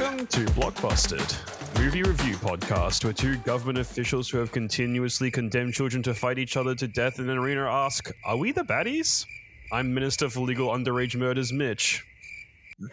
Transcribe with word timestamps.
Welcome 0.00 0.26
to 0.28 0.46
Blockbusted, 0.52 1.78
movie 1.78 2.02
review 2.02 2.34
podcast 2.36 3.04
where 3.04 3.12
two 3.12 3.36
government 3.40 3.76
officials 3.76 4.30
who 4.30 4.38
have 4.38 4.50
continuously 4.50 5.30
condemned 5.30 5.74
children 5.74 6.02
to 6.04 6.14
fight 6.14 6.38
each 6.38 6.56
other 6.56 6.74
to 6.76 6.88
death 6.88 7.18
in 7.18 7.28
an 7.28 7.36
arena 7.36 7.66
ask, 7.66 8.10
Are 8.24 8.38
we 8.38 8.50
the 8.50 8.62
baddies? 8.62 9.26
I'm 9.70 9.92
Minister 9.92 10.30
for 10.30 10.40
Legal 10.40 10.68
Underage 10.70 11.16
Murders, 11.16 11.52
Mitch. 11.52 12.02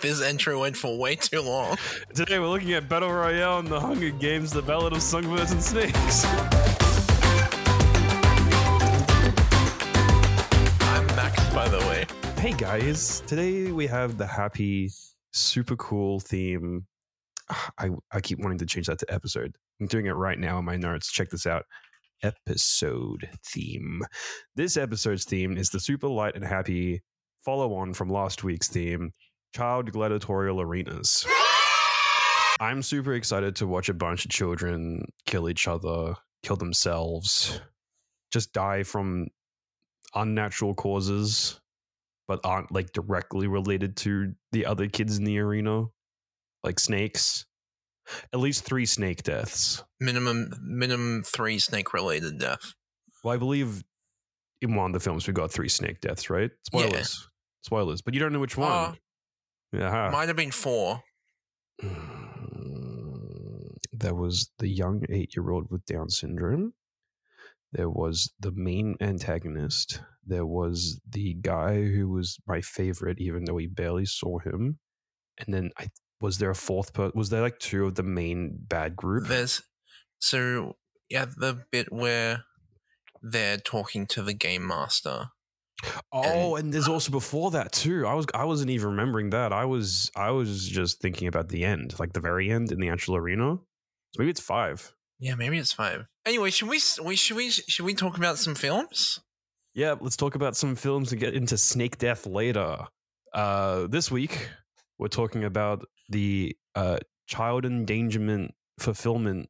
This 0.02 0.22
intro 0.22 0.60
went 0.60 0.76
for 0.76 1.00
way 1.00 1.16
too 1.16 1.42
long. 1.42 1.78
Today 2.14 2.40
we're 2.40 2.50
looking 2.50 2.74
at 2.74 2.90
Battle 2.90 3.14
Royale 3.14 3.60
and 3.60 3.70
the 3.70 3.80
Hunger 3.80 4.10
Games, 4.10 4.52
The 4.52 4.62
Ballad 4.62 4.92
of 4.92 5.02
Songbirds 5.02 5.54
and 5.54 5.64
Snakes. 5.64 6.26
I'm 10.82 11.06
Max, 11.16 11.54
by 11.54 11.70
the 11.70 11.80
way. 11.88 12.06
Hey 12.42 12.52
guys, 12.52 13.22
today 13.22 13.72
we 13.72 13.88
have 13.88 14.18
the 14.18 14.28
happy, 14.28 14.92
super 15.32 15.78
cool 15.78 16.20
theme. 16.20 16.86
I, 17.78 17.90
I 18.12 18.22
keep 18.22 18.40
wanting 18.40 18.58
to 18.60 18.66
change 18.66 18.88
that 18.88 19.00
to 19.00 19.14
episode. 19.14 19.56
I'm 19.80 19.88
doing 19.88 20.06
it 20.06 20.12
right 20.12 20.40
now 20.40 20.60
in 20.60 20.66
my 20.66 20.78
notes. 20.78 21.12
Check 21.12 21.30
this 21.30 21.46
out. 21.46 21.66
Episode 22.24 23.30
theme. 23.46 24.02
This 24.56 24.76
episode's 24.76 25.26
theme 25.26 25.56
is 25.56 25.70
the 25.70 25.80
super 25.80 26.08
light 26.08 26.36
and 26.36 26.44
happy 26.44 27.04
follow 27.46 27.76
on 27.76 27.94
from 27.94 28.10
last 28.10 28.44
week's 28.44 28.68
theme 28.68 29.12
Child 29.56 29.92
Gladiatorial 29.92 30.60
Arenas. 30.60 31.26
I'm 32.60 32.82
super 32.82 33.14
excited 33.14 33.56
to 33.58 33.68
watch 33.68 33.88
a 33.88 33.94
bunch 33.94 34.26
of 34.26 34.32
children 34.32 35.06
kill 35.26 35.48
each 35.48 35.68
other, 35.68 36.16
kill 36.42 36.56
themselves, 36.56 37.62
just 38.32 38.52
die 38.52 38.84
from 38.84 39.28
unnatural 40.16 40.74
causes 40.74 41.60
but 42.28 42.42
aren't 42.44 42.72
like 42.72 42.92
directly 42.92 43.48
related 43.48 43.96
to 43.96 44.34
the 44.52 44.66
other 44.66 44.88
kids 44.88 45.18
in 45.18 45.24
the 45.24 45.40
arena, 45.40 45.86
like 46.68 46.80
snakes. 46.80 47.46
At 48.34 48.40
least 48.40 48.64
three 48.64 48.86
snake 48.86 49.24
deaths. 49.24 49.84
Minimum 50.00 50.52
minimum 50.62 51.24
three 51.24 51.60
snake 51.60 51.94
related 51.94 52.38
death. 52.40 52.74
Well, 53.24 53.34
I 53.34 53.38
believe 53.38 53.84
in 54.62 54.76
one 54.76 54.92
of 54.92 54.94
the 54.94 55.00
films 55.00 55.28
we 55.28 55.34
got 55.34 55.52
three 55.52 55.70
snake 55.70 56.00
deaths, 56.02 56.30
right? 56.30 56.52
Spoilers. 56.66 57.30
Spoilers. 57.64 58.02
But 58.02 58.14
you 58.14 58.20
don't 58.20 58.32
know 58.32 58.40
which 58.40 58.58
one. 58.58 58.72
Uh, 58.72 58.94
yeah. 59.74 60.10
Might 60.12 60.28
have 60.28 60.38
been 60.38 60.52
four. 60.52 61.02
There 64.00 64.14
was 64.14 64.52
the 64.60 64.68
young 64.68 65.02
eight 65.10 65.36
year 65.36 65.50
old 65.50 65.72
with 65.72 65.84
Down 65.86 66.12
syndrome. 66.12 66.74
There 67.72 67.90
was 67.90 68.32
the 68.40 68.52
main 68.52 68.96
antagonist. 69.02 70.02
There 70.24 70.46
was 70.46 71.00
the 71.10 71.34
guy 71.42 71.84
who 71.84 72.08
was 72.08 72.38
my 72.46 72.62
favorite, 72.62 73.20
even 73.20 73.46
though 73.46 73.56
we 73.56 73.66
barely 73.66 74.06
saw 74.06 74.38
him. 74.38 74.78
And 75.40 75.52
then 75.52 75.72
I 75.80 75.88
was 76.20 76.38
there 76.38 76.50
a 76.50 76.56
fourth 76.56 76.94
person? 76.94 77.12
Was 77.16 77.30
there 77.30 77.42
like 77.42 77.60
two 77.60 77.86
of 77.86 77.96
the 77.96 78.04
main 78.04 78.58
bad 78.60 78.96
group? 78.96 79.28
There's 79.28 79.62
so 80.20 80.78
yeah, 81.10 81.26
the 81.26 81.66
bit 81.72 81.92
where 81.92 82.44
they're 83.22 83.58
talking 83.58 84.06
to 84.08 84.22
the 84.22 84.34
game 84.34 84.66
master. 84.68 85.30
Oh, 86.12 86.56
and, 86.56 86.66
and 86.66 86.74
there's 86.74 86.88
also 86.88 87.12
before 87.12 87.52
that 87.52 87.72
too. 87.72 88.08
I 88.08 88.16
was 88.16 88.26
I 88.34 88.46
wasn't 88.46 88.72
even 88.72 88.90
remembering 88.90 89.30
that. 89.32 89.54
I 89.54 89.66
was 89.66 90.12
I 90.16 90.32
was 90.32 90.68
just 90.68 91.00
thinking 91.00 91.28
about 91.28 91.50
the 91.50 91.64
end, 91.66 92.00
like 92.00 92.14
the 92.14 92.20
very 92.20 92.50
end 92.50 92.72
in 92.72 92.80
the 92.80 92.90
actual 92.90 93.16
arena. 93.16 93.58
So 93.58 94.20
maybe 94.20 94.32
it's 94.32 94.42
five. 94.42 94.94
Yeah, 95.20 95.36
maybe 95.36 95.58
it's 95.58 95.74
five. 95.74 96.06
Anyway, 96.26 96.50
should 96.50 96.70
we 96.70 96.80
we 97.04 97.16
should 97.16 97.38
we 97.38 97.52
should 97.52 97.86
we 97.86 97.94
talk 97.94 98.18
about 98.18 98.38
some 98.38 98.56
films? 98.56 99.20
Yeah, 99.76 99.96
let's 100.00 100.18
talk 100.18 100.34
about 100.34 100.56
some 100.56 100.76
films 100.76 101.12
and 101.12 101.22
get 101.22 101.36
into 101.36 101.58
snake 101.58 102.00
death 102.00 102.26
later. 102.26 102.88
Uh, 103.34 103.86
this 103.88 104.10
week 104.10 104.50
we're 104.98 105.08
talking 105.08 105.44
about 105.44 105.86
the 106.10 106.56
uh, 106.76 106.98
child 107.28 107.66
endangerment 107.66 108.54
fulfillment 108.80 109.50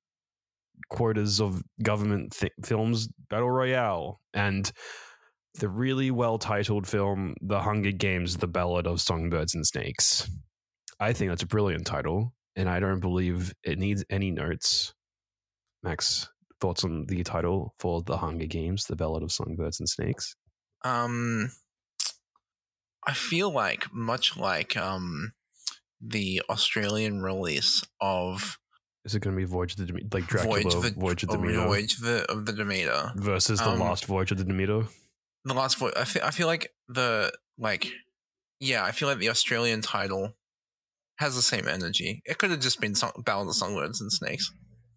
quotas 0.90 1.42
of 1.42 1.62
government 1.82 2.34
th- 2.34 2.54
films 2.64 3.10
battle 3.30 3.50
royale 3.50 4.22
and 4.34 4.72
the 5.56 5.68
really 5.68 6.12
well 6.12 6.38
titled 6.38 6.88
film 6.88 7.36
the 7.42 7.60
hunger 7.60 7.92
games 7.92 8.38
the 8.38 8.48
ballad 8.48 8.86
of 8.86 9.02
songbirds 9.02 9.56
and 9.56 9.66
snakes. 9.66 10.30
I 11.00 11.14
think 11.14 11.30
that's 11.30 11.44
a 11.44 11.48
brilliant 11.48 11.86
title 11.86 12.34
and 12.56 12.70
i 12.70 12.80
don't 12.80 13.00
believe 13.00 13.54
it 13.64 13.80
needs 13.80 14.04
any 14.10 14.32
notes. 14.32 14.94
Max 15.84 16.30
thoughts 16.60 16.84
on 16.84 17.06
the 17.06 17.24
title 17.24 17.76
for 17.80 18.02
the 18.02 18.18
hunger 18.18 18.48
games 18.48 18.86
the 18.86 18.96
ballad 18.96 19.24
of 19.24 19.32
songbirds 19.32 19.80
and 19.80 19.90
snakes? 19.90 20.36
Um 20.84 21.52
i 23.06 23.14
feel 23.14 23.50
like 23.50 23.94
much 23.94 24.38
like 24.38 24.76
um 24.78 25.34
the 26.02 26.42
Australian 26.50 27.22
release 27.22 27.84
of. 28.02 28.58
Is 29.06 29.16
it 29.16 29.22
going 29.22 29.36
to 29.36 29.40
be 29.40 29.46
Voyage 29.46 29.80
of 29.80 29.88
the 29.88 30.02
like 30.12 30.28
Dracula 30.28 30.62
Voyage, 30.62 30.74
the, 30.74 31.00
Voyage 31.00 31.24
of 31.24 31.30
the 31.30 31.38
Demeter? 31.38 31.66
Voyage 31.66 31.94
of 31.96 32.02
the, 32.02 32.32
of 32.32 32.46
the 32.46 32.54
Demeter 32.54 33.12
versus 33.16 33.60
the 33.60 33.70
um, 33.70 33.80
last 33.80 34.06
Voyage 34.06 34.32
of 34.32 34.38
the 34.38 34.44
Demeter. 34.44 34.84
The 35.46 35.54
last 35.54 35.78
voyage. 35.78 35.94
I 35.96 36.04
feel, 36.04 36.24
I 36.26 36.32
feel 36.32 36.48
like 36.48 36.74
the 36.90 37.32
like, 37.58 37.90
yeah, 38.60 38.84
I 38.84 38.92
feel 38.92 39.08
like 39.08 39.20
the 39.20 39.30
Australian 39.30 39.82
title 39.82 40.36
has 41.20 41.36
the 41.36 41.42
same 41.42 41.68
energy. 41.68 42.22
It 42.26 42.38
could 42.38 42.52
have 42.52 42.60
just 42.60 42.82
been 42.82 42.96
song, 42.96 43.12
Ballad 43.26 43.48
of 43.48 43.56
Songbirds 43.56 44.02
and 44.02 44.12
Snakes. 44.12 44.52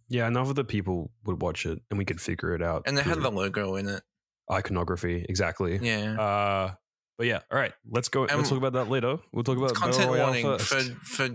Yeah, 0.09 0.27
enough 0.27 0.51
of 0.51 0.57
the 0.57 0.65
people 0.65 1.13
would 1.25 1.41
watch 1.41 1.65
it, 1.67 1.79
and 1.89 1.97
we 1.97 2.05
could 2.05 2.21
figure 2.21 2.53
it 2.55 2.63
out. 2.63 2.83
And 2.87 2.99
they 2.99 3.03
had 3.03 3.23
the 3.23 3.31
logo 3.31 3.77
in 3.77 3.89
it. 3.89 4.03
Iconography, 4.51 5.25
exactly. 5.29 5.79
Yeah. 5.81 6.21
Uh, 6.21 6.75
but 7.21 7.27
yeah, 7.27 7.41
all 7.53 7.59
right. 7.59 7.75
Let's 7.87 8.09
go. 8.09 8.23
let's 8.23 8.33
um, 8.33 8.45
talk 8.45 8.57
about 8.57 8.73
that 8.73 8.89
later. 8.89 9.19
We'll 9.31 9.45
talk 9.45 9.59
about 9.59 9.75
content 9.75 10.09
warning 10.09 10.43
first. 10.43 10.65
for 10.65 10.89
for. 11.05 11.29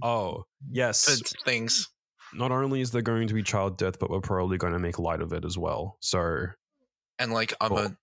Oh 0.00 0.44
yes, 0.70 1.04
for 1.04 1.44
things. 1.44 1.90
Not 2.32 2.52
only 2.52 2.80
is 2.80 2.90
there 2.90 3.02
going 3.02 3.28
to 3.28 3.34
be 3.34 3.42
child 3.42 3.76
death, 3.76 3.98
but 3.98 4.08
we're 4.08 4.22
probably 4.22 4.56
going 4.56 4.72
to 4.72 4.78
make 4.78 4.98
light 4.98 5.20
of 5.20 5.34
it 5.34 5.44
as 5.44 5.58
well. 5.58 5.98
So, 6.00 6.46
and 7.18 7.34
like 7.34 7.52
other 7.60 7.74
well, 7.74 7.96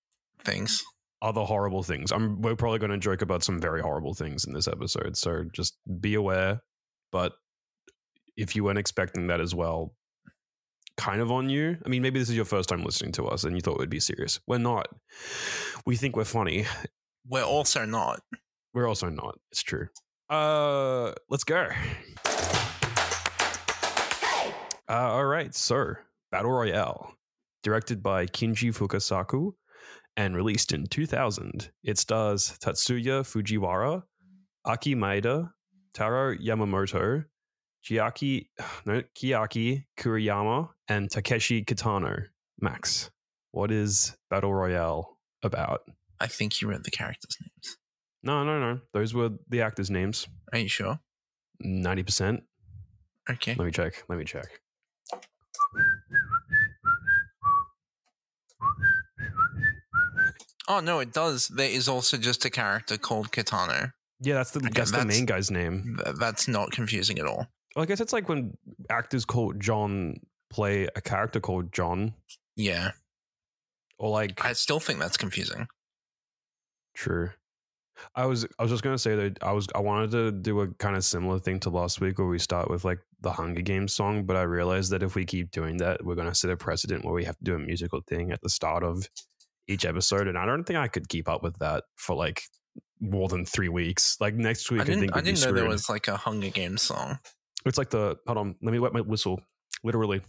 things, 0.44 0.84
other 1.24 1.42
horrible 1.42 1.82
things. 1.82 2.12
I'm. 2.12 2.40
We're 2.40 2.56
probably 2.56 2.78
going 2.78 2.92
to 2.92 3.00
joke 3.00 3.24
about 3.24 3.44
some 3.44 3.60
very 3.60 3.82
horrible 3.82 4.14
things 4.14 4.46
in 4.46 4.54
this 4.54 4.68
episode. 4.68 5.18
So 5.18 5.44
just 5.56 5.76
be 6.00 6.14
aware. 6.14 6.62
But 7.12 7.34
if 8.38 8.56
you 8.56 8.64
weren't 8.64 8.78
expecting 8.78 9.26
that 9.26 9.42
as 9.42 9.56
well, 9.56 9.96
kind 10.98 11.20
of 11.20 11.32
on 11.32 11.50
you. 11.50 11.78
I 11.84 11.90
mean, 11.90 12.04
maybe 12.04 12.20
this 12.20 12.30
is 12.30 12.36
your 12.36 12.46
first 12.46 12.70
time 12.70 12.84
listening 12.84 13.14
to 13.14 13.26
us 13.26 13.44
and 13.44 13.56
you 13.56 13.62
thought 13.62 13.80
we'd 13.80 13.90
be 13.90 14.00
serious. 14.00 14.40
We're 14.46 14.60
not. 14.60 14.88
We 15.88 15.96
think 15.96 16.16
we're 16.16 16.26
funny 16.26 16.68
we're 17.28 17.44
also 17.44 17.86
not. 17.86 18.22
We're 18.74 18.88
also 18.88 19.10
not. 19.10 19.40
It's 19.52 19.64
true. 19.64 19.88
Uh, 20.30 21.14
let's 21.30 21.44
go. 21.44 21.70
Uh, 24.90 25.12
all 25.12 25.26
right, 25.26 25.56
so 25.56 25.94
Battle 26.32 26.52
Royale, 26.52 27.14
directed 27.62 28.04
by 28.04 28.26
Kinji 28.26 28.76
Fukasaku 28.76 29.54
and 30.18 30.36
released 30.36 30.72
in 30.72 30.88
2000. 30.88 31.72
It 31.84 31.98
stars 31.98 32.58
Tatsuya 32.64 33.24
Fujiwara, 33.24 34.04
Aki 34.66 34.96
Maeda, 34.96 35.52
Taro 35.94 36.36
Yamamoto, 36.36 37.26
Chiaki, 37.84 38.48
no, 38.86 39.04
Chiaki 39.16 39.86
Kuriyama, 39.98 40.70
and 40.88 41.10
Takeshi 41.10 41.64
Kitano. 41.64 42.26
Max, 42.60 43.10
what 43.52 43.72
is 43.72 44.16
Battle 44.30 44.54
Royale 44.54 45.18
about? 45.44 45.82
I 46.24 46.28
think 46.28 46.62
you 46.62 46.70
read 46.70 46.86
the 46.86 46.92
characters' 46.92 47.38
names. 47.42 47.78
No, 48.24 48.46
no, 48.46 48.58
no. 48.58 48.80
Those 48.94 49.14
were 49.14 49.32
the 49.50 49.62
actors' 49.62 49.92
names. 49.92 50.26
Are 50.54 50.58
you 50.58 50.70
sure? 50.70 51.02
90%. 51.62 52.42
Okay. 53.30 53.56
Let 53.60 53.66
me 53.66 53.72
check. 53.72 54.06
Let 54.08 54.18
me 54.18 54.24
check. 54.24 54.48
Oh 60.70 60.80
no, 60.80 61.00
it 61.00 61.12
does. 61.12 61.50
There 61.50 61.70
is 61.70 61.90
also 61.90 62.16
just 62.16 62.46
a 62.46 62.50
character 62.50 62.98
called 62.98 63.32
Kitano. 63.32 63.92
Yeah, 64.22 64.36
that's 64.36 64.52
the 64.52 64.60
okay, 64.60 64.70
that's, 64.74 64.92
that's, 64.92 65.04
the 65.04 65.08
main 65.08 65.26
guy's 65.26 65.52
name. 65.52 65.98
Th- 66.02 66.16
that's 66.18 66.48
not 66.48 66.72
confusing 66.72 67.20
at 67.20 67.26
all. 67.26 67.48
Well, 67.76 67.84
I 67.84 67.86
guess 67.86 68.00
it's 68.00 68.14
like 68.14 68.30
when 68.30 68.56
actors 68.90 69.26
called 69.26 69.60
John 69.60 70.16
play 70.50 70.88
a 70.96 71.02
character 71.02 71.42
called 71.42 71.74
John. 71.74 72.14
Yeah. 72.56 72.92
Or 74.00 74.10
like 74.10 74.44
I 74.46 74.54
still 74.54 74.80
think 74.80 75.00
that's 75.00 75.18
confusing. 75.18 75.68
True. 76.94 77.30
I 78.16 78.26
was 78.26 78.46
I 78.58 78.64
was 78.64 78.72
just 78.72 78.84
gonna 78.84 78.98
say 78.98 79.16
that 79.16 79.44
I 79.44 79.52
was 79.52 79.68
I 79.76 79.80
wanted 79.80 80.12
to 80.12 80.32
do 80.32 80.62
a 80.62 80.68
kind 80.68 80.96
of 80.96 81.06
similar 81.06 81.40
thing 81.40 81.60
to 81.62 81.70
last 81.70 82.02
week 82.02 82.18
where 82.18 82.28
we 82.28 82.40
start 82.40 82.70
with 82.70 82.84
like 82.84 83.00
the 83.22 83.32
Hunger 83.32 83.62
Games 83.62 83.94
song, 83.94 84.26
but 84.26 84.36
I 84.36 84.42
realized 84.42 84.92
that 84.92 85.04
if 85.04 85.16
we 85.16 85.26
keep 85.26 85.52
doing 85.52 85.78
that, 85.78 86.04
we're 86.04 86.16
gonna 86.16 86.36
set 86.36 86.50
a 86.50 86.58
precedent 86.58 87.06
where 87.06 87.14
we 87.14 87.24
have 87.26 87.38
to 87.38 87.44
do 87.44 87.56
a 87.56 87.60
musical 87.60 88.02
thing 88.08 88.32
at 88.32 88.42
the 88.42 88.50
start 88.50 88.84
of 88.84 89.08
each 89.68 89.86
episode, 89.86 90.28
and 90.28 90.38
I 90.38 90.46
don't 90.46 90.64
think 90.64 90.80
I 90.80 90.88
could 90.88 91.08
keep 91.08 91.30
up 91.30 91.44
with 91.44 91.58
that 91.60 91.84
for 91.96 92.16
like 92.16 92.44
more 93.00 93.28
than 93.28 93.46
three 93.46 93.70
weeks. 93.70 94.18
Like 94.20 94.36
next 94.36 94.72
week, 94.72 94.82
I 94.82 94.86
didn't, 94.86 94.98
I, 94.98 95.02
think 95.02 95.18
I 95.18 95.22
didn't 95.22 95.42
know 95.42 95.52
there 95.52 95.70
was 95.70 95.90
like 95.90 96.08
a 96.08 96.18
Hunger 96.18 96.50
Games 96.50 96.82
song. 96.82 97.20
It's 97.66 97.78
like 97.78 97.90
the 97.90 98.18
hold 98.26 98.38
on, 98.38 98.56
let 98.62 98.72
me 98.72 98.80
wet 98.80 98.94
my 98.94 99.02
whistle. 99.02 99.40
Literally. 99.84 100.22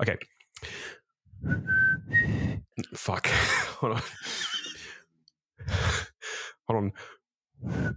Okay. 0.00 0.16
Fuck. 2.94 3.26
hold 3.80 3.94
on. 3.94 4.02
Hold 6.68 6.92
on. 7.70 7.92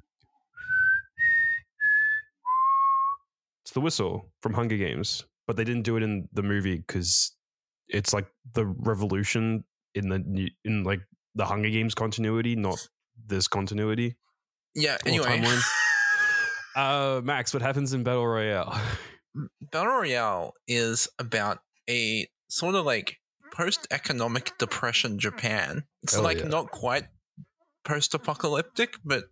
It's 3.64 3.72
the 3.74 3.82
whistle 3.82 4.32
from 4.42 4.54
Hunger 4.54 4.78
Games, 4.78 5.26
but 5.48 5.56
they 5.56 5.64
didn't 5.64 5.84
do 5.84 5.98
it 5.98 6.04
in 6.04 6.28
the 6.34 6.44
movie 6.44 6.78
because 6.78 7.36
it's 7.88 8.14
like 8.14 8.28
the 8.54 8.66
revolution 8.66 9.64
in 9.96 10.10
the 10.10 10.50
in 10.64 10.84
like 10.84 11.02
the 11.36 11.46
Hunger 11.46 11.70
Games 11.70 11.94
continuity, 11.96 12.56
not 12.56 12.80
this 13.28 13.48
continuity. 13.48 14.16
Yeah. 14.76 14.98
Anyway. 15.06 15.44
Uh, 16.76 17.20
Max, 17.24 17.54
what 17.54 17.62
happens 17.62 17.94
in 17.94 18.04
Battle 18.04 18.26
Royale? 18.26 18.80
Battle 19.72 19.92
Royale 19.92 20.54
is 20.68 21.10
about 21.18 21.60
a 21.90 22.28
sort 22.48 22.76
of 22.76 22.86
like 22.86 23.18
post 23.52 23.88
economic 23.92 24.58
depression 24.58 25.20
Japan. 25.20 25.84
It's 26.04 26.14
Hell 26.14 26.24
like 26.24 26.40
yeah. 26.40 26.48
not 26.48 26.72
quite 26.72 27.06
post 27.90 28.14
apocalyptic, 28.14 28.98
but 29.04 29.24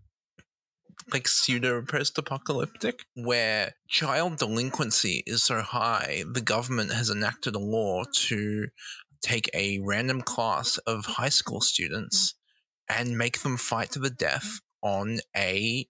like 1.14 1.28
pseudo 1.28 1.84
post 1.84 2.18
apocalyptic, 2.18 3.06
where 3.14 3.74
child 3.88 4.38
delinquency 4.38 5.24
is 5.28 5.44
so 5.44 5.62
high, 5.62 6.24
the 6.30 6.42
government 6.42 6.92
has 6.92 7.12
enacted 7.12 7.56
a 7.56 7.60
law 7.60 8.04
to 8.12 8.68
take 9.22 9.50
a 9.54 9.80
random 9.80 10.22
class 10.22 10.78
of 10.80 11.06
high 11.06 11.30
school 11.30 11.62
students 11.62 12.34
and 12.90 13.18
make 13.18 13.42
them 13.42 13.58
fight 13.58 13.92
to 13.92 14.00
the 14.00 14.10
death 14.10 14.60
on 14.82 15.20
a 15.36 15.88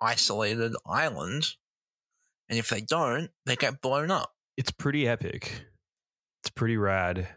isolated 0.00 0.72
island. 0.86 1.48
And 2.48 2.58
if 2.58 2.70
they 2.70 2.80
don't, 2.80 3.30
they 3.44 3.56
get 3.56 3.82
blown 3.82 4.10
up. 4.10 4.32
it's 4.56 4.70
pretty 4.70 5.06
epic. 5.06 5.66
It's 6.42 6.50
pretty 6.50 6.78
rad. 6.78 7.28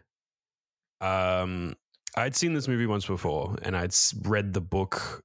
Um, 1.00 1.74
I'd 2.16 2.36
seen 2.36 2.54
this 2.54 2.68
movie 2.68 2.86
once 2.86 3.06
before, 3.06 3.56
and 3.62 3.76
I'd 3.76 3.94
read 4.22 4.52
the 4.52 4.60
book 4.60 5.22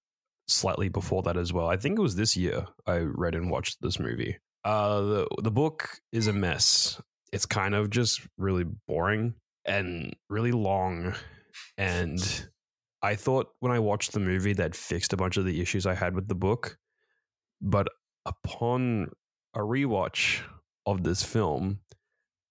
slightly 0.48 0.90
before 0.90 1.22
that 1.24 1.38
as 1.38 1.54
well. 1.54 1.68
I 1.68 1.78
think 1.78 2.00
it 2.00 2.02
was 2.02 2.16
this 2.16 2.36
year 2.36 2.66
I 2.88 3.00
read 3.00 3.36
and 3.36 3.52
watched 3.52 3.82
this 3.82 4.00
movie. 4.00 4.38
Uh, 4.66 5.02
the 5.02 5.28
the 5.44 5.52
book 5.52 5.90
is 6.12 6.28
a 6.28 6.34
mess. 6.34 7.02
It's 7.32 7.46
kind 7.46 7.76
of 7.76 7.90
just 7.90 8.22
really 8.38 8.66
boring 8.88 9.36
and 9.66 10.16
really 10.30 10.52
long, 10.52 11.14
and 11.78 12.50
I 13.02 13.16
thought 13.16 13.54
when 13.60 13.72
I 13.72 13.80
watched 13.80 14.12
the 14.12 14.20
movie 14.20 14.54
that 14.54 14.76
fixed 14.76 15.14
a 15.14 15.18
bunch 15.18 15.38
of 15.38 15.46
the 15.46 15.62
issues 15.62 15.86
I 15.86 15.94
had 15.94 16.16
with 16.16 16.28
the 16.28 16.36
book, 16.36 16.78
but 17.62 17.88
upon 18.26 19.12
a 19.54 19.60
rewatch 19.60 20.42
of 20.86 21.04
this 21.04 21.24
film, 21.24 21.80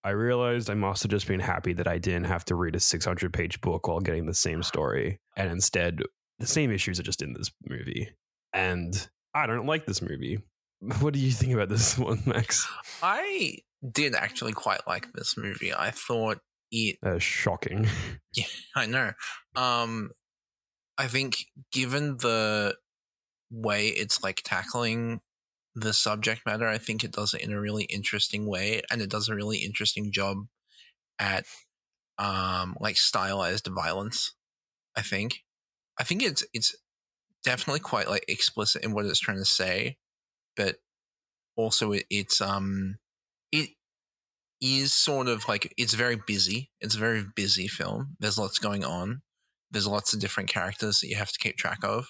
I 0.05 0.11
realized 0.11 0.71
I 0.71 0.75
must 0.75 1.03
have 1.03 1.11
just 1.11 1.27
been 1.27 1.41
happy 1.41 1.73
that 1.75 1.89
I 1.89 1.99
didn't 1.99 2.25
have 2.25 2.45
to 2.47 2.55
read 2.55 2.77
a 2.77 2.81
600 2.81 3.33
page 3.33 3.61
book 3.61 3.89
while 3.89 4.01
getting 4.01 4.27
the 4.27 4.35
same 4.35 4.63
story. 4.63 5.19
And 5.37 5.51
instead, 5.51 6.01
the 6.39 6.47
same 6.47 6.71
issues 6.71 7.01
are 7.01 7.05
just 7.05 7.21
in 7.23 7.33
this 7.35 7.51
movie. 7.69 8.09
And 8.53 9.09
I 9.35 9.47
don't 9.47 9.67
like 9.67 9.87
this 9.87 10.03
movie. 10.03 10.39
What 11.01 11.13
do 11.13 11.19
you 11.19 11.33
think 11.33 11.53
about 11.53 11.69
this 11.69 11.99
one, 11.99 12.23
Max? 12.25 12.69
I 13.03 13.57
did 13.91 14.15
actually 14.15 14.53
quite 14.53 14.87
like 14.87 15.13
this 15.13 15.37
movie. 15.37 15.75
I 15.75 15.91
thought 15.91 16.39
it 16.71 16.99
Uh, 17.03 17.19
shocking. 17.19 17.89
Yeah, 18.35 18.45
I 18.77 18.87
know. 18.87 19.13
Um 19.57 20.11
I 20.97 21.09
think 21.09 21.47
given 21.73 22.19
the 22.19 22.77
way 23.51 23.89
it's 23.89 24.23
like 24.23 24.43
tackling 24.45 25.21
the 25.81 25.93
subject 25.93 26.43
matter, 26.47 26.67
I 26.67 26.79
think 26.79 27.05
it 27.05 27.13
does 27.13 27.35
it 27.35 27.43
in 27.43 27.53
a 27.53 27.61
really 27.61 27.85
interesting 27.85 28.47
way 28.47 28.83
and 28.91 29.01
it 29.01 29.11
does 29.11 29.29
a 29.29 29.35
really 29.35 29.59
interesting 29.59 30.13
job 30.13 30.39
at 31.19 31.45
um 32.19 32.77
like 32.81 32.97
stylized 32.97 33.67
violence, 33.69 34.35
I 34.97 35.03
think. 35.03 35.45
I 35.99 36.05
think 36.05 36.23
it's 36.23 36.45
it's 36.53 36.75
definitely 37.45 37.81
quite 37.81 38.09
like 38.09 38.25
explicit 38.29 38.85
in 38.85 38.93
what 38.93 39.07
it's 39.07 39.21
trying 39.21 39.39
to 39.39 39.45
say, 39.45 39.97
but 40.57 40.77
also 41.57 41.93
it, 41.93 42.05
it's 42.11 42.41
um 42.41 42.99
it 43.53 43.71
is 44.61 44.93
sort 44.93 45.29
of 45.29 45.49
like 45.49 45.73
it's 45.77 45.95
very 45.95 46.19
busy. 46.27 46.71
It's 46.81 46.97
a 46.97 46.99
very 46.99 47.25
busy 47.37 47.69
film. 47.69 48.17
There's 48.19 48.39
lots 48.39 48.59
going 48.59 48.85
on. 48.85 49.23
There's 49.71 49.87
lots 49.87 50.15
of 50.15 50.21
different 50.21 50.49
characters 50.49 51.01
that 51.01 51.09
you 51.09 51.17
have 51.17 51.33
to 51.33 51.39
keep 51.39 51.57
track 51.57 51.81
of. 51.83 52.09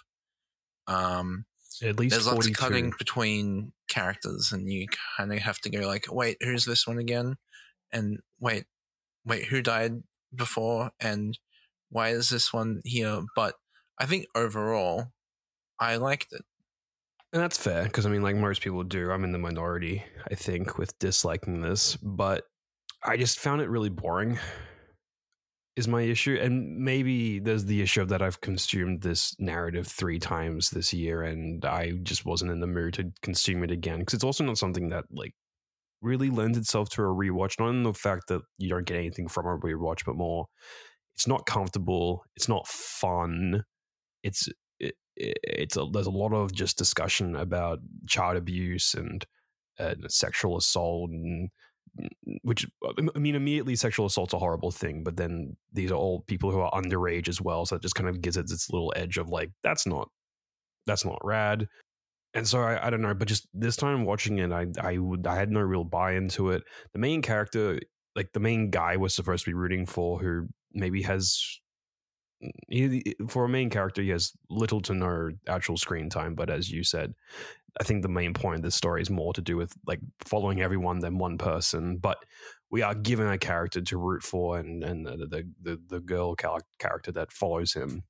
Um, 0.87 1.45
At 1.83 1.99
least 1.99 2.15
there's 2.15 2.27
lots 2.27 2.47
of 2.47 2.55
cutting 2.55 2.93
between 2.99 3.73
characters, 3.89 4.51
and 4.53 4.71
you 4.71 4.87
kind 5.17 5.33
of 5.33 5.39
have 5.41 5.59
to 5.61 5.71
go 5.71 5.87
like, 5.87 6.07
wait, 6.11 6.37
who's 6.41 6.65
this 6.65 6.87
one 6.87 6.99
again? 6.99 7.37
And 7.93 8.21
wait, 8.41 8.65
wait, 9.25 9.47
who 9.47 9.63
died 9.63 10.03
before? 10.35 10.91
And 11.01 11.39
why 11.91 12.11
is 12.11 12.29
this 12.29 12.53
one 12.53 12.81
here? 12.85 13.23
But 13.35 13.55
I 13.99 14.07
think 14.07 14.27
overall, 14.35 15.13
I 15.81 15.97
liked 15.97 16.33
it. 16.33 16.43
And 17.33 17.43
that's 17.43 17.59
fair 17.59 17.85
because 17.85 18.07
I 18.07 18.11
mean, 18.11 18.23
like 18.23 18.37
most 18.37 18.63
people 18.63 18.83
do, 18.85 19.11
I'm 19.11 19.25
in 19.25 19.33
the 19.33 19.39
minority, 19.39 20.05
I 20.31 20.35
think, 20.35 20.79
with 20.79 20.99
disliking 20.99 21.61
this, 21.61 21.97
but 21.97 22.45
I 23.05 23.17
just 23.17 23.39
found 23.39 23.61
it 23.61 23.69
really 23.69 23.91
boring. 23.91 24.39
Is 25.79 25.87
my 25.87 26.03
issue, 26.03 26.37
and 26.43 26.77
maybe 26.77 27.39
there's 27.39 27.67
the 27.67 27.81
issue 27.81 28.03
of 28.03 28.09
that 28.09 28.21
I've 28.21 28.41
consumed 28.41 29.03
this 29.03 29.37
narrative 29.39 29.87
three 29.87 30.19
times 30.19 30.71
this 30.71 30.93
year, 30.93 31.23
and 31.23 31.65
I 31.65 31.93
just 32.03 32.27
wasn't 32.27 32.51
in 32.51 32.59
the 32.59 32.67
mood 32.67 32.95
to 32.95 33.13
consume 33.23 33.63
it 33.63 33.71
again 33.71 34.01
because 34.01 34.15
it's 34.15 34.25
also 34.25 34.43
not 34.43 34.59
something 34.59 34.89
that 34.89 35.05
like 35.13 35.35
really 36.03 36.31
lends 36.31 36.59
itself 36.59 36.89
to 36.91 37.03
a 37.03 37.07
rewatch. 37.07 37.61
Not 37.61 37.69
in 37.69 37.85
the 37.85 37.95
fact 37.95 38.27
that 38.27 38.43
you 38.57 38.69
don't 38.69 38.87
get 38.87 38.97
anything 38.97 39.29
from 39.29 39.47
a 39.47 39.57
rewatch, 39.57 40.05
but 40.05 40.17
more 40.17 40.47
it's 41.15 41.29
not 41.29 41.47
comfortable, 41.47 42.25
it's 42.35 42.49
not 42.49 42.67
fun, 42.67 43.63
it's 44.25 44.49
it, 44.81 44.97
it's 45.15 45.77
a, 45.77 45.87
there's 45.93 46.09
a 46.09 46.11
lot 46.11 46.33
of 46.33 46.53
just 46.53 46.77
discussion 46.77 47.37
about 47.37 47.79
child 48.09 48.37
abuse 48.37 48.95
and 48.95 49.25
uh, 49.79 49.95
sexual 50.09 50.57
assault 50.57 51.11
and 51.11 51.51
which 52.43 52.67
uh, 52.87 52.93
I 53.15 53.19
mean 53.19 53.35
immediately 53.35 53.77
sexual 53.77 54.07
assault's 54.07 54.35
a 54.35 54.39
horrible 54.39 54.71
thing 54.71 55.03
but 55.05 55.17
then 55.17 55.57
these 55.73 55.91
are 55.91 55.97
all 55.97 56.21
people 56.23 56.51
who 56.51 56.61
are 56.61 56.71
underage 56.71 57.29
as 57.29 57.41
well 57.41 57.67
so 57.67 57.77
it 57.77 57.83
just 57.83 57.95
kind 57.95 58.09
of 58.09 58.21
gives 58.21 58.37
it 58.37 58.51
its 58.51 58.71
little 58.71 58.93
edge 58.97 59.19
of 59.19 59.29
like 59.29 59.51
that's 59.63 59.87
not 59.87 60.09
that's 60.87 61.05
not 61.05 61.19
rad 61.25 61.69
and 62.35 62.47
so 62.47 62.61
I, 62.61 62.87
I 62.87 62.91
don't 62.91 63.03
know 63.03 63.15
but 63.15 63.29
just 63.29 63.49
this 63.53 63.77
time 63.77 64.05
watching 64.05 64.39
it 64.39 64.53
I 64.53 64.67
I 64.81 64.99
would 64.99 65.27
I 65.27 65.35
had 65.37 65.51
no 65.51 65.61
real 65.61 65.85
buy 65.85 66.13
into 66.13 66.51
it 66.51 66.63
the 66.93 66.99
main 66.99 67.23
character 67.23 67.81
like 68.19 68.33
the 68.33 68.41
main 68.41 68.71
guy 68.71 68.97
was 68.97 69.15
supposed 69.15 69.45
to 69.45 69.51
be 69.51 69.55
rooting 69.55 69.87
for 69.87 70.19
who 70.19 70.49
maybe 70.73 71.03
has 71.03 71.61
mm, 72.43 72.51
he, 72.69 73.15
for 73.29 73.45
a 73.45 73.49
main 73.49 73.71
character, 73.71 74.03
he 74.03 74.11
has 74.11 74.33
little 74.51 74.81
to 74.83 74.95
no 74.95 75.31
actual 75.47 75.77
screen 75.77 76.11
time. 76.11 76.35
But 76.35 76.51
as 76.51 76.71
you 76.71 76.83
said, 76.83 77.15
I 77.81 77.85
think 77.85 78.03
the 78.03 78.09
main 78.09 78.35
point 78.35 78.57
of 78.57 78.63
this 78.63 78.75
story 78.75 79.03
is 79.03 79.11
more 79.11 79.33
to 79.35 79.41
do 79.41 79.57
with 79.57 79.73
like 79.87 80.01
following 80.25 80.61
everyone 80.61 80.99
than 80.99 81.19
one 81.19 81.39
person. 81.39 81.97
But 81.99 82.19
we 82.71 82.83
are 82.83 82.95
given 82.95 83.29
a 83.29 83.39
character 83.39 83.81
to 83.81 83.99
root 83.99 84.23
for, 84.23 84.59
and 84.59 84.83
and 84.83 85.07
the 85.07 85.17
the 85.17 85.53
the, 85.63 85.81
the 85.89 86.01
girl 86.01 86.35
cal- 86.35 86.61
character 86.79 87.13
that 87.13 87.33
follows 87.33 87.73
him 87.73 88.03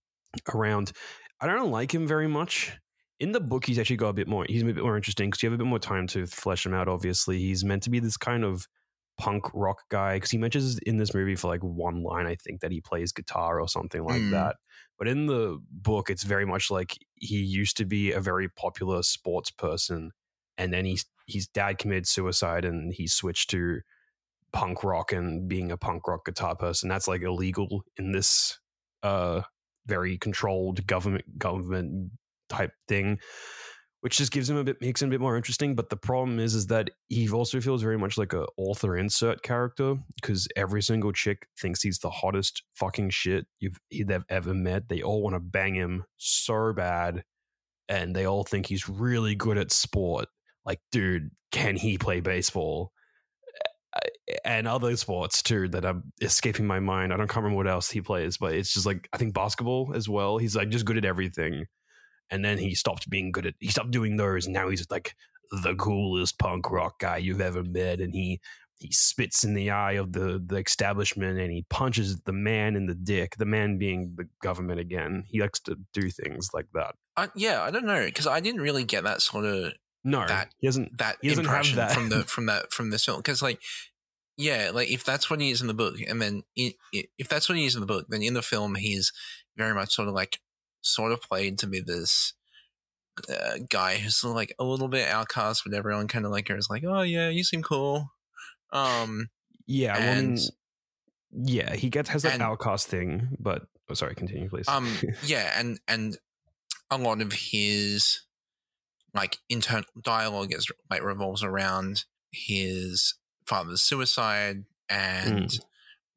around. 0.54 0.92
I 1.40 1.46
don't 1.46 1.70
like 1.70 1.94
him 1.94 2.06
very 2.06 2.28
much. 2.28 2.72
In 3.20 3.32
the 3.32 3.40
book, 3.40 3.64
he's 3.64 3.78
actually 3.78 3.96
got 3.96 4.10
a 4.10 4.14
bit 4.14 4.28
more. 4.28 4.46
He's 4.48 4.62
a 4.62 4.64
bit 4.64 4.76
more 4.76 4.96
interesting 4.96 5.28
because 5.28 5.42
you 5.42 5.50
have 5.50 5.54
a 5.54 5.62
bit 5.62 5.68
more 5.68 5.78
time 5.78 6.06
to 6.08 6.26
flesh 6.26 6.64
him 6.64 6.74
out. 6.74 6.88
Obviously, 6.88 7.38
he's 7.38 7.64
meant 7.64 7.82
to 7.84 7.90
be 7.90 7.98
this 7.98 8.16
kind 8.16 8.44
of 8.44 8.66
punk 9.18 9.44
rock 9.52 9.82
guy 9.90 10.16
because 10.16 10.30
he 10.30 10.38
mentions 10.38 10.78
in 10.80 10.96
this 10.96 11.12
movie 11.12 11.34
for 11.34 11.48
like 11.48 11.62
one 11.62 12.02
line 12.04 12.26
i 12.26 12.36
think 12.36 12.60
that 12.60 12.70
he 12.70 12.80
plays 12.80 13.12
guitar 13.12 13.60
or 13.60 13.68
something 13.68 14.04
like 14.04 14.20
Mm. 14.22 14.30
that. 14.30 14.56
But 14.98 15.08
in 15.08 15.26
the 15.26 15.60
book 15.70 16.10
it's 16.10 16.22
very 16.24 16.46
much 16.46 16.70
like 16.70 16.96
he 17.16 17.38
used 17.38 17.76
to 17.78 17.84
be 17.84 18.12
a 18.12 18.20
very 18.20 18.48
popular 18.48 19.02
sports 19.02 19.50
person 19.50 20.12
and 20.56 20.72
then 20.72 20.84
he, 20.84 20.98
his 21.26 21.46
dad 21.48 21.78
committed 21.78 22.06
suicide 22.08 22.64
and 22.64 22.92
he 22.92 23.06
switched 23.06 23.50
to 23.50 23.80
punk 24.52 24.82
rock 24.84 25.12
and 25.12 25.48
being 25.48 25.70
a 25.70 25.76
punk 25.76 26.06
rock 26.08 26.24
guitar 26.24 26.56
person. 26.56 26.88
That's 26.88 27.08
like 27.08 27.22
illegal 27.22 27.84
in 27.96 28.12
this 28.12 28.58
uh 29.02 29.42
very 29.86 30.18
controlled 30.18 30.86
government 30.86 31.38
government 31.38 32.10
type 32.48 32.72
thing 32.88 33.18
which 34.08 34.16
just 34.16 34.32
gives 34.32 34.48
him 34.48 34.56
a 34.56 34.64
bit 34.64 34.80
makes 34.80 35.02
him 35.02 35.10
a 35.10 35.12
bit 35.12 35.20
more 35.20 35.36
interesting. 35.36 35.74
But 35.74 35.90
the 35.90 35.96
problem 35.96 36.38
is, 36.38 36.54
is 36.54 36.68
that 36.68 36.88
he 37.10 37.28
also 37.28 37.60
feels 37.60 37.82
very 37.82 37.98
much 37.98 38.16
like 38.16 38.32
a 38.32 38.46
author 38.56 38.96
insert 38.96 39.42
character 39.42 39.96
because 40.14 40.48
every 40.56 40.80
single 40.80 41.12
chick 41.12 41.46
thinks 41.60 41.82
he's 41.82 41.98
the 41.98 42.08
hottest 42.08 42.62
fucking 42.74 43.10
shit 43.10 43.44
you've 43.60 43.78
they've 43.90 44.24
ever 44.30 44.54
met. 44.54 44.88
They 44.88 45.02
all 45.02 45.20
want 45.20 45.36
to 45.36 45.40
bang 45.40 45.74
him 45.74 46.04
so 46.16 46.72
bad, 46.72 47.22
and 47.86 48.16
they 48.16 48.24
all 48.24 48.44
think 48.44 48.64
he's 48.64 48.88
really 48.88 49.34
good 49.34 49.58
at 49.58 49.70
sport. 49.70 50.28
Like, 50.64 50.80
dude, 50.90 51.28
can 51.52 51.76
he 51.76 51.98
play 51.98 52.20
baseball? 52.20 52.92
And 54.42 54.66
other 54.66 54.96
sports 54.96 55.42
too 55.42 55.68
that 55.68 55.84
are 55.84 56.00
escaping 56.22 56.66
my 56.66 56.80
mind. 56.80 57.12
I 57.12 57.18
don't 57.18 57.28
can't 57.28 57.44
remember 57.44 57.58
what 57.58 57.68
else 57.68 57.90
he 57.90 58.00
plays, 58.00 58.38
but 58.38 58.54
it's 58.54 58.72
just 58.72 58.86
like 58.86 59.06
I 59.12 59.18
think 59.18 59.34
basketball 59.34 59.92
as 59.94 60.08
well. 60.08 60.38
He's 60.38 60.56
like 60.56 60.70
just 60.70 60.86
good 60.86 60.96
at 60.96 61.04
everything 61.04 61.66
and 62.30 62.44
then 62.44 62.58
he 62.58 62.74
stopped 62.74 63.08
being 63.10 63.32
good 63.32 63.46
at 63.46 63.54
he 63.60 63.68
stopped 63.68 63.90
doing 63.90 64.16
those 64.16 64.46
and 64.46 64.54
now 64.54 64.68
he's 64.68 64.86
like 64.90 65.14
the 65.62 65.74
coolest 65.74 66.38
punk 66.38 66.70
rock 66.70 66.98
guy 67.00 67.16
you've 67.16 67.40
ever 67.40 67.62
met 67.64 68.00
and 68.00 68.14
he 68.14 68.40
he 68.80 68.92
spits 68.92 69.42
in 69.44 69.54
the 69.54 69.70
eye 69.70 69.92
of 69.92 70.12
the 70.12 70.40
the 70.46 70.56
establishment 70.56 71.38
and 71.38 71.50
he 71.50 71.64
punches 71.70 72.20
the 72.20 72.32
man 72.32 72.76
in 72.76 72.86
the 72.86 72.94
dick 72.94 73.34
the 73.36 73.44
man 73.46 73.76
being 73.78 74.12
the 74.16 74.28
government 74.42 74.78
again 74.78 75.24
he 75.26 75.40
likes 75.40 75.58
to 75.58 75.76
do 75.92 76.10
things 76.10 76.50
like 76.54 76.66
that 76.74 76.94
I, 77.16 77.28
yeah, 77.34 77.62
I 77.62 77.72
don't 77.72 77.84
know 77.86 78.04
because 78.04 78.28
I 78.28 78.38
didn't 78.38 78.60
really 78.60 78.84
get 78.84 79.02
that 79.02 79.20
sort 79.22 79.44
of 79.44 79.72
No, 80.04 80.24
that- 80.26 80.52
he 80.58 80.68
hasn't. 80.68 80.96
that 80.98 81.16
He 81.20 81.30
doesn't 81.30 81.46
have 81.46 81.52
impression 81.54 81.76
that. 81.78 81.90
from 81.92 82.08
the 82.10 82.22
from 82.34 82.46
that 82.46 82.72
from 82.72 82.90
this 82.90 83.04
film 83.06 83.18
because 83.18 83.42
like 83.42 83.60
yeah 84.36 84.70
like 84.72 84.88
if 84.90 85.02
that's 85.04 85.28
what 85.28 85.40
he 85.40 85.50
is 85.50 85.60
in 85.60 85.66
the 85.66 85.74
book 85.74 85.96
and 86.06 86.22
then 86.22 86.42
if 86.54 87.28
that's 87.28 87.48
what 87.48 87.58
he 87.58 87.66
is 87.66 87.74
in 87.74 87.80
the 87.80 87.86
book 87.86 88.06
then 88.08 88.22
in 88.22 88.34
the 88.34 88.42
film 88.42 88.76
he's 88.76 89.12
very 89.56 89.74
much 89.74 89.92
sort 89.94 90.06
of 90.06 90.14
like 90.14 90.38
sort 90.80 91.12
of 91.12 91.20
played 91.22 91.58
to 91.58 91.66
be 91.66 91.80
this 91.80 92.34
uh, 93.28 93.58
guy 93.68 93.96
who's 93.96 94.22
like 94.22 94.54
a 94.58 94.64
little 94.64 94.88
bit 94.88 95.08
outcast 95.08 95.62
but 95.64 95.74
everyone 95.74 96.06
kind 96.08 96.24
of 96.24 96.30
like 96.30 96.48
is 96.50 96.68
like 96.70 96.84
oh 96.86 97.02
yeah 97.02 97.28
you 97.28 97.42
seem 97.42 97.62
cool 97.62 98.10
um 98.72 99.28
Yeah, 99.66 99.98
well, 99.98 100.18
and- 100.18 100.38
yeah, 101.30 101.74
he 101.74 101.90
gets 101.90 102.08
has 102.10 102.22
that 102.22 102.34
and- 102.34 102.42
outcast 102.42 102.86
thing, 102.88 103.36
but 103.38 103.62
oh, 103.90 103.94
sorry, 103.94 104.14
continue, 104.14 104.48
please. 104.48 104.66
um 104.68 104.90
yeah 105.24 105.52
and 105.58 105.78
and 105.88 106.16
a 106.90 106.96
lot 106.96 107.20
of 107.20 107.32
his 107.32 108.22
like 109.14 109.36
internal 109.50 109.84
dialogue 110.02 110.54
is 110.54 110.66
like 110.90 111.02
revolves 111.02 111.42
around 111.42 112.04
his 112.32 113.14
father's 113.46 113.82
suicide 113.82 114.64
and 114.88 115.58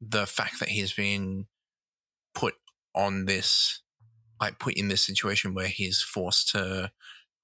the 0.00 0.26
fact 0.26 0.60
that 0.60 0.68
he's 0.70 0.92
been 0.92 1.46
put 2.34 2.54
on 2.94 3.24
this 3.26 3.82
like 4.42 4.58
put 4.58 4.74
in 4.74 4.88
this 4.88 5.06
situation 5.06 5.54
where 5.54 5.68
he's 5.68 6.02
forced 6.02 6.48
to 6.50 6.90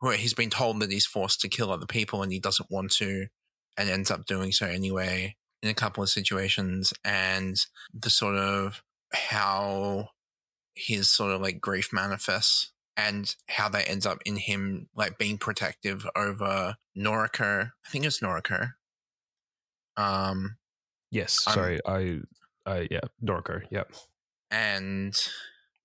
where 0.01 0.17
he's 0.17 0.35
been 0.35 0.51
told 0.51 0.81
that 0.81 0.93
he's 0.93 1.07
forced 1.07 1.41
to 1.41 1.49
kill 1.49 1.71
other 1.73 1.87
people 1.87 2.23
and 2.23 2.33
he 2.33 2.39
doesn't 2.39 2.71
want 2.71 2.91
to 2.93 3.27
and 3.77 3.89
ends 3.89 4.11
up 4.11 4.27
doing 4.27 4.53
so 4.53 4.67
anyway 4.67 5.35
in 5.63 5.69
a 5.69 5.75
couple 5.75 6.03
of 6.03 6.09
situations 6.09 6.93
and 7.05 7.67
the 7.93 8.11
sort 8.11 8.37
of 8.37 8.83
how 9.13 10.11
his 10.75 11.09
sort 11.09 11.33
of 11.33 11.41
like 11.41 11.61
grief 11.61 11.91
manifests 11.93 12.73
and 12.97 13.35
how 13.49 13.69
that 13.69 13.89
ends 13.89 14.07
up 14.07 14.19
in 14.27 14.37
him 14.37 14.89
like 14.95 15.19
being 15.19 15.39
protective 15.39 16.07
over 16.17 16.77
Noriko. 16.97 17.71
I 17.87 17.89
think 17.91 18.05
it's 18.05 18.21
Noriko. 18.21 18.73
Um 19.97 20.57
yes, 21.11 21.45
I'm- 21.47 21.55
sorry, 21.55 21.81
I, 21.87 22.21
I, 22.67 22.89
yeah, 22.91 23.01
Norco, 23.25 23.63
yep. 23.71 23.93
and 24.51 25.15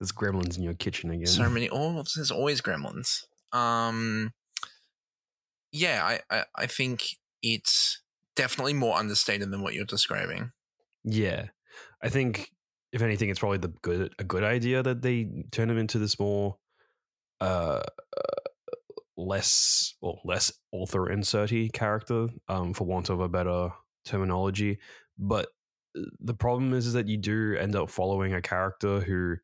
There's 0.03 0.11
gremlins 0.11 0.57
in 0.57 0.63
your 0.63 0.73
kitchen 0.73 1.11
again. 1.11 1.27
so 1.27 1.49
many 1.49 1.69
oh 1.71 2.03
there's 2.15 2.29
always 2.29 2.61
gremlins. 2.61 3.23
Um 3.53 4.33
yeah, 5.71 6.03
I, 6.03 6.19
I, 6.29 6.43
I 6.55 6.65
think 6.67 7.17
it's 7.41 8.01
definitely 8.35 8.73
more 8.73 8.97
understated 8.97 9.49
than 9.49 9.61
what 9.61 9.73
you're 9.73 9.85
describing. 9.85 10.51
Yeah, 11.05 11.47
I 12.01 12.09
think 12.09 12.51
if 12.91 13.01
anything, 13.01 13.29
it's 13.29 13.39
probably 13.39 13.59
the 13.59 13.73
good 13.81 14.13
a 14.19 14.25
good 14.25 14.43
idea 14.43 14.83
that 14.83 15.01
they 15.01 15.45
turn 15.51 15.69
him 15.69 15.77
into 15.77 15.99
this 15.99 16.19
more, 16.19 16.57
uh, 17.39 17.81
uh 18.17 18.41
less 19.15 19.95
or 20.01 20.19
less 20.25 20.51
author 20.73 21.07
inserty 21.07 21.71
character, 21.71 22.27
um, 22.49 22.73
for 22.73 22.83
want 22.83 23.09
of 23.09 23.21
a 23.21 23.29
better 23.29 23.69
terminology. 24.03 24.79
But 25.17 25.47
uh, 25.97 26.01
the 26.19 26.33
problem 26.33 26.73
is, 26.73 26.87
is 26.87 26.93
that 26.93 27.07
you 27.07 27.15
do 27.15 27.55
end 27.57 27.75
up 27.75 27.89
following 27.89 28.33
a 28.33 28.41
character 28.41 28.99
who 28.99 29.37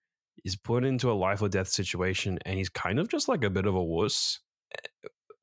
is 0.43 0.55
put 0.55 0.84
into 0.84 1.12
a 1.12 1.13
life 1.13 1.41
or 1.41 1.50
death 1.50 1.69
situation, 1.69 2.39
and 2.46 2.58
he's 2.58 2.69
kind 2.69 3.00
of 3.00 3.10
just 3.10 3.27
like 3.27 3.43
a 3.43 3.50
bit 3.50 3.65
of 3.65 3.75
a 3.75 3.84
wuss. 3.84 4.39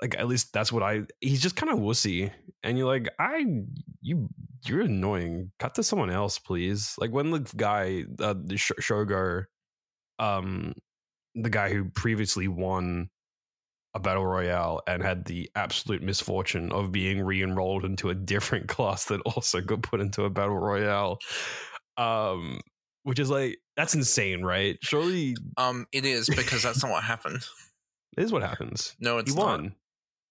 Like 0.03 0.17
at 0.19 0.29
least 0.29 0.53
that's 0.53 0.73
what 0.73 0.83
I. 0.83 1.03
He's 1.21 1.43
just 1.43 1.57
kind 1.57 1.73
of 1.73 1.79
wussy, 1.79 2.31
and 2.62 2.76
you're 2.76 2.87
like, 2.87 3.09
I, 3.19 3.45
you, 4.03 4.29
you're 4.67 4.83
annoying. 4.83 5.53
Cut 5.59 5.75
to 5.76 5.83
someone 5.83 6.11
else, 6.11 6.38
please. 6.38 6.95
Like 6.99 7.12
when 7.12 7.31
the 7.31 7.41
guy, 7.57 8.05
uh, 8.21 8.35
the 8.37 8.57
Sh- 8.57 8.73
Shogo, 8.81 9.45
um, 10.19 10.75
the 11.35 11.50
guy 11.50 11.73
who 11.73 11.87
previously 11.87 12.49
won 12.49 13.11
a 13.97 13.99
battle 13.99 14.26
royale 14.26 14.83
and 14.87 15.03
had 15.03 15.25
the 15.25 15.50
absolute 15.55 16.03
misfortune 16.03 16.71
of 16.71 16.93
being 16.93 17.23
re-enrolled 17.23 17.83
into 17.83 18.11
a 18.11 18.15
different 18.15 18.69
class 18.76 19.07
that 19.07 19.23
also 19.23 19.61
got 19.62 19.83
put 19.83 20.00
into 20.00 20.25
a 20.25 20.31
battle 20.31 20.59
royale, 20.59 21.19
um, 21.97 22.61
which 23.05 23.19
is 23.19 23.31
like 23.31 23.57
that's 23.76 23.95
insane, 23.95 24.42
right? 24.42 24.78
Surely 24.83 25.37
Um 25.56 25.87
it 25.92 26.04
is 26.04 26.28
because 26.28 26.62
that's 26.62 26.83
not 26.83 26.90
what 26.92 27.04
happened. 27.04 27.40
this 28.16 28.26
is 28.26 28.33
what 28.33 28.42
happens. 28.42 28.97
No, 29.00 29.18
it's 29.18 29.33
he 29.33 29.38
not. 29.38 29.47
won. 29.47 29.75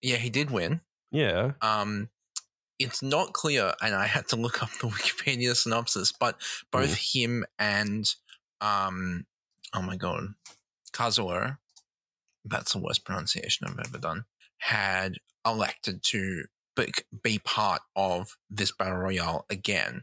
Yeah, 0.02 0.18
he 0.18 0.30
did 0.30 0.52
win. 0.52 0.82
Yeah. 1.12 1.52
Um, 1.62 2.10
it's 2.78 3.02
not 3.02 3.34
clear, 3.34 3.74
and 3.82 3.96
I 3.96 4.06
had 4.06 4.28
to 4.30 4.36
look 4.36 4.62
up 4.62 4.70
the 4.82 4.88
Wikipedia 4.90 5.56
synopsis, 5.56 6.12
but 6.12 6.36
both 6.72 6.90
Mm. 6.98 7.14
him 7.16 7.46
and 7.58 8.14
um, 8.62 9.26
oh 9.74 9.82
my 9.82 9.96
god, 9.96 10.34
Kazuo, 10.92 11.58
that's 12.44 12.74
the 12.74 12.80
worst 12.80 13.06
pronunciation 13.06 13.68
I've 13.68 13.80
ever 13.80 13.98
done, 13.98 14.26
had 14.58 15.16
elected 15.46 16.04
to 16.04 16.46
be, 16.76 16.92
be 17.24 17.40
part 17.40 17.82
of 17.96 18.38
this 18.50 18.72
battle 18.72 18.98
royale 18.98 19.46
again. 19.50 20.02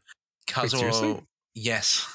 Wait, 0.56 0.70
seriously? 0.70 1.22
Yes, 1.54 2.06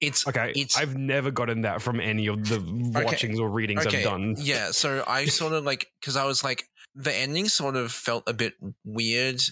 it's 0.00 0.26
Okay. 0.26 0.50
It's- 0.50 0.76
I've 0.76 0.96
never 0.96 1.30
gotten 1.30 1.62
that 1.62 1.82
from 1.82 2.00
any 2.00 2.26
of 2.26 2.48
the 2.48 2.60
watchings 3.04 3.38
or 3.38 3.50
readings 3.50 3.86
I've 3.86 4.02
done. 4.02 4.34
Yeah, 4.38 4.70
so 4.70 5.04
I 5.06 5.26
sort 5.40 5.52
of 5.52 5.64
like 5.64 5.88
because 6.00 6.16
I 6.16 6.24
was 6.24 6.44
like 6.44 6.64
the 6.94 7.14
ending 7.14 7.48
sort 7.48 7.76
of 7.76 7.92
felt 7.92 8.24
a 8.26 8.32
bit 8.32 8.54
weird, 8.84 9.42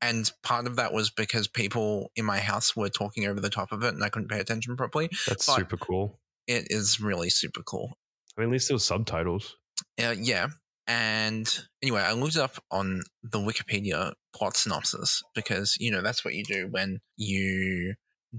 and 0.00 0.30
part 0.42 0.66
of 0.66 0.76
that 0.76 0.92
was 0.92 1.10
because 1.10 1.48
people 1.48 2.10
in 2.16 2.24
my 2.24 2.38
house 2.38 2.74
were 2.76 2.88
talking 2.88 3.26
over 3.26 3.40
the 3.40 3.50
top 3.50 3.72
of 3.72 3.82
it, 3.82 3.94
and 3.94 4.02
I 4.02 4.08
couldn't 4.08 4.28
pay 4.28 4.40
attention 4.40 4.76
properly. 4.76 5.10
That's 5.26 5.46
but- 5.46 5.56
super 5.56 5.76
cool. 5.76 6.18
It 6.48 6.66
is 6.70 7.00
really 7.00 7.30
super 7.30 7.62
cool. 7.62 7.96
I 8.36 8.40
mean, 8.40 8.48
at 8.48 8.52
least 8.52 8.68
there 8.68 8.74
was 8.74 8.84
subtitles. 8.84 9.56
Uh, 10.02 10.14
yeah, 10.18 10.48
and 10.86 11.48
anyway, 11.82 12.00
I 12.00 12.12
looked 12.12 12.36
up 12.36 12.62
on 12.70 13.02
the 13.22 13.38
Wikipedia 13.38 14.14
plot 14.34 14.56
synopsis 14.56 15.22
because 15.34 15.76
you 15.78 15.90
know 15.90 16.02
that's 16.02 16.24
what 16.24 16.34
you 16.34 16.42
do 16.44 16.66
when 16.70 17.00
you 17.16 17.94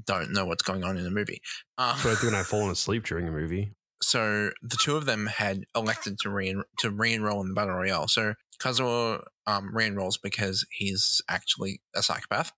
don't 0.06 0.32
know 0.32 0.46
what's 0.46 0.64
going 0.64 0.84
on 0.84 0.98
in 0.98 1.04
the 1.04 1.12
movie. 1.12 1.42
Uh, 1.78 1.96
So 1.98 2.12
I 2.12 2.16
think 2.16 2.32
when 2.32 2.40
I've 2.40 2.48
fallen 2.56 2.72
asleep 2.72 3.06
during 3.06 3.28
a 3.28 3.32
movie. 3.32 3.74
so 4.02 4.50
the 4.62 4.78
two 4.82 4.96
of 4.98 5.06
them 5.06 5.28
had 5.28 5.64
elected 5.76 6.18
to 6.22 6.30
re 6.30 6.56
to 6.80 6.90
re-enroll 6.90 7.42
in 7.42 7.48
the 7.50 7.54
battle 7.54 7.76
royale. 7.76 8.08
So 8.08 8.34
Kazuo 8.62 9.24
um, 9.48 9.76
re-enrolls 9.76 10.18
because 10.18 10.66
he's 10.72 11.22
actually 11.30 11.82
a 11.96 12.02
psychopath 12.04 12.52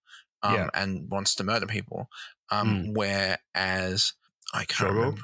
um, 0.44 0.54
Yeah. 0.56 0.70
and 0.74 1.10
wants 1.12 1.36
to 1.36 1.44
murder 1.44 1.65
people. 1.68 2.08
Um, 2.51 2.94
Whereas 2.94 4.13
I 4.54 4.65
can't 4.65 4.92
Shogo? 4.92 4.96
remember. 4.96 5.22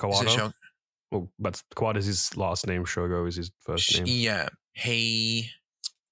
Kawada. 0.00 0.28
Shog- 0.28 0.54
Well, 1.10 1.30
but 1.38 1.62
Kawada 1.76 1.96
is 1.98 2.06
his 2.06 2.36
last 2.36 2.66
name. 2.66 2.84
Shogo 2.84 3.26
is 3.28 3.36
his 3.36 3.50
first 3.64 3.94
name. 3.96 4.04
Yeah, 4.06 4.48
he 4.72 5.50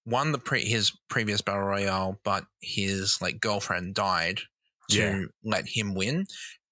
won 0.07 0.33
the 0.33 0.39
pre- 0.39 0.65
his 0.69 0.93
previous 1.09 1.41
battle 1.41 1.63
royale, 1.65 2.21
but 2.25 2.45
his 2.61 3.19
like 3.21 3.41
girlfriend 3.41 3.95
died 3.95 4.41
to 4.91 4.99
Yeah. 4.99 5.25
let 5.45 5.67
him 5.69 5.95
win, 5.95 6.27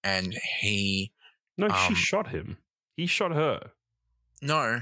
and 0.05 0.35
he 0.61 1.13
No, 1.57 1.69
she 1.69 1.75
Um, 1.89 1.95
shot 1.95 2.29
him. 2.29 2.59
He 2.97 3.07
shot 3.07 3.33
her. 3.33 3.73
no 4.43 4.81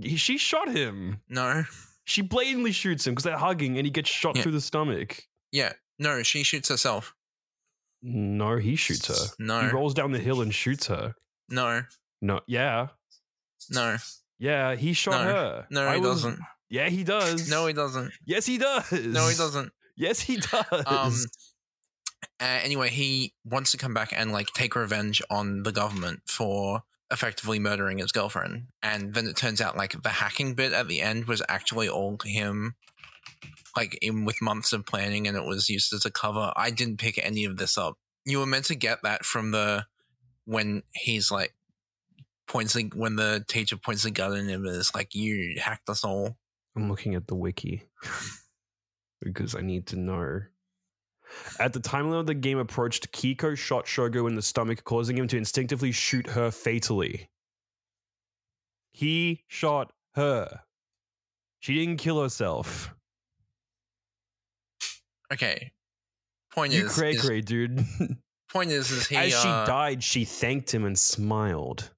He, 0.00 0.16
she 0.16 0.38
shot 0.38 0.68
him. 0.74 1.20
no 1.28 1.64
She 2.04 2.22
blatantly 2.22 2.72
shoots 2.72 3.06
him 3.06 3.12
because 3.14 3.24
they're 3.24 3.38
hugging 3.38 3.76
and 3.78 3.86
he 3.86 3.90
gets 3.90 4.10
shot 4.10 4.34
Yeah. 4.36 4.42
through 4.42 4.52
the 4.52 4.60
stomach. 4.60 5.28
yeah 5.52 5.74
no 5.98 6.22
she 6.22 6.42
shoots 6.42 6.68
herself. 6.68 7.14
No, 8.02 8.56
he 8.56 8.74
shoots 8.74 9.06
her. 9.06 9.34
No. 9.38 9.60
He 9.60 9.68
rolls 9.68 9.94
down 9.94 10.10
the 10.10 10.18
hill 10.18 10.40
and 10.40 10.52
shoots 10.52 10.86
her. 10.88 11.14
no 11.48 11.84
No, 12.20 12.40
yeah. 12.48 12.88
no 13.70 13.96
Yeah, 14.38 14.74
he 14.74 14.92
shot 14.92 15.24
No. 15.24 15.32
her. 15.32 15.66
no 15.70 15.86
I 15.88 15.94
he 15.94 16.00
was- 16.00 16.22
doesn't. 16.22 16.40
Yeah, 16.68 16.88
he 16.88 17.04
does. 17.04 17.48
No, 17.50 17.66
he 17.66 17.74
doesn't. 17.74 18.12
Yes, 18.24 18.46
he 18.46 18.56
does. 18.58 18.90
No, 18.90 19.28
he 19.28 19.36
doesn't. 19.36 19.72
Yes, 19.96 20.20
he 20.20 20.36
does. 20.38 20.64
Um, 20.86 21.14
uh, 22.42 22.58
anyway, 22.62 22.88
he 22.88 23.34
wants 23.44 23.70
to 23.70 23.76
come 23.76 23.94
back 23.94 24.12
and 24.14 24.32
like 24.32 24.48
take 24.48 24.74
revenge 24.74 25.22
on 25.30 25.62
the 25.62 25.70
government 25.70 26.22
for 26.26 26.82
effectively 27.12 27.60
murdering 27.60 27.98
his 27.98 28.10
girlfriend. 28.10 28.64
And 28.82 29.14
then 29.14 29.26
it 29.26 29.36
turns 29.36 29.60
out 29.60 29.76
like 29.76 30.02
the 30.02 30.08
hacking 30.08 30.54
bit 30.54 30.72
at 30.72 30.88
the 30.88 31.00
end 31.00 31.26
was 31.26 31.40
actually 31.48 31.88
all 31.88 32.18
him, 32.24 32.74
like 33.76 33.96
in 34.02 34.24
with 34.24 34.42
months 34.42 34.72
of 34.72 34.84
planning, 34.84 35.28
and 35.28 35.36
it 35.36 35.44
was 35.44 35.68
used 35.68 35.92
as 35.92 36.04
a 36.04 36.10
cover. 36.10 36.52
I 36.56 36.70
didn't 36.70 36.98
pick 36.98 37.16
any 37.22 37.44
of 37.44 37.58
this 37.58 37.78
up. 37.78 37.96
You 38.24 38.40
were 38.40 38.46
meant 38.46 38.64
to 38.66 38.74
get 38.74 39.04
that 39.04 39.24
from 39.24 39.52
the 39.52 39.86
when 40.44 40.82
he's 40.94 41.30
like 41.30 41.54
points 42.48 42.74
the, 42.74 42.90
when 42.94 43.14
the 43.14 43.44
teacher 43.46 43.76
points 43.76 44.02
the 44.02 44.10
gun 44.10 44.32
at 44.32 44.46
him 44.46 44.66
and 44.66 44.76
is 44.76 44.94
like, 44.96 45.14
"You 45.14 45.60
hacked 45.60 45.88
us 45.88 46.02
all." 46.02 46.38
I'm 46.74 46.88
looking 46.88 47.14
at 47.14 47.28
the 47.28 47.36
wiki 47.36 47.84
because 49.20 49.54
I 49.54 49.60
need 49.60 49.86
to 49.88 49.96
know. 49.96 50.40
At 51.58 51.72
the 51.72 51.80
time 51.80 52.12
of 52.12 52.26
the 52.26 52.34
game 52.34 52.58
approached, 52.58 53.12
Keiko 53.12 53.56
shot 53.56 53.86
Shogo 53.86 54.28
in 54.28 54.34
the 54.34 54.42
stomach, 54.42 54.84
causing 54.84 55.16
him 55.16 55.28
to 55.28 55.36
instinctively 55.36 55.92
shoot 55.92 56.28
her 56.28 56.50
fatally. 56.50 57.28
He 58.92 59.44
shot 59.48 59.92
her. 60.14 60.60
She 61.60 61.74
didn't 61.74 61.96
kill 61.98 62.22
herself. 62.22 62.94
Okay. 65.32 65.72
Point 66.52 66.72
You 66.72 66.86
is, 66.86 66.94
cray 66.94 67.12
is 67.12 67.24
cray, 67.24 67.40
dude. 67.40 67.84
point 68.50 68.70
is, 68.70 68.90
is 68.90 69.06
he 69.06 69.16
As 69.16 69.30
she 69.30 69.48
uh, 69.48 69.64
died, 69.64 70.02
she 70.02 70.24
thanked 70.24 70.72
him 70.72 70.84
and 70.84 70.98
smiled. 70.98 71.90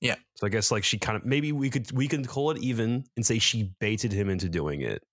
Yeah. 0.00 0.16
So 0.34 0.46
I 0.48 0.50
guess 0.50 0.72
like 0.72 0.82
she 0.82 0.98
kind 0.98 1.16
of 1.16 1.24
maybe 1.24 1.52
we 1.52 1.70
could 1.70 1.92
we 1.92 2.08
can 2.08 2.24
call 2.24 2.50
it 2.50 2.58
even 2.58 3.04
and 3.16 3.24
say 3.24 3.38
she 3.38 3.72
baited 3.78 4.12
him 4.12 4.28
into 4.28 4.48
doing 4.48 4.80
it 4.80 5.04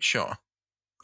Sure. 0.00 0.36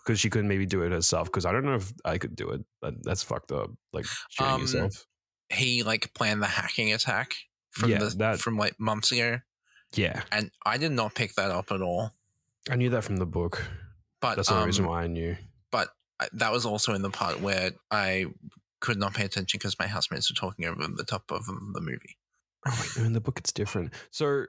Because 0.04 0.18
she 0.20 0.30
couldn't 0.30 0.48
maybe 0.48 0.66
do 0.66 0.82
it 0.82 0.92
herself. 0.92 1.28
Because 1.28 1.46
I 1.46 1.52
don't 1.52 1.64
know 1.64 1.74
if 1.76 1.92
I 2.04 2.18
could 2.18 2.34
do 2.36 2.50
it. 2.50 2.62
That, 2.82 2.94
that's 3.04 3.22
fucked 3.22 3.52
up. 3.52 3.70
Like 3.92 4.06
shooting 4.30 4.52
Um, 4.54 4.60
yourself. 4.62 5.06
He 5.50 5.82
like 5.82 6.12
planned 6.14 6.42
the 6.42 6.46
hacking 6.46 6.92
attack 6.92 7.34
from 7.70 7.90
Yeah, 7.90 7.98
the 7.98 8.06
that- 8.18 8.38
from 8.40 8.56
like 8.56 8.78
months 8.78 9.12
ago, 9.12 9.38
Yeah, 9.94 10.22
and 10.30 10.50
I 10.64 10.76
did 10.78 10.92
not 10.92 11.14
pick 11.14 11.34
that 11.34 11.50
up 11.50 11.72
at 11.72 11.82
all. 11.82 12.12
I 12.70 12.76
knew 12.76 12.90
that 12.90 13.04
from 13.04 13.16
the 13.16 13.26
book. 13.26 13.66
But 14.20 14.36
That's 14.36 14.48
the 14.48 14.56
um, 14.56 14.66
reason 14.66 14.86
why 14.86 15.04
I 15.04 15.06
knew. 15.06 15.36
but 15.72 15.88
I, 16.20 16.28
that 16.34 16.52
was 16.52 16.66
also 16.66 16.92
in 16.92 17.00
the 17.02 17.08
part 17.10 17.40
where 17.40 17.70
I 17.90 18.26
could 18.80 18.98
not 18.98 19.14
pay 19.14 19.24
attention 19.24 19.56
because 19.58 19.78
my 19.78 19.86
housemates 19.86 20.30
were 20.30 20.34
talking 20.38 20.66
over 20.66 20.86
the 20.94 21.04
top 21.04 21.30
of 21.32 21.46
the 21.46 21.80
movie. 21.80 22.16
Oh 22.66 22.78
wait, 22.80 22.98
no, 23.00 23.04
in 23.06 23.12
the 23.14 23.20
book 23.20 23.38
it's 23.38 23.50
different. 23.52 23.94
So 24.10 24.44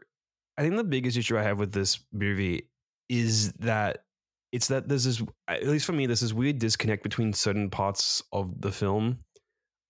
I 0.57 0.61
think 0.61 0.75
the 0.75 0.83
biggest 0.83 1.17
issue 1.17 1.37
I 1.37 1.43
have 1.43 1.57
with 1.57 1.71
this 1.71 1.99
movie 2.11 2.67
is 3.07 3.53
that 3.53 4.03
it's 4.51 4.67
that 4.67 4.87
there's 4.87 5.05
this 5.05 5.21
at 5.47 5.65
least 5.65 5.85
for 5.85 5.93
me, 5.93 6.05
there's 6.05 6.21
this 6.21 6.33
weird 6.33 6.59
disconnect 6.59 7.03
between 7.03 7.33
certain 7.33 7.69
parts 7.69 8.23
of 8.31 8.61
the 8.61 8.71
film. 8.71 9.19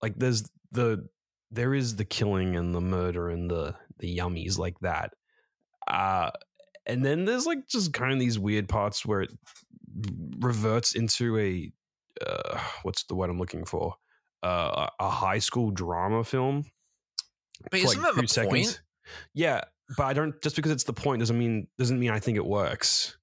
Like 0.01 0.15
there's 0.17 0.43
the 0.71 1.07
there 1.51 1.73
is 1.73 1.95
the 1.95 2.05
killing 2.05 2.55
and 2.55 2.73
the 2.73 2.81
murder 2.81 3.29
and 3.29 3.49
the 3.49 3.75
the 3.99 4.17
yummies 4.17 4.57
like 4.57 4.79
that. 4.79 5.13
Uh 5.87 6.31
and 6.85 7.05
then 7.05 7.25
there's 7.25 7.45
like 7.45 7.67
just 7.67 7.93
kind 7.93 8.13
of 8.13 8.19
these 8.19 8.39
weird 8.39 8.67
parts 8.67 9.05
where 9.05 9.21
it 9.21 9.31
reverts 10.39 10.95
into 10.95 11.37
a 11.37 11.71
uh, 12.25 12.59
what's 12.83 13.03
the 13.03 13.15
word 13.15 13.29
I'm 13.29 13.39
looking 13.39 13.65
for? 13.65 13.95
Uh, 14.43 14.87
a 14.99 15.09
high 15.09 15.37
school 15.39 15.69
drama 15.69 16.23
film 16.23 16.65
But 17.69 17.79
isn't 17.79 18.01
like, 18.01 18.15
that 18.15 18.21
the 18.21 18.27
two 18.27 18.47
point? 18.47 18.81
Yeah, 19.33 19.61
but 19.95 20.03
I 20.03 20.13
don't 20.13 20.39
just 20.41 20.55
because 20.55 20.71
it's 20.71 20.83
the 20.83 20.93
point 20.93 21.19
doesn't 21.19 21.37
mean 21.37 21.67
doesn't 21.77 21.99
mean 21.99 22.09
I 22.09 22.19
think 22.19 22.37
it 22.37 22.45
works. 22.45 23.17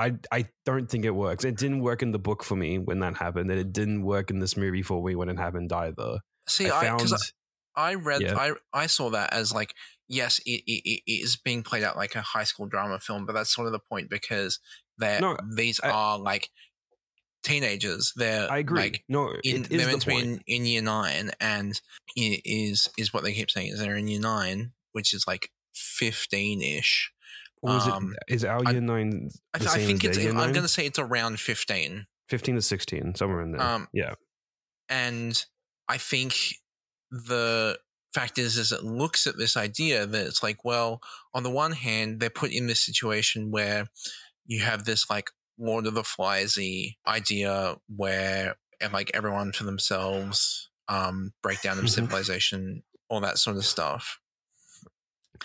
I 0.00 0.12
I 0.32 0.44
don't 0.64 0.90
think 0.90 1.04
it 1.04 1.10
works. 1.10 1.44
It 1.44 1.56
didn't 1.56 1.80
work 1.80 2.02
in 2.02 2.10
the 2.10 2.18
book 2.18 2.42
for 2.42 2.56
me 2.56 2.78
when 2.78 3.00
that 3.00 3.16
happened, 3.16 3.50
and 3.50 3.60
it 3.60 3.72
didn't 3.72 4.02
work 4.02 4.30
in 4.30 4.38
this 4.38 4.56
movie 4.56 4.82
for 4.82 5.02
me 5.04 5.14
when 5.14 5.28
it 5.28 5.36
happened 5.38 5.72
either. 5.72 6.20
See, 6.48 6.70
I 6.70 6.78
I 6.80 6.84
found 6.86 6.98
because 6.98 7.32
I 7.76 7.94
read, 7.94 8.22
Yeah. 8.22 8.36
I 8.36 8.52
I 8.72 8.86
saw 8.86 9.10
that 9.10 9.32
as 9.32 9.52
like, 9.52 9.74
yes, 10.08 10.38
it, 10.46 10.62
it, 10.66 10.82
it 10.86 11.02
is 11.06 11.36
being 11.36 11.62
played 11.62 11.84
out 11.84 11.96
like 11.96 12.14
a 12.14 12.22
high 12.22 12.44
school 12.44 12.66
drama 12.66 12.98
film, 12.98 13.26
but 13.26 13.34
that's 13.34 13.54
sort 13.54 13.66
of 13.66 13.72
the 13.72 13.78
point 13.78 14.08
because 14.10 14.58
they're 14.98 15.20
No, 15.20 15.36
these 15.56 15.80
I- 15.82 15.90
are 15.90 16.18
like 16.18 16.50
teenagers. 17.42 18.12
They're 18.16 18.50
I 18.50 18.58
agree. 18.58 18.80
Like, 18.80 19.04
no, 19.08 19.30
in, 19.44 19.64
it 19.64 19.68
they're 19.68 19.86
meant 19.86 20.04
the 20.04 20.10
to 20.10 20.16
be 20.16 20.18
in, 20.18 20.40
in 20.46 20.66
year 20.66 20.82
nine, 20.82 21.30
and 21.40 21.80
i- 22.18 22.40
is 22.44 22.88
is 22.98 23.12
what 23.12 23.22
they 23.22 23.32
keep 23.34 23.50
saying 23.50 23.68
is 23.68 23.78
they're 23.78 23.96
in 23.96 24.08
year 24.08 24.20
nine, 24.20 24.72
which 24.92 25.12
is 25.14 25.26
like 25.26 25.50
fifteen 25.74 26.62
ish. 26.62 27.12
Or 27.62 27.76
is 27.76 27.86
um, 27.86 28.14
it 28.28 28.34
is 28.34 28.42
year 28.42 28.80
nine? 28.80 29.28
I, 29.52 29.58
I 29.58 29.58
think 29.58 30.04
as 30.04 30.16
it's. 30.16 30.26
I'm 30.26 30.52
going 30.52 30.62
to 30.62 30.68
say 30.68 30.86
it's 30.86 30.98
around 30.98 31.40
fifteen. 31.40 32.06
fifteen 32.28 32.54
to 32.54 32.62
sixteen, 32.62 33.14
somewhere 33.14 33.42
in 33.42 33.52
there. 33.52 33.60
Um, 33.60 33.88
yeah, 33.92 34.14
and 34.88 35.44
I 35.88 35.98
think 35.98 36.34
the 37.10 37.78
fact 38.14 38.38
is, 38.38 38.56
is 38.56 38.72
it 38.72 38.82
looks 38.82 39.26
at 39.26 39.36
this 39.36 39.56
idea 39.56 40.06
that 40.06 40.26
it's 40.26 40.42
like, 40.42 40.64
well, 40.64 41.00
on 41.34 41.42
the 41.42 41.50
one 41.50 41.72
hand, 41.72 42.20
they're 42.20 42.30
put 42.30 42.50
in 42.50 42.66
this 42.66 42.80
situation 42.80 43.50
where 43.50 43.88
you 44.46 44.60
have 44.60 44.84
this 44.84 45.10
like 45.10 45.30
Lord 45.58 45.86
of 45.86 45.94
the 45.94 46.02
Fliesy 46.02 46.96
idea 47.06 47.76
where 47.94 48.56
and 48.80 48.92
like 48.94 49.10
everyone 49.12 49.52
for 49.52 49.64
themselves, 49.64 50.70
um, 50.88 51.34
breakdown 51.42 51.78
of 51.78 51.84
Mhm. 51.84 51.90
civilization, 51.90 52.82
all 53.10 53.20
that 53.20 53.38
sort 53.38 53.58
of 53.58 53.66
stuff. 53.66 54.18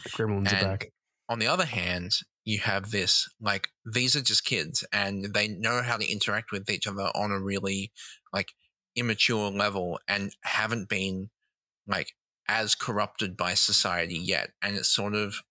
Gremlins 0.10 0.53
are 0.53 0.62
back. 0.63 0.92
On 1.27 1.40
the 1.40 1.48
other 1.48 1.66
hand, 1.66 2.11
you 2.44 2.59
have 2.59 2.92
this 2.92 3.27
like 3.42 3.70
these 3.85 4.16
are 4.16 4.22
just 4.22 4.46
kids 4.46 4.83
and 4.94 5.33
they 5.33 5.48
know 5.48 5.81
how 5.81 5.98
to 5.98 6.09
interact 6.11 6.51
with 6.51 6.70
each 6.70 6.85
other 6.88 7.09
on 7.16 7.31
a 7.31 7.40
really 7.40 7.92
like 8.31 8.50
immature 8.96 9.50
level 9.51 10.00
and 10.07 10.31
haven't 10.44 10.88
been 10.88 11.29
like 11.88 12.14
as 12.48 12.75
corrupted 12.75 13.35
by 13.35 13.55
society 13.55 14.18
yet 14.18 14.51
and 14.61 14.75
it's 14.75 14.88
sort 14.94 15.16
of 15.16 15.42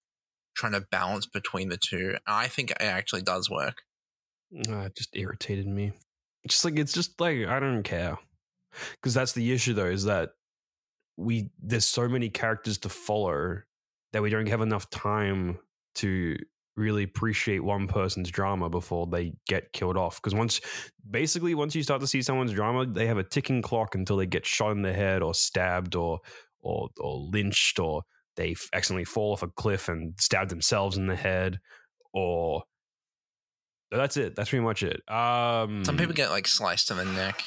trying 0.54 0.72
to 0.72 0.80
balance 0.80 1.26
between 1.26 1.68
the 1.68 1.76
two 1.76 2.16
i 2.26 2.46
think 2.46 2.70
it 2.70 2.76
actually 2.80 3.22
does 3.22 3.50
work 3.50 3.82
Uh, 4.68 4.82
it 4.86 4.96
just 4.96 5.16
irritated 5.16 5.66
me. 5.66 5.92
Just 6.48 6.64
like 6.64 6.78
it's 6.78 6.92
just 6.92 7.20
like 7.20 7.46
I 7.48 7.58
don't 7.58 7.82
care 7.82 8.18
because 8.92 9.14
that's 9.14 9.32
the 9.32 9.52
issue 9.52 9.74
though 9.74 9.86
is 9.86 10.04
that 10.04 10.30
we 11.16 11.50
there's 11.60 11.86
so 11.86 12.08
many 12.08 12.28
characters 12.28 12.78
to 12.78 12.88
follow 12.88 13.62
that 14.14 14.22
we 14.22 14.30
don't 14.30 14.48
have 14.48 14.60
enough 14.60 14.88
time 14.90 15.58
to 15.96 16.36
really 16.76 17.02
appreciate 17.02 17.58
one 17.62 17.88
person's 17.88 18.30
drama 18.30 18.70
before 18.70 19.06
they 19.08 19.32
get 19.48 19.72
killed 19.72 19.96
off 19.96 20.20
because 20.22 20.34
once 20.34 20.60
basically 21.10 21.54
once 21.54 21.74
you 21.74 21.82
start 21.82 22.00
to 22.00 22.06
see 22.06 22.22
someone's 22.22 22.52
drama 22.52 22.86
they 22.86 23.06
have 23.06 23.18
a 23.18 23.24
ticking 23.24 23.60
clock 23.60 23.94
until 23.94 24.16
they 24.16 24.26
get 24.26 24.46
shot 24.46 24.70
in 24.70 24.82
the 24.82 24.92
head 24.92 25.20
or 25.20 25.34
stabbed 25.34 25.96
or 25.96 26.20
or 26.62 26.88
or 27.00 27.28
lynched 27.32 27.78
or 27.80 28.02
they 28.36 28.54
accidentally 28.72 29.04
fall 29.04 29.32
off 29.32 29.42
a 29.42 29.48
cliff 29.48 29.88
and 29.88 30.14
stab 30.18 30.48
themselves 30.48 30.96
in 30.96 31.06
the 31.06 31.16
head 31.16 31.58
or 32.12 32.62
that's 33.90 34.16
it. 34.16 34.34
That's 34.34 34.50
pretty 34.50 34.64
much 34.64 34.82
it. 34.82 35.08
Um, 35.08 35.84
some 35.84 35.96
people 35.96 36.14
get 36.14 36.30
like 36.30 36.46
sliced 36.46 36.90
in 36.90 36.96
the 36.96 37.04
neck 37.04 37.42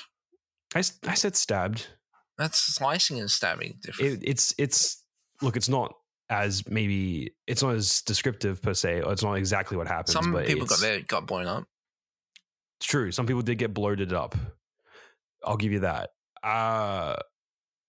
I 0.76 0.82
said 0.82 1.36
stabbed. 1.36 1.88
that's 2.38 2.60
slicing 2.60 3.20
and 3.20 3.32
stabbing 3.32 3.80
different 3.82 4.24
It, 4.24 4.30
it's 4.30 4.54
it's 4.58 5.04
look. 5.42 5.56
It's 5.56 5.70
not 5.70 5.94
as 6.30 6.68
maybe 6.68 7.32
it's 7.48 7.64
not 7.64 7.76
as 7.76 8.02
descriptive 8.02 8.62
per 8.62 8.74
se, 8.74 9.02
or 9.02 9.12
it's 9.14 9.24
not 9.24 9.34
exactly 9.36 9.78
what 9.78 9.88
happens. 9.88 10.12
some 10.14 10.32
but 10.32 10.48
people 10.48 10.66
got 10.68 10.80
their 10.80 11.02
got 11.02 11.26
blown 11.26 11.48
up 11.48 11.66
It's 12.80 12.88
true. 12.88 13.12
Some 13.12 13.26
people 13.26 13.42
did 13.42 13.58
get 13.58 13.74
bloated 13.74 14.14
up. 14.14 14.36
I'll 15.46 15.58
give 15.58 15.72
you 15.72 15.80
that. 15.80 16.10
Uh 16.44 17.16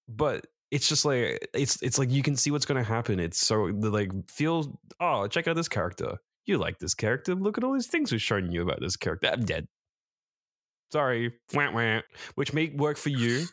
but 0.09 0.46
it's 0.70 0.88
just 0.88 1.05
like 1.05 1.48
it's 1.55 1.83
it's 1.83 1.98
like 1.98 2.11
you 2.11 2.22
can 2.22 2.37
see 2.37 2.51
what's 2.51 2.66
going 2.66 2.83
to 2.83 2.88
happen. 2.88 3.20
It's 3.20 3.38
so 3.38 3.70
the, 3.72 3.90
like 3.90 4.11
feel 4.31 4.79
oh 5.01 5.27
check 5.27 5.48
out 5.48 5.57
this 5.57 5.68
character. 5.68 6.18
You 6.46 6.59
like 6.59 6.79
this 6.79 6.94
character. 6.94 7.35
Look 7.35 7.59
at 7.59 7.64
all 7.64 7.74
these 7.74 7.87
things 7.87 8.11
we've 8.11 8.22
shown 8.22 8.51
you 8.51 8.62
about 8.62 8.81
this 8.81 8.96
character. 8.96 9.31
I'm 9.33 9.44
dead. 9.44 9.66
Sorry, 10.90 11.35
wah, 11.53 11.70
wah. 11.70 12.01
which 12.35 12.55
may 12.55 12.70
work 12.70 12.96
for 12.96 13.11
you, 13.11 13.44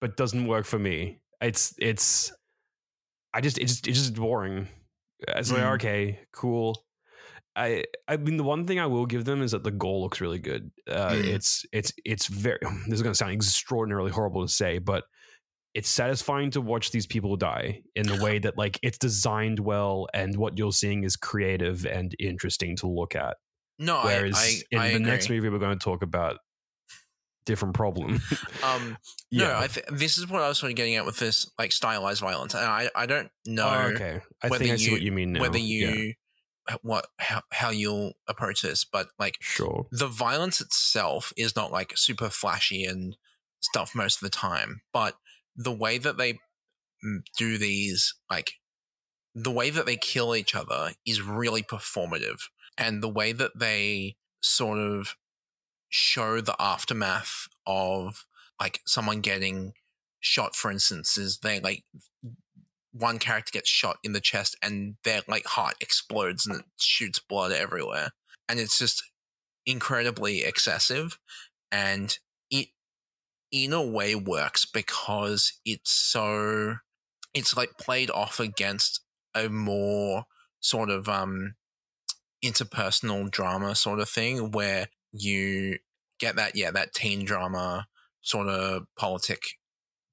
but 0.00 0.16
doesn't 0.16 0.46
work 0.46 0.64
for 0.64 0.78
me. 0.78 1.18
It's 1.40 1.74
it's 1.78 2.32
I 3.36 3.40
just 3.42 3.58
it's 3.58 3.72
just 3.72 3.86
it's 3.88 3.98
just 3.98 4.14
boring. 4.14 4.68
It's 5.28 5.50
like 5.52 5.60
Mm. 5.62 5.74
okay, 5.74 6.20
cool. 6.32 6.84
I 7.54 7.84
I 8.08 8.16
mean 8.16 8.36
the 8.36 8.44
one 8.44 8.66
thing 8.66 8.78
I 8.80 8.86
will 8.86 9.06
give 9.06 9.24
them 9.24 9.42
is 9.42 9.52
that 9.52 9.62
the 9.64 9.70
goal 9.70 10.02
looks 10.02 10.20
really 10.20 10.38
good. 10.38 10.70
Uh, 10.90 11.10
Mm. 11.10 11.24
It's 11.24 11.64
it's 11.72 11.92
it's 12.04 12.26
very. 12.26 12.58
This 12.86 12.94
is 12.94 13.02
going 13.02 13.12
to 13.12 13.18
sound 13.18 13.32
extraordinarily 13.32 14.10
horrible 14.10 14.42
to 14.46 14.52
say, 14.52 14.78
but 14.78 15.04
it's 15.74 15.88
satisfying 15.90 16.50
to 16.52 16.60
watch 16.62 16.90
these 16.90 17.06
people 17.06 17.36
die 17.36 17.82
in 17.94 18.06
the 18.06 18.16
way 18.24 18.38
that 18.38 18.56
like 18.56 18.78
it's 18.82 18.98
designed 18.98 19.60
well 19.60 20.06
and 20.14 20.36
what 20.36 20.56
you're 20.58 20.72
seeing 20.72 21.04
is 21.04 21.16
creative 21.16 21.84
and 21.86 22.14
interesting 22.18 22.76
to 22.76 22.86
look 22.88 23.14
at. 23.14 23.36
no 23.78 24.00
Whereas 24.02 24.34
i 24.36 24.40
i, 24.40 24.62
in 24.70 24.78
I 24.78 24.88
the 24.90 24.96
agree. 24.96 25.06
next 25.12 25.28
movie 25.30 25.48
we're 25.50 25.58
going 25.58 25.78
to 25.78 25.84
talk 25.84 26.02
about 26.02 26.38
different 27.46 27.74
problem. 27.74 28.20
um 28.62 28.98
No, 29.32 29.56
I 29.56 29.66
th- 29.68 29.86
this 29.90 30.18
is 30.18 30.28
what 30.28 30.42
I 30.42 30.48
was 30.48 30.58
sort 30.58 30.70
of 30.72 30.76
getting 30.76 30.96
at 30.96 31.06
with 31.06 31.18
this 31.18 31.50
like 31.58 31.72
stylized 31.72 32.20
violence, 32.20 32.52
and 32.54 32.64
I 32.64 32.90
I 32.94 33.06
don't 33.06 33.30
know 33.46 33.68
Oh, 33.68 33.92
okay. 33.94 34.20
I 34.42 34.48
whether 34.48 34.64
think 34.64 34.74
I 34.74 34.76
see 34.76 34.86
you- 34.86 34.92
what 34.92 35.02
you 35.02 35.12
mean 35.12 35.32
now. 35.32 35.40
whether 35.40 35.58
Yeah, 35.58 35.94
you 35.94 36.14
what 36.82 37.06
how, 37.20 37.42
how 37.52 37.70
you'll 37.70 38.14
approach 38.28 38.60
this, 38.62 38.84
but 38.84 39.08
like 39.18 39.38
sure. 39.40 39.86
the 39.92 40.08
violence 40.08 40.60
itself 40.60 41.32
is 41.36 41.54
not 41.56 41.70
like 41.72 41.92
super 41.96 42.28
flashy 42.28 42.84
and 42.84 43.16
stuff 43.60 43.94
most 43.94 44.16
of 44.16 44.20
the 44.22 44.36
time, 44.36 44.80
but 44.92 45.16
the 45.54 45.72
way 45.72 45.96
that 45.98 46.16
they 46.18 46.32
mm, 47.04 47.20
do 47.38 47.56
these 47.56 48.14
like 48.30 48.54
the 49.34 49.50
way 49.50 49.70
that 49.70 49.86
they 49.86 49.96
kill 49.96 50.34
each 50.34 50.54
other 50.54 50.92
is 51.06 51.22
really 51.22 51.62
performative 51.62 52.40
and 52.78 53.02
the 53.02 53.08
way 53.08 53.32
that 53.32 53.58
they 53.58 54.16
sort 54.40 54.78
of 54.78 55.14
show 55.88 56.40
the 56.40 56.56
aftermath 56.60 57.48
of 57.66 58.24
like 58.60 58.80
someone 58.86 59.20
getting 59.20 59.72
shot 60.20 60.56
for 60.56 60.70
instance 60.70 61.16
is 61.16 61.38
they 61.38 61.60
like 61.60 61.84
one 62.98 63.18
character 63.18 63.50
gets 63.52 63.68
shot 63.68 63.98
in 64.02 64.12
the 64.12 64.20
chest 64.20 64.56
and 64.62 64.96
their 65.04 65.20
like 65.28 65.46
heart 65.46 65.74
explodes 65.80 66.46
and 66.46 66.60
it 66.60 66.64
shoots 66.78 67.18
blood 67.18 67.52
everywhere. 67.52 68.10
And 68.48 68.58
it's 68.58 68.78
just 68.78 69.02
incredibly 69.66 70.44
excessive 70.44 71.18
and 71.70 72.18
it 72.50 72.68
in 73.50 73.72
a 73.72 73.82
way 73.84 74.14
works 74.14 74.64
because 74.64 75.52
it's 75.64 75.90
so 75.90 76.76
it's 77.34 77.56
like 77.56 77.76
played 77.78 78.10
off 78.10 78.38
against 78.38 79.00
a 79.34 79.48
more 79.48 80.24
sort 80.60 80.88
of 80.88 81.08
um 81.08 81.54
interpersonal 82.44 83.30
drama 83.30 83.74
sort 83.74 83.98
of 83.98 84.08
thing 84.08 84.52
where 84.52 84.88
you 85.12 85.78
get 86.18 86.36
that 86.36 86.56
yeah 86.56 86.70
that 86.70 86.94
teen 86.94 87.24
drama 87.24 87.86
sort 88.22 88.48
of 88.48 88.84
politic 88.98 89.42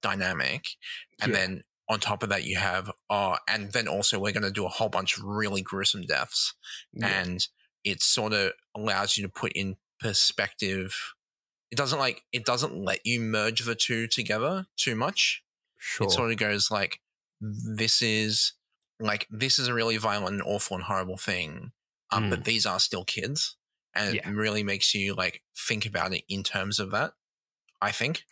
dynamic 0.01 0.67
and 1.21 1.31
Yeah. 1.31 1.39
then 1.39 1.63
on 1.89 1.99
top 1.99 2.23
of 2.23 2.29
that, 2.29 2.45
you 2.45 2.55
have 2.57 2.89
oh, 3.09 3.37
and 3.47 3.73
then 3.73 3.87
also 3.89 4.17
we're 4.17 4.31
going 4.31 4.43
to 4.43 4.51
do 4.51 4.65
a 4.65 4.69
whole 4.69 4.87
bunch 4.89 5.17
of 5.17 5.23
really 5.25 5.61
gruesome 5.61 6.03
deaths, 6.03 6.53
Yeah. 6.93 7.07
and 7.07 7.45
it 7.83 8.01
sort 8.01 8.31
of 8.33 8.53
allows 8.73 9.17
you 9.17 9.23
to 9.23 9.29
put 9.29 9.51
in 9.51 9.75
perspective. 9.99 10.95
It 11.71 11.77
doesn't 11.77 11.99
like 11.99 12.23
it 12.31 12.45
doesn't 12.45 12.73
let 12.75 13.05
you 13.05 13.19
merge 13.19 13.65
the 13.65 13.75
two 13.75 14.07
together 14.07 14.67
too 14.77 14.95
much. 14.95 15.43
sure. 15.77 16.07
It 16.07 16.11
sort 16.11 16.31
of 16.31 16.37
goes 16.37 16.71
like 16.71 17.01
this 17.41 18.01
is 18.01 18.53
like 19.01 19.27
this 19.29 19.59
is 19.59 19.67
a 19.67 19.73
really 19.73 19.97
violent 19.97 20.35
and 20.35 20.43
awful 20.43 20.77
and 20.77 20.85
horrible 20.85 21.17
thing, 21.17 21.73
um, 22.11 22.25
Mm. 22.25 22.29
but 22.29 22.45
these 22.45 22.65
are 22.65 22.79
still 22.79 23.03
kids, 23.03 23.57
and 23.95 24.15
Yeah. 24.15 24.29
it 24.29 24.33
really 24.33 24.63
makes 24.63 24.93
you 24.95 25.13
like 25.15 25.41
think 25.57 25.85
about 25.85 26.13
it 26.13 26.23
in 26.29 26.43
terms 26.43 26.79
of 26.79 26.91
that. 26.91 27.13
I 27.81 27.91
think. 27.91 28.23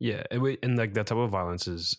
Yeah, 0.00 0.24
and, 0.30 0.42
we, 0.42 0.58
and 0.62 0.76
like 0.76 0.94
that 0.94 1.06
type 1.06 1.18
of 1.18 1.30
violence 1.30 1.68
is 1.68 1.94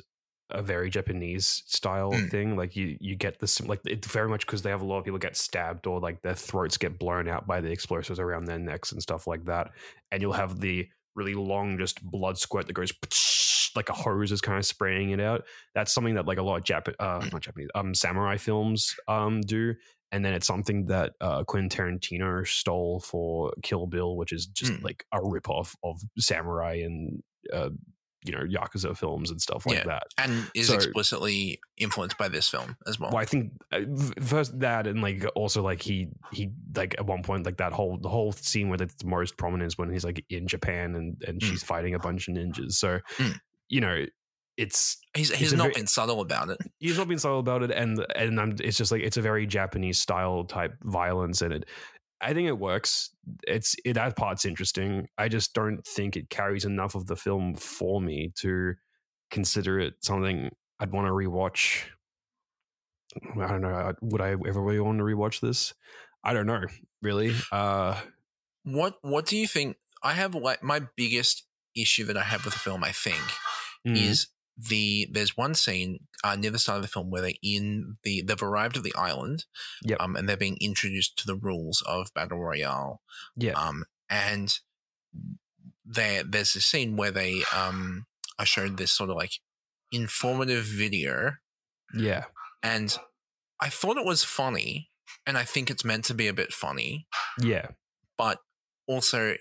a 0.51 0.61
very 0.61 0.89
Japanese 0.89 1.63
style 1.65 2.11
Mm. 2.11 2.29
thing. 2.29 2.55
Like 2.57 2.75
you, 2.75 2.97
you 2.99 3.15
get 3.15 3.39
this 3.39 3.61
like 3.61 3.79
it's 3.85 4.07
very 4.07 4.29
much 4.29 4.45
because 4.45 4.61
they 4.61 4.69
have 4.69 4.81
a 4.81 4.85
lot 4.85 4.99
of 4.99 5.05
people 5.05 5.17
get 5.19 5.35
stabbed 5.37 5.87
or 5.87 5.99
like 5.99 6.21
their 6.21 6.35
throats 6.35 6.77
get 6.77 6.99
blown 6.99 7.27
out 7.27 7.47
by 7.47 7.61
the 7.61 7.71
explosives 7.71 8.19
around 8.19 8.45
their 8.45 8.59
necks 8.59 8.91
and 8.91 9.01
stuff 9.01 9.27
like 9.27 9.45
that. 9.45 9.71
And 10.11 10.21
you'll 10.21 10.33
have 10.33 10.59
the 10.59 10.87
really 11.15 11.33
long 11.33 11.77
just 11.77 12.03
blood 12.03 12.37
squirt 12.37 12.67
that 12.67 12.73
goes 12.73 12.91
like 13.75 13.89
a 13.89 13.93
hose 13.93 14.31
is 14.31 14.41
kind 14.41 14.57
of 14.57 14.65
spraying 14.65 15.09
it 15.11 15.19
out. 15.19 15.43
That's 15.73 15.91
something 15.93 16.13
that 16.15 16.27
like 16.27 16.37
a 16.37 16.43
lot 16.43 16.57
of 16.57 16.63
Jap 16.63 16.93
uh 16.99 17.27
not 17.31 17.41
Japanese 17.41 17.69
um 17.75 17.93
samurai 17.95 18.37
films 18.37 18.93
um 19.07 19.41
do. 19.41 19.73
And 20.15 20.23
then 20.23 20.33
it's 20.33 20.47
something 20.47 20.85
that 20.85 21.13
uh, 21.19 21.43
Quentin 21.43 21.69
Tarantino 21.69 22.47
stole 22.47 23.01
for 23.01 23.51
Kill 23.63 23.85
Bill, 23.85 24.15
which 24.15 24.31
is 24.31 24.45
just 24.47 24.71
Mm. 24.71 24.83
like 24.83 25.05
a 25.11 25.19
ripoff 25.19 25.75
of 25.83 26.01
samurai 26.17 26.75
and 26.85 27.21
uh, 27.51 27.69
you 28.23 28.31
know 28.31 28.43
yakuza 28.57 28.97
films 28.97 29.29
and 29.29 29.39
stuff 29.41 29.65
like 29.67 29.79
Yeah. 29.79 29.83
that. 29.83 30.03
and 30.17 30.49
is 30.55 30.67
So- 30.67 30.75
explicitly 30.75 31.59
influenced 31.77 32.17
by 32.17 32.27
this 32.29 32.49
film 32.49 32.75
as 32.87 32.99
well. 32.99 33.11
Well, 33.11 33.21
I 33.21 33.25
think 33.25 33.51
uh, 33.71 33.81
first 34.23 34.57
that 34.61 34.87
and 34.87 35.01
like 35.01 35.25
also 35.35 35.61
like 35.61 35.81
he 35.81 36.07
he 36.31 36.49
like 36.75 36.95
at 36.97 37.05
one 37.05 37.21
point 37.21 37.45
like 37.45 37.57
that 37.57 37.73
whole 37.73 37.97
the 37.97 38.09
whole 38.09 38.31
scene 38.31 38.69
where 38.69 38.81
it's 38.81 39.03
most 39.03 39.37
prominent 39.37 39.67
is 39.67 39.77
when 39.77 39.91
he's 39.91 40.05
like 40.05 40.23
in 40.29 40.47
Japan 40.47 40.95
and 40.95 41.21
and 41.27 41.39
Mm. 41.41 41.43
she's 41.45 41.61
fighting 41.63 41.93
a 41.93 41.99
bunch 41.99 42.27
of 42.29 42.35
ninjas. 42.35 42.71
So 42.73 42.99
Mm. 43.17 43.39
you 43.69 43.81
know 43.81 44.05
it's 44.57 44.97
He's 45.15 45.31
he's 45.33 45.53
a 45.53 45.57
not 45.57 45.63
very- 45.65 45.73
been 45.75 45.87
subtle 45.87 46.21
about 46.21 46.49
it. 46.49 46.57
he's 46.79 46.97
not 46.97 47.07
being 47.07 47.19
subtle 47.19 47.39
about 47.39 47.63
it 47.63 47.71
and 47.71 48.05
and 48.15 48.39
I'm 48.39 48.55
it's 48.63 48.77
just 48.77 48.91
like 48.91 49.01
it's 49.01 49.17
a 49.17 49.21
very 49.21 49.45
Japanese 49.45 49.97
style 49.99 50.43
type 50.45 50.75
violence 50.83 51.41
in 51.41 51.51
it. 51.51 51.65
I 52.21 52.33
think 52.33 52.47
it 52.47 52.57
works. 52.57 53.11
It's 53.45 53.75
it 53.85 53.93
that 53.93 54.15
part's 54.15 54.45
interesting. 54.45 55.07
I 55.17 55.27
just 55.27 55.53
don't 55.53 55.85
think 55.85 56.15
it 56.15 56.29
carries 56.29 56.65
enough 56.65 56.95
of 56.95 57.07
the 57.07 57.15
film 57.15 57.55
for 57.55 58.01
me 58.01 58.31
to 58.37 58.75
consider 59.31 59.79
it 59.79 59.95
something 60.01 60.49
I'd 60.79 60.91
want 60.91 61.07
to 61.07 61.11
rewatch. 61.13 61.83
I 63.39 63.47
don't 63.47 63.61
know. 63.61 63.93
Would 64.01 64.21
I 64.21 64.29
ever 64.31 64.61
really 64.61 64.79
want 64.79 64.97
to 64.99 65.03
rewatch 65.03 65.39
this? 65.39 65.73
I 66.23 66.33
don't 66.33 66.47
know. 66.47 66.61
Really? 67.01 67.33
Uh, 67.51 67.99
What 68.63 68.95
what 69.01 69.25
do 69.25 69.37
you 69.37 69.47
think? 69.47 69.77
I 70.03 70.13
have 70.13 70.35
like 70.35 70.63
my 70.63 70.81
biggest 70.95 71.43
issue 71.75 72.03
that 72.05 72.17
I 72.17 72.23
have 72.23 72.43
with 72.45 72.53
the 72.53 72.59
film. 72.59 72.83
I 72.83 72.91
think 72.91 73.21
mm, 73.87 73.95
is 73.95 74.27
the 74.57 75.07
there's 75.11 75.35
one 75.35 75.53
scene 75.55 75.99
uh, 76.23 76.35
near 76.35 76.51
the 76.51 76.59
start 76.59 76.77
of 76.77 76.81
the 76.81 76.87
film 76.87 77.09
where 77.09 77.21
they're 77.21 77.31
in 77.43 77.97
the 78.03 78.21
they've 78.21 78.41
arrived 78.41 78.77
at 78.77 78.83
the 78.83 78.95
island, 78.95 79.45
Yep. 79.83 79.97
um, 80.01 80.15
and 80.15 80.27
they're 80.29 80.37
being 80.37 80.57
introduced 80.61 81.17
to 81.17 81.27
the 81.27 81.35
rules 81.35 81.81
of 81.85 82.13
battle 82.13 82.39
royale, 82.39 83.01
yeah, 83.35 83.53
um, 83.53 83.83
and 84.09 84.59
there 85.85 86.23
there's 86.23 86.55
a 86.55 86.61
scene 86.61 86.95
where 86.95 87.11
they 87.11 87.43
um 87.55 88.05
are 88.39 88.45
showed 88.45 88.77
this 88.77 88.91
sort 88.91 89.09
of 89.09 89.15
like 89.15 89.33
informative 89.91 90.63
video 90.65 91.33
yeah, 91.93 92.25
and 92.63 92.97
I 93.61 93.69
thought 93.69 93.97
it 93.97 94.05
was 94.05 94.23
funny, 94.23 94.89
and 95.25 95.37
I 95.37 95.43
think 95.43 95.69
it's 95.69 95.85
meant 95.85 96.03
to 96.05 96.13
be 96.13 96.27
a 96.27 96.33
bit 96.33 96.51
funny, 96.51 97.07
yeah. 97.39 97.67
but 98.17 98.39
also 98.87 99.35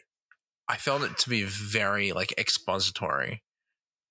I 0.68 0.76
felt 0.76 1.02
it 1.02 1.18
to 1.18 1.30
be 1.30 1.42
very 1.44 2.12
like 2.12 2.34
expository. 2.38 3.42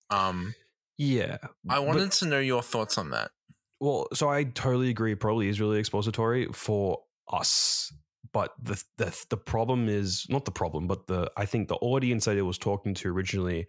Um, 0.09 0.55
Yeah. 0.97 1.37
I 1.43 1.47
But- 1.77 1.87
wanted 1.87 2.11
to 2.13 2.25
know 2.27 2.39
your 2.39 2.61
thoughts 2.61 2.97
on 2.97 3.09
that. 3.11 3.31
Well, 3.79 4.07
so 4.13 4.29
I 4.29 4.45
totally 4.45 4.89
agree. 4.89 5.15
Probably 5.15 5.49
is 5.49 5.59
really 5.59 5.77
expository 5.79 6.47
for 6.53 7.03
us, 7.31 7.91
but 8.31 8.53
the 8.61 8.81
the 8.97 9.25
the 9.29 9.37
problem 9.37 9.89
is 9.89 10.25
not 10.29 10.45
the 10.45 10.51
problem, 10.51 10.87
but 10.87 11.07
the 11.07 11.29
I 11.35 11.45
think 11.45 11.67
the 11.67 11.75
audience 11.75 12.25
that 12.25 12.37
it 12.37 12.43
was 12.43 12.57
talking 12.57 12.93
to 12.95 13.09
originally, 13.09 13.67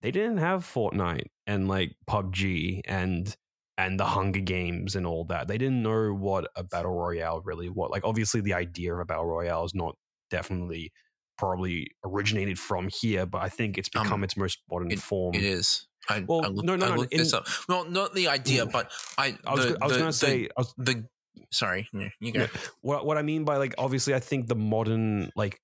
they 0.00 0.10
didn't 0.10 0.38
have 0.38 0.64
Fortnite 0.64 1.26
and 1.46 1.68
like 1.68 1.96
PUBG 2.08 2.80
and 2.86 3.36
and 3.76 4.00
the 4.00 4.06
Hunger 4.06 4.40
Games 4.40 4.96
and 4.96 5.06
all 5.06 5.24
that. 5.26 5.48
They 5.48 5.58
didn't 5.58 5.82
know 5.82 6.14
what 6.14 6.48
a 6.56 6.62
battle 6.64 6.92
royale 6.94 7.42
really 7.42 7.68
was. 7.68 7.90
Like, 7.90 8.04
obviously, 8.04 8.40
the 8.40 8.54
idea 8.54 8.94
of 8.94 9.00
a 9.00 9.04
battle 9.04 9.26
royale 9.26 9.64
is 9.64 9.74
not 9.74 9.96
definitely 10.30 10.92
probably 11.38 11.90
originated 12.04 12.58
from 12.58 12.88
here, 12.88 13.26
but 13.26 13.42
I 13.42 13.48
think 13.48 13.78
it's 13.78 13.88
become 13.88 14.12
Um, 14.12 14.24
its 14.24 14.36
most 14.36 14.58
modern 14.70 14.94
form. 14.96 15.34
It 15.34 15.44
is. 15.44 15.86
I, 16.08 16.24
Well, 16.26 16.44
I 16.44 16.48
looked, 16.48 16.66
no, 16.66 16.76
no, 16.76 16.86
I 16.86 16.88
no, 16.90 16.96
looked 16.96 17.12
this 17.12 17.32
in- 17.32 17.38
up. 17.38 17.46
Well, 17.68 17.84
not 17.88 18.14
the 18.14 18.28
idea, 18.28 18.66
but 18.66 18.90
I. 19.18 19.36
I 19.46 19.54
was, 19.54 19.64
the, 19.66 19.70
go- 19.72 19.78
I 19.82 19.86
was 19.86 19.96
going 19.96 20.10
to 20.10 20.12
say, 20.16 20.48
was, 20.56 20.74
the. 20.78 21.06
Sorry, 21.50 21.88
yeah, 21.92 22.08
you 22.20 22.32
go. 22.32 22.40
Yeah. 22.42 22.46
what 22.82 23.06
what 23.06 23.16
I 23.18 23.22
mean 23.22 23.44
by 23.44 23.56
like 23.56 23.74
obviously 23.78 24.14
I 24.14 24.20
think 24.20 24.48
the 24.48 24.54
modern 24.54 25.30
like 25.34 25.58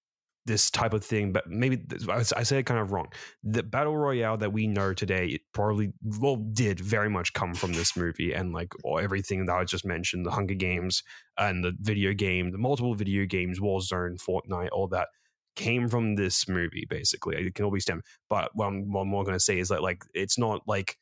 this 0.47 0.71
type 0.71 0.95
of 0.95 1.05
thing, 1.05 1.33
but 1.33 1.47
maybe 1.47 1.79
I 2.09 2.13
I 2.13 2.21
s- 2.21 2.33
I 2.33 2.43
say 2.43 2.59
it 2.59 2.63
kind 2.65 2.81
of 2.81 2.91
wrong. 2.93 3.09
The 3.43 3.63
battle 3.63 3.97
royale 3.97 4.39
that 4.39 4.51
we 4.53 4.67
know 4.67 4.95
today 4.95 5.27
it 5.27 5.43
probably 5.53 5.93
well 6.03 6.37
did 6.37 6.81
very 6.81 7.11
much 7.11 7.35
come 7.35 7.53
from 7.55 7.73
this 7.75 7.97
movie 7.99 8.33
and 8.33 8.53
like 8.53 8.73
or 8.83 9.01
everything 9.03 9.45
that 9.47 9.57
I 9.57 9.65
just 9.65 9.85
mentioned, 9.85 10.25
the 10.25 10.31
Hunger 10.31 10.55
Games 10.55 11.03
and 11.37 11.63
the 11.63 11.73
video 11.81 12.15
game, 12.15 12.51
the 12.51 12.59
multiple 12.59 12.95
video 12.95 13.27
games, 13.27 13.61
Warzone, 13.61 14.17
Fortnite, 14.27 14.69
all 14.73 14.89
that 14.89 15.09
came 15.59 15.89
from 15.89 16.17
this 16.17 16.49
movie 16.49 16.87
basically. 16.89 17.37
It 17.37 17.55
can 17.55 17.67
all 17.67 17.73
be 17.73 17.81
stem. 17.81 18.03
But 18.31 18.53
what 18.55 18.69
I'm, 18.69 18.93
what 18.93 19.03
I'm 19.03 19.09
more 19.09 19.25
going 19.25 19.37
to 19.37 19.41
say 19.41 19.59
is 19.59 19.69
that 19.69 19.83
like 19.83 20.05
it's 20.15 20.39
not 20.39 20.63
like 20.67 20.97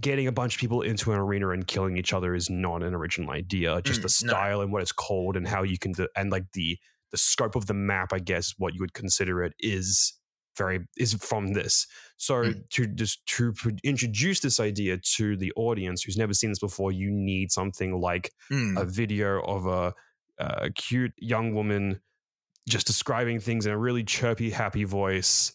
getting 0.00 0.26
a 0.26 0.32
bunch 0.32 0.54
of 0.56 0.60
people 0.60 0.82
into 0.82 1.12
an 1.12 1.18
arena 1.18 1.50
and 1.50 1.66
killing 1.66 1.96
each 1.96 2.12
other 2.12 2.34
is 2.34 2.48
not 2.50 2.82
an 2.82 2.94
original 2.94 3.30
idea. 3.30 3.80
Just 3.82 4.02
Mm, 4.02 4.02
the 4.02 4.08
no. 4.20 4.32
style 4.32 4.60
and 4.60 4.72
what 4.72 4.82
it's 4.82 4.92
called 4.92 5.36
and 5.36 5.46
how 5.46 5.62
you 5.62 5.78
can 5.78 5.92
do, 5.92 6.08
and 6.16 6.30
like 6.32 6.52
the 6.52 6.78
the 7.10 7.18
scope 7.18 7.56
of 7.56 7.66
the 7.66 7.74
map, 7.74 8.12
I 8.12 8.20
guess 8.20 8.54
what 8.58 8.74
you 8.74 8.80
would 8.80 8.94
consider 8.94 9.42
it 9.42 9.54
is 9.60 10.14
very 10.56 10.86
is 10.96 11.14
from 11.14 11.52
this. 11.54 11.86
So 12.16 12.54
Mm. 12.54 12.64
to 12.70 12.86
just 12.86 13.24
to 13.26 13.54
introduce 13.84 14.40
this 14.40 14.60
idea 14.60 14.98
to 15.16 15.36
the 15.36 15.52
audience 15.56 16.02
who's 16.02 16.16
never 16.16 16.34
seen 16.34 16.50
this 16.50 16.58
before, 16.58 16.92
you 16.92 17.10
need 17.10 17.52
something 17.52 18.00
like 18.00 18.32
Mm, 18.50 18.76
a 18.76 18.84
video 18.86 19.40
of 19.42 19.66
a, 19.66 19.94
a 20.38 20.70
cute 20.70 21.12
young 21.18 21.54
woman 21.54 22.00
just 22.68 22.86
describing 22.86 23.40
things 23.40 23.66
in 23.66 23.72
a 23.72 23.78
really 23.78 24.04
chirpy, 24.04 24.50
happy 24.50 24.84
voice 24.84 25.52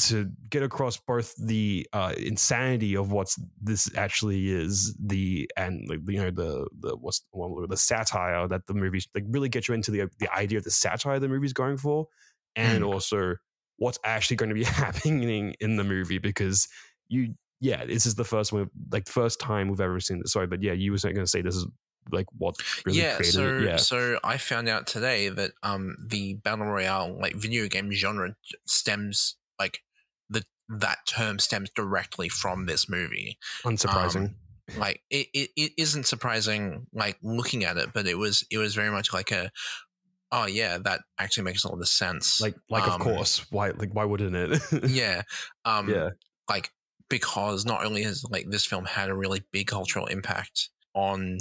to 0.00 0.30
get 0.50 0.62
across 0.62 0.98
both 0.98 1.34
the 1.36 1.86
uh, 1.92 2.12
insanity 2.18 2.94
of 2.96 3.10
what 3.10 3.34
this 3.60 3.90
actually 3.96 4.50
is, 4.50 4.94
the 5.02 5.50
and 5.56 5.88
like, 5.88 6.00
you 6.06 6.18
know 6.20 6.30
the 6.30 6.68
the 6.80 6.96
what's 6.96 7.22
well, 7.32 7.66
the 7.66 7.76
satire 7.76 8.46
that 8.48 8.66
the 8.66 8.74
movies 8.74 9.08
like 9.14 9.24
really 9.28 9.48
get 9.48 9.66
you 9.66 9.74
into 9.74 9.90
the 9.90 10.08
the 10.18 10.32
idea 10.32 10.58
of 10.58 10.64
the 10.64 10.70
satire 10.70 11.18
the 11.18 11.28
movie's 11.28 11.54
going 11.54 11.78
for, 11.78 12.06
and 12.54 12.84
Mm. 12.84 12.92
also 12.92 13.36
what's 13.78 13.98
actually 14.04 14.36
going 14.36 14.50
to 14.50 14.54
be 14.54 14.64
happening 14.64 15.54
in 15.60 15.76
the 15.76 15.84
movie 15.84 16.18
because 16.18 16.68
you 17.08 17.34
yeah 17.60 17.84
this 17.86 18.06
is 18.06 18.14
the 18.14 18.24
first 18.24 18.52
one 18.52 18.68
like 18.92 19.08
first 19.08 19.40
time 19.40 19.68
we've 19.68 19.80
ever 19.80 20.00
seen 20.00 20.18
this 20.20 20.32
sorry 20.32 20.46
but 20.46 20.62
yeah 20.62 20.72
you 20.72 20.92
were 20.92 20.98
going 20.98 21.16
to 21.16 21.26
say 21.26 21.42
this 21.42 21.56
is 21.56 21.66
like 22.10 22.26
what 22.36 22.56
really 22.84 23.00
yeah, 23.00 23.16
created 23.16 23.34
so 23.34 23.56
it 23.58 23.62
yeah. 23.64 23.76
so 23.76 24.18
I 24.24 24.36
found 24.36 24.68
out 24.68 24.86
today 24.86 25.28
that 25.28 25.52
um 25.62 25.96
the 26.06 26.34
battle 26.34 26.66
royale 26.66 27.16
like 27.20 27.34
video 27.34 27.66
game 27.68 27.92
genre 27.92 28.34
stems 28.66 29.36
like 29.58 29.82
the 30.30 30.44
that 30.68 30.98
term 31.06 31.38
stems 31.38 31.70
directly 31.70 32.28
from 32.28 32.66
this 32.66 32.88
movie. 32.88 33.38
unsurprising. 33.64 34.34
Like 34.76 35.02
it, 35.10 35.28
it, 35.32 35.50
it 35.56 35.72
isn't 35.78 36.06
surprising 36.06 36.86
like 36.92 37.16
looking 37.22 37.64
at 37.64 37.78
it, 37.78 37.90
but 37.94 38.06
it 38.06 38.18
was 38.18 38.44
it 38.50 38.58
was 38.58 38.74
very 38.74 38.90
much 38.90 39.14
like 39.14 39.30
a 39.30 39.50
oh 40.30 40.46
yeah 40.46 40.76
that 40.76 41.00
actually 41.18 41.44
makes 41.44 41.64
a 41.64 41.68
lot 41.68 41.80
of 41.80 41.88
sense. 41.88 42.40
like 42.40 42.54
like 42.68 42.86
um, 42.86 42.94
of 42.94 43.00
course 43.00 43.46
why 43.50 43.70
like 43.70 43.94
why 43.94 44.04
wouldn't 44.04 44.36
it? 44.36 44.60
Yeah 44.90 45.22
um 45.64 45.88
yeah. 45.88 46.10
like 46.50 46.70
because 47.08 47.64
not 47.64 47.84
only 47.84 48.02
has 48.02 48.24
like 48.28 48.50
this 48.50 48.66
film 48.66 48.84
had 48.84 49.08
a 49.08 49.16
really 49.16 49.42
big 49.52 49.68
cultural 49.68 50.04
impact 50.06 50.68
on 50.94 51.38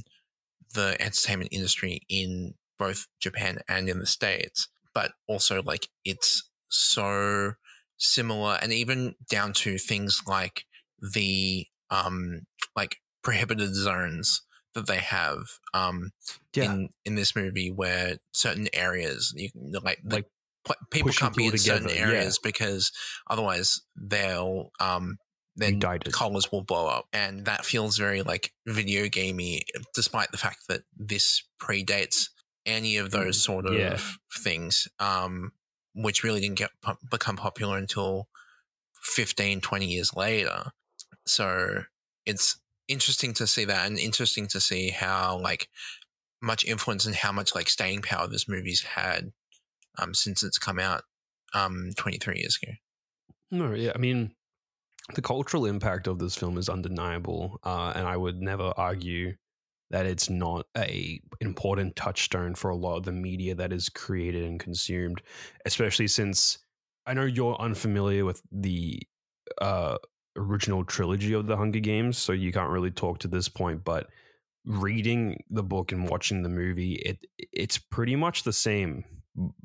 the 0.78 0.96
entertainment 1.02 1.50
industry 1.52 2.02
in 2.08 2.54
both 2.78 3.08
Japan 3.20 3.60
and 3.68 3.90
in 3.90 4.00
the 4.00 4.06
States, 4.06 4.70
but 4.94 5.12
also 5.28 5.62
like 5.64 5.90
it's 6.06 6.50
so 6.70 7.54
similar 7.98 8.60
and 8.62 8.72
even 8.72 9.16
down 9.30 9.52
to 9.52 9.78
things 9.78 10.22
like 10.28 10.66
the 11.14 11.66
um 11.90 12.42
like 12.76 12.98
prohibited 13.24 13.74
zones 13.74 14.44
that 14.76 14.86
they 14.86 14.98
have 14.98 15.40
um 15.74 16.12
yeah 16.54 16.66
in 16.66 16.90
in 17.06 17.16
this 17.16 17.36
movie 17.36 17.72
where 17.72 18.18
certain 18.34 18.68
areas 18.74 19.34
you 19.36 19.50
like 19.84 20.00
the, 20.04 20.18
Like, 20.18 20.78
people 20.92 21.12
can't 21.12 21.36
be 21.36 21.46
in 21.46 21.52
people 21.52 21.64
certain 21.64 21.88
together, 21.88 22.12
yeah. 22.12 22.18
areas 22.18 22.40
because 22.44 22.92
otherwise 23.30 23.82
they'll 23.96 24.70
um 24.80 25.18
then 25.58 25.80
colors 26.12 26.52
will 26.52 26.62
blow 26.62 26.88
up. 26.88 27.08
And 27.12 27.46
that 27.46 27.66
feels 27.66 27.98
very 27.98 28.22
like 28.22 28.54
video 28.68 29.08
gamey, 29.10 29.64
despite 29.94 30.32
the 30.32 30.38
fact 30.38 30.60
that 30.70 30.84
this 30.96 31.44
predates 31.62 32.30
any 32.66 32.98
of 32.98 33.12
those 33.12 33.42
sort 33.42 33.66
of 33.66 33.74
Yeah. 33.74 34.00
things, 34.40 34.88
um, 35.00 35.52
which 35.94 36.24
really 36.24 36.40
didn't 36.42 36.58
get 36.60 36.72
become 37.10 37.36
popular 37.38 37.78
until 37.78 38.30
15, 39.02 39.62
20 39.62 39.86
years 39.88 40.14
later. 40.14 40.72
So 41.26 41.84
it's 42.26 42.60
interesting 42.88 43.34
to 43.34 43.48
see 43.48 43.66
that 43.66 43.88
and 43.88 43.98
interesting 44.00 44.48
to 44.48 44.62
see 44.62 44.90
how 44.90 45.38
like 45.40 45.70
much 46.42 46.64
influence 46.66 47.06
and 47.06 47.16
how 47.16 47.32
much 47.32 47.56
like 47.56 47.68
staying 47.70 48.02
power 48.02 48.28
this 48.28 48.48
movie's 48.48 48.82
had 48.84 49.32
um, 49.98 50.14
since 50.14 50.44
it's 50.44 50.60
come 50.60 50.80
out 50.80 51.04
um, 51.54 51.90
23 51.98 52.38
years 52.38 52.60
ago. 52.62 52.74
No, 53.50 53.74
yeah, 53.74 53.94
I 53.96 53.98
mean, 53.98 54.36
the 55.16 55.22
cultural 55.22 55.66
impact 55.66 56.08
of 56.08 56.20
this 56.20 56.36
film 56.36 56.58
is 56.58 56.70
undeniable, 56.70 57.60
uh, 57.64 57.94
and 57.96 58.08
I 58.08 58.18
would 58.18 58.42
never 58.42 58.74
argue 58.76 59.36
that 59.90 60.06
it's 60.06 60.30
not 60.30 60.66
a 60.76 61.22
important 61.40 61.96
touchstone 61.96 62.56
for 62.56 62.70
a 62.70 62.76
lot 62.76 62.98
of 62.98 63.04
the 63.04 63.14
media 63.14 63.56
that 63.56 63.72
is 63.72 63.88
created 63.90 64.44
and 64.44 64.60
consumed, 64.60 65.22
especially 65.66 66.08
since 66.08 66.58
I 67.06 67.14
know 67.14 67.24
you're 67.24 67.56
unfamiliar 67.56 68.26
with 68.26 68.42
the 68.52 69.02
uh, 69.62 69.98
original 70.36 70.84
trilogy 70.84 71.34
of 71.34 71.48
the 71.48 71.56
Hunger 71.56 71.80
Games, 71.80 72.18
so 72.18 72.34
you 72.34 72.52
can't 72.52 72.70
really 72.70 72.92
talk 72.92 73.20
to 73.20 73.30
this 73.30 73.48
point, 73.48 73.86
but 73.86 74.08
reading 74.66 75.42
the 75.50 75.64
book 75.64 75.94
and 75.94 76.10
watching 76.10 76.44
the 76.44 76.50
movie, 76.50 76.96
it 76.96 77.26
it's 77.38 77.78
pretty 77.78 78.18
much 78.18 78.44
the 78.44 78.54
same. 78.54 79.06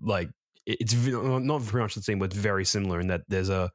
Like 0.01 0.31
it's 0.67 0.95
not 0.95 1.63
very 1.63 1.83
much 1.83 1.97
the 1.97 2.03
same, 2.03 2.21
but 2.21 2.33
very 2.33 2.65
similar 2.65 3.01
in 3.01 3.09
that 3.09 3.23
there's 3.27 3.51
a 3.51 3.73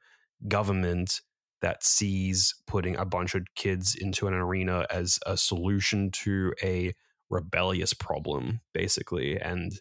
government 0.48 1.20
that 1.62 1.84
sees 1.84 2.54
putting 2.67 2.96
a 2.96 3.06
bunch 3.06 3.36
of 3.36 3.43
kids 3.56 3.96
into 3.96 4.28
an 4.28 4.34
arena 4.34 4.86
as 4.89 5.20
a 5.26 5.38
solution 5.38 6.12
to 6.12 6.54
a 6.62 6.93
rebellious 7.30 7.93
problem, 7.93 8.62
basically, 8.74 9.39
and 9.39 9.74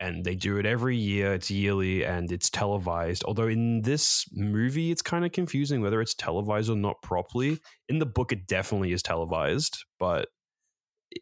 and 0.00 0.24
they 0.24 0.34
do 0.34 0.56
it 0.56 0.64
every 0.64 0.96
year. 0.96 1.34
It's 1.34 1.50
yearly 1.50 2.04
and 2.06 2.32
it's 2.32 2.48
televised. 2.48 3.22
Although 3.26 3.48
in 3.48 3.82
this 3.82 4.24
movie, 4.32 4.90
it's 4.90 5.02
kind 5.02 5.26
of 5.26 5.32
confusing 5.32 5.82
whether 5.82 6.00
it's 6.00 6.14
televised 6.14 6.70
or 6.70 6.76
not 6.76 7.02
properly. 7.02 7.58
In 7.88 7.98
the 7.98 8.06
book, 8.06 8.32
it 8.32 8.46
definitely 8.46 8.92
is 8.92 9.02
televised, 9.02 9.84
but 9.98 10.28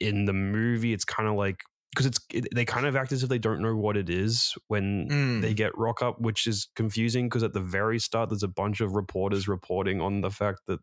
in 0.01 0.27
the 0.27 0.33
movie, 0.33 0.93
it's 0.93 1.05
kind 1.05 1.29
of 1.29 1.35
like 1.35 1.61
because 1.99 2.07
it's 2.07 2.21
it, 2.33 2.47
they 2.55 2.65
kind 2.65 2.87
of 2.87 2.95
act 2.95 3.11
as 3.11 3.25
if 3.25 3.29
they 3.29 3.41
don't 3.41 3.61
know 3.61 3.75
what 3.75 3.97
it 3.97 4.09
is 4.09 4.55
when 4.69 5.09
Mm. 5.11 5.43
they 5.43 5.53
get 5.53 5.77
rock 5.77 6.01
up, 6.01 6.21
which 6.21 6.47
is 6.47 6.69
confusing 6.77 7.27
because 7.29 7.43
at 7.43 7.55
the 7.55 7.61
very 7.61 7.99
start, 7.99 8.29
there's 8.29 8.45
a 8.45 8.49
bunch 8.49 8.81
of 8.81 8.95
reporters 8.95 9.49
reporting 9.49 10.01
on 10.01 10.21
the 10.21 10.31
fact 10.31 10.61
that 10.69 10.79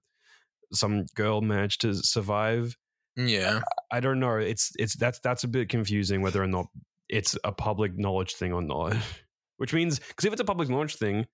some 0.74 1.06
girl 1.16 1.40
managed 1.40 1.80
to 1.82 1.94
survive. 1.96 2.76
Yeah. 3.16 3.62
I 3.94 4.02
don't 4.02 4.20
know. 4.20 4.36
It's 4.36 4.74
it's 4.78 4.98
that's 4.98 5.20
that's 5.20 5.46
a 5.46 5.48
bit 5.48 5.70
confusing 5.70 6.22
whether 6.22 6.44
or 6.44 6.48
not 6.48 6.66
it's 7.08 7.38
a 7.46 7.54
public 7.54 7.98
knowledge 7.98 8.34
thing 8.34 8.52
or 8.52 8.62
not. 8.62 8.98
Which 9.58 9.74
means 9.74 10.00
because 10.00 10.26
if 10.26 10.34
it's 10.34 10.42
a 10.42 10.46
public 10.46 10.68
knowledge 10.68 10.98
thing, 10.98 11.28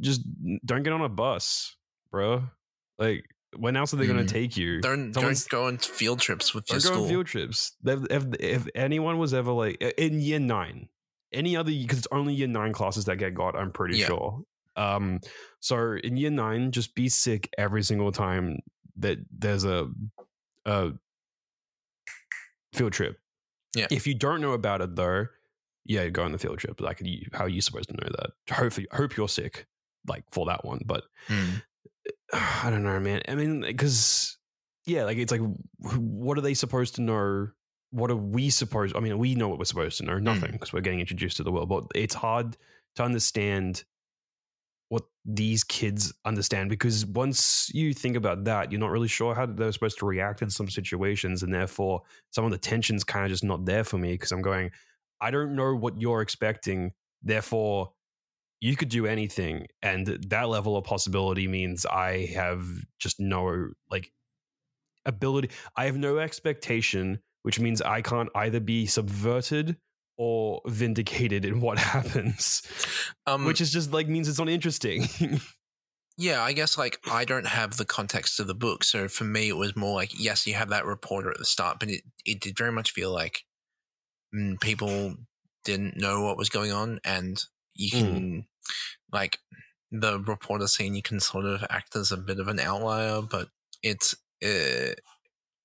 just 0.00 0.22
don't 0.64 0.82
get 0.82 0.94
on 0.94 1.02
a 1.02 1.10
bus, 1.10 1.76
bro. 2.10 2.44
Like 2.98 3.26
when 3.56 3.76
else 3.76 3.92
are 3.94 3.96
they 3.96 4.06
going 4.06 4.18
Mm. 4.18 4.26
to 4.28 4.32
take 4.34 4.56
you? 4.56 4.80
They're, 4.80 4.94
Someone's- 5.12 5.44
don't 5.46 5.50
go 5.60 5.66
on 5.68 5.78
field 5.78 6.20
trips 6.20 6.54
with 6.54 6.68
your 6.70 6.78
Don't 6.80 6.88
go 6.90 6.94
on 6.94 6.98
school. 7.00 7.08
field 7.08 7.26
trips. 7.26 7.72
If, 7.84 8.00
if, 8.10 8.24
if 8.40 8.66
anyone 8.74 9.18
was 9.18 9.32
ever 9.34 9.52
like 9.52 9.80
in 9.98 10.20
year 10.20 10.38
nine, 10.38 10.88
any 11.32 11.56
other 11.56 11.70
because 11.70 11.98
it's 11.98 12.08
only 12.12 12.34
year 12.34 12.46
nine 12.48 12.72
classes 12.72 13.04
that 13.06 13.16
get 13.16 13.34
got. 13.34 13.56
I'm 13.56 13.72
pretty 13.72 13.98
Yeah. 13.98 14.06
sure. 14.06 14.42
Um, 14.76 15.20
so 15.60 15.96
in 16.02 16.16
year 16.16 16.30
nine, 16.30 16.70
just 16.72 16.94
be 16.94 17.08
sick 17.08 17.48
every 17.58 17.82
single 17.82 18.12
time 18.12 18.58
that 18.96 19.18
there's 19.30 19.64
a 19.64 19.88
a 20.66 20.92
field 22.72 22.92
trip. 22.92 23.18
Yeah. 23.76 23.86
If 23.90 24.06
you 24.06 24.14
don't 24.14 24.40
know 24.40 24.52
about 24.52 24.80
it 24.80 24.96
though, 24.96 25.26
yeah, 25.84 26.08
go 26.08 26.22
on 26.22 26.32
the 26.32 26.38
field 26.38 26.58
trip. 26.58 26.80
Like, 26.80 27.02
how 27.32 27.44
are 27.44 27.48
you 27.48 27.60
supposed 27.60 27.88
to 27.90 27.94
know 27.94 28.08
that? 28.18 28.54
Hopefully, 28.54 28.86
hope 28.92 29.16
you're 29.16 29.28
sick, 29.28 29.66
like 30.08 30.24
for 30.30 30.46
that 30.46 30.64
one. 30.64 30.80
But 30.86 31.04
Mm. 31.28 31.62
I 32.32 32.70
don't 32.70 32.82
know, 32.82 32.98
man. 33.00 33.22
I 33.28 33.34
mean, 33.34 33.60
because 33.60 34.36
yeah, 34.86 35.04
like 35.04 35.18
it's 35.18 35.32
like, 35.32 35.40
what 35.78 36.38
are 36.38 36.42
they 36.42 36.54
supposed 36.54 36.96
to 36.96 37.02
know? 37.02 37.48
What 37.90 38.10
are 38.10 38.16
we 38.16 38.50
supposed? 38.50 38.96
I 38.96 39.00
mean, 39.00 39.18
we 39.18 39.34
know 39.34 39.48
what 39.48 39.58
we're 39.58 39.64
supposed 39.64 39.98
to 39.98 40.04
know, 40.04 40.18
nothing, 40.18 40.50
mm. 40.50 40.52
because 40.52 40.72
we're 40.72 40.80
getting 40.80 41.00
introduced 41.00 41.36
to 41.38 41.42
the 41.42 41.52
world. 41.52 41.68
But 41.68 41.84
it's 41.94 42.14
hard 42.14 42.56
to 42.96 43.02
understand 43.02 43.84
what 44.88 45.04
these 45.24 45.64
kids 45.64 46.12
understand 46.24 46.68
because 46.68 47.06
once 47.06 47.70
you 47.72 47.94
think 47.94 48.16
about 48.16 48.44
that, 48.44 48.70
you're 48.70 48.80
not 48.80 48.90
really 48.90 49.08
sure 49.08 49.34
how 49.34 49.46
they're 49.46 49.72
supposed 49.72 49.98
to 49.98 50.06
react 50.06 50.42
in 50.42 50.50
some 50.50 50.68
situations, 50.68 51.42
and 51.42 51.54
therefore 51.54 52.02
some 52.30 52.44
of 52.44 52.50
the 52.50 52.58
tension's 52.58 53.04
kind 53.04 53.24
of 53.24 53.30
just 53.30 53.44
not 53.44 53.64
there 53.64 53.84
for 53.84 53.96
me 53.96 54.12
because 54.12 54.32
I'm 54.32 54.42
going, 54.42 54.70
I 55.20 55.30
don't 55.30 55.54
know 55.54 55.74
what 55.74 56.00
you're 56.00 56.20
expecting, 56.20 56.92
therefore 57.22 57.92
you 58.64 58.76
could 58.76 58.88
do 58.88 59.04
anything 59.04 59.66
and 59.82 60.06
that 60.06 60.48
level 60.48 60.74
of 60.74 60.84
possibility 60.84 61.46
means 61.46 61.84
i 61.84 62.24
have 62.34 62.66
just 62.98 63.20
no 63.20 63.68
like 63.90 64.10
ability 65.04 65.50
i 65.76 65.84
have 65.84 65.98
no 65.98 66.16
expectation 66.18 67.20
which 67.42 67.60
means 67.60 67.82
i 67.82 68.00
can't 68.00 68.30
either 68.34 68.60
be 68.60 68.86
subverted 68.86 69.76
or 70.16 70.62
vindicated 70.66 71.44
in 71.44 71.60
what 71.60 71.78
happens 71.94 72.62
Um, 73.26 73.44
which 73.44 73.60
is 73.60 73.70
just 73.70 73.92
like 73.92 74.08
means 74.08 74.28
it's 74.28 74.38
not 74.38 74.48
interesting. 74.48 75.06
Yeah, 76.16 76.42
I 76.44 76.52
guess 76.52 76.78
like 76.78 77.00
I 77.10 77.24
don't 77.24 77.48
have 77.48 77.76
the 77.76 77.84
context 77.84 78.38
of 78.38 78.46
the 78.46 78.54
book, 78.54 78.84
so 78.84 79.08
for 79.08 79.24
me 79.24 79.48
it 79.48 79.56
was 79.56 79.74
more 79.74 79.96
like 79.96 80.12
yes, 80.16 80.46
you 80.46 80.54
have 80.54 80.68
that 80.68 80.86
reporter 80.86 81.28
at 81.28 81.38
the 81.38 81.44
start, 81.44 81.80
but 81.80 81.90
it 81.90 82.02
it 82.24 82.40
did 82.40 82.56
very 82.56 82.70
much 82.70 82.92
feel 82.92 83.12
like 83.12 83.40
mm, 84.32 84.60
people 84.60 85.16
didn't 85.64 85.96
know 85.96 86.22
what 86.22 86.38
was 86.38 86.50
going 86.50 86.70
on, 86.70 87.00
and 87.04 87.42
you 87.74 87.90
can 87.90 88.46
like 89.12 89.38
the 89.90 90.18
reporter 90.20 90.66
scene, 90.66 90.94
you 90.94 91.02
can 91.02 91.20
sort 91.20 91.44
of 91.44 91.64
act 91.70 91.94
as 91.96 92.10
a 92.12 92.16
bit 92.16 92.38
of 92.38 92.48
an 92.48 92.60
outlier, 92.60 93.22
but 93.22 93.48
it's. 93.82 94.14
Uh, 94.44 94.94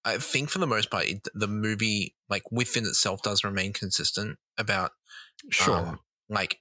I 0.05 0.17
think 0.17 0.49
for 0.49 0.59
the 0.59 0.67
most 0.67 0.89
part, 0.89 1.05
it, 1.07 1.27
the 1.33 1.47
movie, 1.47 2.15
like 2.29 2.51
within 2.51 2.85
itself, 2.85 3.21
does 3.21 3.43
remain 3.43 3.73
consistent 3.73 4.38
about 4.57 4.91
sure 5.49 5.75
um, 5.75 5.99
like 6.29 6.59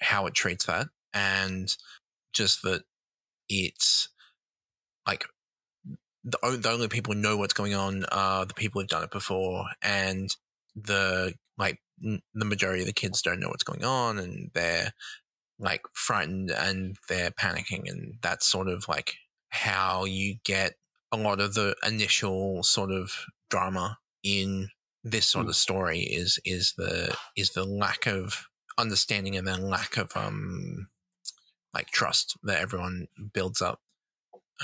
how 0.00 0.26
it 0.26 0.34
treats 0.34 0.66
that 0.66 0.88
and 1.14 1.74
just 2.32 2.62
that 2.62 2.82
it's 3.48 4.08
like 5.06 5.24
the, 6.24 6.38
o- 6.42 6.56
the 6.56 6.70
only 6.70 6.88
people 6.88 7.14
who 7.14 7.20
know 7.20 7.36
what's 7.36 7.54
going 7.54 7.74
on 7.74 8.04
are 8.06 8.44
the 8.46 8.54
people 8.54 8.80
who've 8.80 8.88
done 8.88 9.04
it 9.04 9.10
before 9.10 9.64
and 9.82 10.36
the 10.74 11.34
like 11.58 11.80
n- 12.04 12.22
the 12.34 12.44
majority 12.44 12.80
of 12.82 12.86
the 12.86 12.92
kids 12.92 13.22
don't 13.22 13.40
know 13.40 13.48
what's 13.48 13.64
going 13.64 13.84
on 13.84 14.18
and 14.18 14.50
they're 14.54 14.92
like 15.58 15.82
frightened 15.92 16.50
and 16.50 16.96
they're 17.08 17.30
panicking 17.30 17.88
and 17.88 18.18
that's 18.22 18.46
sort 18.46 18.68
of 18.68 18.88
like 18.88 19.16
how 19.50 20.04
you 20.04 20.36
get 20.44 20.74
a 21.12 21.16
lot 21.16 21.40
of 21.40 21.54
the 21.54 21.76
initial 21.86 22.62
sort 22.62 22.90
of 22.90 23.26
drama 23.50 23.98
in 24.22 24.68
this 25.04 25.26
sort 25.26 25.46
Mm. 25.46 25.50
of 25.50 25.56
story 25.56 26.00
is 26.00 26.38
is 26.44 26.74
the 26.76 27.16
is 27.36 27.50
the 27.50 27.64
lack 27.64 28.06
of 28.06 28.48
understanding 28.78 29.36
and 29.36 29.46
then 29.46 29.62
lack 29.70 29.96
of 29.96 30.10
um 30.16 30.88
like 31.74 31.88
trust 31.88 32.36
that 32.42 32.60
everyone 32.60 33.08
builds 33.32 33.62
up 33.62 33.80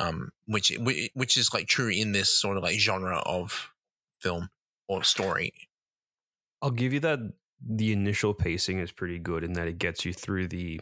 um 0.01 0.33
which 0.47 0.73
which 1.15 1.37
is 1.37 1.53
like 1.55 1.67
true 1.69 1.89
in 1.89 2.13
this 2.13 2.31
sort 2.33 2.57
of 2.57 2.63
like 2.63 2.79
genre 2.79 3.19
of 3.21 3.71
film 4.21 4.51
or 4.89 5.03
story 5.05 5.53
I'll 6.63 6.71
give 6.71 6.93
you 6.93 7.01
that 7.01 7.21
the 7.67 7.93
initial 7.93 8.35
pacing 8.35 8.79
is 8.79 8.93
pretty 8.93 9.19
good 9.19 9.45
in 9.45 9.53
that 9.55 9.69
it 9.69 9.79
gets 9.79 10.05
you 10.05 10.13
through 10.13 10.49
the 10.49 10.81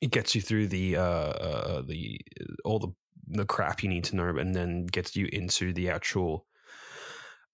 it 0.00 0.10
gets 0.10 0.34
you 0.34 0.40
through 0.40 0.66
the 0.66 0.96
uh, 0.96 1.00
uh 1.00 1.82
the 1.82 2.20
all 2.64 2.78
the 2.78 2.92
the 3.28 3.44
crap 3.44 3.82
you 3.82 3.88
need 3.88 4.04
to 4.04 4.16
know 4.16 4.36
and 4.36 4.54
then 4.54 4.86
gets 4.86 5.16
you 5.16 5.28
into 5.32 5.72
the 5.72 5.88
actual 5.88 6.46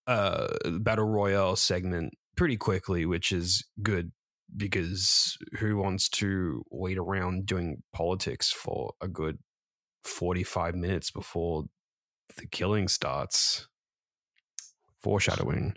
uh 0.06 0.48
battle 0.80 1.04
royale 1.04 1.56
segment 1.56 2.12
pretty 2.37 2.56
quickly 2.56 3.06
which 3.06 3.32
is 3.32 3.64
good 3.82 4.12
because 4.56 5.38
who 5.58 5.76
wants 5.78 6.08
to 6.08 6.64
wait 6.70 6.98
around 6.98 7.46
doing 7.46 7.82
politics 7.92 8.50
for 8.50 8.92
a 9.00 9.08
good 9.08 9.38
45 10.04 10.74
minutes 10.74 11.11
before 11.11 11.64
the 12.37 12.46
killing 12.46 12.88
starts? 12.88 13.68
Foreshadowing 15.02 15.74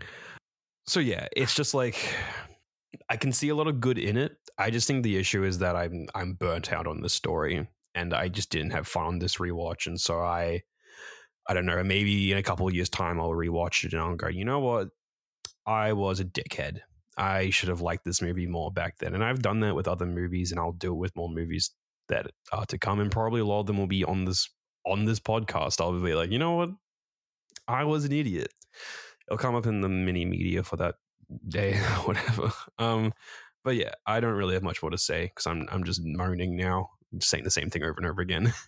so 0.88 1.00
yeah, 1.00 1.28
it's 1.36 1.56
just 1.56 1.74
like 1.74 1.98
I 3.10 3.18
can 3.18 3.32
see 3.32 3.50
a 3.50 3.56
lot 3.56 3.68
of 3.68 3.80
good 3.80 3.98
in 3.98 4.18
it. 4.18 4.38
I 4.58 4.70
just 4.70 4.88
think 4.88 5.04
the 5.04 5.18
issue 5.18 5.44
is 5.44 5.60
that 5.60 5.76
I'm 5.76 6.08
I'm 6.16 6.34
burnt 6.34 6.72
out 6.72 6.88
on 6.88 7.02
this 7.02 7.14
story, 7.14 7.68
and 7.94 8.14
I 8.14 8.28
just 8.30 8.50
didn't 8.50 8.72
have 8.72 8.88
fun 8.88 9.06
on 9.06 9.20
this 9.20 9.38
rewatch, 9.38 9.88
and 9.88 10.00
so 10.00 10.20
I 10.20 10.64
I 11.48 11.54
don't 11.54 11.66
know. 11.66 11.84
Maybe 11.84 12.32
in 12.32 12.38
a 12.38 12.44
couple 12.44 12.68
of 12.68 12.74
years' 12.74 12.90
time, 12.90 13.20
I'll 13.20 13.30
rewatch 13.30 13.84
it 13.84 13.94
and 13.94 14.02
I'll 14.02 14.16
go, 14.16 14.28
you 14.28 14.46
know 14.46 14.60
what? 14.60 14.90
I 15.66 15.94
was 15.94 16.20
a 16.20 16.26
dickhead. 16.26 16.80
I 17.18 17.50
should 17.50 17.70
have 17.70 17.82
liked 17.82 18.04
this 18.06 18.22
movie 18.22 18.48
more 18.48 18.72
back 18.72 18.98
then, 19.00 19.14
and 19.14 19.24
I've 19.24 19.42
done 19.42 19.62
that 19.62 19.76
with 19.76 19.88
other 19.88 20.06
movies, 20.06 20.52
and 20.52 20.60
I'll 20.60 20.74
do 20.74 20.92
it 20.94 20.98
with 20.98 21.16
more 21.16 21.30
movies 21.30 21.72
that 22.10 22.28
are 22.52 22.66
to 22.68 22.78
come, 22.78 23.00
and 23.00 23.12
probably 23.12 23.42
a 23.42 23.46
lot 23.46 23.62
of 23.62 23.66
them 23.68 23.78
will 23.78 23.88
be 23.88 24.04
on 24.04 24.26
this 24.26 24.50
on 24.86 25.06
this 25.06 25.20
podcast, 25.20 25.82
I'll 25.82 26.00
be 26.00 26.14
like, 26.14 26.32
you 26.32 26.40
know 26.40 26.54
what? 26.54 26.70
I 27.68 27.84
was 27.84 28.06
an 28.06 28.12
idiot. 28.12 28.54
It'll 29.28 29.38
come 29.38 29.56
up 29.56 29.66
in 29.66 29.82
the 29.82 29.90
mini 29.90 30.26
media 30.26 30.64
for 30.64 30.76
that 30.78 30.96
day 31.48 31.74
or 31.98 32.08
whatever. 32.08 32.52
Um, 32.78 33.14
but 33.64 33.76
yeah, 33.76 33.92
I 34.06 34.20
don't 34.20 34.36
really 34.36 34.54
have 34.54 34.64
much 34.64 34.82
more 34.82 34.92
to 34.92 34.98
say 34.98 35.26
because 35.26 35.48
I'm 35.48 35.68
I'm 35.72 35.84
just 35.84 36.02
moaning 36.04 36.56
now, 36.56 36.90
just 37.18 37.30
saying 37.30 37.44
the 37.44 37.52
same 37.52 37.70
thing 37.70 37.84
over 37.84 37.96
and 37.98 38.08
over 38.08 38.22
again. 38.22 38.54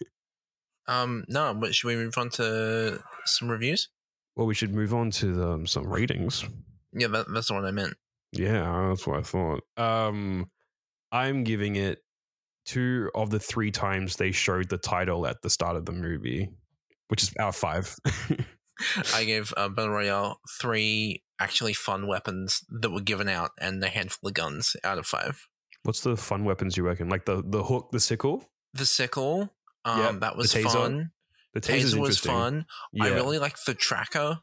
Um, 0.89 1.25
no, 1.27 1.53
but 1.53 1.75
should 1.75 1.87
we 1.87 1.97
move 1.97 2.17
on 2.17 2.29
to 2.29 3.03
some 3.25 3.49
reviews? 3.49 3.89
well, 4.37 4.45
we 4.45 4.53
should 4.53 4.73
move 4.73 4.93
on 4.93 5.09
to 5.09 5.33
the, 5.33 5.49
um, 5.49 5.67
some 5.67 5.87
ratings. 5.87 6.45
Yeah, 6.93 7.07
that, 7.07 7.25
that's 7.33 7.47
the 7.47 7.55
one 7.55 7.65
I 7.65 7.71
meant. 7.71 7.95
Yeah, 8.31 8.87
that's 8.89 9.07
what 9.07 9.17
I 9.17 9.23
thought. 9.23 9.63
Um, 9.77 10.51
I'm 11.11 11.43
giving 11.43 11.75
it 11.75 11.99
two 12.63 13.09
of 13.15 13.31
the 13.31 13.39
three 13.39 13.71
times 13.71 14.15
they 14.15 14.31
showed 14.31 14.69
the 14.69 14.77
title 14.77 15.25
at 15.25 15.41
the 15.41 15.49
start 15.49 15.75
of 15.75 15.85
the 15.85 15.91
movie, 15.91 16.49
which 17.07 17.23
is 17.23 17.33
out 17.39 17.49
of 17.49 17.55
five. 17.55 17.95
I 19.13 19.23
gave 19.23 19.53
uh, 19.57 19.69
Battle 19.69 19.91
Royale 19.91 20.39
three 20.59 21.23
actually 21.39 21.73
fun 21.73 22.07
weapons 22.07 22.63
that 22.69 22.89
were 22.91 23.01
given 23.01 23.27
out 23.29 23.51
and 23.59 23.83
a 23.83 23.89
handful 23.89 24.27
of 24.29 24.33
guns 24.33 24.75
out 24.83 24.97
of 24.97 25.05
five. 25.05 25.47
What's 25.83 26.01
the 26.01 26.17
fun 26.17 26.43
weapons 26.45 26.75
you 26.77 26.83
reckon? 26.83 27.09
Like 27.09 27.25
the 27.25 27.43
the 27.45 27.63
hook, 27.63 27.89
the 27.91 27.99
sickle, 27.99 28.49
The 28.73 28.85
sickle, 28.85 29.53
um, 29.85 29.99
Yeah, 29.99 30.11
that 30.19 30.35
was 30.35 30.51
the 30.51 30.63
fun. 30.63 31.11
the 31.53 31.61
Taser 31.61 31.99
was 31.99 32.19
fun. 32.19 32.65
Yeah. 32.91 33.05
I 33.05 33.07
really 33.09 33.37
liked 33.39 33.65
the 33.65 33.73
tracker. 33.73 34.39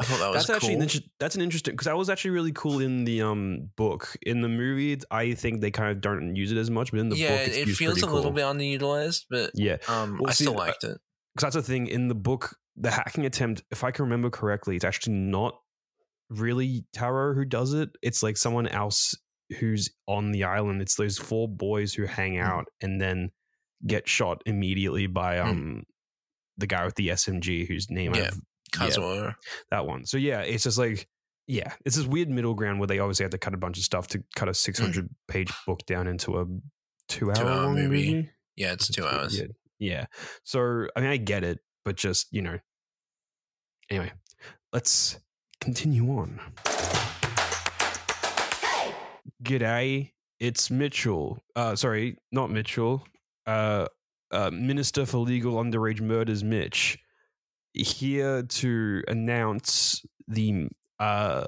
I 0.00 0.04
thought 0.04 0.20
that 0.20 0.30
was 0.30 0.46
that's 0.46 0.50
actually 0.58 0.74
an 0.74 0.82
inter- 0.82 1.00
that's 1.18 1.34
an 1.34 1.40
interesting 1.40 1.72
because 1.74 1.86
that 1.86 1.96
was 1.96 2.08
actually 2.08 2.30
really 2.30 2.52
cool 2.52 2.78
in 2.78 3.04
the 3.04 3.22
um 3.22 3.70
book. 3.76 4.16
In 4.22 4.42
the 4.42 4.48
movie, 4.48 4.96
I 5.10 5.34
think 5.34 5.60
they 5.60 5.72
kind 5.72 5.90
of 5.90 6.00
don't 6.00 6.36
use 6.36 6.52
it 6.52 6.56
as 6.58 6.70
much, 6.70 6.92
but 6.92 7.00
in 7.00 7.08
the 7.08 7.16
yeah, 7.16 7.30
book, 7.36 7.48
it's 7.48 7.56
it 7.56 7.66
feels 7.74 8.00
a 8.02 8.06
little 8.06 8.30
bit 8.30 8.44
underutilized, 8.44 9.24
but 9.28 9.50
Yeah, 9.54 9.78
um, 9.88 10.18
Well, 10.20 10.30
I 10.30 10.34
see, 10.34 10.44
still 10.44 10.54
liked 10.54 10.84
it. 10.84 10.98
because 11.34 11.52
that's 11.52 11.66
the 11.66 11.72
thing 11.72 11.88
in 11.88 12.06
the 12.06 12.14
book 12.14 12.54
the 12.80 12.90
hacking 12.90 13.26
attempt 13.26 13.62
if 13.70 13.82
i 13.84 13.90
can 13.90 14.04
remember 14.04 14.30
correctly 14.30 14.76
it's 14.76 14.84
actually 14.84 15.14
not 15.14 15.54
really 16.30 16.84
taro 16.92 17.34
who 17.34 17.44
does 17.44 17.72
it 17.74 17.88
it's 18.02 18.22
like 18.22 18.36
someone 18.36 18.66
else 18.68 19.14
who's 19.58 19.90
on 20.06 20.30
the 20.30 20.44
island 20.44 20.82
it's 20.82 20.94
those 20.96 21.16
four 21.18 21.48
boys 21.48 21.94
who 21.94 22.04
hang 22.04 22.34
Mm. 22.34 22.44
out 22.44 22.66
and 22.82 23.00
then 23.00 23.30
get 23.86 24.08
shot 24.08 24.42
immediately 24.46 25.06
by 25.06 25.36
Mm. 25.36 25.44
um 25.48 25.82
the 26.58 26.66
guy 26.66 26.84
with 26.84 26.96
the 26.96 27.08
smg 27.08 27.66
whose 27.66 27.88
name 27.90 28.14
Yeah. 28.14 28.30
I've, 28.78 28.92
Kazuo. 28.92 29.34
that 29.70 29.86
one 29.86 30.04
so 30.04 30.18
yeah 30.18 30.40
it's 30.40 30.64
just 30.64 30.76
like 30.78 31.08
yeah 31.46 31.72
it's 31.86 31.96
this 31.96 32.04
weird 32.06 32.28
middle 32.28 32.52
ground 32.54 32.78
where 32.78 32.86
they 32.86 32.98
obviously 32.98 33.24
had 33.24 33.30
to 33.32 33.38
cut 33.38 33.54
a 33.54 33.58
bunch 33.58 33.78
of 33.78 33.84
stuff 33.84 34.06
to 34.08 34.22
cut 34.36 34.48
a 34.50 34.54
600 34.54 35.08
page 35.28 35.50
book 35.66 35.80
down 35.86 36.06
into 36.06 36.38
a 36.38 36.44
two 37.08 37.30
hour 37.30 37.34
Mm. 37.36 37.40
Two-hour 37.40 37.68
movie. 37.74 37.88
movie 38.14 38.30
Yeah, 38.56 38.72
it's 38.74 38.88
two 38.88 39.06
hours. 39.06 39.38
yeah. 39.38 39.46
Yeah. 39.78 40.06
So 40.44 40.88
I 40.94 41.00
mean 41.00 41.08
I 41.10 41.16
get 41.16 41.44
it, 41.44 41.60
but 41.88 41.96
just, 41.96 42.26
you 42.30 42.42
know. 42.42 42.58
Anyway, 43.88 44.12
let's 44.74 45.18
continue 45.58 46.06
on. 46.10 46.38
G'day. 49.42 50.12
It's 50.38 50.70
Mitchell. 50.70 51.38
Uh 51.56 51.74
sorry, 51.76 52.18
not 52.30 52.50
Mitchell. 52.50 53.06
Uh 53.46 53.86
uh 54.30 54.50
Minister 54.50 55.06
for 55.06 55.16
Legal 55.16 55.54
Underage 55.54 56.02
Murders 56.02 56.44
Mitch 56.44 56.98
here 57.72 58.42
to 58.42 59.02
announce 59.08 60.04
the 60.26 60.68
uh 61.00 61.46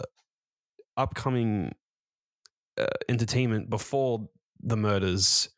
upcoming 0.96 1.74
uh, 2.78 2.86
entertainment 3.10 3.68
before 3.68 4.26
the 4.62 4.78
murders 4.78 5.50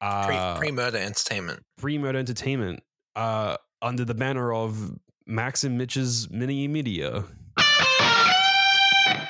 uh, 0.00 0.56
Pre 0.56 0.72
murder 0.72 0.96
entertainment. 0.96 1.62
Pre 1.76 1.98
murder 1.98 2.18
Entertainment 2.18 2.82
uh, 3.14 3.56
under 3.82 4.04
the 4.04 4.14
banner 4.14 4.52
of 4.52 4.92
Max 5.26 5.64
and 5.64 5.78
Mitch's 5.78 6.28
Mini 6.30 6.68
Media. 6.68 7.24
I 7.56 9.26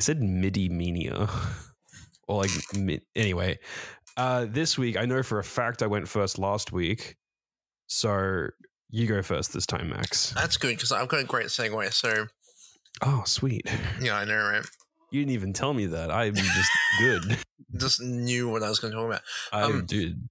said 0.00 0.22
MIDI 0.22 0.68
Mania. 0.68 1.28
or 2.28 2.42
like, 2.42 2.50
mi- 2.74 3.00
anyway. 3.14 3.58
Uh, 4.16 4.46
this 4.48 4.78
week, 4.78 4.96
I 4.96 5.04
know 5.06 5.22
for 5.22 5.38
a 5.38 5.44
fact 5.44 5.82
I 5.82 5.86
went 5.86 6.08
first 6.08 6.38
last 6.38 6.72
week. 6.72 7.16
So 7.86 8.48
you 8.90 9.06
go 9.06 9.22
first 9.22 9.52
this 9.52 9.66
time, 9.66 9.90
Max. 9.90 10.30
That's 10.30 10.56
good 10.56 10.76
because 10.76 10.92
I've 10.92 11.08
got 11.08 11.20
a 11.20 11.24
great 11.24 11.46
segue. 11.46 11.92
So 11.92 12.26
Oh, 13.02 13.22
sweet. 13.26 13.68
yeah, 14.00 14.16
I 14.16 14.24
know, 14.24 14.36
right? 14.36 14.64
You 15.10 15.20
didn't 15.20 15.32
even 15.32 15.52
tell 15.52 15.74
me 15.74 15.86
that. 15.86 16.10
I'm 16.10 16.34
just 16.34 16.70
good. 16.98 17.38
Just 17.76 18.00
knew 18.00 18.48
what 18.48 18.62
I 18.62 18.68
was 18.68 18.78
going 18.78 18.92
to 18.92 18.96
talk 18.96 19.06
about. 19.06 19.22
I 19.52 19.62
Um, 19.62 19.84
dude. 19.84 20.28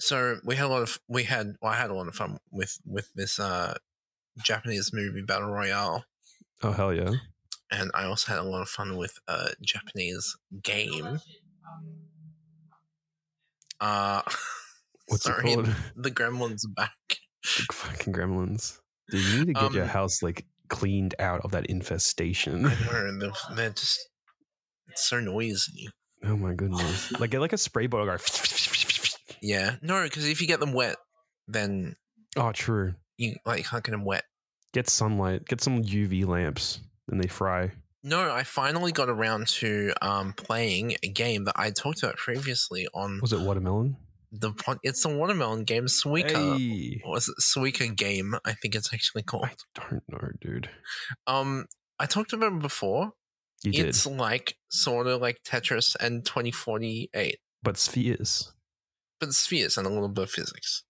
So 0.00 0.38
we 0.44 0.56
had 0.56 0.64
a 0.66 0.68
lot 0.68 0.82
of 0.82 0.98
we 1.08 1.24
had 1.24 1.56
well, 1.60 1.72
I 1.72 1.76
had 1.76 1.90
a 1.90 1.94
lot 1.94 2.08
of 2.08 2.14
fun 2.14 2.38
with 2.50 2.78
with 2.86 3.10
this 3.14 3.38
uh 3.38 3.74
Japanese 4.42 4.90
movie 4.92 5.22
Battle 5.22 5.50
Royale, 5.50 6.04
Oh, 6.62 6.72
hell 6.72 6.92
yeah. 6.94 7.12
and 7.70 7.90
I 7.94 8.04
also 8.04 8.32
had 8.32 8.40
a 8.40 8.44
lot 8.48 8.62
of 8.62 8.68
fun 8.68 8.96
with 8.96 9.18
a 9.28 9.50
Japanese 9.62 10.36
game. 10.62 11.20
Uh, 13.80 14.22
What's 15.08 15.24
sorry, 15.24 15.52
it 15.52 15.54
called? 15.54 15.74
the 15.96 16.10
Gremlins 16.10 16.64
are 16.66 16.72
back. 16.74 16.92
fucking 17.72 18.12
gremlins. 18.12 18.78
Dude, 19.10 19.24
you 19.24 19.38
need 19.40 19.46
to 19.48 19.52
get 19.54 19.72
your 19.72 19.82
Um, 19.84 19.88
house 19.88 20.22
like 20.22 20.46
cleaned 20.68 21.14
out 21.18 21.40
of 21.44 21.50
that 21.52 21.66
infestation. 21.66 22.62
Know 22.92 23.32
they're, 23.56 23.70
just 23.70 23.98
so 24.94 25.20
noisy. 25.20 25.88
Oh 26.24 26.36
my 26.36 26.54
goodness! 26.54 27.10
Like 27.18 27.30
get 27.30 27.40
like 27.40 27.52
a 27.54 27.58
spray 27.58 27.86
bottle. 27.86 28.06
Yeah, 29.40 29.76
no, 29.82 30.02
because 30.04 30.28
if 30.28 30.40
you 30.40 30.46
get 30.46 30.60
them 30.60 30.72
wet, 30.72 30.96
then 31.48 31.96
Oh, 32.36 32.52
true. 32.52 32.94
you 33.16 33.36
like 33.44 33.64
can't 33.66 33.84
get 33.84 33.92
them 33.92 34.04
wet. 34.04 34.24
Get 34.72 34.88
sunlight. 34.88 35.46
Get 35.46 35.60
some 35.60 35.82
UV 35.82 36.26
lamps, 36.26 36.80
and 37.10 37.20
they 37.22 37.26
fry. 37.28 37.72
No, 38.02 38.30
I 38.32 38.44
finally 38.44 38.92
got 38.92 39.08
around 39.10 39.48
to 39.48 39.92
um, 40.00 40.32
playing 40.32 40.96
a 41.02 41.08
game 41.08 41.44
that 41.44 41.54
I 41.56 41.70
talked 41.70 42.02
about 42.02 42.16
previously 42.16 42.86
on 42.94 43.18
Was 43.20 43.32
it 43.32 43.40
watermelon? 43.40 43.96
the. 44.32 44.52
It's 44.82 45.02
the 45.02 45.08
watermelon 45.14 45.64
game, 45.64 45.84
Suika. 45.86 46.56
Hey, 46.56 47.02
Or 47.04 47.16
it 47.18 47.24
Suika 47.42 47.94
game? 47.94 48.36
I 48.44 48.52
think 48.52 48.74
it's 48.74 48.94
actually 48.94 49.22
called. 49.24 49.48
I 49.76 49.80
don't 49.90 50.02
know, 50.08 50.28
dude. 50.40 50.70
Um, 51.26 51.66
I 51.98 52.06
talked 52.06 52.32
about 52.32 52.52
it 52.54 52.58
before. 52.60 53.12
You 53.64 53.72
it's 53.86 54.04
did, 54.04 54.16
like 54.16 54.56
sort 54.70 55.06
of 55.06 55.20
like 55.20 55.42
Tetris 55.42 55.94
and 56.00 56.24
2048, 56.24 57.36
but 57.62 57.76
spheres. 57.76 58.52
But 59.20 59.32
spheres 59.34 59.76
and 59.76 59.86
a 59.86 59.90
little 59.90 60.08
bit 60.08 60.24
of 60.24 60.30
physics. 60.30 60.82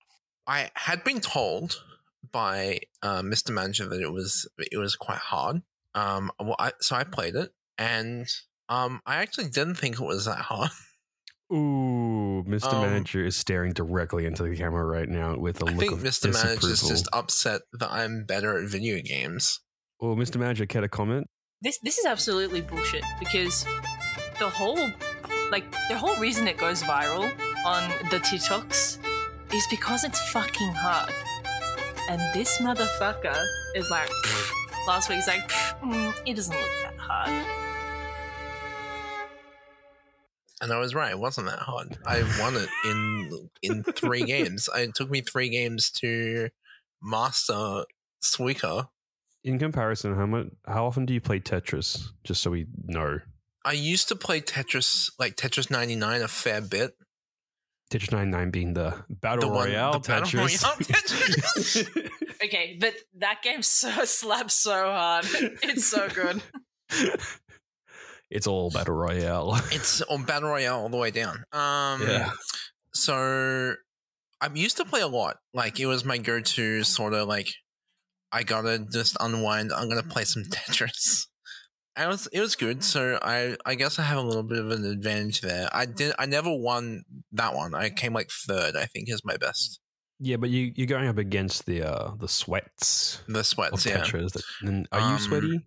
I 0.46 0.70
had 0.74 1.04
been 1.04 1.20
told 1.20 1.82
by 2.32 2.80
uh, 3.02 3.22
Mr. 3.22 3.50
Manager 3.50 3.88
that 3.88 4.00
it 4.00 4.12
was 4.12 4.48
it 4.58 4.78
was 4.78 4.96
quite 4.96 5.18
hard. 5.18 5.62
Um, 5.94 6.30
well, 6.38 6.56
I, 6.58 6.72
so 6.80 6.96
I 6.96 7.04
played 7.04 7.34
it, 7.34 7.50
and 7.76 8.26
um, 8.68 9.00
I 9.06 9.16
actually 9.16 9.48
didn't 9.48 9.74
think 9.74 10.00
it 10.00 10.04
was 10.04 10.24
that 10.24 10.38
hard. 10.38 10.70
Ooh, 11.52 12.44
Mr. 12.46 12.72
Um, 12.72 12.82
Manager 12.82 13.24
is 13.24 13.36
staring 13.36 13.72
directly 13.72 14.24
into 14.24 14.44
the 14.44 14.56
camera 14.56 14.84
right 14.84 15.08
now 15.08 15.36
with 15.36 15.60
a 15.62 15.66
I 15.66 15.70
look 15.72 15.80
think 15.80 15.92
of 15.92 15.98
Mr. 15.98 16.32
Manager 16.32 16.68
is 16.68 16.86
just 16.86 17.08
upset 17.12 17.62
that 17.72 17.90
I'm 17.90 18.24
better 18.24 18.62
at 18.62 18.68
video 18.68 19.00
games. 19.02 19.60
Well, 19.98 20.14
Mr. 20.14 20.36
Manager, 20.36 20.64
care 20.66 20.80
to 20.80 20.88
comment? 20.88 21.26
this 21.62 21.78
this 21.80 21.98
is 21.98 22.06
absolutely 22.06 22.60
bullshit 22.60 23.04
because 23.18 23.64
the 24.38 24.48
whole 24.48 24.90
like 25.50 25.70
the 25.88 25.96
whole 25.96 26.16
reason 26.16 26.48
it 26.48 26.56
goes 26.56 26.82
viral 26.82 27.30
on 27.64 27.88
the 28.10 28.18
TikToks 28.18 28.98
is 29.52 29.66
because 29.70 30.04
it's 30.04 30.20
fucking 30.30 30.72
hard. 30.72 31.12
And 32.08 32.20
this 32.34 32.58
motherfucker 32.58 33.44
is 33.74 33.90
like 33.90 34.10
last 34.86 35.08
week 35.08 35.16
he's 35.16 35.26
like 35.26 35.48
mm, 35.82 36.14
it 36.26 36.36
doesn't 36.36 36.56
look 36.56 36.70
that 36.84 36.96
hard. 36.98 37.46
And 40.62 40.72
I 40.72 40.78
was 40.78 40.94
right; 40.94 41.10
it 41.10 41.18
wasn't 41.18 41.46
that 41.46 41.60
hard. 41.60 41.96
I 42.06 42.22
won 42.38 42.54
it 42.56 42.68
in 42.84 43.48
in 43.62 43.82
three 43.82 44.22
games. 44.26 44.68
It 44.74 44.94
took 44.94 45.10
me 45.10 45.22
three 45.22 45.48
games 45.48 45.90
to 45.92 46.50
master 47.02 47.84
Suika. 48.22 48.88
In 49.42 49.58
comparison, 49.58 50.14
how 50.14 50.26
much? 50.26 50.48
How 50.66 50.86
often 50.86 51.06
do 51.06 51.14
you 51.14 51.20
play 51.20 51.40
Tetris? 51.40 52.08
Just 52.24 52.42
so 52.42 52.50
we 52.50 52.66
know. 52.84 53.20
I 53.64 53.72
used 53.72 54.08
to 54.08 54.16
play 54.16 54.40
Tetris, 54.40 55.10
like 55.18 55.36
Tetris 55.36 55.70
99, 55.70 56.22
a 56.22 56.28
fair 56.28 56.60
bit. 56.60 56.94
Tetris 57.90 58.12
99 58.12 58.50
being 58.50 58.74
the 58.74 58.94
battle 59.08 59.48
The 59.48 59.54
one- 59.54 59.68
royale 59.68 59.92
the 59.94 59.98
Battle 60.08 60.26
Tetris. 60.28 60.62
Royale 60.64 60.76
Tetris. 60.76 62.10
Okay, 62.42 62.78
but 62.80 62.94
that 63.18 63.42
game 63.42 63.60
so 63.62 63.90
slaps 64.06 64.54
so 64.54 64.72
hard. 64.72 65.26
It's 65.62 65.84
so 65.84 66.08
good. 66.08 66.40
it's 68.30 68.46
all 68.46 68.70
battle 68.70 68.94
royale. 68.94 69.56
it's 69.70 70.00
on 70.02 70.22
Battle 70.24 70.48
Royale 70.48 70.80
all 70.80 70.88
the 70.88 70.96
way 70.96 71.10
down. 71.10 71.44
Um, 71.52 72.02
So 72.94 73.74
I 74.40 74.48
used 74.54 74.78
to 74.78 74.84
play 74.86 75.00
a 75.02 75.06
lot. 75.06 75.36
Like 75.52 75.78
it 75.80 75.86
was 75.86 76.04
my 76.04 76.16
go-to 76.18 76.82
sort 76.82 77.12
of 77.12 77.28
like 77.28 77.48
I 78.32 78.42
gotta 78.42 78.86
just 78.90 79.16
unwind. 79.20 79.70
I'm 79.72 79.88
gonna 79.90 80.02
play 80.02 80.24
some 80.24 80.44
Tetris. 80.44 81.26
It 81.98 82.06
was 82.08 82.28
it 82.32 82.40
was 82.40 82.56
good. 82.56 82.82
So 82.84 83.18
I 83.20 83.56
I 83.66 83.74
guess 83.74 83.98
I 83.98 84.02
have 84.02 84.18
a 84.18 84.22
little 84.22 84.42
bit 84.44 84.58
of 84.58 84.70
an 84.70 84.84
advantage 84.84 85.40
there. 85.40 85.68
I 85.72 85.86
did 85.86 86.14
I 86.18 86.26
never 86.26 86.50
won 86.54 87.02
that 87.32 87.54
one. 87.54 87.74
I 87.74 87.90
came 87.90 88.12
like 88.14 88.30
third. 88.30 88.76
I 88.76 88.86
think 88.86 89.08
is 89.10 89.22
my 89.24 89.36
best. 89.36 89.80
Yeah, 90.18 90.36
but 90.36 90.50
you 90.50 90.72
you're 90.76 90.86
going 90.86 91.08
up 91.08 91.18
against 91.18 91.66
the 91.66 91.82
uh 91.82 92.12
the 92.18 92.28
sweats 92.28 93.22
The 93.28 93.42
sweats, 93.42 93.84
yeah. 93.86 93.98
Tetris. 94.02 94.32
That, 94.32 94.86
are 94.92 95.00
you 95.00 95.06
Um, 95.06 95.18
sweaty? 95.18 95.60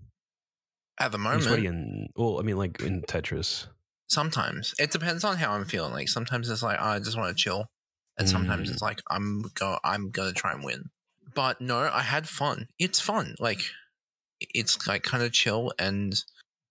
At 0.99 1.11
the 1.11 1.17
you 1.17 1.41
sweaty 1.41 1.63
moment, 1.63 1.65
in 1.65 2.07
well, 2.15 2.39
I 2.39 2.43
mean 2.43 2.57
like 2.57 2.79
in 2.81 3.01
Tetris. 3.01 3.67
sometimes 4.07 4.73
it 4.79 4.91
depends 4.91 5.23
on 5.23 5.37
how 5.37 5.51
I'm 5.53 5.65
feeling. 5.65 5.91
Like 5.91 6.07
sometimes 6.09 6.49
it's 6.49 6.63
like 6.63 6.77
oh, 6.79 6.85
I 6.85 6.99
just 6.99 7.17
want 7.17 7.35
to 7.35 7.41
chill, 7.43 7.65
and 8.17 8.29
sometimes 8.29 8.69
Mm. 8.69 8.73
it's 8.73 8.81
like 8.81 9.01
I'm 9.09 9.43
go 9.55 9.77
I'm 9.83 10.09
gonna 10.11 10.33
try 10.33 10.53
and 10.53 10.63
win. 10.63 10.89
But 11.35 11.59
no, 11.61 11.79
I 11.91 12.01
had 12.01 12.29
fun. 12.29 12.67
It's 12.77 12.99
fun. 12.99 13.35
Like 13.39 13.59
it's 14.53 14.87
like 14.87 15.03
kind 15.03 15.23
of 15.23 15.31
chill 15.31 15.71
and 15.79 16.21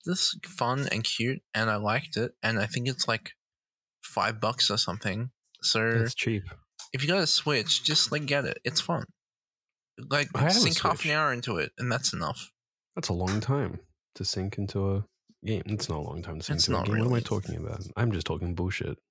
just 0.04 0.44
fun 0.46 0.88
and 0.90 1.04
cute, 1.04 1.40
and 1.54 1.70
I 1.70 1.76
liked 1.76 2.16
it. 2.16 2.32
And 2.42 2.58
I 2.58 2.66
think 2.66 2.88
it's 2.88 3.06
like 3.06 3.32
five 4.02 4.40
bucks 4.40 4.70
or 4.70 4.76
something. 4.78 5.30
So 5.62 5.86
It's 5.86 6.14
cheap. 6.14 6.42
if 6.92 7.02
you 7.02 7.08
got 7.08 7.22
a 7.22 7.26
Switch, 7.26 7.84
just 7.84 8.10
like 8.12 8.26
get 8.26 8.44
it. 8.44 8.58
It's 8.64 8.80
fun. 8.80 9.04
Like 10.10 10.28
sink 10.50 10.80
half 10.80 11.04
an 11.04 11.12
hour 11.12 11.32
into 11.32 11.58
it, 11.58 11.72
and 11.78 11.90
that's 11.92 12.12
enough. 12.12 12.50
That's 12.96 13.08
a 13.08 13.12
long 13.14 13.40
time 13.40 13.78
to 14.16 14.24
sink 14.24 14.58
into 14.58 14.96
a 14.96 15.04
game. 15.44 15.62
It's 15.66 15.88
not 15.88 15.98
a 15.98 16.02
long 16.02 16.22
time 16.22 16.38
to 16.38 16.42
sink 16.44 16.56
It's 16.58 16.68
into 16.68 16.80
a 16.80 16.84
game. 16.84 16.98
What 16.98 17.06
am 17.06 17.14
I 17.14 17.20
talking 17.20 17.56
about? 17.56 17.86
I'm 17.96 18.10
just 18.12 18.26
talking 18.26 18.54
bullshit. 18.54 18.98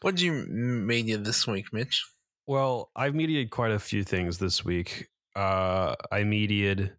What 0.00 0.16
did 0.16 0.22
you 0.22 0.32
media 0.32 1.16
this 1.16 1.46
week, 1.46 1.72
Mitch? 1.72 2.04
Well, 2.48 2.90
I've 2.96 3.14
mediated 3.14 3.50
quite 3.50 3.70
a 3.70 3.78
few 3.78 4.02
things 4.02 4.38
this 4.38 4.64
week. 4.64 5.06
Uh, 5.36 5.94
I 6.10 6.24
mediated. 6.24 6.96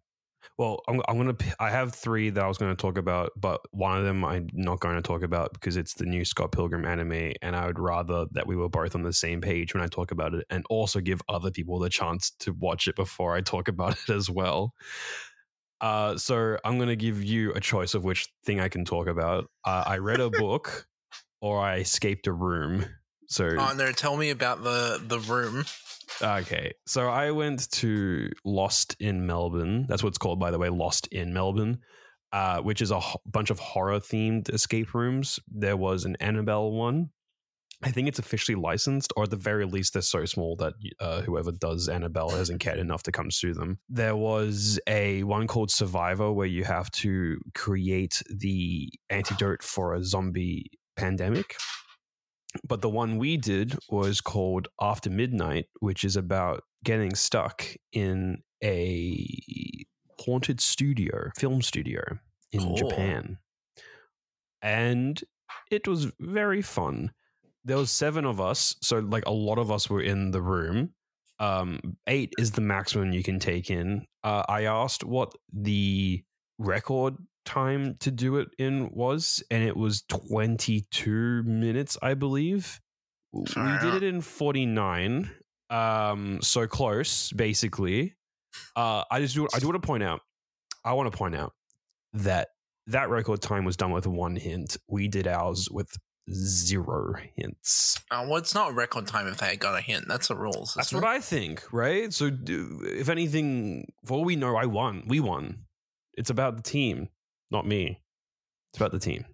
Well, 0.58 0.82
I'm, 0.88 1.00
I'm 1.08 1.16
gonna. 1.16 1.36
I 1.58 1.70
have 1.70 1.94
three 1.94 2.30
that 2.30 2.42
I 2.42 2.46
was 2.48 2.58
going 2.58 2.74
to 2.74 2.80
talk 2.80 2.98
about, 2.98 3.30
but 3.36 3.60
one 3.70 3.98
of 3.98 4.04
them 4.04 4.24
I'm 4.24 4.48
not 4.52 4.80
going 4.80 4.96
to 4.96 5.02
talk 5.02 5.22
about 5.22 5.52
because 5.54 5.76
it's 5.76 5.94
the 5.94 6.04
new 6.04 6.24
Scott 6.24 6.52
Pilgrim 6.52 6.84
anime, 6.84 7.32
and 7.42 7.56
I 7.56 7.66
would 7.66 7.78
rather 7.78 8.26
that 8.32 8.46
we 8.46 8.56
were 8.56 8.68
both 8.68 8.94
on 8.94 9.02
the 9.02 9.12
same 9.12 9.40
page 9.40 9.74
when 9.74 9.82
I 9.82 9.86
talk 9.86 10.10
about 10.10 10.34
it, 10.34 10.46
and 10.50 10.64
also 10.68 11.00
give 11.00 11.20
other 11.28 11.50
people 11.50 11.78
the 11.78 11.88
chance 11.88 12.30
to 12.40 12.52
watch 12.52 12.86
it 12.88 12.96
before 12.96 13.34
I 13.34 13.40
talk 13.40 13.68
about 13.68 13.96
it 14.08 14.10
as 14.10 14.28
well. 14.30 14.74
Uh, 15.80 16.16
so 16.16 16.56
I'm 16.64 16.76
going 16.76 16.88
to 16.88 16.96
give 16.96 17.24
you 17.24 17.52
a 17.54 17.60
choice 17.60 17.94
of 17.94 18.04
which 18.04 18.28
thing 18.44 18.60
I 18.60 18.68
can 18.68 18.84
talk 18.84 19.08
about. 19.08 19.50
Uh, 19.64 19.84
I 19.86 19.98
read 19.98 20.20
a 20.20 20.30
book, 20.38 20.86
or 21.40 21.58
I 21.58 21.78
escaped 21.78 22.26
a 22.26 22.32
room. 22.32 22.86
So 23.32 23.48
Oh 23.58 23.72
no, 23.74 23.92
tell 23.92 24.16
me 24.16 24.28
about 24.28 24.62
the 24.62 25.02
the 25.02 25.18
room. 25.18 25.64
Okay, 26.20 26.74
so 26.86 27.08
I 27.08 27.30
went 27.30 27.70
to 27.72 28.30
Lost 28.44 28.94
in 29.00 29.26
Melbourne. 29.26 29.86
That's 29.88 30.02
what 30.02 30.10
it's 30.10 30.18
called, 30.18 30.38
by 30.38 30.50
the 30.50 30.58
way, 30.58 30.68
Lost 30.68 31.06
in 31.06 31.32
Melbourne, 31.32 31.78
uh, 32.32 32.60
which 32.60 32.82
is 32.82 32.90
a 32.90 33.00
ho- 33.00 33.20
bunch 33.24 33.48
of 33.48 33.58
horror 33.58 33.98
themed 33.98 34.52
escape 34.52 34.92
rooms. 34.92 35.40
There 35.48 35.78
was 35.78 36.04
an 36.04 36.16
Annabelle 36.20 36.70
one. 36.70 37.08
I 37.82 37.90
think 37.90 38.06
it's 38.06 38.18
officially 38.18 38.54
licensed, 38.54 39.12
or 39.16 39.24
at 39.24 39.30
the 39.30 39.36
very 39.36 39.64
least, 39.64 39.94
they're 39.94 40.02
so 40.02 40.24
small 40.26 40.54
that 40.56 40.74
uh, 41.00 41.22
whoever 41.22 41.50
does 41.50 41.88
Annabelle 41.88 42.30
hasn't 42.30 42.60
cared 42.60 42.78
enough 42.78 43.02
to 43.04 43.12
come 43.12 43.30
sue 43.30 43.54
them. 43.54 43.78
There 43.88 44.14
was 44.14 44.78
a 44.86 45.22
one 45.24 45.46
called 45.46 45.70
Survivor, 45.70 46.30
where 46.30 46.46
you 46.46 46.64
have 46.64 46.90
to 46.92 47.38
create 47.54 48.22
the 48.28 48.92
antidote 49.08 49.62
for 49.62 49.94
a 49.94 50.04
zombie 50.04 50.70
pandemic 50.96 51.56
but 52.66 52.82
the 52.82 52.88
one 52.88 53.18
we 53.18 53.36
did 53.36 53.76
was 53.88 54.20
called 54.20 54.68
After 54.80 55.10
Midnight, 55.10 55.66
which 55.80 56.04
is 56.04 56.16
about 56.16 56.62
getting 56.84 57.14
stuck 57.14 57.64
in 57.92 58.42
a 58.62 59.26
haunted 60.20 60.60
studio, 60.60 61.30
film 61.36 61.62
studio 61.62 62.02
in 62.52 62.60
Cool. 62.60 62.76
Japan. 62.76 63.38
And 64.60 65.20
it 65.70 65.88
was 65.88 66.12
very 66.20 66.62
fun. 66.62 67.12
There 67.64 67.76
was 67.76 67.90
seven 67.90 68.24
of 68.24 68.40
us, 68.40 68.76
so 68.82 68.98
like 68.98 69.24
a 69.26 69.32
lot 69.32 69.58
of 69.58 69.70
us 69.70 69.88
were 69.88 70.02
in 70.02 70.30
the 70.30 70.42
room. 70.42 70.94
Um, 71.38 71.80
eight 72.06 72.32
is 72.38 72.52
the 72.52 72.60
maximum 72.60 73.12
you 73.12 73.22
can 73.22 73.38
take 73.38 73.70
in. 73.70 74.06
Uh, 74.22 74.44
I 74.48 74.64
asked 74.64 75.04
what 75.04 75.32
the 75.52 76.22
record 76.58 77.16
time 77.44 77.96
to 78.00 78.10
do 78.10 78.36
it 78.36 78.48
in 78.58 78.90
was, 78.92 79.42
and 79.50 79.62
it 79.62 79.76
was 79.76 80.02
22 80.08 81.42
minutes, 81.44 81.96
I 82.02 82.14
believe. 82.14 82.80
We 83.32 83.44
did 83.44 83.94
it 83.94 84.02
in 84.02 84.20
49. 84.20 85.30
Um, 85.70 86.42
so 86.42 86.66
close, 86.66 87.32
basically. 87.32 88.14
Uh, 88.76 89.04
I 89.10 89.20
just 89.20 89.34
do 89.34 89.48
I 89.54 89.58
do 89.58 89.66
want 89.66 89.80
to 89.80 89.86
point 89.86 90.02
out, 90.02 90.20
I 90.84 90.92
want 90.92 91.10
to 91.10 91.16
point 91.16 91.34
out 91.34 91.54
that 92.12 92.48
that 92.88 93.08
record 93.08 93.40
time 93.40 93.64
was 93.64 93.76
done 93.76 93.92
with 93.92 94.06
one 94.06 94.36
hint. 94.36 94.76
We 94.88 95.08
did 95.08 95.26
ours 95.26 95.68
with 95.70 95.88
zero 96.30 97.14
hints. 97.36 97.98
Uh, 98.10 98.24
well, 98.28 98.36
it's 98.36 98.54
not 98.54 98.70
a 98.70 98.74
record 98.74 99.06
time 99.06 99.26
if 99.28 99.38
they 99.38 99.56
got 99.56 99.78
a 99.78 99.80
hint. 99.80 100.06
That's 100.08 100.28
the 100.28 100.36
rules. 100.36 100.74
That's 100.74 100.92
what 100.92 101.04
it? 101.04 101.06
I 101.06 101.20
think, 101.20 101.62
right? 101.72 102.12
So, 102.12 102.30
do, 102.30 102.80
if 102.84 103.08
anything, 103.08 103.92
for 104.04 104.18
all 104.18 104.24
we 104.24 104.36
know, 104.36 104.56
I 104.56 104.66
won. 104.66 105.04
We 105.06 105.20
won. 105.20 105.64
It's 106.14 106.30
about 106.30 106.56
the 106.56 106.62
team, 106.62 107.08
not 107.52 107.66
me. 107.66 108.00
It's 108.70 108.78
about 108.78 108.90
the 108.92 108.98
team. 108.98 109.24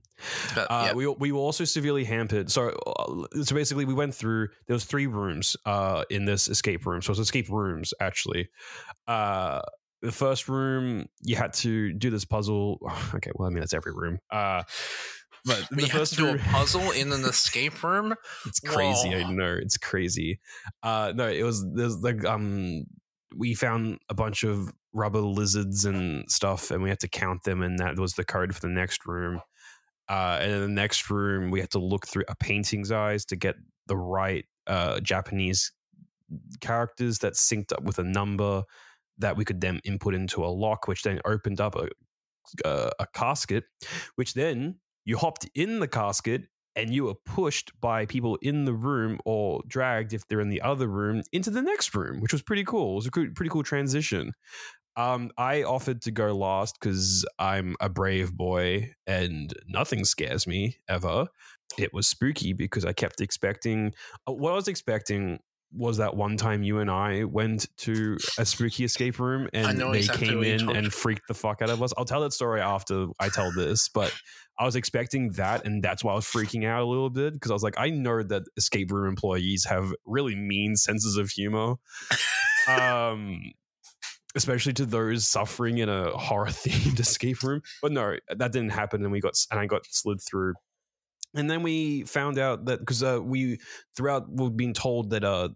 Uh, 0.57 0.67
yeah. 0.69 0.93
We 0.95 1.07
we 1.07 1.33
were 1.33 1.39
also 1.39 1.65
severely 1.65 2.05
hampered. 2.05 2.51
So 2.51 2.71
uh, 2.71 3.43
so 3.45 3.55
basically, 3.55 3.85
we 3.85 3.95
went 3.95 4.15
through. 4.15 4.49
There 4.67 4.75
was 4.75 4.85
three 4.85 5.07
rooms 5.07 5.57
uh, 5.65 6.05
in 6.11 6.25
this 6.25 6.49
escape 6.49 6.85
room. 6.87 7.03
So 7.03 7.13
it's 7.13 7.21
escape 7.21 7.49
rooms 7.49 7.95
actually. 8.01 8.49
Uh, 9.07 9.61
the 10.03 10.13
first 10.13 10.49
room, 10.49 11.07
you 11.23 11.37
had 11.37 11.53
to 11.55 11.93
do 11.93 12.11
this 12.11 12.25
puzzle. 12.25 12.79
Okay, 13.15 13.31
well, 13.37 13.47
I 13.47 13.51
mean 13.51 13.61
that's 13.61 13.75
every 13.75 13.93
room. 13.93 14.19
Uh, 14.31 14.65
but 15.45 15.67
We 15.71 15.77
the 15.77 15.83
had 15.83 15.91
to 15.93 15.99
first 15.99 16.17
do 16.17 16.27
a 16.27 16.33
room, 16.33 16.39
puzzle 16.51 16.91
in 16.91 17.13
an 17.13 17.25
escape 17.25 17.83
room. 17.85 18.15
it's 18.45 18.61
crazy. 18.61 19.15
I 19.15 19.31
know 19.31 19.57
it's 19.61 19.77
crazy. 19.77 20.41
Uh, 20.83 21.13
no, 21.15 21.29
it 21.29 21.45
was 21.45 21.65
there's 21.75 22.03
like 22.03 22.25
um, 22.25 22.85
we 23.37 23.55
found 23.55 23.99
a 24.09 24.15
bunch 24.15 24.43
of 24.43 24.73
rubber 24.93 25.21
lizards 25.21 25.85
and 25.85 26.31
stuff, 26.31 26.71
and 26.71 26.83
we 26.83 26.89
had 26.89 27.01
to 27.01 27.09
count 27.09 27.45
them, 27.45 27.63
and 27.63 27.79
that 27.79 27.99
was 27.99 28.15
the 28.15 28.25
code 28.25 28.55
for 28.55 28.61
the 28.61 28.69
next 28.69 29.07
room. 29.07 29.41
Uh, 30.09 30.39
and 30.41 30.53
in 30.53 30.61
the 30.61 30.69
next 30.69 31.11
room, 31.11 31.51
we 31.51 31.61
had 31.61 31.71
to 31.71 31.79
look 31.79 32.07
through 32.07 32.25
a 32.29 32.35
painting's 32.35 32.91
eyes 32.91 33.25
to 33.27 33.37
get 33.37 33.57
the 33.87 33.97
right 33.97 34.47
uh, 34.67 35.01
Japanese 35.01 35.73
characters 36.61 37.19
that 37.19 37.35
synced 37.35 37.73
up 37.73 37.83
with 37.83 37.99
a 37.99 38.05
number 38.05 38.63
that 39.19 39.37
we 39.37 39.45
could 39.45 39.61
then 39.61 39.81
input 39.85 40.15
into 40.15 40.45
a 40.45 40.47
lock, 40.47 40.89
which 40.89 41.03
then 41.03 41.21
opened 41.25 41.61
up 41.61 41.75
a 41.77 41.89
a, 42.65 42.91
a 43.01 43.07
casket, 43.15 43.65
which 44.17 44.35
then 44.35 44.77
you 45.05 45.17
hopped 45.17 45.49
in 45.55 45.81
the 45.81 45.89
casket 45.89 46.43
and 46.77 46.95
you 46.95 47.05
were 47.05 47.15
pushed 47.15 47.73
by 47.81 48.07
people 48.07 48.37
in 48.37 48.65
the 48.65 48.73
room 48.73 49.19
or 49.25 49.63
dragged 49.67 50.13
if 50.13 50.27
they're 50.29 50.41
in 50.41 50.49
the 50.49 50.63
other 50.63 50.87
room 50.87 51.23
into 51.33 51.51
the 51.51 51.63
next 51.63 51.95
room, 51.95 52.21
which 52.21 52.33
was 52.33 52.43
pretty 52.43 52.65
cool. 52.65 52.93
It 52.93 52.97
was 52.97 53.07
a 53.07 53.11
pretty 53.11 53.49
cool 53.49 53.65
transition. 53.65 54.33
Um, 54.99 55.31
I 55.39 55.63
offered 55.63 56.03
to 56.03 56.11
go 56.11 56.35
last 56.35 56.77
because 56.79 57.25
I'm 57.39 57.77
a 57.81 57.89
brave 57.89 58.37
boy 58.37 58.95
and 59.07 59.55
nothing 59.69 60.05
scares 60.05 60.45
me 60.45 60.79
ever. 60.89 61.29
It 61.79 61.95
was 61.95 62.09
spooky 62.09 62.53
because 62.53 62.85
I 62.85 62.93
kept 62.93 63.21
expecting 63.21 63.95
uh, 64.29 64.33
what 64.33 64.51
I 64.51 64.57
was 64.57 64.67
expecting 64.67 65.39
was 65.73 65.99
that 65.99 66.17
one 66.17 66.37
time 66.37 66.65
you 66.65 66.81
and 66.81 66.91
I 66.91 67.25
went 67.25 67.69
to 67.79 68.17
a 68.39 68.45
spooky 68.45 68.85
escape 68.85 69.21
room 69.21 69.49
and 69.53 69.79
they 69.79 69.99
exactly 69.99 70.29
came 70.29 70.43
in 70.43 70.69
and 70.69 70.93
freaked 70.93 71.29
the 71.29 71.35
fuck 71.35 71.63
out 71.63 71.71
of 71.71 71.81
us. 71.81 71.93
I'll 71.97 72.05
tell 72.05 72.23
that 72.23 72.33
story 72.33 72.61
after 72.61 73.07
I 73.21 73.29
tell 73.29 73.53
this, 73.53 73.89
but 73.89 74.13
I 74.59 74.65
was 74.65 74.75
expecting 74.75 75.31
that, 75.33 75.65
and 75.65 75.81
that's 75.81 76.03
why 76.03 76.13
I 76.13 76.17
was 76.17 76.25
freaking 76.25 76.67
out 76.67 76.83
a 76.83 76.87
little 76.87 77.11
bit 77.11 77.35
because 77.35 77.53
I 77.53 77.55
was 77.55 77.63
like, 77.63 77.79
I 77.79 77.91
know 77.91 78.25
that 78.25 78.43
escape 78.57 78.91
room 78.91 79.09
employees 79.09 79.65
have 79.67 79.95
really 80.07 80.35
mean 80.35 80.75
senses 80.75 81.17
of 81.17 81.31
humor. 81.31 81.75
um 82.69 83.53
especially 84.35 84.73
to 84.73 84.87
those 84.87 85.27
suffering 85.27 85.79
in 85.79 85.89
a 85.89 86.11
horror 86.11 86.47
themed 86.49 86.99
escape 87.01 87.43
room 87.43 87.63
but 87.83 87.93
no 87.93 88.17
that 88.29 88.53
didn't 88.53 88.71
happen 88.71 89.03
and 89.03 89.13
we 89.13 89.21
got 89.21 89.35
and 89.51 89.61
i 89.61 89.67
got 89.67 89.83
slid 89.87 90.21
through 90.21 90.55
and 91.35 91.51
then 91.51 91.63
we 91.63 92.05
found 92.05 92.39
out 92.39 92.65
that 92.67 92.81
because 92.81 93.03
uh, 93.03 93.21
we 93.23 93.59
throughout 93.97 94.27
we've 94.31 94.57
been 94.57 94.75
told 94.75 95.11
that 95.11 95.25
uh 95.25 95.49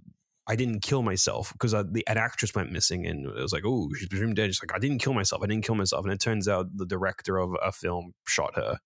I 0.47 0.57
didn't 0.57 0.81
kill 0.81 1.03
myself 1.03 1.53
because 1.53 1.73
uh, 1.73 1.85
the 1.89 2.07
an 2.09 2.19
actress 2.19 2.55
went 2.55 2.73
missing 2.73 3.07
and 3.07 3.27
it 3.27 3.41
was 3.41 3.53
like, 3.53 3.63
oh, 3.65 3.89
she's 3.97 4.09
presumed 4.09 4.37
dead. 4.37 4.51
She's 4.51 4.61
like, 4.63 4.75
I 4.75 4.81
didn't 4.81 4.99
kill 4.99 5.15
myself. 5.15 5.41
I 5.43 5.47
didn't 5.47 5.65
kill 5.65 5.77
myself. 5.77 6.05
And 6.05 6.13
it 6.13 6.21
turns 6.21 6.49
out 6.49 6.67
the 6.75 6.87
director 6.87 7.39
of 7.39 7.55
a 7.63 7.71
film 7.71 8.13
shot 8.27 8.57
her. 8.57 8.79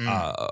Mm. 0.00 0.06
Uh, 0.08 0.46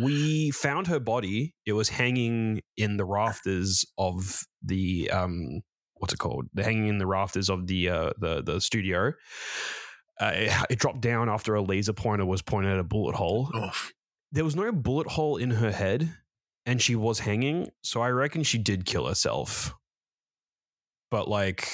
we 0.00 0.52
found 0.52 0.86
her 0.86 1.00
body. 1.00 1.54
It 1.66 1.72
was 1.72 1.88
hanging 1.88 2.62
in 2.76 2.98
the 2.98 3.04
rafters 3.04 3.84
of 3.98 4.44
the 4.62 5.10
um, 5.10 5.62
what's 6.00 6.12
it 6.12 6.18
called? 6.18 6.46
The 6.52 6.64
hanging 6.64 6.88
in 6.88 6.98
the 6.98 7.06
rafters 7.06 7.48
of 7.48 7.66
the 7.66 7.88
uh, 7.88 8.10
the 8.18 8.42
the 8.42 8.60
studio. 8.60 9.12
Uh, 10.20 10.32
it, 10.34 10.52
it 10.70 10.78
dropped 10.78 11.00
down 11.00 11.28
after 11.28 11.54
a 11.54 11.62
laser 11.62 11.92
pointer 11.92 12.26
was 12.26 12.42
pointed 12.42 12.72
at 12.72 12.78
a 12.78 12.84
bullet 12.84 13.14
hole. 13.14 13.50
There 14.32 14.44
was 14.44 14.56
no 14.56 14.70
bullet 14.72 15.06
hole 15.06 15.36
in 15.36 15.50
her 15.50 15.70
head, 15.70 16.12
and 16.66 16.80
she 16.80 16.96
was 16.96 17.20
hanging. 17.20 17.70
So 17.82 18.00
I 18.00 18.10
reckon 18.10 18.42
she 18.42 18.58
did 18.58 18.84
kill 18.84 19.06
herself. 19.06 19.74
But 21.10 21.28
like, 21.28 21.68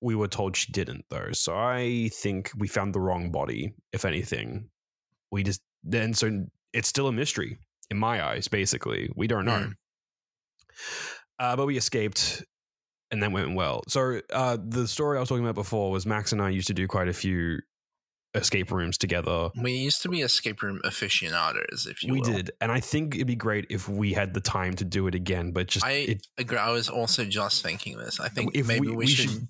we 0.00 0.14
were 0.14 0.28
told 0.28 0.56
she 0.56 0.72
didn't, 0.72 1.04
though. 1.10 1.32
So 1.32 1.54
I 1.54 2.10
think 2.12 2.50
we 2.56 2.68
found 2.68 2.94
the 2.94 3.00
wrong 3.00 3.30
body. 3.30 3.74
If 3.92 4.04
anything, 4.04 4.70
we 5.30 5.42
just 5.42 5.60
then 5.82 6.14
so 6.14 6.46
it's 6.72 6.88
still 6.88 7.08
a 7.08 7.12
mystery 7.12 7.58
in 7.90 7.98
my 7.98 8.24
eyes. 8.24 8.48
Basically, 8.48 9.10
we 9.14 9.26
don't 9.26 9.44
know. 9.44 9.72
Uh, 11.38 11.56
but 11.56 11.66
we 11.66 11.76
escaped, 11.76 12.44
and 13.10 13.22
that 13.22 13.32
went 13.32 13.54
well. 13.54 13.82
So 13.88 14.20
uh, 14.32 14.56
the 14.62 14.86
story 14.88 15.16
I 15.16 15.20
was 15.20 15.28
talking 15.28 15.44
about 15.44 15.54
before 15.54 15.90
was 15.90 16.06
Max 16.06 16.32
and 16.32 16.40
I 16.42 16.50
used 16.50 16.68
to 16.68 16.74
do 16.74 16.86
quite 16.86 17.08
a 17.08 17.12
few 17.12 17.60
escape 18.34 18.70
rooms 18.70 18.96
together. 18.96 19.50
We 19.60 19.72
used 19.72 20.02
to 20.02 20.08
be 20.08 20.20
escape 20.20 20.62
room 20.62 20.80
aficionados, 20.84 21.86
if 21.90 22.02
you 22.04 22.12
we 22.12 22.20
will. 22.20 22.32
did, 22.32 22.52
and 22.60 22.70
I 22.70 22.78
think 22.80 23.16
it'd 23.16 23.26
be 23.26 23.34
great 23.36 23.66
if 23.70 23.88
we 23.88 24.12
had 24.12 24.34
the 24.34 24.40
time 24.40 24.74
to 24.74 24.84
do 24.84 25.06
it 25.08 25.14
again. 25.16 25.50
But 25.50 25.66
just 25.66 25.84
I 25.84 25.90
it, 25.92 26.26
agree. 26.38 26.58
I 26.58 26.70
was 26.70 26.88
also 26.88 27.24
just 27.24 27.62
thinking 27.62 27.96
this. 27.98 28.20
I 28.20 28.28
think 28.28 28.54
maybe 28.54 28.80
we- 28.80 28.88
we, 28.90 28.96
we 28.96 29.06
should. 29.08 29.30
should- 29.30 29.48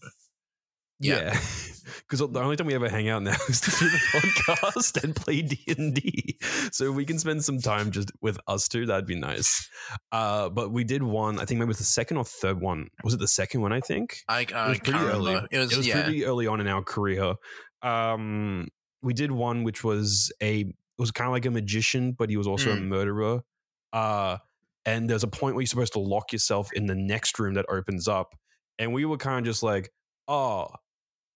Yeah. 1.00 1.16
yeah, 1.16 1.30
because 2.08 2.18
the 2.20 2.40
only 2.40 2.56
time 2.56 2.66
we 2.66 2.74
ever 2.74 2.88
hang 2.88 3.08
out 3.08 3.22
now 3.22 3.36
is 3.48 3.60
to 3.62 3.70
do 3.70 3.88
the 3.88 3.98
podcast 4.12 5.02
and 5.02 5.16
play 5.16 5.42
D 5.42 5.58
and 5.76 5.94
D. 5.94 6.36
So 6.72 6.90
if 6.90 6.94
we 6.94 7.04
can 7.06 7.18
spend 7.18 7.42
some 7.44 7.58
time 7.58 7.90
just 7.90 8.12
with 8.20 8.38
us 8.46 8.68
two. 8.68 8.84
That'd 8.86 9.06
be 9.06 9.14
nice. 9.14 9.68
Uh, 10.12 10.48
but 10.50 10.70
we 10.72 10.84
did 10.84 11.02
one. 11.02 11.36
I 11.40 11.44
think 11.46 11.58
maybe 11.58 11.64
it 11.64 11.68
was 11.68 11.78
the 11.78 11.84
second 11.84 12.18
or 12.18 12.24
third 12.24 12.60
one. 12.60 12.88
Was 13.02 13.14
it 13.14 13.20
the 13.20 13.28
second 13.28 13.62
one? 13.62 13.72
I 13.72 13.80
think. 13.80 14.18
I, 14.28 14.46
I 14.54 14.66
it 14.66 14.68
was 14.68 14.80
pretty 14.80 14.98
early. 14.98 15.28
remember. 15.32 15.48
It 15.50 15.58
was, 15.58 15.72
it 15.72 15.76
was 15.78 15.86
yeah. 15.86 16.02
pretty 16.02 16.24
early 16.26 16.46
on 16.46 16.60
in 16.60 16.68
our 16.68 16.82
career. 16.82 17.34
Um, 17.82 18.68
we 19.02 19.14
did 19.14 19.32
one 19.32 19.64
which 19.64 19.82
was 19.82 20.30
a 20.42 20.60
it 20.60 20.74
was 20.98 21.10
kind 21.10 21.26
of 21.28 21.32
like 21.32 21.46
a 21.46 21.50
magician, 21.50 22.12
but 22.12 22.28
he 22.28 22.36
was 22.36 22.46
also 22.46 22.72
a 22.72 22.76
Mm. 22.76 22.88
murderer. 22.88 23.40
Uh, 23.92 24.36
and 24.84 25.08
there's 25.08 25.22
a 25.24 25.28
point 25.28 25.54
where 25.54 25.62
you're 25.62 25.66
supposed 25.66 25.94
to 25.94 25.98
lock 25.98 26.32
yourself 26.32 26.70
in 26.74 26.86
the 26.86 26.94
next 26.94 27.38
room 27.38 27.54
that 27.54 27.64
opens 27.70 28.06
up, 28.06 28.34
and 28.78 28.92
we 28.92 29.04
were 29.06 29.16
kind 29.16 29.38
of 29.38 29.44
just 29.50 29.62
like, 29.62 29.90
oh, 30.28 30.68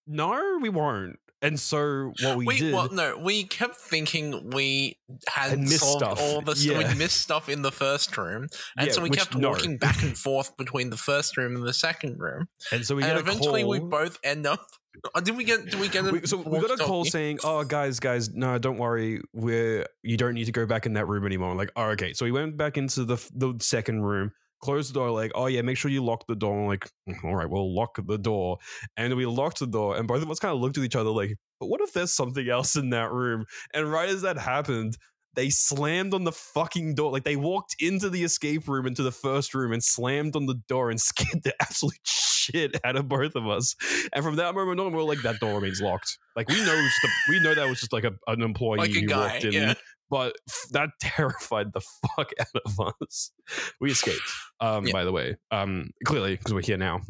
no, 0.07 0.59
we 0.61 0.69
won't. 0.69 1.19
And 1.41 1.59
so 1.59 2.11
what 2.23 2.37
we 2.37 2.45
Wait, 2.45 2.59
did, 2.59 2.73
well, 2.73 2.89
no, 2.91 3.17
we 3.17 3.43
kept 3.43 3.75
thinking 3.75 4.49
we 4.49 4.97
had 5.27 5.59
missed 5.59 5.81
solved 5.81 5.99
stuff. 5.99 6.19
all 6.19 6.41
the. 6.41 6.55
Yeah. 6.57 6.77
We 6.89 6.95
missed 6.95 7.21
stuff 7.21 7.49
in 7.49 7.61
the 7.61 7.71
first 7.71 8.17
room, 8.17 8.47
and 8.77 8.87
Yeah, 8.87 8.93
so 8.93 9.01
we 9.03 9.09
which- 9.09 9.19
kept 9.19 9.35
no. 9.35 9.49
walking 9.49 9.77
back 9.77 10.01
and 10.01 10.17
forth 10.17 10.55
between 10.57 10.89
the 10.89 10.97
first 10.97 11.37
room 11.37 11.55
and 11.55 11.63
the 11.67 11.73
second 11.73 12.19
room. 12.19 12.47
and 12.71 12.83
so 12.85 12.95
we 12.95 13.03
and 13.03 13.19
eventually, 13.19 13.61
call. 13.61 13.71
we 13.71 13.79
both 13.79 14.17
end 14.23 14.47
up. 14.47 14.65
Did 15.23 15.35
we 15.37 15.43
get? 15.43 15.65
Did 15.65 15.79
we 15.79 15.89
get? 15.89 16.07
A 16.07 16.11
We- 16.11 16.25
so 16.25 16.37
we 16.37 16.59
got 16.61 16.71
a 16.71 16.83
call 16.83 17.03
saying, 17.05 17.39
"Oh, 17.43 17.63
guys, 17.65 17.99
guys, 17.99 18.33
no, 18.33 18.57
don't 18.57 18.77
worry. 18.77 19.21
We're 19.33 19.85
you 20.03 20.15
don't 20.17 20.33
need 20.33 20.45
to 20.45 20.53
go 20.53 20.65
back 20.65 20.85
in 20.87 20.93
that 20.93 21.05
room 21.07 21.25
anymore." 21.25 21.51
I'm 21.51 21.57
like, 21.57 21.73
"Oh, 21.75 21.89
okay." 21.91 22.13
So 22.13 22.25
we 22.25 22.31
went 22.31 22.55
back 22.57 22.77
into 22.77 23.03
the 23.03 23.17
the 23.35 23.55
second 23.59 24.01
room, 24.03 24.31
closed 24.65 24.89
the 24.89 24.95
door. 24.95 25.11
Like, 25.11 25.31
"Oh 25.35 25.45
yeah, 25.45 25.61
make 25.61 25.77
sure 25.77 25.91
you 25.91 26.03
lock 26.03 26.25
the 26.27 26.35
door." 26.35 26.59
I'm 26.61 26.67
like, 26.67 26.89
"Mm, 27.09 27.23
"All 27.23 27.35
right, 27.35 27.49
we'll 27.49 27.73
lock 27.73 27.97
the 28.05 28.17
door." 28.17 28.57
And 28.97 29.15
we 29.15 29.25
locked 29.25 29.59
the 29.59 29.67
door, 29.67 29.95
and 29.95 30.07
both 30.07 30.21
of 30.23 30.29
us 30.29 30.39
kind 30.39 30.53
of 30.53 30.59
looked 30.59 30.77
at 30.77 30.83
each 30.83 30.95
other 30.95 31.11
like, 31.11 31.37
"But 31.59 31.67
what 31.67 31.81
if 31.81 31.93
there's 31.93 32.11
something 32.11 32.49
else 32.49 32.75
in 32.75 32.89
that 32.89 33.11
room?" 33.11 33.45
And 33.73 33.91
right 33.91 34.09
as 34.09 34.21
that 34.23 34.37
happened. 34.37 34.97
They 35.35 35.49
slammed 35.49 36.13
on 36.13 36.23
the 36.23 36.31
fucking 36.31 36.95
door. 36.95 37.11
Like 37.11 37.25
they 37.25 37.35
walked 37.35 37.75
into 37.79 38.09
the 38.09 38.23
escape 38.23 38.69
room, 38.69 38.87
into 38.87 39.03
the 39.03 39.11
first 39.11 39.53
room, 39.53 39.73
and 39.73 39.83
slammed 39.83 40.33
on 40.37 40.45
the 40.45 40.55
door 40.69 40.89
and 40.89 41.01
scared 41.09 41.43
the 41.43 41.53
absolute 41.61 41.99
shit 42.05 42.79
out 42.85 42.95
of 42.95 43.07
both 43.09 43.35
of 43.35 43.47
us. 43.47 43.75
And 44.13 44.23
from 44.23 44.37
that 44.37 44.55
moment 44.55 44.79
on, 44.79 44.91
we 44.91 44.97
we're 44.97 45.03
like, 45.03 45.21
that 45.23 45.41
door 45.41 45.55
remains 45.55 45.81
locked. 45.81 46.17
Like 46.35 46.47
we 46.47 46.55
know, 46.55 46.75
the, 46.75 47.09
we 47.29 47.39
know 47.41 47.53
that 47.53 47.67
was 47.67 47.79
just 47.79 47.91
like 47.93 48.05
a, 48.05 48.13
an 48.27 48.41
employee 48.41 48.77
Like 48.77 48.91
a 48.91 49.01
who 49.01 49.07
guy, 49.07 49.33
walked 49.33 49.43
in, 49.43 49.53
yeah. 49.53 49.73
But 50.09 50.35
f- 50.49 50.65
that 50.71 50.89
terrified 51.01 51.73
the 51.73 51.81
fuck 51.81 52.29
out 52.39 52.61
of 52.65 52.79
us. 53.01 53.31
We 53.79 53.91
escaped, 53.91 54.21
um, 54.59 54.85
Yeah. 54.87 54.93
by 54.93 55.03
the 55.03 55.11
way, 55.11 55.35
um, 55.51 55.91
clearly 56.05 56.35
because 56.35 56.53
we're 56.53 56.61
here 56.61 56.77
now. 56.77 57.01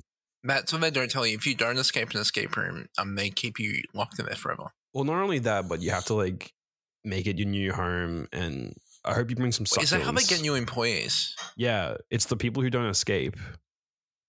That's 0.43 0.71
what 0.71 0.81
they 0.81 0.91
don't 0.91 1.09
tell 1.09 1.25
you. 1.25 1.35
If 1.35 1.47
you 1.47 1.55
don't 1.55 1.77
escape 1.77 2.11
an 2.11 2.19
escape 2.21 2.55
room, 2.55 2.87
um, 2.99 3.15
they 3.15 3.29
keep 3.31 3.59
you 3.59 3.81
locked 3.95 4.19
in 4.19 4.25
there 4.27 4.35
forever. 4.35 4.67
Well, 4.93 5.03
not 5.03 5.21
only 5.21 5.39
that, 5.39 5.67
but 5.67 5.81
you 5.81 5.89
have 5.91 6.05
to 6.05 6.13
like 6.13 6.53
make 7.03 7.25
it 7.27 7.37
your 7.39 7.47
new 7.47 7.73
home, 7.73 8.27
and 8.31 8.75
I 9.03 9.13
hope 9.15 9.29
you 9.31 9.35
bring 9.35 9.51
some. 9.51 9.65
Is 9.81 9.89
that 9.89 10.01
how 10.03 10.11
they 10.11 10.21
succulents. 10.21 10.29
get 10.29 10.41
new 10.41 10.53
employees? 10.55 11.35
Yeah, 11.57 11.95
it's 12.11 12.25
the 12.25 12.37
people 12.37 12.61
who 12.61 12.69
don't 12.69 12.85
escape, 12.85 13.35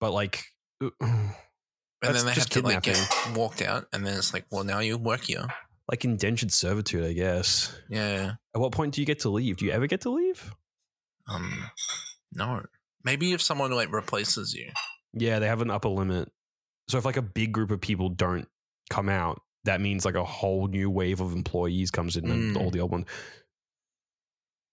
but 0.00 0.12
like. 0.12 0.42
And 0.80 2.14
then 2.14 2.24
they 2.24 2.32
have 2.32 2.34
just 2.34 2.52
to 2.52 2.62
like 2.62 2.82
get 2.82 2.98
walked 3.34 3.60
out, 3.62 3.86
and 3.92 4.06
then 4.06 4.16
it's 4.16 4.32
like, 4.32 4.44
well, 4.50 4.64
now 4.64 4.78
you 4.80 4.96
work 4.98 5.24
here. 5.24 5.46
Like 5.88 6.04
indentured 6.04 6.52
servitude, 6.52 7.04
I 7.04 7.12
guess. 7.12 7.74
Yeah. 7.88 8.34
At 8.54 8.60
what 8.60 8.72
point 8.72 8.94
do 8.94 9.00
you 9.00 9.06
get 9.06 9.20
to 9.20 9.28
leave? 9.30 9.56
Do 9.56 9.64
you 9.66 9.70
ever 9.72 9.86
get 9.86 10.00
to 10.02 10.10
leave? 10.10 10.52
Um. 11.28 11.70
No. 12.32 12.62
Maybe 13.04 13.32
if 13.32 13.40
someone 13.42 13.70
like 13.72 13.92
replaces 13.92 14.52
you. 14.54 14.70
Yeah, 15.12 15.38
they 15.38 15.46
have 15.46 15.62
an 15.62 15.70
upper 15.70 15.88
limit. 15.88 16.30
So 16.88 16.98
if 16.98 17.04
like 17.04 17.16
a 17.16 17.22
big 17.22 17.52
group 17.52 17.70
of 17.70 17.80
people 17.80 18.08
don't 18.08 18.48
come 18.90 19.08
out, 19.08 19.40
that 19.64 19.80
means 19.80 20.04
like 20.04 20.14
a 20.16 20.24
whole 20.24 20.66
new 20.68 20.90
wave 20.90 21.20
of 21.20 21.32
employees 21.32 21.90
comes 21.90 22.16
in 22.16 22.28
and 22.30 22.56
Mm. 22.56 22.60
all 22.60 22.70
the 22.70 22.80
old 22.80 22.90
ones. 22.92 23.06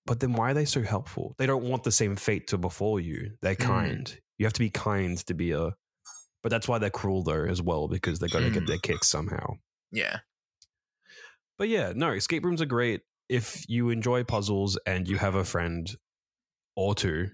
But 0.05 0.19
then 0.19 0.33
why 0.33 0.51
are 0.51 0.53
they 0.53 0.65
so 0.65 0.81
helpful? 0.81 1.35
They 1.37 1.45
don't 1.45 1.63
want 1.63 1.83
the 1.83 1.91
same 1.91 2.15
fate 2.15 2.47
to 2.47 2.57
befall 2.57 2.99
you. 2.99 3.37
They're 3.41 3.55
Mm. 3.55 3.65
kind. 3.65 4.19
You 4.37 4.45
have 4.45 4.53
to 4.53 4.59
be 4.59 4.69
kind 4.69 5.17
to 5.27 5.33
be 5.33 5.51
a 5.51 5.75
but 6.41 6.49
that's 6.49 6.67
why 6.67 6.77
they're 6.77 6.89
cruel 6.89 7.23
though 7.23 7.45
as 7.45 7.61
well, 7.61 7.87
because 7.87 8.19
they 8.19 8.27
gotta 8.27 8.49
get 8.49 8.63
Mm. 8.63 8.67
their 8.67 8.77
kicks 8.77 9.07
somehow. 9.07 9.55
Yeah. 9.93 10.19
But 11.57 11.69
yeah, 11.69 11.93
no, 11.95 12.11
escape 12.11 12.43
rooms 12.45 12.61
are 12.61 12.65
great 12.65 13.01
if 13.29 13.67
you 13.69 13.89
enjoy 13.89 14.23
puzzles 14.23 14.77
and 14.85 15.07
you 15.07 15.17
have 15.17 15.35
a 15.35 15.43
friend 15.43 15.89
or 16.75 16.95
two 16.95 17.29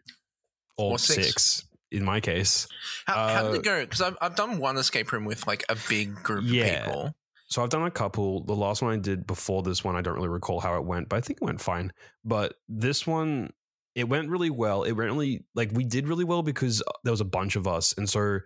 or, 0.77 0.93
Or 0.93 0.99
six. 0.99 1.25
six. 1.27 1.63
in 1.91 2.03
my 2.03 2.19
case. 2.19 2.67
How, 3.05 3.15
how 3.15 3.43
did 3.43 3.51
Uh, 3.51 3.55
it 3.55 3.63
go? 3.63 3.81
Because 3.81 4.01
I've, 4.01 4.17
I've 4.21 4.35
done 4.35 4.59
one 4.59 4.77
escape 4.77 5.11
room 5.11 5.25
with 5.25 5.47
like 5.47 5.63
a 5.69 5.75
big 5.89 6.13
group 6.15 6.43
Yeah. 6.45 6.63
of 6.65 6.85
people. 6.85 7.15
So 7.47 7.63
I've 7.63 7.69
done 7.69 7.83
a 7.83 7.89
couple. 7.91 8.43
The 8.43 8.55
last 8.55 8.83
one 8.83 8.93
I 8.93 8.97
did 8.97 9.25
before 9.25 9.63
this 9.63 9.83
one, 9.83 9.95
I 9.95 10.01
don't 10.01 10.13
really 10.13 10.27
recall 10.29 10.59
how 10.59 10.75
it 10.75 10.85
went, 10.85 11.09
but 11.09 11.15
I 11.15 11.21
think 11.21 11.39
it 11.41 11.45
went 11.45 11.59
fine. 11.59 11.91
But 12.23 12.53
this 12.67 13.07
one, 13.07 13.51
it 13.95 14.07
went 14.07 14.29
really 14.29 14.51
well. 14.51 14.83
It 14.83 14.91
went 14.91 15.09
really 15.09 15.45
like 15.55 15.71
we 15.73 15.83
did 15.83 16.07
really 16.07 16.25
well 16.25 16.43
because 16.43 16.83
uh, 16.83 16.91
there 17.03 17.11
was 17.11 17.21
a 17.21 17.25
bunch 17.25 17.55
of 17.55 17.67
us, 17.67 17.95
and 17.97 18.07
so 18.07 18.39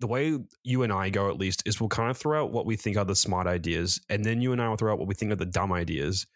the 0.00 0.06
way 0.06 0.38
you 0.62 0.82
and 0.82 0.92
I 0.92 1.10
go 1.10 1.30
at 1.30 1.38
least 1.38 1.62
is 1.66 1.80
we'll 1.80 1.88
kind 1.88 2.10
of 2.10 2.18
throw 2.18 2.44
out 2.44 2.52
what 2.52 2.66
we 2.66 2.76
think 2.76 2.96
are 2.96 3.04
the 3.04 3.16
smart 3.16 3.46
ideas, 3.46 4.00
and 4.08 4.24
then 4.24 4.40
you 4.40 4.52
and 4.52 4.60
I 4.60 4.68
will 4.68 4.76
throw 4.76 4.92
out 4.92 4.98
what 4.98 5.08
we 5.08 5.14
think 5.14 5.32
are 5.32 5.36
the 5.36 5.46
dumb 5.46 5.72
ideas, 5.72 6.26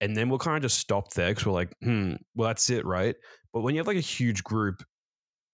and 0.00 0.16
then 0.16 0.28
we'll 0.28 0.38
kind 0.38 0.56
of 0.56 0.62
just 0.62 0.78
stop 0.78 1.12
there 1.12 1.30
because 1.30 1.46
we're 1.46 1.52
like, 1.52 1.74
hmm, 1.82 2.14
well 2.34 2.48
that's 2.48 2.70
it, 2.70 2.86
right? 2.86 3.14
But 3.52 3.60
when 3.60 3.74
you 3.74 3.80
have 3.80 3.86
like 3.86 3.96
a 3.96 4.00
huge 4.00 4.42
group, 4.42 4.82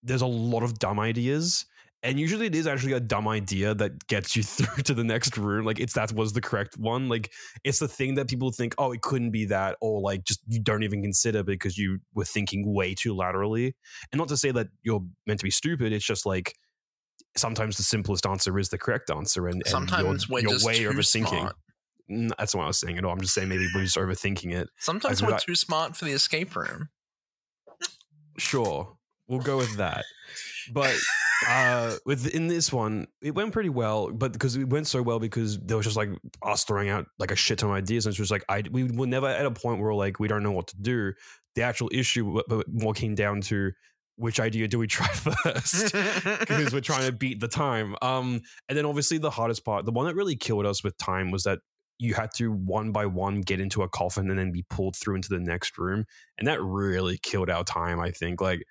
there's 0.02 0.22
a 0.22 0.26
lot 0.26 0.62
of 0.62 0.78
dumb 0.78 1.00
ideas. 1.00 1.66
And 2.02 2.20
usually 2.20 2.46
it 2.46 2.54
is 2.54 2.68
actually 2.68 2.92
a 2.92 3.00
dumb 3.00 3.26
idea 3.26 3.74
that 3.74 4.06
gets 4.06 4.36
you 4.36 4.42
through 4.44 4.84
to 4.84 4.94
the 4.94 5.02
next 5.02 5.36
room. 5.36 5.64
Like 5.64 5.80
it's 5.80 5.94
that 5.94 6.12
was 6.12 6.32
the 6.32 6.40
correct 6.40 6.78
one. 6.78 7.08
Like 7.08 7.32
it's 7.64 7.80
the 7.80 7.88
thing 7.88 8.14
that 8.14 8.28
people 8.28 8.52
think, 8.52 8.74
oh, 8.78 8.92
it 8.92 9.02
couldn't 9.02 9.32
be 9.32 9.46
that, 9.46 9.76
or 9.80 10.00
like 10.00 10.24
just 10.24 10.40
you 10.46 10.60
don't 10.60 10.84
even 10.84 11.02
consider 11.02 11.42
because 11.42 11.76
you 11.76 11.98
were 12.14 12.24
thinking 12.24 12.72
way 12.72 12.94
too 12.94 13.14
laterally. 13.14 13.74
And 14.12 14.18
not 14.18 14.28
to 14.28 14.36
say 14.36 14.52
that 14.52 14.68
you're 14.82 15.02
meant 15.26 15.40
to 15.40 15.44
be 15.44 15.50
stupid. 15.50 15.92
It's 15.92 16.04
just 16.04 16.26
like 16.26 16.54
sometimes 17.36 17.76
the 17.76 17.82
simplest 17.82 18.26
answer 18.26 18.58
is 18.58 18.68
the 18.68 18.78
correct 18.78 19.10
answer, 19.10 19.46
and, 19.48 19.56
and 19.62 19.66
Sometimes 19.66 20.26
you're 20.28 20.42
just 20.42 20.64
way 20.64 20.78
too 20.80 20.90
overthinking. 20.90 21.28
smart. 21.28 21.56
That's 22.08 22.54
not 22.54 22.60
what 22.60 22.64
I 22.64 22.68
was 22.68 22.78
saying 22.78 22.98
at 22.98 23.04
all. 23.04 23.12
I'm 23.12 23.20
just 23.20 23.34
saying 23.34 23.48
maybe 23.48 23.66
we're 23.74 23.82
just 23.84 23.96
overthinking 23.96 24.52
it. 24.54 24.68
Sometimes 24.78 25.22
we're 25.22 25.38
too 25.38 25.54
smart 25.56 25.96
for 25.96 26.04
the 26.04 26.12
escape 26.12 26.54
room. 26.54 26.88
Sure, 28.38 28.96
we'll 29.28 29.40
go 29.40 29.56
with 29.56 29.76
that. 29.76 30.04
But 30.72 30.94
uh 31.48 31.96
with 32.04 32.26
in 32.34 32.48
this 32.48 32.72
one, 32.72 33.06
it 33.22 33.34
went 33.34 33.52
pretty 33.52 33.68
well. 33.70 34.10
But 34.10 34.32
because 34.32 34.56
it 34.56 34.68
went 34.68 34.86
so 34.86 35.02
well, 35.02 35.18
because 35.18 35.58
there 35.60 35.76
was 35.76 35.86
just 35.86 35.96
like 35.96 36.10
us 36.42 36.64
throwing 36.64 36.88
out 36.90 37.06
like 37.18 37.30
a 37.30 37.36
shit 37.36 37.58
ton 37.58 37.70
of 37.70 37.76
ideas, 37.76 38.06
and 38.06 38.10
it's 38.12 38.18
just 38.18 38.30
like 38.30 38.44
I 38.48 38.62
we 38.70 38.84
were 38.84 39.06
never 39.06 39.28
at 39.28 39.46
a 39.46 39.50
point 39.50 39.80
where 39.80 39.94
like 39.94 40.18
we 40.20 40.28
don't 40.28 40.42
know 40.42 40.52
what 40.52 40.66
to 40.68 40.76
do. 40.80 41.12
The 41.54 41.62
actual 41.62 41.88
issue 41.92 42.40
w- 42.40 42.62
more 42.68 42.92
came 42.92 43.14
down 43.14 43.40
to 43.42 43.72
which 44.16 44.40
idea 44.40 44.66
do 44.68 44.78
we 44.78 44.86
try 44.86 45.06
first. 45.08 45.92
because 45.92 46.72
we're 46.72 46.80
trying 46.80 47.06
to 47.06 47.12
beat 47.12 47.40
the 47.40 47.48
time. 47.48 47.94
Um, 48.02 48.40
and 48.68 48.76
then 48.76 48.86
obviously 48.86 49.18
the 49.18 49.30
hardest 49.30 49.64
part, 49.64 49.84
the 49.84 49.92
one 49.92 50.06
that 50.06 50.14
really 50.14 50.36
killed 50.36 50.66
us 50.66 50.82
with 50.82 50.96
time 50.98 51.30
was 51.30 51.44
that 51.44 51.58
you 51.98 52.14
had 52.14 52.30
to 52.36 52.50
one 52.52 52.92
by 52.92 53.06
one 53.06 53.40
get 53.40 53.60
into 53.60 53.82
a 53.82 53.88
coffin 53.88 54.28
and 54.30 54.38
then 54.38 54.52
be 54.52 54.64
pulled 54.68 54.96
through 54.96 55.16
into 55.16 55.28
the 55.30 55.38
next 55.38 55.78
room, 55.78 56.04
and 56.38 56.46
that 56.46 56.60
really 56.62 57.18
killed 57.22 57.48
our 57.48 57.64
time. 57.64 57.98
I 58.00 58.10
think, 58.10 58.40
like 58.40 58.62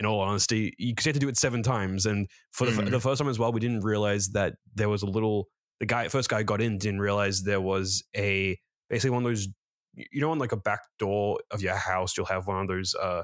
in 0.00 0.06
all 0.06 0.20
honesty, 0.20 0.74
because 0.78 1.06
you 1.06 1.10
had 1.10 1.14
to 1.14 1.20
do 1.20 1.28
it 1.28 1.38
seven 1.38 1.62
times, 1.62 2.04
and 2.04 2.28
for 2.52 2.66
the, 2.66 2.72
f 2.72 2.78
Mm. 2.78 2.90
the 2.90 3.00
first 3.00 3.20
time 3.20 3.28
as 3.30 3.38
well, 3.38 3.52
we 3.52 3.60
didn't 3.60 3.80
realize 3.84 4.30
that 4.30 4.54
there 4.74 4.88
was 4.90 5.02
a 5.02 5.06
little. 5.06 5.48
The 5.80 5.86
guy, 5.86 6.08
first 6.08 6.28
guy 6.28 6.42
got 6.42 6.60
in, 6.60 6.76
didn't 6.78 7.00
realize 7.00 7.42
there 7.42 7.60
was 7.60 8.02
a 8.16 8.58
basically 8.90 9.10
one 9.10 9.24
of 9.24 9.30
those. 9.30 9.48
You 9.94 10.20
know, 10.20 10.30
on 10.32 10.38
like 10.38 10.52
a 10.52 10.56
back 10.56 10.80
door 10.98 11.38
of 11.52 11.62
your 11.62 11.76
house, 11.76 12.16
you'll 12.16 12.26
have 12.26 12.46
one 12.46 12.60
of 12.62 12.68
those 12.68 12.94
uh, 12.96 13.22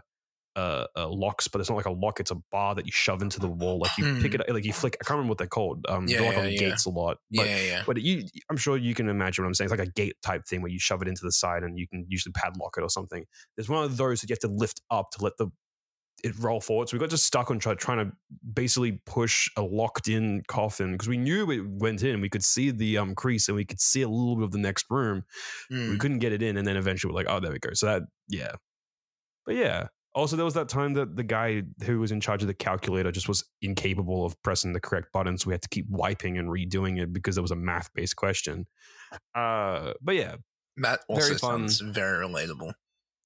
uh, 0.57 0.86
uh, 0.96 1.09
locks, 1.09 1.48
but 1.48 1.61
it's 1.61 1.70
not 1.70 1.76
like 1.76 1.86
a 1.86 1.90
lock; 1.92 2.20
it's 2.20 2.30
a 2.30 2.40
bar 2.51 2.74
that 2.74 2.86
you 2.86 2.92
shove 2.92 3.22
into 3.22 3.38
the 3.40 3.48
wall. 3.48 3.78
Like 3.78 3.96
you 3.98 4.20
pick 4.20 4.34
it, 4.34 4.42
like 4.53 4.64
you 4.64 4.72
flick. 4.72 4.96
I 5.01 5.05
can't 5.05 5.16
remember 5.16 5.30
what 5.30 5.38
they're 5.38 5.46
called. 5.46 5.86
Um, 5.88 6.07
Yeah, 6.09 6.18
they're 6.18 6.26
like 6.26 6.36
yeah, 6.36 6.42
on 6.42 6.53
yeah. 6.53 6.59
gates 6.59 6.86
a 6.86 6.90
lot. 6.90 7.18
But, 7.30 7.46
yeah, 7.46 7.61
yeah. 7.61 7.82
but 7.86 8.01
you, 8.01 8.24
I'm 8.51 8.57
sure 8.57 8.76
you 8.76 8.94
can 8.94 9.09
imagine 9.09 9.44
what 9.44 9.48
I'm 9.48 9.55
saying. 9.55 9.70
It's 9.70 9.78
like 9.78 9.88
a 9.88 9.92
gate 9.92 10.16
type 10.22 10.44
thing 10.46 10.62
where 10.62 10.70
you 10.70 10.78
shove 10.78 11.03
it 11.03 11.09
into 11.09 11.22
the 11.22 11.32
side 11.32 11.62
and 11.62 11.78
you 11.78 11.86
can 11.88 12.05
usually 12.09 12.32
padlock 12.32 12.74
it 12.78 12.82
or 12.82 12.90
something. 12.90 13.24
There's 13.57 13.68
one 13.68 13.84
of 13.84 13.96
those 13.96 14.20
that 14.20 14.30
you 14.30 14.34
have 14.34 14.40
to 14.40 14.48
lift 14.48 14.80
up 14.90 15.11
to 15.12 15.24
let 15.24 15.36
the 15.36 15.48
it 16.22 16.38
roll 16.38 16.61
forward. 16.61 16.86
So 16.86 16.96
we 16.96 17.01
got 17.01 17.09
just 17.09 17.24
stuck 17.24 17.51
on 17.51 17.59
try, 17.59 17.72
trying 17.74 18.05
to 18.11 18.12
basically 18.53 19.01
push 19.07 19.48
a 19.57 19.62
locked 19.62 20.07
in 20.07 20.42
coffin 20.48 20.92
because 20.92 21.09
we 21.09 21.16
knew 21.16 21.51
it 21.51 21.66
went 21.66 22.03
in. 22.03 22.20
We 22.20 22.28
could 22.28 22.44
see 22.44 22.70
the 22.70 22.98
um 22.98 23.14
crease 23.14 23.48
and 23.48 23.57
we 23.57 23.64
could 23.64 23.80
see 23.80 24.03
a 24.03 24.09
little 24.09 24.36
bit 24.36 24.44
of 24.44 24.51
the 24.51 24.59
next 24.59 24.84
room 24.90 25.24
we 25.70 25.76
Mm. 25.76 25.98
couldn't 25.98 26.18
get 26.18 26.32
it 26.32 26.42
in 26.42 26.59
and 26.59 26.66
then 26.66 26.76
eventually 26.76 27.11
we're 27.12 27.20
like 27.20 27.26
oh 27.30 27.40
there 27.40 27.51
we 27.53 27.59
go 27.59 27.70
so 27.72 27.86
that 27.86 28.03
yeah 28.28 28.53
but 29.46 29.55
yeah 29.55 29.86
Also, 30.14 30.34
there 30.36 30.44
was 30.44 30.54
that 30.54 30.68
time 30.68 30.94
that 30.94 31.14
the 31.16 31.22
guy 31.22 31.62
who 31.84 32.00
was 32.00 32.11
in 32.11 32.20
charge 32.20 32.42
of 32.42 32.48
the 32.48 32.54
calculator 32.54 33.12
just 33.12 33.28
was 33.28 33.44
incapable 33.62 34.24
of 34.26 34.40
pressing 34.42 34.72
the 34.72 34.80
correct 34.80 35.12
button, 35.12 35.38
so 35.38 35.46
we 35.48 35.54
had 35.54 35.62
to 35.62 35.68
keep 35.68 35.86
wiping 35.88 36.36
and 36.36 36.48
redoing 36.48 37.00
it 37.00 37.12
because 37.12 37.38
it 37.38 37.42
was 37.42 37.52
a 37.52 37.56
math-based 37.56 38.16
question. 38.16 38.66
Uh, 39.34 39.92
but 40.02 40.16
yeah, 40.16 40.36
That 40.78 41.00
Very 41.08 41.20
also 41.22 41.34
fun. 41.36 41.68
sounds 41.68 41.80
very 41.80 42.24
relatable. 42.26 42.72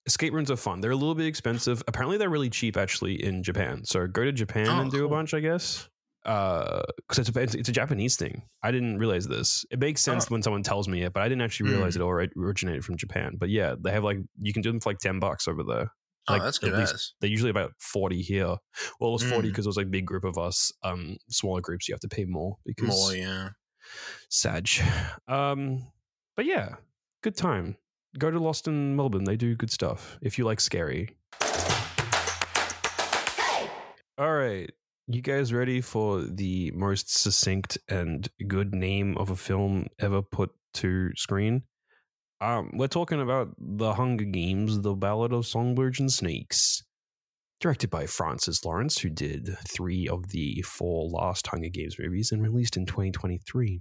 escape 0.07 0.35
rooms 0.35 0.51
are 0.51 0.57
fun. 0.57 0.81
They're 0.83 0.91
a 0.91 0.97
little 0.97 1.15
bit 1.15 1.27
expensive. 1.27 1.83
Apparently, 1.89 2.19
they're 2.19 2.29
really 2.29 2.51
cheap 2.51 2.77
actually 2.77 3.23
in 3.25 3.43
Japan. 3.43 3.85
So 3.85 4.07
go 4.07 4.25
to 4.25 4.33
Japan 4.33 4.67
Oh, 4.69 4.81
and 4.81 4.91
do 4.91 5.07
a 5.07 5.09
bunch, 5.09 5.33
I 5.33 5.41
guess. 5.41 5.89
Because 6.23 7.19
it's, 7.19 7.29
a- 7.37 7.41
it's 7.41 7.55
it's 7.55 7.69
a 7.69 7.73
Japanese 7.73 8.17
thing. 8.17 8.43
I 8.63 8.71
didn't 8.71 8.99
realize 8.99 9.27
this. 9.29 9.65
It 9.71 9.79
makes 9.79 10.01
sense 10.03 10.25
Oh. 10.25 10.29
when 10.33 10.43
someone 10.43 10.63
tells 10.63 10.89
me 10.89 11.03
it, 11.03 11.13
but 11.15 11.23
I 11.23 11.29
didn't 11.29 11.43
actually 11.43 11.71
realize 11.71 11.97
it 11.97 12.03
all 12.03 12.11
originated 12.11 12.85
from 12.85 12.97
Japan. 12.97 13.37
But 13.39 13.49
yeah, 13.51 13.75
they 13.79 13.93
have 13.93 14.05
like 14.05 14.19
you 14.39 14.53
can 14.53 14.61
do 14.63 14.71
them 14.71 14.81
for 14.81 14.91
like 14.91 14.99
ten 14.99 15.19
bucks 15.21 15.47
over 15.49 15.63
there. 15.63 15.91
Oh, 16.29 16.33
Like, 16.35 16.43
that's 16.43 16.57
at 16.63 16.71
good. 16.71 16.79
least- 16.79 17.15
They're 17.21 17.31
usually 17.31 17.51
about 17.51 17.73
forty 17.81 18.23
here. 18.23 18.57
Well, 18.99 19.11
it 19.11 19.13
was 19.13 19.25
forty 19.25 19.49
Mm. 19.49 19.53
because 19.53 19.67
it 19.67 19.69
was 19.69 19.77
like 19.77 19.87
a 19.87 19.91
big 19.91 20.07
group 20.07 20.25
of 20.25 20.39
us. 20.39 20.73
Um, 20.83 21.17
smaller 21.29 21.61
groups 21.61 21.87
you 21.89 21.93
have 21.95 22.01
to 22.01 22.09
pay 22.09 22.25
more 22.25 22.57
because 22.65 22.89
More, 22.89 23.15
yeah. 23.15 23.49
Sag. 24.31 24.69
Um, 25.29 25.87
but 26.37 26.47
yeah, 26.47 26.77
good 27.23 27.37
time. 27.37 27.77
Go 28.19 28.31
to 28.31 28.39
Lost 28.39 28.67
in 28.69 28.97
Melbourne. 28.97 29.25
They 29.25 29.37
do 29.37 29.55
good 29.57 29.71
stuff 29.71 30.19
if 30.23 30.39
you 30.39 30.45
like 30.45 30.61
scary. 30.61 31.17
All 34.17 34.33
right. 34.33 34.71
You 35.09 35.21
guys 35.21 35.53
ready 35.53 35.81
for 35.81 36.23
the 36.23 36.71
most 36.71 37.11
succinct 37.13 37.77
and 37.89 38.27
good 38.47 38.73
name 38.73 39.17
of 39.19 39.29
a 39.29 39.37
film 39.37 39.89
ever 39.99 40.23
put 40.23 40.51
to 40.75 41.11
screen? 41.17 41.65
Um, 42.45 42.73
we're 42.75 42.89
talking 42.89 43.23
about 43.23 43.55
The 43.59 43.95
Hunger 43.95 44.27
Games, 44.27 44.83
The 44.83 44.93
Ballad 44.93 45.33
of 45.33 45.47
Songbirds 45.47 45.99
and 45.99 46.13
Snakes. 46.13 46.85
Directed 47.59 47.89
by 47.89 48.05
Francis 48.05 48.67
Lawrence, 48.67 48.99
who 48.99 49.09
did 49.09 49.57
three 49.67 50.07
of 50.07 50.29
the 50.29 50.61
four 50.61 51.09
last 51.09 51.47
Hunger 51.47 51.71
Games 51.71 51.99
movies 51.99 52.33
and 52.33 52.43
released 52.43 52.77
in 52.77 52.85
2023. 52.85 53.81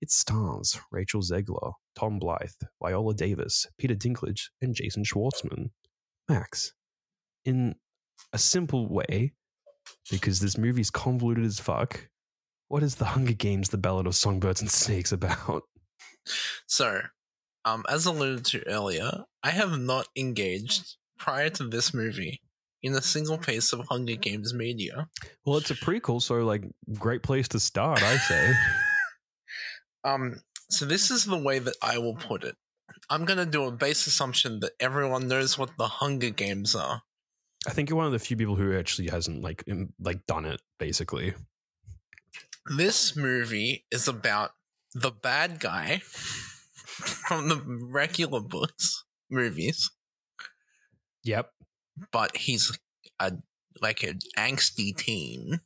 It 0.00 0.10
stars 0.10 0.80
Rachel 0.90 1.20
Zegler, 1.20 1.74
Tom 1.94 2.18
Blythe, 2.18 2.50
Viola 2.82 3.14
Davis, 3.14 3.68
Peter 3.78 3.94
Dinklage, 3.94 4.48
and 4.60 4.74
Jason 4.74 5.04
Schwartzman. 5.04 5.70
Max, 6.28 6.72
in 7.44 7.76
a 8.32 8.38
simple 8.38 8.88
way, 8.88 9.34
because 10.10 10.40
this 10.40 10.58
movie's 10.58 10.90
convoluted 10.90 11.44
as 11.44 11.60
fuck, 11.60 12.08
what 12.66 12.82
is 12.82 12.96
The 12.96 13.04
Hunger 13.04 13.34
Games, 13.34 13.68
The 13.68 13.78
Ballad 13.78 14.08
of 14.08 14.16
Songbirds 14.16 14.62
and 14.62 14.70
Snakes 14.70 15.12
about? 15.12 15.62
So, 16.66 17.02
um, 17.64 17.84
as 17.88 18.06
alluded 18.06 18.44
to 18.46 18.66
earlier, 18.66 19.24
I 19.42 19.50
have 19.50 19.78
not 19.78 20.06
engaged 20.16 20.96
prior 21.18 21.50
to 21.50 21.64
this 21.68 21.92
movie 21.92 22.40
in 22.82 22.94
a 22.94 23.02
single 23.02 23.38
piece 23.38 23.72
of 23.72 23.86
Hunger 23.88 24.16
Games 24.16 24.54
media. 24.54 25.08
Well, 25.44 25.58
it's 25.58 25.70
a 25.70 25.74
prequel, 25.74 26.22
so 26.22 26.36
like 26.36 26.64
great 26.98 27.22
place 27.22 27.48
to 27.48 27.60
start, 27.60 28.02
I 28.02 28.16
say. 28.16 28.52
Um, 30.02 30.40
so 30.70 30.86
this 30.86 31.10
is 31.10 31.26
the 31.26 31.36
way 31.36 31.58
that 31.58 31.76
I 31.82 31.98
will 31.98 32.14
put 32.14 32.42
it. 32.42 32.56
I'm 33.10 33.26
gonna 33.26 33.44
do 33.44 33.64
a 33.64 33.70
base 33.70 34.06
assumption 34.06 34.60
that 34.60 34.72
everyone 34.80 35.28
knows 35.28 35.58
what 35.58 35.76
the 35.76 35.88
Hunger 35.88 36.30
Games 36.30 36.74
are. 36.74 37.02
I 37.66 37.70
think 37.72 37.90
you're 37.90 37.98
one 37.98 38.06
of 38.06 38.12
the 38.12 38.18
few 38.18 38.36
people 38.36 38.56
who 38.56 38.78
actually 38.78 39.08
hasn't 39.08 39.42
like 39.42 39.62
like 40.00 40.24
done 40.24 40.46
it. 40.46 40.62
Basically, 40.78 41.34
This 42.64 43.14
movie 43.14 43.84
is 43.90 44.08
about 44.08 44.52
the 44.94 45.10
bad 45.10 45.60
guy 45.60 46.00
from 47.00 47.48
the 47.48 47.62
regular 47.90 48.40
books 48.40 49.04
movies, 49.30 49.90
yep. 51.24 51.50
but 52.12 52.36
he's 52.36 52.76
a 53.18 53.32
like 53.80 54.02
an 54.02 54.18
angsty 54.38 54.96
teen. 54.96 55.60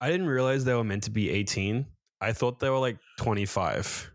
I 0.00 0.10
didn't 0.10 0.26
realize 0.26 0.64
they 0.64 0.74
were 0.74 0.84
meant 0.84 1.04
to 1.04 1.10
be 1.10 1.30
18. 1.30 1.86
I 2.20 2.32
thought 2.32 2.60
they 2.60 2.70
were 2.70 2.78
like 2.78 2.98
25. 3.18 4.10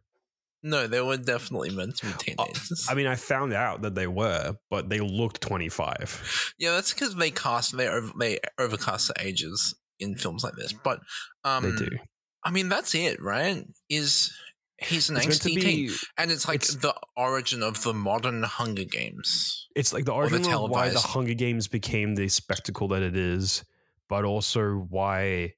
No, 0.63 0.87
they 0.87 1.01
were 1.01 1.17
definitely 1.17 1.71
meant 1.71 1.97
to 1.97 2.05
be 2.07 2.13
teenagers. 2.13 2.87
I 2.89 2.93
mean, 2.93 3.07
I 3.07 3.15
found 3.15 3.53
out 3.53 3.81
that 3.81 3.95
they 3.95 4.07
were, 4.07 4.55
but 4.69 4.89
they 4.89 4.99
looked 4.99 5.41
25. 5.41 6.53
yeah, 6.59 6.71
that's 6.71 6.93
because 6.93 7.15
they 7.15 7.31
cast 7.31 7.75
they 7.75 7.87
over, 7.87 8.11
they 8.19 8.39
overcast 8.59 9.07
the 9.07 9.25
ages 9.25 9.73
in 9.99 10.15
films 10.15 10.43
like 10.43 10.55
this. 10.55 10.73
But 10.73 10.99
um, 11.43 11.63
they 11.63 11.85
do. 11.85 11.97
I 12.43 12.51
mean, 12.51 12.69
that's 12.69 12.93
it, 12.93 13.21
right? 13.21 13.65
Is 13.89 14.31
he's 14.81 15.09
an 15.09 15.17
It's 15.17 15.25
angsty 15.27 15.61
teen, 15.61 15.87
be. 15.87 15.95
and 16.17 16.31
it's 16.31 16.47
like 16.47 16.63
it's- 16.63 16.75
the 16.75 16.95
origin 17.15 17.63
of 17.63 17.81
the 17.83 17.93
modern 17.93 18.43
Hunger 18.43 18.83
Games. 18.85 19.67
It's 19.75 19.93
like 19.93 20.05
the 20.05 20.11
the 20.11 20.15
origin 20.15 20.51
of 20.53 20.69
why 20.69 20.89
the 20.89 20.99
Hunger 20.99 21.33
Games 21.33 21.67
became 21.67 22.15
the 22.15 22.27
spectacle 22.27 22.87
that 22.89 23.01
it 23.01 23.15
is, 23.15 23.63
but 24.09 24.25
also 24.25 24.85
why 24.89 25.53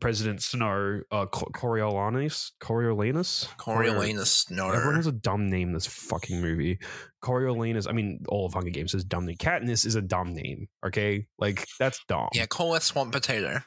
President 0.00 0.40
Snow, 0.42 1.00
uh, 1.10 1.26
Co- 1.26 1.50
Coriolanus, 1.52 2.52
Coriolanus, 2.60 3.48
Coriolanus, 3.56 4.48
no. 4.48 4.70
Everyone 4.70 4.94
has 4.94 5.08
a 5.08 5.12
dumb 5.12 5.48
name 5.48 5.68
in 5.68 5.74
this 5.74 5.86
fucking 5.88 6.40
movie. 6.40 6.78
Coriolanus, 7.20 7.88
I 7.88 7.92
mean, 7.92 8.20
all 8.28 8.46
of 8.46 8.54
Hunger 8.54 8.70
Games 8.70 8.94
is 8.94 9.02
dumb 9.02 9.26
name. 9.26 9.36
Katniss 9.38 9.84
is 9.84 9.96
a 9.96 10.02
dumb 10.02 10.32
name. 10.34 10.68
Okay, 10.86 11.26
like 11.38 11.66
that's 11.80 11.98
dumb. 12.06 12.28
Yeah, 12.32 12.46
call 12.46 12.74
us 12.74 12.84
swamp 12.84 13.12
potato. 13.12 13.62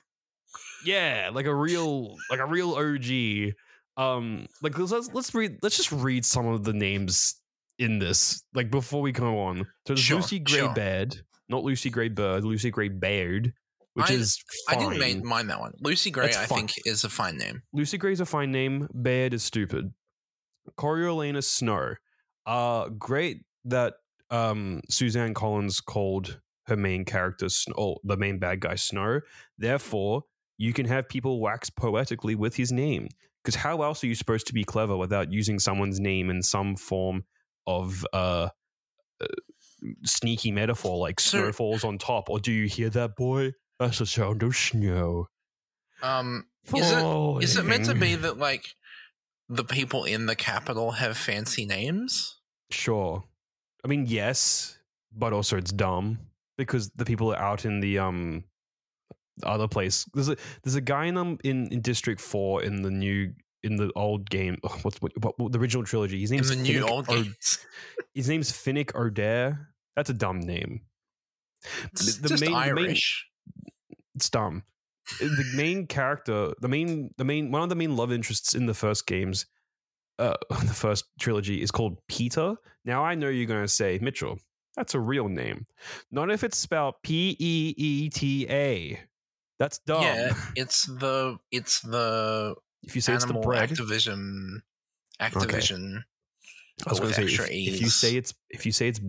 yeah, 0.86 1.32
like 1.34 1.46
a 1.48 1.54
real, 1.56 2.16
like 2.30 2.40
a 2.40 2.46
real 2.46 2.76
OG. 2.76 3.54
Um, 4.02 4.48
like 4.62 4.78
let's 4.78 4.92
let's, 4.92 5.10
let's 5.14 5.34
read. 5.36 5.58
Let's 5.62 5.78
just 5.78 5.92
read 5.92 6.26
some 6.26 6.48
of 6.48 6.64
the 6.64 6.74
names 6.74 7.36
in 7.80 8.00
this, 8.00 8.44
like 8.54 8.72
before 8.72 9.02
we 9.02 9.12
go 9.12 9.40
on. 9.40 9.60
So 9.88 9.94
there's 9.94 10.00
Sure, 10.00 10.18
Lucy 10.18 10.40
Gray 10.40 10.60
sure. 10.60 10.74
Baird, 10.74 11.18
not 11.50 11.64
Lucy 11.64 11.90
Gray 11.90 12.10
Bird, 12.10 12.44
Lucy 12.44 12.70
Gray 12.72 12.90
Baird, 12.90 13.54
which 13.96 14.10
I- 14.12 14.14
is 14.14 14.38
I 14.70 14.76
didn't 14.76 15.26
mind 15.26 15.50
that 15.50 15.60
one. 15.60 15.74
Lucy 15.82 16.12
Gray, 16.12 16.26
That's 16.28 16.38
I 16.38 16.46
fine. 16.46 16.68
think, 16.68 16.74
is 16.86 17.04
a 17.04 17.10
fine 17.10 17.38
name. 17.38 17.62
Lucy 17.74 17.98
Gray's 17.98 18.20
a 18.20 18.26
fine 18.26 18.52
name. 18.52 18.88
Baird 18.94 19.34
is 19.34 19.44
stupid. 19.44 19.94
Coriolanus 20.78 21.48
Snow. 21.50 21.96
Uh 22.46 22.90
great 22.90 23.44
that 23.66 23.94
um 24.30 24.82
Suzanne 24.90 25.34
Collins 25.34 25.82
called 25.82 26.40
her 26.68 26.76
main 26.78 27.06
character 27.06 27.50
Snow, 27.50 27.76
oh, 27.78 27.96
the 28.04 28.18
main 28.18 28.40
bad 28.40 28.62
guy 28.62 28.76
Snow. 28.76 29.22
Therefore, 29.58 30.24
you 30.58 30.74
can 30.74 30.86
have 30.86 31.10
people 31.10 31.40
wax 31.42 31.70
poetically 31.70 32.36
with 32.36 32.56
his 32.56 32.72
name. 32.72 33.10
Because 33.44 33.56
how 33.56 33.82
else 33.82 34.04
are 34.04 34.08
you 34.08 34.16
supposed 34.16 34.48
to 34.48 34.54
be 34.54 34.64
clever 34.64 34.96
without 34.96 35.32
using 35.32 35.60
someone's 35.60 36.00
name 36.00 36.30
in 36.30 36.42
some 36.44 36.76
form 36.76 37.24
of 37.66 38.06
uh, 38.14 38.50
uh 39.22 39.26
sneaky 40.04 40.52
metaphor 40.52 40.98
like 40.98 41.20
So- 41.20 41.40
snow 41.40 41.52
falls 41.52 41.84
on 41.84 41.98
top 41.98 42.30
or 42.30 42.40
do 42.40 42.52
you 42.52 42.68
hear 42.68 42.90
that 42.92 43.16
boy 43.16 43.54
that's 43.80 43.98
the 44.00 44.06
sound 44.06 44.44
of 44.44 44.56
snow 44.56 45.28
Um, 46.04 46.46
is 46.76 46.92
it 46.92 47.44
is 47.44 47.58
it 47.58 47.66
meant 47.66 47.86
to 47.86 47.96
be 47.96 48.16
that 48.16 48.38
like 48.38 48.76
the 49.50 49.64
people 49.64 50.04
in 50.06 50.28
the 50.28 50.36
Capitol 50.36 50.92
have 50.92 51.18
fancy 51.18 51.66
names? 51.66 52.40
Sure. 52.70 53.24
I 53.84 53.88
mean, 53.88 54.06
yes, 54.06 54.78
but 55.12 55.34
also 55.34 55.58
it's 55.58 55.72
dumb 55.74 56.20
because 56.58 56.90
the 56.96 57.04
people 57.06 57.34
are 57.34 57.42
out 57.42 57.66
in 57.66 57.80
the 57.82 58.00
um 58.00 58.44
other 59.44 59.68
place. 59.68 60.06
There's 60.14 60.30
a 60.30 60.36
there's 60.64 60.76
a 60.76 60.82
guy 60.82 61.06
in 61.06 61.18
um 61.18 61.38
in, 61.44 61.68
in 61.68 61.82
District 61.82 62.20
Four 62.22 62.64
in 62.64 62.82
the 62.82 62.92
new 62.92 63.34
in 63.64 63.76
the 63.76 63.92
old 63.96 64.30
game. 64.30 64.58
oh, 64.64 64.70
What's 64.82 65.02
what, 65.02 65.12
what, 65.24 65.38
what- 65.40 65.52
the 65.52 65.60
original 65.60 65.84
trilogy? 65.84 66.20
His 66.22 66.32
In 66.32 66.38
name's 66.38 66.50
the 66.50 66.56
new 66.58 66.84
Finnick 66.84 66.90
old 66.90 67.06
O- 67.10 67.24
His 68.14 68.30
name's 68.30 68.52
Finnick 68.52 68.92
Odair. 68.94 69.66
That's 69.96 70.10
a 70.10 70.14
dumb 70.14 70.40
name. 70.40 70.82
it's 71.94 72.18
the 72.18 72.30
just 72.30 72.42
main- 72.44 72.52
the 72.54 72.58
main- 72.76 72.86
Irish. 72.88 73.28
It's 74.16 74.30
dumb. 74.30 74.64
the 75.20 75.52
main 75.56 75.88
character, 75.88 76.54
the 76.62 76.68
main, 76.68 77.12
the 77.18 77.24
main, 77.24 77.52
one 77.52 77.64
of 77.64 77.70
the 77.70 77.76
main 77.76 77.96
love 77.96 78.12
interests 78.12 78.54
in 78.56 78.66
the 78.66 78.74
first 78.74 79.08
games, 79.08 79.46
uh, 80.20 80.36
the 80.50 80.74
first 80.74 81.06
trilogy 81.20 81.62
is 81.62 81.72
called 81.72 81.98
Peeta. 82.10 82.56
Now 82.86 83.04
I 83.04 83.16
know 83.16 83.30
you're 83.30 83.48
going 83.48 83.64
to 83.64 83.68
say 83.68 84.00
Mitchell. 84.02 84.38
That's 84.76 84.96
a 84.96 85.00
real 85.00 85.28
name. 85.28 85.66
Not 86.12 86.32
if 86.32 86.44
it's 86.44 86.58
spelled 86.58 86.96
P 87.04 87.36
E 87.40 87.74
E 87.78 88.10
T 88.10 88.48
A. 88.50 89.00
That's 89.62 89.78
dumb. 89.78 90.02
Yeah, 90.02 90.34
it's 90.56 90.86
the 90.86 91.38
it's 91.52 91.82
the 91.82 92.56
If 92.82 92.96
you 92.96 93.02
say 93.02 93.14
it's 93.14 93.26
the 93.26 93.36
bread, 93.36 93.70
Activision. 93.70 94.62
Activision. 95.22 96.02
I 96.88 96.90
was 96.90 97.00
going 97.00 97.14
to 97.14 97.16
say 97.16 97.24
if, 97.26 97.76
if 97.76 97.82
you 97.82 97.90
say 97.90 98.16
it's 98.16 98.34
if 98.50 98.66
you 98.66 98.72
say 98.72 98.88
it's 98.88 99.00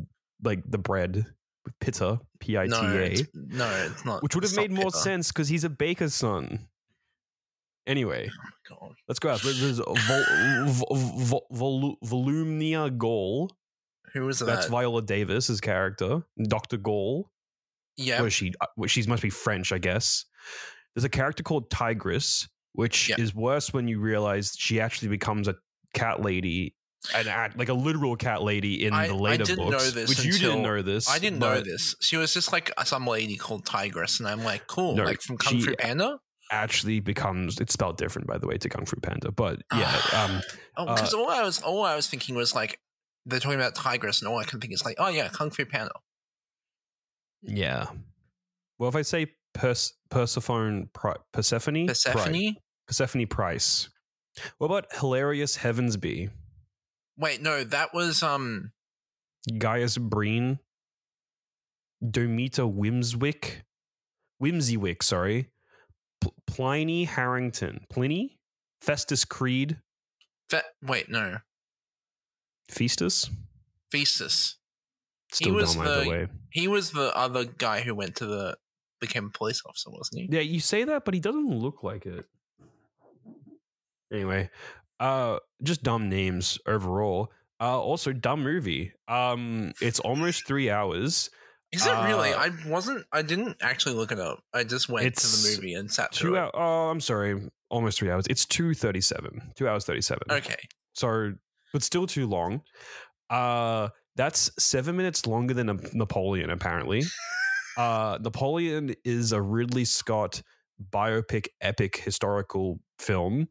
like 0.45 0.63
the 0.71 0.77
bread 0.77 1.25
with 1.65 1.79
Pitta 1.81 2.21
P 2.39 2.59
I 2.59 2.65
T 2.67 2.71
No, 2.71 2.83
it's, 2.99 3.23
no, 3.35 3.67
it's 3.91 4.05
not. 4.05 4.23
which 4.23 4.35
would 4.35 4.45
have 4.45 4.55
made 4.55 4.71
more 4.71 4.91
sense 4.91 5.33
because 5.33 5.49
he's 5.49 5.65
a 5.65 5.71
baker's 5.71 6.13
son. 6.15 6.69
Anyway, 7.87 8.29
God. 8.69 8.93
let's 9.09 9.19
go 9.21 9.31
out. 9.31 9.41
There's 9.43 9.79
a 9.81 9.85
vol- 9.85 10.67
vol- 10.67 10.97
vol- 11.23 11.47
vol- 11.51 11.97
Volumnia 12.05 12.95
Gaul. 12.97 13.51
Who 14.13 14.29
is 14.29 14.41
that? 14.41 14.45
That's? 14.45 14.67
Viola 14.67 15.01
Davis' 15.01 15.61
character. 15.63 16.23
Dr. 16.47 16.77
Gaul. 16.77 17.31
yeah, 17.97 18.21
What 18.21 18.27
is 18.27 18.35
she? 18.35 18.53
uh, 18.61 18.87
She 18.87 19.03
must 19.05 19.23
be 19.23 19.31
French, 19.31 19.73
I 19.73 19.79
guess. 19.79 20.27
There's 20.95 21.05
a 21.05 21.09
character 21.09 21.43
called 21.43 21.71
Tigris, 21.71 22.49
which 22.73 23.09
Yeah. 23.09 23.17
is 23.19 23.35
worse 23.35 23.73
when 23.73 23.89
you 23.89 24.01
realize 24.01 24.55
she 24.59 24.81
actually 24.81 25.09
becomes 25.09 25.49
a 25.49 25.55
cat 25.95 26.21
lady 26.23 26.75
an 27.17 27.27
act 27.27 27.59
like 27.59 27.69
a 27.69 27.75
literal 27.75 28.15
cat 28.15 28.43
lady 28.43 28.85
in 28.87 28.93
I- 28.95 29.09
the 29.09 29.15
later 29.15 29.57
books, 29.57 29.93
which 29.95 30.25
you 30.25 30.33
didn't 30.35 30.63
know 30.63 30.83
this. 30.83 31.09
I 31.09 31.19
didn't 31.19 31.41
know 31.41 31.61
this. 31.61 31.97
She 32.01 32.17
was 32.17 32.33
just 32.33 32.53
like 32.53 32.71
some 32.85 33.07
lady 33.09 33.37
called 33.37 33.67
Tigris, 33.67 34.21
and 34.21 34.29
I'm 34.29 34.45
like, 34.45 34.69
cool, 34.69 34.95
No, 34.95 35.03
like 35.05 35.21
from 35.21 35.37
Kung 35.37 35.61
Fu 35.61 35.75
Panda. 35.75 36.19
Actually, 36.53 37.01
becomes 37.01 37.59
it's 37.59 37.73
spelled 37.73 37.97
different 37.97 38.29
by 38.29 38.39
the 38.39 38.47
way 38.47 38.57
to 38.57 38.69
Kung 38.69 38.85
Fu 38.87 38.95
Panda, 39.01 39.33
but 39.33 39.61
yeah, 39.75 40.01
um, 40.15 40.43
Oh, 40.77 40.87
Uh, 40.87 40.95
because 40.95 41.13
all 41.13 41.29
I 41.29 41.43
was 41.43 41.61
all 41.63 41.83
I 41.85 41.97
was 41.97 42.07
thinking 42.07 42.37
was 42.37 42.55
like 42.55 42.79
they're 43.27 43.41
talking 43.41 43.59
about 43.59 43.75
Tigris, 43.75 44.21
and 44.23 44.29
all 44.29 44.39
I 44.39 44.45
can 44.45 44.61
think 44.61 44.73
is 44.73 44.85
like, 44.85 44.95
oh 45.01 45.09
yeah, 45.09 45.27
Kung 45.29 45.51
Fu 45.51 45.65
Panda. 45.65 45.93
yeah. 47.43 47.87
Well, 48.79 48.89
if 48.89 48.97
I 48.97 49.03
say 49.03 49.27
Pers- 49.55 49.93
Persephone, 50.11 50.89
Pri- 50.93 51.17
Persephone, 51.33 51.75
Pri- 51.75 51.95
Persephone. 51.95 52.57
Persephone 52.87 53.27
Price. 53.27 53.89
What 54.59 54.67
about 54.67 54.91
Hilarius 54.91 55.59
Heavensbee, 55.59 56.31
Wait, 57.19 57.43
no, 57.43 57.63
that 57.63 57.93
was 57.93 58.23
um. 58.23 58.73
Gaius 59.59 59.99
Breen, 59.99 60.59
Domita 62.03 62.71
Whimswick, 62.73 63.65
Whimsiwick, 64.39 65.03
sorry, 65.03 65.51
Pl- 66.21 66.35
Pliny 66.47 67.05
Harrington, 67.05 67.85
Pliny, 67.91 68.39
Festus 68.81 69.25
Creed, 69.25 69.79
Fe- 70.49 70.63
wait, 70.83 71.09
no, 71.11 71.39
Festus. 72.71 73.31
Festus. 73.91 74.57
Still 75.33 75.55
was 75.55 75.75
dumb 75.75 75.87
either 75.87 76.05
the- 76.05 76.11
way. 76.11 76.27
He 76.51 76.69
was 76.69 76.93
the 76.93 77.15
other 77.17 77.45
guy 77.45 77.81
who 77.83 77.95
went 77.95 78.17
to 78.17 78.27
the 78.27 78.57
became 79.03 79.27
a 79.27 79.31
police 79.31 79.61
officer, 79.67 79.91
wasn't 79.91 80.23
he? 80.23 80.29
Yeah, 80.31 80.41
you 80.41 80.61
say 80.61 80.85
that, 80.85 81.05
but 81.05 81.13
he 81.13 81.21
doesn't 81.21 81.51
look 81.51 81.83
like 81.83 82.07
it. 82.07 82.25
Anyway, 84.11 84.49
uh, 84.99 85.39
just 85.63 85.83
dumb 85.83 86.09
names 86.09 86.59
overall. 86.67 87.31
Uh, 87.61 87.79
also 87.79 88.13
dumb 88.13 88.43
movie. 88.43 88.93
Um, 89.09 89.73
it's 89.83 90.01
almost 90.01 90.47
three 90.47 90.71
hours. 90.71 91.29
Is 91.73 91.87
it 91.87 91.91
really? 91.91 92.33
Uh, 92.33 92.39
I 92.39 92.51
wasn't. 92.67 93.07
I 93.13 93.23
didn't 93.23 93.57
actually 93.63 93.95
look 93.95 94.13
it 94.13 94.19
up. 94.19 94.43
I 94.53 94.65
just 94.65 94.89
went 94.89 95.17
to 95.17 95.27
the 95.27 95.57
movie 95.57 95.75
and 95.75 95.91
sat 95.91 96.13
Two 96.13 96.29
through 96.29 96.39
hours. 96.39 96.51
Oh, 96.55 96.91
I'm 96.91 97.01
sorry. 97.01 97.49
Almost 97.71 97.99
three 97.99 98.11
hours. 98.11 98.27
It's 98.29 98.45
two 98.45 98.75
thirty-seven. 98.75 99.53
Two 99.57 99.69
hours 99.69 99.87
thirty-seven. 99.87 100.25
Okay. 100.31 100.57
So, 100.93 101.33
but 101.73 101.83
still 101.83 102.07
too 102.07 102.27
long. 102.27 102.61
Uh, 103.31 103.89
that's 104.17 104.51
seven 104.59 104.95
minutes 104.97 105.27
longer 105.27 105.55
than 105.55 105.71
a 105.71 105.79
Napoleon, 105.95 106.51
apparently. 106.51 107.05
Uh, 107.77 108.19
Napoleon 108.21 108.95
is 109.05 109.33
a 109.33 109.41
Ridley 109.41 109.85
Scott 109.85 110.43
biopic, 110.91 111.47
epic 111.61 111.97
historical 111.97 112.81
film. 112.99 113.49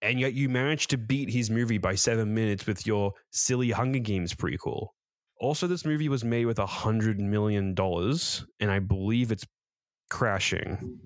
And 0.00 0.20
yet 0.20 0.34
you 0.34 0.48
managed 0.48 0.90
to 0.90 0.98
beat 0.98 1.30
his 1.30 1.50
movie 1.50 1.78
by 1.78 1.96
seven 1.96 2.32
minutes 2.34 2.66
with 2.66 2.86
your 2.86 3.12
silly 3.32 3.70
Hunger 3.70 3.98
Games 3.98 4.32
prequel. 4.32 4.88
Also, 5.40 5.66
this 5.66 5.84
movie 5.84 6.08
was 6.08 6.24
made 6.24 6.46
with 6.46 6.58
a 6.58 6.66
hundred 6.66 7.20
million 7.20 7.74
dollars, 7.74 8.44
and 8.60 8.70
I 8.70 8.78
believe 8.80 9.30
it's 9.30 9.46
crashing, 10.10 10.98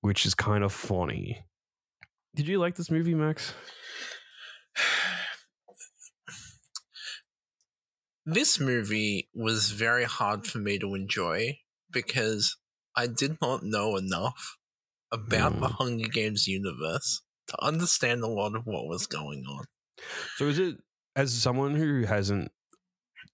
which 0.00 0.24
is 0.26 0.34
kind 0.34 0.64
of 0.64 0.72
funny. 0.72 1.44
Did 2.34 2.48
you 2.48 2.58
like 2.58 2.76
this 2.76 2.90
movie, 2.90 3.14
Max? 3.14 3.54
This 8.26 8.58
movie 8.58 9.28
was 9.34 9.70
very 9.70 10.04
hard 10.04 10.46
for 10.46 10.58
me 10.58 10.78
to 10.78 10.94
enjoy 10.94 11.58
because 11.90 12.56
I 12.96 13.06
did 13.06 13.38
not 13.42 13.62
know 13.62 13.96
enough 13.96 14.56
about 15.12 15.60
the 15.60 15.68
Mm. 15.68 15.72
Hunger 15.72 16.08
Games 16.08 16.46
universe 16.46 17.22
to 17.48 17.62
understand 17.62 18.22
a 18.22 18.26
lot 18.26 18.56
of 18.56 18.64
what 18.66 18.86
was 18.86 19.06
going 19.06 19.44
on. 19.46 19.66
So 20.36 20.46
is 20.48 20.58
it 20.58 20.78
as 21.14 21.32
someone 21.34 21.74
who 21.76 22.04
hasn't 22.04 22.50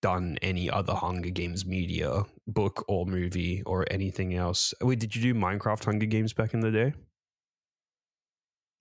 done 0.03 0.39
any 0.43 0.69
other 0.69 0.95
Hunger 0.95 1.31
Games 1.31 1.65
media, 1.65 2.25
book 2.47 2.85
or 2.89 3.07
movie 3.07 3.63
or 3.65 3.87
anything 3.91 4.35
else? 4.35 4.75
Wait, 4.81 4.99
did 4.99 5.15
you 5.15 5.23
do 5.23 5.35
Minecraft 5.39 5.85
Hunger 5.85 6.07
Games 6.07 6.33
back 6.33 6.53
in 6.53 6.61
the 6.61 6.71
day? 6.71 6.95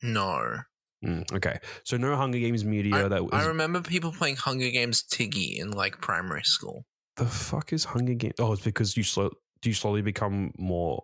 No. 0.02 0.62
Mm, 1.06 1.32
okay, 1.34 1.58
so 1.84 1.96
no 1.98 2.16
Hunger 2.16 2.40
Games 2.40 2.66
media. 2.66 3.08
that 3.08 3.24
was 3.24 3.32
I 3.34 3.48
remember 3.48 3.82
people 3.82 4.12
playing 4.12 4.36
Hunger 4.36 4.70
Games 4.70 5.02
Tiggy 5.04 5.58
in 5.60 5.72
like 5.72 6.02
primary 6.02 6.44
school. 6.44 6.86
the 7.16 7.26
fuck 7.26 7.72
is 7.72 7.86
Hunger 7.86 8.14
Games? 8.16 8.34
Oh, 8.40 8.52
it's 8.54 8.62
because 8.64 8.98
you 8.98 9.04
slow. 9.04 9.30
Do 9.62 9.70
you 9.70 9.74
slowly 9.74 10.02
become 10.02 10.52
more? 10.58 11.04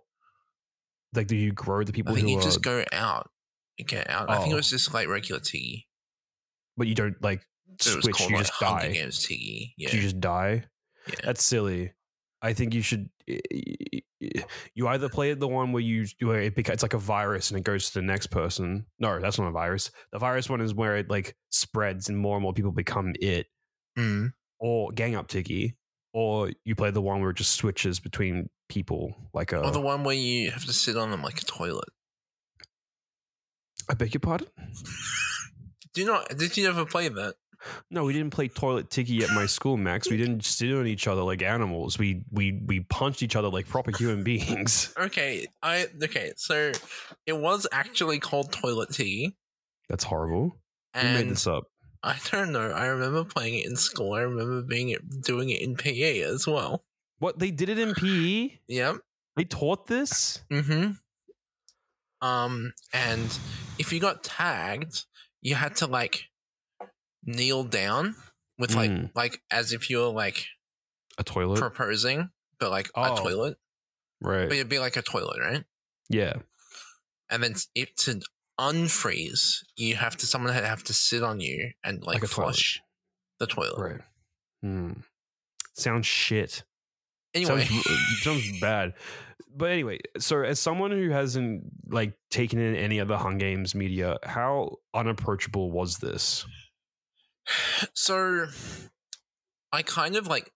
Like, 1.13 1.27
do 1.27 1.35
you 1.35 1.51
grow 1.53 1.83
the 1.83 1.93
people? 1.93 2.11
I 2.11 2.15
think 2.15 2.27
who 2.27 2.33
you 2.33 2.39
are? 2.39 2.43
just 2.43 2.61
go 2.61 2.83
out. 2.91 3.29
You 3.77 3.85
get 3.85 4.09
out. 4.09 4.29
I 4.29 4.37
think 4.39 4.49
it 4.51 4.53
Oh. 4.53 4.57
was 4.57 4.69
just 4.69 4.93
like 4.93 5.07
regular 5.07 5.39
Tiggy. 5.41 5.87
but 6.77 6.87
you 6.87 6.95
don't 6.95 7.15
like 7.21 7.41
it 7.79 7.85
was 7.95 8.03
switch. 8.03 8.15
called 8.15 8.29
You 8.31 8.35
like 8.37 8.45
just 8.47 8.53
Hunger 8.61 8.87
die. 8.87 8.91
Games 8.93 9.25
Tiggy. 9.25 9.73
Yeah. 9.77 9.91
You 9.95 10.01
just 10.01 10.19
die. 10.19 10.65
yeah. 11.07 11.15
That's 11.23 11.43
silly. 11.43 11.93
I 12.41 12.51
think 12.53 12.73
you 12.73 12.81
should. 12.81 13.09
You 13.27 14.87
either 14.87 15.09
play 15.09 15.33
the 15.33 15.47
one 15.47 15.71
where 15.71 15.81
you 15.81 16.05
where 16.21 16.41
it 16.41 16.55
beca- 16.55 16.69
it's 16.69 16.83
like 16.83 16.93
a 16.93 16.99
virus 16.99 17.49
and 17.49 17.57
it 17.57 17.63
goes 17.63 17.87
to 17.87 17.99
the 17.99 18.05
next 18.05 18.27
person. 18.27 18.85
No, 18.99 19.19
that's 19.19 19.39
not 19.39 19.47
a 19.47 19.51
virus. 19.51 19.91
The 20.11 20.19
virus 20.19 20.49
one 20.49 20.61
is 20.61 20.73
where 20.73 20.97
it 20.97 21.09
like 21.09 21.35
spreads 21.49 22.09
and 22.09 22.17
more 22.17 22.35
and 22.35 22.43
more 22.43 22.53
people 22.53 22.71
become 22.71 23.13
it. 23.19 23.47
Mm. 23.97 24.33
Or 24.59 24.91
gang 24.91 25.15
up 25.15 25.27
Tiki. 25.27 25.75
Or 26.13 26.51
you 26.63 26.75
play 26.75 26.91
the 26.91 27.01
one 27.01 27.19
where 27.19 27.31
it 27.31 27.37
just 27.37 27.55
switches 27.55 27.99
between 27.99 28.49
people, 28.69 29.15
like 29.33 29.51
a. 29.51 29.59
Or 29.59 29.71
the 29.71 29.81
one 29.81 30.03
where 30.05 30.15
you 30.15 30.49
have 30.51 30.65
to 30.65 30.73
sit 30.73 30.95
on 30.95 31.11
them 31.11 31.21
like 31.21 31.41
a 31.41 31.45
toilet. 31.45 31.89
I 33.89 33.95
beg 33.95 34.13
your 34.13 34.21
pardon. 34.21 34.47
Do 35.93 36.01
you 36.01 36.07
not? 36.07 36.29
Did 36.37 36.55
you 36.55 36.67
ever 36.69 36.85
play 36.85 37.09
that? 37.09 37.35
No, 37.89 38.05
we 38.05 38.13
didn't 38.13 38.31
play 38.31 38.47
toilet 38.47 38.89
tiki 38.89 39.23
at 39.23 39.29
my 39.31 39.45
school, 39.45 39.77
Max. 39.77 40.09
We 40.09 40.17
didn't 40.17 40.43
sit 40.43 40.71
on 40.73 40.87
each 40.87 41.07
other 41.07 41.21
like 41.21 41.41
animals. 41.41 41.97
We 41.97 42.23
we 42.31 42.61
we 42.65 42.81
punched 42.81 43.23
each 43.23 43.35
other 43.35 43.49
like 43.49 43.67
proper 43.67 43.91
human 43.95 44.23
beings. 44.23 44.93
Okay, 45.05 45.45
I 45.61 45.87
okay. 46.03 46.33
So 46.35 46.71
it 47.25 47.37
was 47.37 47.67
actually 47.71 48.19
called 48.19 48.51
Toilet 48.51 48.91
tiki. 48.91 49.37
That's 49.89 50.03
horrible. 50.03 50.57
Who 50.95 51.03
made 51.03 51.29
this 51.29 51.47
up? 51.47 51.65
I 52.01 52.17
don't 52.31 52.51
know. 52.51 52.71
I 52.71 52.85
remember 52.85 53.23
playing 53.23 53.55
it 53.55 53.65
in 53.65 53.75
school. 53.75 54.13
I 54.13 54.21
remember 54.21 54.61
being 54.61 54.89
it, 54.89 55.21
doing 55.21 55.49
it 55.49 55.61
in 55.61 55.75
PE 55.75 56.21
as 56.21 56.47
well. 56.47 56.85
What 57.19 57.39
they 57.39 57.51
did 57.51 57.69
it 57.69 57.79
in 57.79 57.93
PE? 57.93 58.59
Yep. 58.67 58.97
They 59.35 59.43
taught 59.43 59.87
this? 59.87 60.43
Mm-hmm. 60.51 60.91
Um, 62.25 62.73
and 62.93 63.39
if 63.77 63.91
you 63.91 63.99
got 63.99 64.23
tagged, 64.23 65.05
you 65.41 65.55
had 65.55 65.75
to 65.77 65.87
like 65.87 66.25
kneel 67.25 67.63
down 67.63 68.15
with 68.57 68.73
like 68.75 68.91
Mm. 68.91 69.11
like 69.15 69.41
as 69.51 69.73
if 69.73 69.89
you 69.89 69.97
were 69.99 70.07
like 70.13 70.45
A 71.17 71.23
toilet? 71.23 71.59
proposing, 71.59 72.29
but 72.59 72.71
like 72.71 72.89
Oh. 72.95 73.13
a 73.13 73.17
toilet. 73.17 73.57
right. 74.21 74.47
But 74.47 74.55
it'd 74.57 74.69
be 74.69 74.79
like 74.79 74.95
a 74.97 75.01
toilet, 75.01 75.39
right? 75.39 75.63
yeah. 76.09 76.33
And 77.29 77.41
then 77.43 77.55
it 77.73 77.97
to 77.97 78.21
unfreeze, 78.59 79.63
you 79.75 79.95
have 79.95 80.15
to 80.17 80.27
someone 80.27 80.53
had 80.53 80.63
have 80.63 80.83
to 80.85 80.93
sit 80.93 81.23
on 81.23 81.39
you 81.39 81.71
and 81.83 81.97
like, 82.03 82.15
Like 82.21 82.23
a 82.23 82.27
toilet. 82.27 82.45
flush 82.53 82.81
the 83.39 83.47
toilet. 83.47 83.79
Right. 83.79 84.01
Hmm. 84.61 84.91
Sounds 85.73 86.05
shit. 86.05 86.63
Anyway, 87.33 87.65
Sounds, 87.65 88.21
sounds 88.21 88.59
bad. 88.61 88.93
But 89.57 89.71
anyway, 89.71 89.99
so 90.19 90.41
as 90.43 90.59
someone 90.59 90.91
who 90.91 91.09
hasn't 91.09 91.63
like 91.87 92.13
taken 92.29 92.59
in 92.59 92.75
any 92.75 92.99
other 92.99 93.17
Hung 93.17 93.37
Games 93.37 93.73
media, 93.75 94.17
how 94.23 94.77
unapproachable 94.93 95.71
was 95.71 95.97
this? 95.97 96.45
So 97.93 98.47
I 99.71 99.81
kind 99.81 100.15
of 100.15 100.27
like 100.27 100.51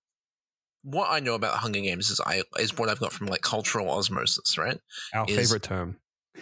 what 0.83 1.07
I 1.09 1.19
know 1.19 1.35
about 1.35 1.57
Hunger 1.57 1.81
Games 1.81 2.09
is 2.09 2.21
I 2.25 2.43
is 2.59 2.77
what 2.77 2.89
I've 2.89 2.99
got 2.99 3.11
from 3.11 3.27
like 3.27 3.41
cultural 3.41 3.89
osmosis, 3.89 4.57
right? 4.57 4.79
Our 5.13 5.25
Is- 5.27 5.35
favorite 5.35 5.63
term. 5.63 5.97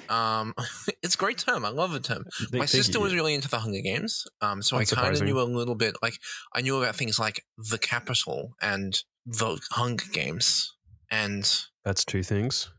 Um, 0.09 0.53
it's 1.01 1.15
a 1.15 1.17
great 1.17 1.39
term. 1.39 1.65
I 1.65 1.69
love 1.69 1.91
the 1.91 1.99
term. 1.99 2.25
My 2.53 2.65
sister 2.65 2.99
was 2.99 3.15
really 3.15 3.33
into 3.33 3.47
the 3.49 3.59
Hunger 3.59 3.81
Games, 3.81 4.27
um, 4.41 4.61
so 4.61 4.77
I 4.77 4.85
kind 4.85 5.15
of 5.15 5.23
knew 5.23 5.39
a 5.39 5.43
little 5.43 5.75
bit. 5.75 5.95
Like 6.01 6.19
I 6.53 6.61
knew 6.61 6.77
about 6.81 6.95
things 6.95 7.17
like 7.17 7.43
the 7.57 7.79
Capitol 7.79 8.53
and 8.61 9.01
the 9.25 9.59
Hunger 9.71 10.05
Games, 10.11 10.75
and 11.09 11.49
That's 11.83 12.05
two 12.05 12.21
things. 12.21 12.69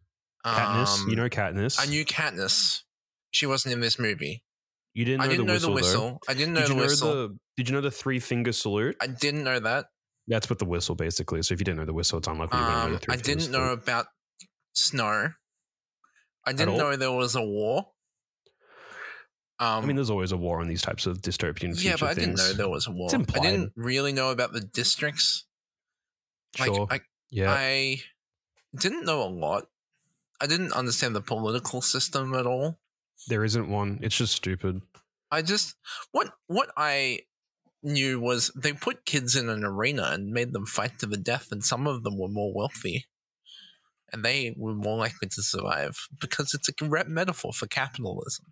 Katniss. 0.46 1.02
um, 1.02 1.10
you 1.10 1.16
know 1.16 1.28
Katniss. 1.28 1.80
I 1.80 1.86
knew 1.86 2.04
Katniss. 2.04 2.82
She 3.30 3.46
wasn't 3.46 3.74
in 3.74 3.80
this 3.80 3.98
movie. 3.98 4.44
You 4.95 5.05
didn't 5.05 5.18
know, 5.20 5.24
I 5.24 5.28
didn't 5.28 5.47
the, 5.47 5.53
know 5.53 5.70
whistle, 5.74 5.74
the 5.74 5.82
though. 5.82 6.18
I 6.28 6.34
didn't 6.34 6.55
know 6.55 6.61
Did 6.61 6.68
the 6.68 6.72
you 6.74 6.76
know 6.76 6.82
whistle. 6.86 7.14
the 7.28 7.39
Did 7.57 7.68
you 7.68 7.74
know 7.74 7.80
the 7.80 7.91
three 7.91 8.18
finger 8.20 8.53
salute? 8.53 8.97
I 9.01 9.07
didn't 9.07 9.45
know 9.45 9.61
that. 9.61 9.86
That's 10.26 10.51
what 10.51 10.59
the 10.59 10.64
whistle 10.64 10.95
basically. 10.95 11.43
So 11.43 11.55
if 11.55 11.61
you 11.61 11.64
didn't 11.64 11.78
know 11.78 11.84
the 11.86 11.95
whistle, 11.95 12.18
it's 12.18 12.28
unlikely 12.28 12.59
you're 12.59 12.68
going 12.68 12.76
to 12.76 12.80
know 12.80 12.86
Um, 12.89 12.93
the 12.95 12.99
three 12.99 13.14
I 13.14 13.16
didn't 13.16 13.51
know 13.53 13.59
salute. 13.66 13.82
about 13.82 14.07
snow. 14.74 15.28
I 16.47 16.53
didn't 16.53 16.76
know 16.76 16.97
there 16.97 17.12
was 17.12 17.34
a 17.36 17.43
war. 17.43 17.89
Um, 19.61 19.82
I 19.82 19.86
mean, 19.86 19.97
there's 19.97 20.11
always 20.11 20.30
a 20.32 20.36
war 20.36 20.61
on 20.61 20.68
these 20.68 20.82
types 20.82 21.07
of 21.07 21.20
dystopian 21.20 21.82
yeah, 21.82 21.97
but 21.99 22.11
I 22.11 22.14
things. 22.14 22.26
didn't 22.26 22.36
know 22.36 22.53
there 22.55 22.68
was 22.68 22.86
a 22.86 22.93
war. 22.93 23.11
I 23.12 23.41
didn't 23.41 23.72
really 23.74 24.12
know 24.12 24.30
about 24.30 24.53
the 24.53 24.61
districts. 24.61 25.47
Like, 26.59 26.66
Sure. 26.72 26.86
I, 26.91 27.01
yeah. 27.30 27.51
I 27.53 28.01
didn't 28.78 29.05
know 29.05 29.22
a 29.22 29.28
lot. 29.28 29.64
I 30.41 30.47
didn't 30.47 30.72
understand 30.72 31.16
the 31.16 31.20
political 31.20 31.82
system 31.82 32.34
at 32.34 32.47
all. 32.47 32.78
There 33.26 33.44
isn't 33.44 33.68
one. 33.68 33.98
It's 34.02 34.16
just 34.16 34.34
stupid. 34.34 34.82
I 35.30 35.42
just 35.42 35.74
what 36.12 36.30
what 36.46 36.70
I 36.76 37.20
knew 37.82 38.20
was 38.20 38.50
they 38.56 38.72
put 38.72 39.04
kids 39.04 39.36
in 39.36 39.48
an 39.48 39.64
arena 39.64 40.10
and 40.12 40.32
made 40.32 40.52
them 40.52 40.66
fight 40.66 40.98
to 40.98 41.06
the 41.06 41.16
death, 41.16 41.48
and 41.50 41.64
some 41.64 41.86
of 41.86 42.02
them 42.02 42.18
were 42.18 42.28
more 42.28 42.52
wealthy. 42.54 43.06
And 44.10 44.24
they 44.24 44.54
were 44.56 44.74
more 44.74 44.96
likely 44.96 45.28
to 45.28 45.42
survive 45.42 45.98
because 46.18 46.54
it's 46.54 46.70
a 46.70 47.04
metaphor 47.08 47.52
for 47.52 47.66
capitalism. 47.66 48.46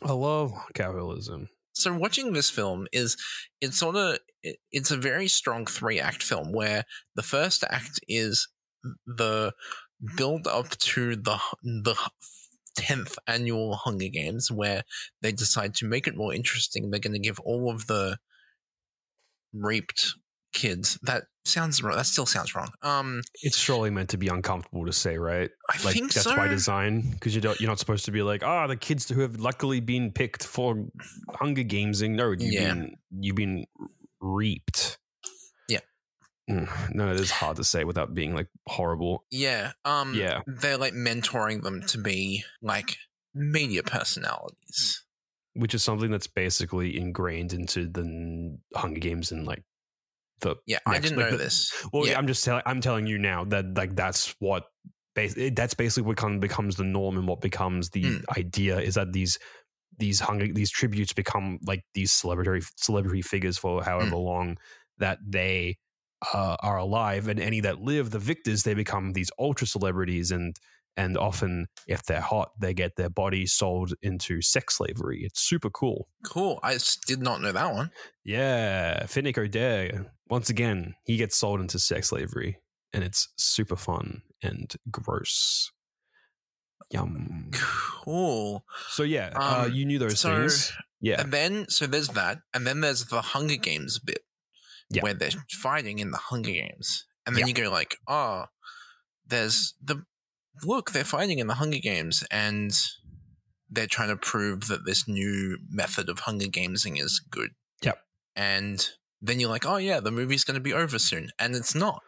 I 0.00 0.12
love 0.12 0.52
capitalism. 0.74 1.48
So 1.72 1.92
watching 1.92 2.32
this 2.32 2.50
film 2.50 2.86
is 2.92 3.16
it's 3.60 3.78
sort 3.78 3.96
of 3.96 4.18
it, 4.42 4.58
it's 4.70 4.90
a 4.90 4.96
very 4.96 5.28
strong 5.28 5.66
three 5.66 5.98
act 5.98 6.22
film 6.22 6.52
where 6.52 6.84
the 7.16 7.22
first 7.22 7.64
act 7.68 8.00
is 8.06 8.48
the 9.06 9.52
build 10.16 10.46
up 10.46 10.70
to 10.78 11.16
the 11.16 11.38
the 11.62 11.96
10th 12.76 13.16
annual 13.26 13.74
Hunger 13.76 14.08
Games 14.08 14.50
where 14.50 14.82
they 15.22 15.32
decide 15.32 15.74
to 15.76 15.86
make 15.86 16.06
it 16.06 16.16
more 16.16 16.32
interesting. 16.34 16.90
They're 16.90 17.00
going 17.00 17.12
to 17.14 17.18
give 17.18 17.40
all 17.40 17.70
of 17.70 17.86
the 17.86 18.18
raped 19.52 20.14
kids 20.52 20.98
that 21.02 21.24
sounds 21.44 21.82
wrong. 21.82 21.96
That 21.96 22.06
still 22.06 22.26
sounds 22.26 22.54
wrong. 22.54 22.68
Um, 22.82 23.22
It's 23.42 23.58
surely 23.58 23.90
meant 23.90 24.08
to 24.10 24.16
be 24.16 24.28
uncomfortable 24.28 24.86
to 24.86 24.92
say, 24.92 25.18
right? 25.18 25.50
I 25.70 25.82
Like 25.84 25.94
think 25.94 26.12
that's 26.12 26.24
so. 26.24 26.36
by 26.36 26.48
design 26.48 27.10
because 27.12 27.34
you 27.34 27.40
don't. 27.40 27.60
You're 27.60 27.70
not 27.70 27.78
supposed 27.78 28.04
to 28.06 28.10
be 28.10 28.22
like, 28.22 28.42
ah, 28.42 28.66
the 28.66 28.76
kids 28.76 29.08
who 29.08 29.20
have 29.20 29.36
luckily 29.36 29.80
been 29.80 30.12
picked 30.12 30.44
for 30.44 30.86
Hunger 31.34 31.62
Gamesing. 31.62 32.10
No, 32.10 32.30
you've 32.32 32.40
Yeah. 32.52 32.74
been 32.74 32.96
you've 33.20 33.36
been 33.36 33.66
reaped. 34.20 34.98
Mm, 36.50 36.94
no, 36.94 37.12
it 37.12 37.18
is 37.20 37.30
hard 37.30 37.56
to 37.56 37.64
say 37.64 37.84
without 37.84 38.14
being 38.14 38.34
like 38.34 38.48
horrible. 38.68 39.24
Yeah. 39.30 39.72
Um, 39.84 40.14
Yeah. 40.14 40.42
They're 40.46 40.76
like 40.78 40.92
mentoring 40.94 41.62
them 41.62 41.82
to 41.88 41.98
be 41.98 42.44
like 42.62 42.96
media 43.34 43.82
personalities. 43.82 45.02
which 45.54 45.74
is 45.74 45.82
something 45.82 46.10
that's 46.10 46.26
basically 46.26 46.98
ingrained 46.98 47.54
into 47.54 47.88
the 47.88 48.58
Hunger 48.74 49.00
Games 49.00 49.32
and 49.32 49.46
like 49.46 49.64
the 50.40 50.56
Yeah, 50.66 50.80
I 50.86 50.98
didn't 50.98 51.16
like 51.16 51.26
know 51.26 51.30
the- 51.32 51.44
this. 51.44 51.72
Well, 51.94 52.06
yeah. 52.06 52.18
I'm 52.18 52.26
just 52.26 52.44
telling 52.44 52.62
I'm 52.66 52.82
telling 52.82 53.06
you 53.06 53.16
now 53.18 53.44
that 53.46 53.74
like 53.74 53.96
that's 53.96 54.36
what 54.38 54.66
bas- 55.14 55.34
that's 55.54 55.72
basically 55.72 56.02
what 56.06 56.18
kind 56.18 56.34
of 56.34 56.40
becomes 56.40 56.76
the 56.76 56.84
norm 56.84 57.16
and 57.16 57.26
what 57.26 57.40
becomes 57.40 57.88
the 57.90 58.02
Hmm. 58.02 58.16
idea 58.36 58.78
is 58.78 58.96
that 58.96 59.12
these 59.14 59.38
these 59.98 60.20
hunger 60.20 60.46
these 60.52 60.70
tributes 60.70 61.14
become 61.14 61.58
like 61.64 61.82
these 61.94 62.12
celebrity 62.12 62.66
celebrity 62.76 63.22
figures 63.22 63.56
for 63.56 63.82
however 63.82 64.10
Hmm. 64.10 64.14
long 64.16 64.58
that 64.98 65.18
they 65.26 65.78
uh, 66.32 66.56
are 66.62 66.78
alive 66.78 67.28
and 67.28 67.38
any 67.40 67.60
that 67.60 67.80
live 67.80 68.10
the 68.10 68.18
victors 68.18 68.62
they 68.62 68.74
become 68.74 69.12
these 69.12 69.30
ultra 69.38 69.66
celebrities 69.66 70.30
and 70.30 70.56
and 70.96 71.18
often 71.18 71.66
if 71.86 72.02
they're 72.04 72.22
hot 72.22 72.52
they 72.58 72.72
get 72.72 72.96
their 72.96 73.10
bodies 73.10 73.52
sold 73.52 73.92
into 74.00 74.40
sex 74.40 74.76
slavery 74.78 75.22
it's 75.24 75.40
super 75.40 75.68
cool 75.70 76.08
Cool. 76.24 76.58
I 76.62 76.78
did 77.06 77.20
not 77.20 77.40
know 77.42 77.52
that 77.52 77.72
one. 77.74 77.90
yeah, 78.24 79.02
Finnick 79.04 79.36
Odair. 79.36 80.06
Once 80.28 80.48
again, 80.50 80.94
he 81.04 81.16
gets 81.18 81.36
sold 81.36 81.60
into 81.60 81.78
sex 81.78 82.08
slavery, 82.08 82.58
and 82.92 83.04
it's 83.04 83.28
super 83.36 83.76
fun 83.76 84.22
and 84.42 84.74
gross. 84.90 85.70
Yum. 86.90 87.50
Cool. 87.52 88.64
So 88.88 89.02
yeah, 89.02 89.30
uh, 89.36 89.64
Um, 89.66 89.72
you 89.72 89.84
knew 89.84 89.98
those 89.98 90.18
so- 90.20 90.36
things. 90.36 90.72
Yeah, 91.00 91.20
And 91.20 91.30
then, 91.32 91.68
so 91.68 91.86
there's 91.86 92.08
that. 92.08 92.38
And 92.54 92.66
then 92.66 92.80
there's 92.80 93.04
the 93.06 93.20
Hunger 93.20 93.56
Games 93.56 93.98
bit 93.98 94.20
Yeah. 94.90 95.02
where 95.02 95.14
they're 95.14 95.30
fighting 95.50 95.98
in 95.98 96.10
the 96.10 96.16
Hunger 96.18 96.50
Games. 96.52 97.04
And 97.26 97.34
then 97.34 97.42
Yeah. 97.42 97.48
you 97.48 97.54
go 97.54 97.70
like, 97.70 97.96
oh, 98.06 98.46
there's 99.26 99.74
the, 99.82 100.04
look, 100.62 100.92
they're 100.92 101.04
fighting 101.04 101.38
in 101.38 101.48
the 101.48 101.54
Hunger 101.54 101.78
Games 101.78 102.22
and 102.30 102.72
they're 103.68 103.88
trying 103.88 104.10
to 104.10 104.16
prove 104.16 104.68
that 104.68 104.84
this 104.86 105.08
new 105.08 105.58
method 105.68 106.08
of 106.08 106.20
Hunger 106.20 106.46
Gamesing 106.46 107.00
is 107.02 107.20
good. 107.30 107.50
Yep. 107.82 107.98
And 108.36 108.88
then 109.20 109.40
you're 109.40 109.50
like, 109.50 109.66
oh 109.66 109.78
yeah, 109.78 109.98
the 109.98 110.12
movie's 110.12 110.44
going 110.44 110.54
to 110.54 110.60
be 110.60 110.72
over 110.72 110.98
soon. 111.00 111.30
And 111.38 111.56
it's 111.56 111.74
not. 111.74 112.02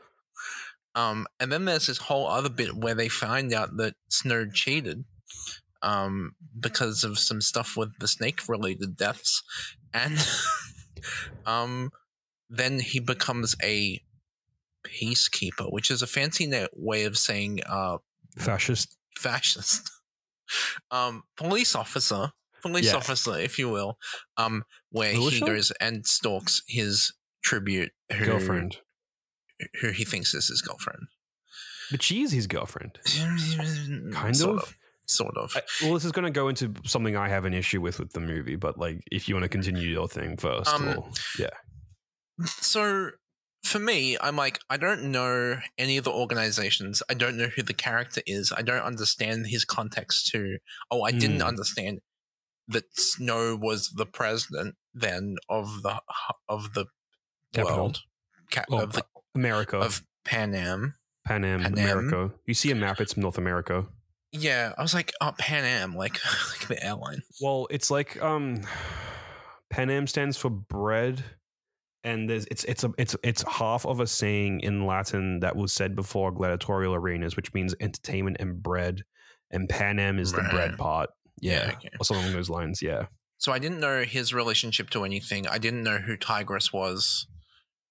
Um, 0.95 1.27
and 1.41 1.51
then 1.53 1.65
there's 1.65 1.87
this 1.89 1.99
whole 1.99 2.27
other 2.29 2.49
bit 2.49 2.77
where 2.77 2.95
they 2.95 3.09
find 3.09 3.53
out 3.53 3.77
that 3.77 3.95
Snow 4.09 4.47
cheated 4.49 5.05
um, 5.83 6.33
because 6.59 7.05
of 7.05 7.19
some 7.19 7.41
stuff 7.41 7.77
with 7.77 7.99
the 7.99 8.09
snake 8.09 8.49
related 8.49 8.97
deaths. 8.97 9.43
And 9.93 10.19
um, 11.47 11.91
then 12.51 12.81
he 12.81 13.01
becomes 13.01 13.55
a 13.63 14.01
peacekeeper, 14.87 15.71
which 15.73 15.91
is 15.91 16.03
a 16.03 16.07
fancy 16.07 16.51
way 16.75 17.05
of 17.05 17.19
saying 17.19 17.61
uh, 17.67 17.99
fascist. 18.39 18.97
fascist. 19.17 19.91
um, 20.91 21.23
police 21.37 21.75
officer, 21.75 22.33
police 22.63 22.87
Yeah. 22.87 22.97
officer, 22.97 23.39
if 23.39 23.59
you 23.59 23.69
will, 23.69 23.99
um, 24.37 24.65
where 24.91 25.13
he 25.13 25.19
Militia? 25.19 25.45
goes 25.47 25.71
and 25.81 26.07
stalks 26.07 26.63
his 26.67 27.13
tribute 27.43 27.93
who, 28.13 28.25
Girlfriend, 28.25 28.79
who 29.81 29.91
he 29.91 30.05
thinks 30.05 30.35
is 30.35 30.49
his 30.49 30.63
girlfriend. 30.63 31.09
but 31.91 32.03
she's 32.03 32.33
his 32.33 32.47
girlfriend. 32.47 32.99
Kind 34.13 34.37
sort 34.37 34.63
of. 34.63 34.75
Sort 35.11 35.39
of. 35.39 35.53
I, 35.57 35.63
well, 35.83 35.95
this 35.95 36.05
is 36.05 36.13
going 36.13 36.27
to 36.27 36.31
go 36.31 36.49
into 36.49 36.75
something 36.85 37.17
I 37.17 37.29
have 37.31 37.47
an 37.47 37.55
issue 37.55 37.81
with 37.81 37.99
with 37.99 38.13
the 38.13 38.21
movie, 38.21 38.57
but 38.57 38.79
like, 38.79 39.01
if 39.11 39.27
you 39.27 39.35
want 39.35 39.45
to 39.45 39.49
continue 39.49 39.89
your 39.89 40.07
thing 40.07 40.37
first, 40.37 40.69
Um, 40.69 40.87
or, 40.89 41.11
yeah, 41.39 41.49
So 42.47 43.11
for 43.65 43.79
me, 43.79 44.17
I'm 44.21 44.37
like, 44.37 44.61
I 44.71 44.77
don't 44.77 45.11
know 45.11 45.59
any 45.77 45.97
of 45.97 46.05
the 46.05 46.13
organizations. 46.13 47.03
I 47.11 47.15
don't 47.15 47.37
know 47.37 47.49
who 47.49 47.63
the 47.63 47.75
character 47.75 48.23
is. 48.27 48.53
I 48.57 48.63
don't 48.63 48.83
understand 48.83 49.49
his 49.49 49.65
context 49.65 50.29
to. 50.29 50.59
Oh, 50.91 51.03
I 51.03 51.11
didn't 51.13 51.41
Hmm. 51.41 51.49
understand 51.49 52.01
that 52.69 52.85
Snow 52.97 53.57
was 53.57 53.91
the 53.91 54.07
president 54.07 54.77
then 54.95 55.37
of 55.49 55.83
the 55.83 56.01
of 56.49 56.75
the 56.75 56.87
Capitol. 57.55 57.77
world 57.79 58.01
ca- 58.51 58.65
Oh, 58.71 58.83
of 58.83 58.93
the 58.93 59.05
America, 59.35 59.79
of 59.79 60.03
Pan 60.25 60.55
Am. 60.55 60.95
Pan 61.27 61.45
Am, 61.45 61.61
Pan 61.63 61.79
Am. 61.79 61.99
America. 61.99 62.35
You 62.47 62.55
see 62.55 62.71
a 62.71 62.75
map; 62.75 63.01
it's 63.01 63.17
North 63.17 63.39
America. 63.39 63.87
Yeah, 64.33 64.75
I 64.77 64.83
was 64.83 64.93
like, 64.95 65.13
oh, 65.23 65.33
Pan 65.39 65.65
Am, 65.65 65.95
like 65.97 66.19
like 66.51 66.69
the 66.69 66.85
airline. 66.85 67.23
Well, 67.41 67.67
it's 67.71 67.91
like 67.91 68.21
um 68.23 68.63
Panem 69.71 70.07
stands 70.07 70.37
for 70.37 70.51
bread 70.51 71.25
and 72.09 72.29
there's 72.31 72.47
it's 72.47 72.65
it's 72.65 72.85
a 72.85 72.91
it's 72.99 73.15
it's 73.23 73.43
half 73.43 73.85
of 73.87 74.01
a 74.01 74.07
saying 74.07 74.61
in 74.61 74.87
Latin 74.87 75.41
that 75.41 75.55
was 75.57 75.73
said 75.73 75.95
before 75.95 76.31
gladiatorial 76.33 76.95
arenas 76.95 77.37
which 77.37 77.53
means 77.55 77.75
entertainment 77.81 78.37
and 78.41 78.63
bread 78.63 79.03
and 79.51 79.69
panem 79.69 80.19
is 80.19 80.33
the 80.33 80.39
Right. 80.43 80.51
bread 80.51 80.79
part. 80.79 81.11
Yeah. 81.41 81.53
Yeah, 81.69 81.73
okay. 81.77 81.89
Or 82.01 82.05
something 82.05 82.25
along 82.25 82.37
those 82.37 82.51
lines, 82.51 82.83
yeah. 82.83 83.07
So 83.39 83.53
I 83.53 83.59
didn't 83.59 83.81
know 83.81 84.03
his 84.03 84.35
relationship 84.35 84.91
to 84.91 85.05
anything. 85.05 85.47
I 85.47 85.59
didn't 85.59 85.85
know 85.85 85.99
who 85.99 86.17
Tigris 86.17 86.73
was 86.73 87.27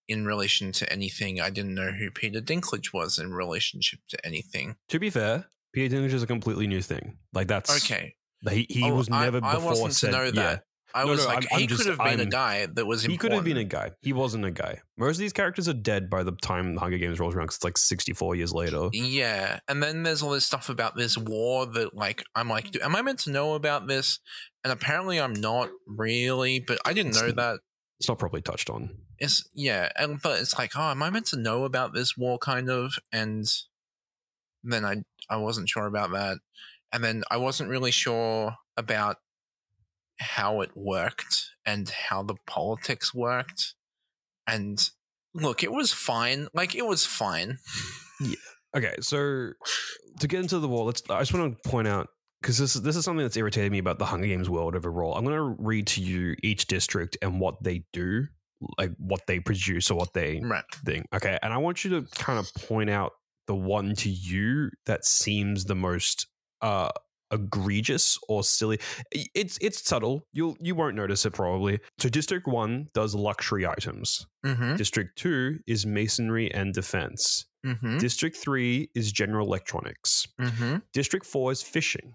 in 0.08 0.26
relation 0.26 0.72
to 0.74 0.92
anything. 0.92 1.40
I 1.40 1.50
didn't 1.50 1.74
know 1.74 1.92
who 1.92 2.12
Peter 2.12 2.42
Dinklage 2.42 2.94
was 2.94 3.18
in 3.18 3.34
relationship 3.34 4.00
to 4.10 4.26
anything. 4.26 4.76
To 4.90 5.00
be 5.00 5.10
fair, 5.10 5.46
Peter 5.74 5.96
Dinklage 5.96 6.14
is 6.14 6.24
a 6.24 6.28
completely 6.28 6.68
new 6.68 6.82
thing. 6.82 7.18
Like 7.34 7.48
that's 7.48 7.70
Okay. 7.86 8.16
he, 8.50 8.66
he 8.70 8.84
Oh, 8.84 8.96
was 8.96 9.10
never 9.10 9.40
I, 9.44 9.54
before 9.56 9.70
wasn't 9.72 9.94
said 9.96 10.12
to 10.12 10.18
know 10.18 10.42
yeah. 10.42 10.58
I 10.96 11.04
No, 11.04 11.12
was 11.12 11.20
no, 11.24 11.28
like, 11.28 11.52
I'm- 11.52 11.60
he 11.60 11.68
could 11.68 11.86
have 11.86 11.98
been 11.98 12.20
a 12.20 12.24
I'm- 12.24 12.30
guy 12.30 12.66
that 12.66 12.86
was 12.86 13.04
He 13.04 13.18
could 13.18 13.32
have 13.34 13.44
been 13.44 13.58
a 13.58 13.64
guy. 13.64 13.92
He 14.02 14.14
wasn't 14.14 14.46
a 14.46 14.52
guy. 14.52 14.82
Most 14.98 15.18
of 15.18 15.20
these 15.20 15.34
characters 15.34 15.68
are 15.68 15.74
dead 15.74 16.10
by 16.10 16.24
the 16.24 16.32
time 16.42 16.74
the 16.76 16.80
Hunger 16.80 16.98
Games 16.98 17.20
rolls 17.20 17.36
around 17.36 17.46
it's 17.48 17.64
like 17.64 17.78
64 17.78 18.36
years 18.36 18.54
later. 18.54 18.88
Yeah, 18.94 19.60
and 19.68 19.84
then 19.84 20.04
there's 20.04 20.24
all 20.24 20.32
this 20.32 20.46
stuff 20.46 20.70
about 20.70 20.96
this 20.96 21.18
war 21.18 21.66
that, 21.66 21.94
like, 21.94 22.24
I'm 22.36 22.50
like, 22.50 22.72
do- 22.72 22.80
am 22.82 22.96
I 22.96 23.02
meant 23.02 23.20
to 23.20 23.32
know 23.32 23.54
about 23.54 23.88
this? 23.88 24.20
And 24.64 24.72
apparently, 24.74 25.20
I'm 25.20 25.34
not 25.34 25.70
really. 25.86 26.60
But 26.60 26.80
I 26.86 26.94
didn't 26.94 27.16
know 27.16 27.32
that. 27.32 27.60
It's 28.00 28.08
not 28.08 28.20
properly 28.20 28.42
touched 28.42 28.70
on. 28.70 28.96
It's 29.20 29.48
yeah, 29.54 29.90
and 29.98 30.22
but 30.22 30.40
it's 30.40 30.58
like, 30.58 30.72
oh, 30.76 30.92
am 30.92 31.02
I 31.04 31.10
meant 31.10 31.26
to 31.28 31.38
know 31.38 31.64
about 31.66 31.94
this 31.94 32.16
war, 32.16 32.38
kind 32.38 32.70
of? 32.70 32.94
And 33.12 33.46
then 34.64 34.86
I 34.86 34.98
I 35.30 35.38
wasn't 35.38 35.70
sure 35.70 35.86
about 35.86 36.12
that, 36.12 36.38
and 36.94 37.04
then 37.04 37.24
I 37.32 37.38
wasn't 37.38 37.70
really 37.70 37.92
sure 37.92 38.56
about 38.78 39.18
how 40.20 40.62
it 40.62 40.72
worked 40.76 41.50
and 41.66 41.90
how 41.90 42.24
the 42.24 42.36
politics 42.46 43.14
worked. 43.14 43.76
And 44.48 44.90
look, 45.34 45.64
it 45.64 45.72
was 45.72 45.94
fine. 45.94 46.48
Like 46.54 46.76
it 46.76 46.86
was 46.86 47.06
fine. 47.06 47.60
Yeah. 48.20 48.36
Okay, 48.76 48.96
so 49.00 49.52
to 50.20 50.28
get 50.28 50.40
into 50.40 50.60
the 50.60 50.68
war, 50.68 50.86
let's. 50.86 51.02
I 51.10 51.20
just 51.20 51.34
want 51.34 51.62
to 51.64 51.70
point 51.70 51.88
out 51.88 52.08
because 52.42 52.58
this 52.58 52.76
is 52.76 52.82
this 52.82 52.96
is 52.96 53.06
something 53.06 53.24
that's 53.24 53.38
irritated 53.38 53.72
me 53.72 53.78
about 53.80 54.00
the 54.00 54.06
Hunger 54.06 54.28
Games 54.28 54.50
world 54.50 54.76
overall. 54.76 55.16
I'm 55.16 55.24
going 55.24 55.36
to 55.36 55.56
read 55.64 55.88
to 55.88 56.02
you 56.02 56.36
each 56.44 56.68
district 56.68 57.18
and 57.22 57.40
what 57.40 57.56
they 57.64 57.84
do, 57.94 58.26
like 58.78 58.92
what 58.98 59.22
they 59.28 59.40
produce 59.40 59.90
or 59.90 59.98
what 59.98 60.14
they 60.14 60.42
Right. 60.44 60.64
thing. 60.86 61.06
Okay, 61.14 61.38
and 61.42 61.54
I 61.54 61.58
want 61.58 61.84
you 61.86 61.92
to 61.92 62.08
kind 62.16 62.40
of 62.40 62.52
point 62.68 62.90
out 62.90 63.14
the 63.48 63.56
one 63.56 63.96
to 63.96 64.10
you 64.10 64.70
that 64.86 65.06
seems 65.06 65.66
the 65.66 65.76
most 65.76 66.28
uh 66.62 66.90
egregious 67.32 68.18
or 68.28 68.44
silly. 68.44 68.80
It's 69.12 69.58
it's 69.62 69.88
subtle. 69.88 70.24
You'll 70.34 70.58
you 70.60 70.76
won't 70.76 70.96
notice 70.96 71.26
it 71.26 71.32
probably. 71.34 71.80
So 72.00 72.10
District 72.10 72.48
One 72.48 72.88
does 72.94 73.16
luxury 73.16 73.66
items. 73.68 74.26
Mm-hmm. 74.46 74.76
District 74.76 75.18
Two 75.18 75.60
is 75.68 75.86
masonry 75.86 76.52
and 76.54 76.74
defense. 76.74 77.46
Mm-hmm. 77.66 77.98
District 77.98 78.38
3 78.38 78.90
is 78.96 79.12
general 79.12 79.46
electronics. 79.46 80.26
Mm-hmm. 80.40 80.78
District 80.94 81.26
4 81.26 81.52
is 81.52 81.62
fishing. 81.62 82.14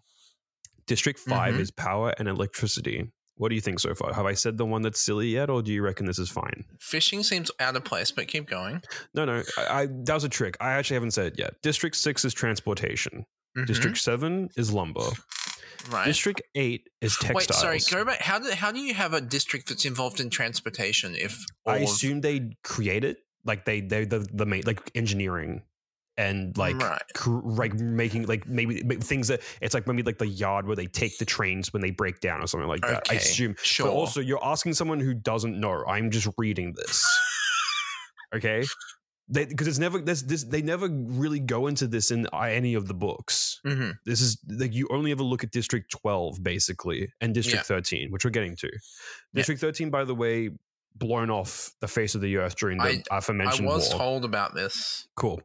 District 0.86 1.18
5 1.18 1.54
Mhm. 1.54 1.60
is 1.60 1.70
power 1.70 2.14
and 2.18 2.26
electricity, 2.26 3.10
What 3.36 3.48
do 3.48 3.54
you 3.54 3.60
think 3.60 3.80
so 3.80 3.94
far? 3.94 4.12
Have 4.14 4.24
I 4.26 4.34
said 4.34 4.56
the 4.56 4.64
one 4.66 4.82
that's 4.82 5.00
silly 5.00 5.28
yet, 5.28 5.50
or 5.50 5.62
do 5.62 5.72
you 5.72 5.82
reckon 5.82 6.06
this 6.06 6.18
is 6.18 6.30
fine? 6.30 6.64
Fishing 6.78 7.22
seems 7.22 7.50
out 7.60 7.74
of 7.76 7.84
place, 7.84 8.12
but 8.12 8.28
keep 8.28 8.46
going. 8.48 8.82
No, 9.14 9.24
no, 9.24 9.42
I, 9.58 9.82
I 9.82 9.86
that 10.04 10.14
was 10.14 10.24
a 10.24 10.28
trick. 10.28 10.56
I 10.60 10.72
actually 10.72 10.94
haven't 10.94 11.10
said 11.12 11.26
it 11.32 11.38
yet. 11.38 11.54
District 11.62 11.96
six 11.96 12.24
is 12.24 12.32
transportation. 12.34 13.24
Mhm. 13.56 13.66
District 13.66 13.98
seven 13.98 14.48
is 14.56 14.72
lumber. 14.72 15.04
right. 15.90 16.04
District 16.06 16.40
eight 16.54 16.88
is 17.00 17.16
textiles. 17.16 17.34
Wait, 17.34 17.52
sorry. 17.52 17.78
Go 17.90 18.04
back. 18.06 18.20
How 18.22 18.38
do 18.38 18.50
how 18.52 18.72
do 18.72 18.78
you 18.80 18.94
have 18.94 19.12
a 19.14 19.20
district 19.20 19.68
that's 19.68 19.84
involved 19.84 20.20
in 20.20 20.30
transportation? 20.30 21.14
If 21.14 21.44
all 21.66 21.74
I 21.74 21.78
of- 21.78 21.82
assume 21.84 22.20
they 22.20 22.56
create 22.64 23.04
it, 23.04 23.18
like 23.44 23.64
they 23.64 23.80
they 23.80 24.04
the 24.04 24.26
the 24.32 24.46
main 24.46 24.62
like 24.64 24.90
engineering 24.94 25.62
and 26.18 26.56
like 26.58 26.76
right. 26.78 27.02
cr- 27.14 27.40
like 27.42 27.72
making 27.74 28.26
like 28.26 28.46
maybe 28.46 28.82
ma- 28.84 28.94
things 29.00 29.28
that 29.28 29.40
it's 29.62 29.72
like 29.74 29.86
maybe 29.86 30.02
like 30.02 30.18
the 30.18 30.26
yard 30.26 30.66
where 30.66 30.76
they 30.76 30.86
take 30.86 31.16
the 31.18 31.24
trains 31.24 31.72
when 31.72 31.80
they 31.82 31.90
break 31.90 32.20
down 32.20 32.42
or 32.42 32.46
something 32.46 32.68
like 32.68 32.82
that. 32.82 33.06
I 33.10 33.14
assume. 33.14 33.56
Sure. 33.62 33.86
But 33.86 33.92
also, 33.94 34.20
you're 34.20 34.44
asking 34.44 34.74
someone 34.74 35.00
who 35.00 35.14
doesn't 35.14 35.58
know. 35.58 35.84
I'm 35.86 36.10
just 36.10 36.28
reading 36.38 36.74
this. 36.74 37.04
okay. 38.34 38.64
Because 39.30 39.66
it's 39.66 39.78
never 39.78 39.98
this 39.98 40.22
this 40.22 40.44
they 40.44 40.62
never 40.62 40.88
really 40.90 41.40
go 41.40 41.66
into 41.66 41.86
this 41.86 42.10
in 42.10 42.26
any 42.34 42.74
of 42.74 42.86
the 42.88 42.94
books. 42.94 43.60
hmm 43.64 43.90
This 44.04 44.20
is 44.20 44.36
like 44.48 44.74
you 44.74 44.88
only 44.90 45.10
ever 45.12 45.22
look 45.22 45.42
at 45.44 45.50
District 45.50 45.90
12 45.90 46.42
basically 46.42 47.12
and 47.20 47.32
District 47.32 47.64
13, 47.64 48.10
which 48.10 48.24
we're 48.24 48.30
getting 48.30 48.56
to. 48.56 48.70
District 49.34 49.60
13, 49.60 49.90
by 49.90 50.04
the 50.04 50.14
way, 50.14 50.50
blown 50.96 51.30
off 51.30 51.70
the 51.80 51.88
face 51.88 52.14
of 52.14 52.20
the 52.20 52.36
earth 52.36 52.56
during 52.56 52.76
the 52.78 52.84
I- 52.84 53.02
I 53.10 53.16
was 53.64 53.88
war. 53.90 53.98
told 53.98 54.24
about 54.24 54.54
this. 54.54 55.06
cool. 55.16 55.40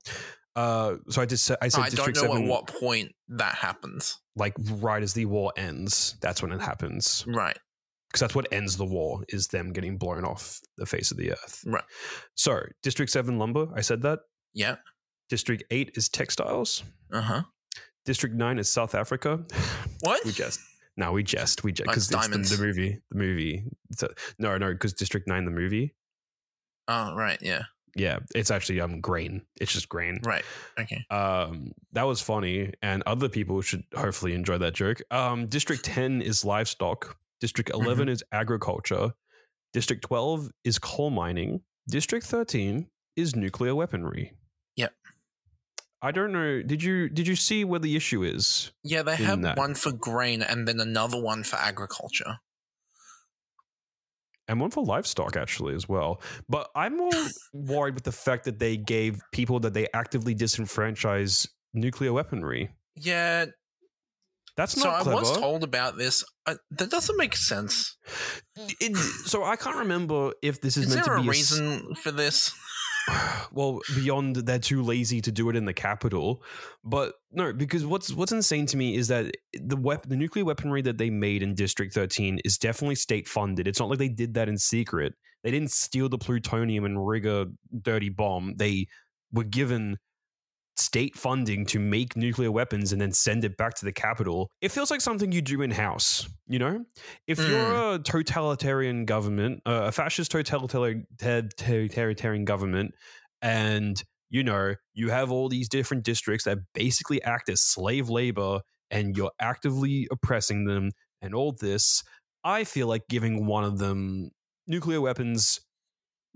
Uh, 0.55 0.95
so 1.09 1.21
I 1.21 1.25
just 1.27 1.43
said 1.45 1.57
I 1.61 1.67
said 1.67 1.81
I 1.81 1.83
don't 1.89 1.91
District 2.07 2.15
know 2.17 2.33
7 2.33 2.43
at 2.43 2.49
what 2.49 2.67
point 2.67 3.13
that 3.29 3.53
happens. 3.55 4.17
like 4.35 4.53
right 4.57 5.03
as 5.03 5.13
the 5.13 5.25
war 5.25 5.53
ends. 5.55 6.15
That's 6.19 6.41
when 6.41 6.51
it 6.51 6.59
happens 6.61 7.23
Right. 7.27 7.57
Because 8.17 8.27
that's 8.27 8.35
what 8.35 8.47
ends 8.51 8.77
the 8.77 8.85
war 8.85 9.23
is 9.29 9.47
them 9.47 9.71
getting 9.71 9.97
blown 9.97 10.25
off 10.25 10.59
the 10.77 10.85
face 10.85 11.11
of 11.11 11.17
the 11.17 11.31
earth. 11.31 11.63
Right. 11.67 11.83
So 12.35 12.61
District 12.81 13.11
7 13.11 13.37
lumber, 13.37 13.67
I 13.75 13.81
said 13.81 14.01
that. 14.01 14.19
Yeah. 14.53 14.77
District 15.29 15.63
8 15.69 15.91
is 15.95 16.09
textiles. 16.09 16.83
Uh 17.13 17.21
huh. 17.21 17.41
District 18.05 18.33
9 18.35 18.57
is 18.59 18.71
South 18.71 18.95
Africa. 18.95 19.45
What? 20.01 20.23
we 20.25 20.31
just. 20.31 20.59
No, 20.95 21.11
we 21.11 21.23
jest. 21.23 21.63
We 21.63 21.71
jest 21.71 21.87
because 21.87 22.11
it's 22.11 22.27
the, 22.49 22.55
the 22.55 22.63
movie. 22.63 22.99
The 23.11 23.17
movie. 23.17 23.63
A- 24.01 24.09
no, 24.39 24.57
no, 24.57 24.71
because 24.71 24.93
District 24.93 25.27
Nine, 25.27 25.45
the 25.45 25.51
movie. 25.51 25.95
Oh, 26.87 27.15
right. 27.15 27.39
Yeah. 27.41 27.63
Yeah, 27.95 28.19
it's 28.35 28.51
actually 28.51 28.79
um 28.79 29.01
grain. 29.01 29.41
It's 29.59 29.73
just 29.73 29.89
grain. 29.89 30.19
Right. 30.23 30.45
Okay. 30.79 31.03
Um, 31.09 31.71
that 31.93 32.03
was 32.03 32.21
funny, 32.21 32.73
and 32.83 33.01
other 33.07 33.27
people 33.27 33.61
should 33.61 33.83
hopefully 33.95 34.33
enjoy 34.33 34.59
that 34.59 34.75
joke. 34.75 35.01
Um, 35.09 35.47
District 35.47 35.83
Ten 35.83 36.21
is 36.21 36.45
livestock. 36.45 37.17
District 37.39 37.69
11 37.69 38.05
Mm-hmm. 38.05 38.09
is 38.09 38.23
agriculture. 38.31 39.13
District 39.73 40.01
Twelve 40.01 40.49
is 40.63 40.79
coal 40.79 41.09
mining. 41.09 41.61
District 41.89 42.25
Thirteen 42.25 42.87
is 43.15 43.35
nuclear 43.35 43.75
weaponry. 43.75 44.33
Yep. 44.75 44.93
I 46.01 46.11
don't 46.11 46.31
know. 46.31 46.61
Did 46.61 46.81
you 46.83 47.09
did 47.09 47.27
you 47.27 47.35
see 47.35 47.63
where 47.63 47.79
the 47.79 47.95
issue 47.95 48.23
is? 48.23 48.71
Yeah, 48.83 49.03
they 49.03 49.15
have 49.17 49.41
that. 49.41 49.57
one 49.57 49.75
for 49.75 49.91
grain 49.91 50.41
and 50.41 50.67
then 50.67 50.79
another 50.79 51.21
one 51.21 51.43
for 51.43 51.57
agriculture. 51.57 52.37
and 54.47 54.61
one 54.61 54.71
for 54.71 54.83
livestock 54.83 55.35
actually 55.35 55.75
as 55.75 55.89
well. 55.89 56.21
But 56.47 56.69
I'm 56.75 56.95
more 56.97 57.11
worried 57.53 57.95
with 57.95 58.03
the 58.05 58.11
fact 58.13 58.45
that 58.45 58.59
they 58.59 58.77
gave 58.77 59.19
people 59.33 59.59
that 59.61 59.73
they 59.73 59.87
actively 59.93 60.33
disenfranchise 60.33 61.47
nuclear 61.73 62.13
weaponry. 62.13 62.69
Yeah. 62.95 63.47
That's 64.57 64.73
So 64.73 64.89
not 64.89 65.05
So 65.05 65.11
I 65.11 65.15
was 65.15 65.37
told 65.37 65.63
about 65.63 65.97
this. 65.97 66.23
Uh, 66.45 66.55
that 66.71 66.89
doesn't 66.89 67.17
make 67.17 67.35
sense. 67.35 67.95
It- 68.55 68.97
so 68.97 69.43
I 69.43 69.55
can't 69.55 69.77
remember 69.77 70.33
if 70.41 70.59
this 70.59 70.75
is, 70.77 70.87
Is 70.87 70.95
meant 70.95 71.05
there 71.05 71.15
to 71.15 71.19
a 71.19 71.23
be 71.23 71.27
a 71.29 71.31
reason 71.31 71.95
for 71.95 72.11
this? 72.11 72.51
well 73.53 73.79
beyond 73.95 74.35
they're 74.35 74.59
too 74.59 74.83
lazy 74.83 75.21
to 75.21 75.31
do 75.31 75.49
it 75.49 75.55
in 75.55 75.63
the 75.63 75.73
Capitol 75.73 76.43
but 76.83 77.13
no 77.31 77.53
because 77.53 77.85
what's 77.85 78.11
what's 78.13 78.33
insane 78.33 78.65
to 78.65 78.75
me 78.75 78.95
is 78.97 79.07
that 79.07 79.31
the 79.53 79.77
wep- 79.77 80.09
the 80.09 80.17
nuclear 80.17 80.43
weaponry 80.43 80.81
that 80.81 80.97
they 80.97 81.09
made 81.09 81.41
in 81.41 81.55
district 81.55 81.93
13 81.93 82.39
is 82.43 82.57
definitely 82.57 82.95
state 82.95 83.25
funded 83.25 83.65
it's 83.65 83.79
not 83.79 83.87
like 83.89 83.99
they 83.99 84.09
did 84.09 84.33
that 84.33 84.49
in 84.49 84.57
secret 84.57 85.13
they 85.45 85.51
didn't 85.51 85.71
steal 85.71 86.09
the 86.09 86.17
plutonium 86.17 86.83
and 86.83 87.07
rig 87.07 87.25
a 87.25 87.47
dirty 87.81 88.09
bomb 88.09 88.55
they 88.57 88.87
were 89.31 89.45
given 89.45 89.97
state 90.79 91.15
funding 91.15 91.65
to 91.65 91.79
make 91.79 92.15
nuclear 92.15 92.51
weapons 92.51 92.91
and 92.91 93.01
then 93.01 93.11
send 93.11 93.43
it 93.43 93.57
back 93.57 93.73
to 93.75 93.85
the 93.85 93.91
Capitol 93.91 94.49
it 94.61 94.71
feels 94.71 94.91
like 94.91 95.01
something 95.01 95.31
you 95.31 95.41
do 95.41 95.61
in 95.61 95.71
house 95.71 96.27
you 96.49 96.59
know? 96.59 96.85
If 97.27 97.39
you're 97.39 97.93
a 97.93 97.99
totalitarian 97.99 99.05
government 99.05 99.61
uh, 99.65 99.85
a 99.87 99.91
fascist 99.91 100.31
totalitarian 100.31 102.45
government 102.45 102.95
and 103.41 104.03
you 104.29 104.43
know 104.43 104.75
you 104.93 105.09
have 105.09 105.31
all 105.31 105.49
these 105.49 105.69
different 105.69 106.03
districts 106.03 106.45
that 106.45 106.59
basically 106.73 107.21
act 107.23 107.49
as 107.49 107.61
slave 107.61 108.09
labor 108.09 108.61
and 108.89 109.17
you're 109.17 109.31
actively 109.39 110.07
oppressing 110.11 110.65
them 110.65 110.91
and 111.21 111.33
all 111.33 111.51
this 111.51 112.03
i 112.43 112.63
feel 112.63 112.87
like 112.87 113.03
giving 113.09 113.45
one 113.45 113.63
of 113.63 113.77
them 113.77 114.29
nuclear 114.67 115.01
weapons 115.01 115.59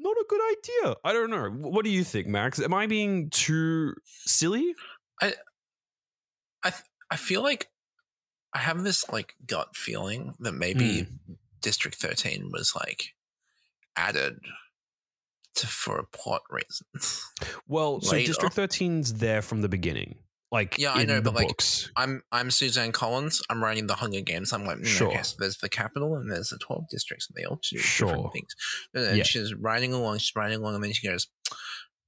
not 0.01 0.15
a 0.17 0.25
good 0.27 0.41
idea. 0.51 0.95
I 1.03 1.13
don't 1.13 1.29
know. 1.29 1.49
What 1.69 1.85
do 1.85 1.91
you 1.91 2.03
think 2.03 2.27
max? 2.27 2.59
Am 2.59 2.73
i 2.73 2.87
being 2.87 3.29
too 3.29 3.93
silly? 4.05 4.73
I 5.21 5.33
I, 6.63 6.73
I 7.09 7.15
feel 7.17 7.41
like 7.41 7.69
I 8.53 8.59
have 8.59 8.83
this 8.83 9.07
like 9.09 9.35
gut 9.45 9.75
feeling 9.75 10.33
that 10.39 10.53
maybe 10.53 11.03
Hmm. 11.03 11.33
District 11.61 11.95
13 11.97 12.49
was 12.51 12.73
like 12.75 13.13
added 13.95 14.39
to 15.55 15.67
for 15.67 15.99
a 15.99 16.05
plot 16.05 16.41
reasons. 16.49 17.23
well 17.67 18.01
so 18.01 18.15
district 18.17 18.55
13's 18.55 19.13
there 19.15 19.41
from 19.41 19.61
the 19.61 19.69
beginning 19.69 20.15
like 20.51 20.77
Yeah, 20.77 20.93
I 20.93 21.05
know, 21.05 21.21
but, 21.21 21.33
like, 21.33 21.47
books 21.47 21.89
I'm 21.95 22.21
I'm 22.31 22.51
Suzanne 22.51 22.91
Collins. 22.91 23.41
I'm 23.49 23.63
writing 23.63 23.87
the 23.87 23.95
Hunger 23.95 24.21
Games. 24.21 24.51
I'm 24.53 24.65
like, 24.65 24.77
mm, 24.77 24.85
Sure. 24.85 25.07
okay, 25.09 25.23
so 25.23 25.35
there's 25.39 25.57
the 25.57 25.69
Capitol 25.69 26.15
and 26.15 26.31
there's 26.31 26.49
the 26.49 26.57
12 26.57 26.89
districts, 26.89 27.27
and 27.29 27.35
they 27.35 27.45
all 27.47 27.59
do 27.69 27.77
Sure. 27.79 28.07
different 28.09 28.33
things. 28.33 28.55
And 28.93 29.17
Yeah. 29.17 29.23
she's 29.23 29.53
riding 29.53 29.93
along, 29.93 30.17
she's 30.19 30.35
riding 30.35 30.57
along, 30.59 30.75
and 30.75 30.83
then 30.83 30.93
she 30.93 31.07
goes, 31.07 31.27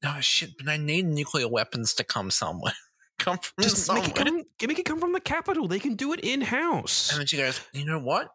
"Oh 0.06 0.20
shit!" 0.22 0.58
But 0.58 0.68
I 0.70 0.78
need 0.78 1.06
nuclear 1.06 1.48
weapons 1.48 1.94
to 1.96 2.04
come 2.04 2.30
somewhere. 2.32 2.74
come 3.20 3.38
from 3.38 3.64
just 3.64 3.86
somewhere. 3.86 4.04
make 4.08 4.18
it 4.18 4.26
come 4.26 4.68
make 4.68 4.80
it 4.80 4.86
come 4.86 5.00
from 5.00 5.14
the 5.14 5.22
Capitol 5.22 5.68
they 5.68 5.80
can 5.80 5.96
do 5.96 6.12
it 6.14 6.20
in-house 6.22 7.12
And 7.12 7.20
then 7.20 7.28
she 7.28 7.38
goes, 7.38 7.62
"You 7.72 7.86
know 7.86 8.00
what? 8.00 8.30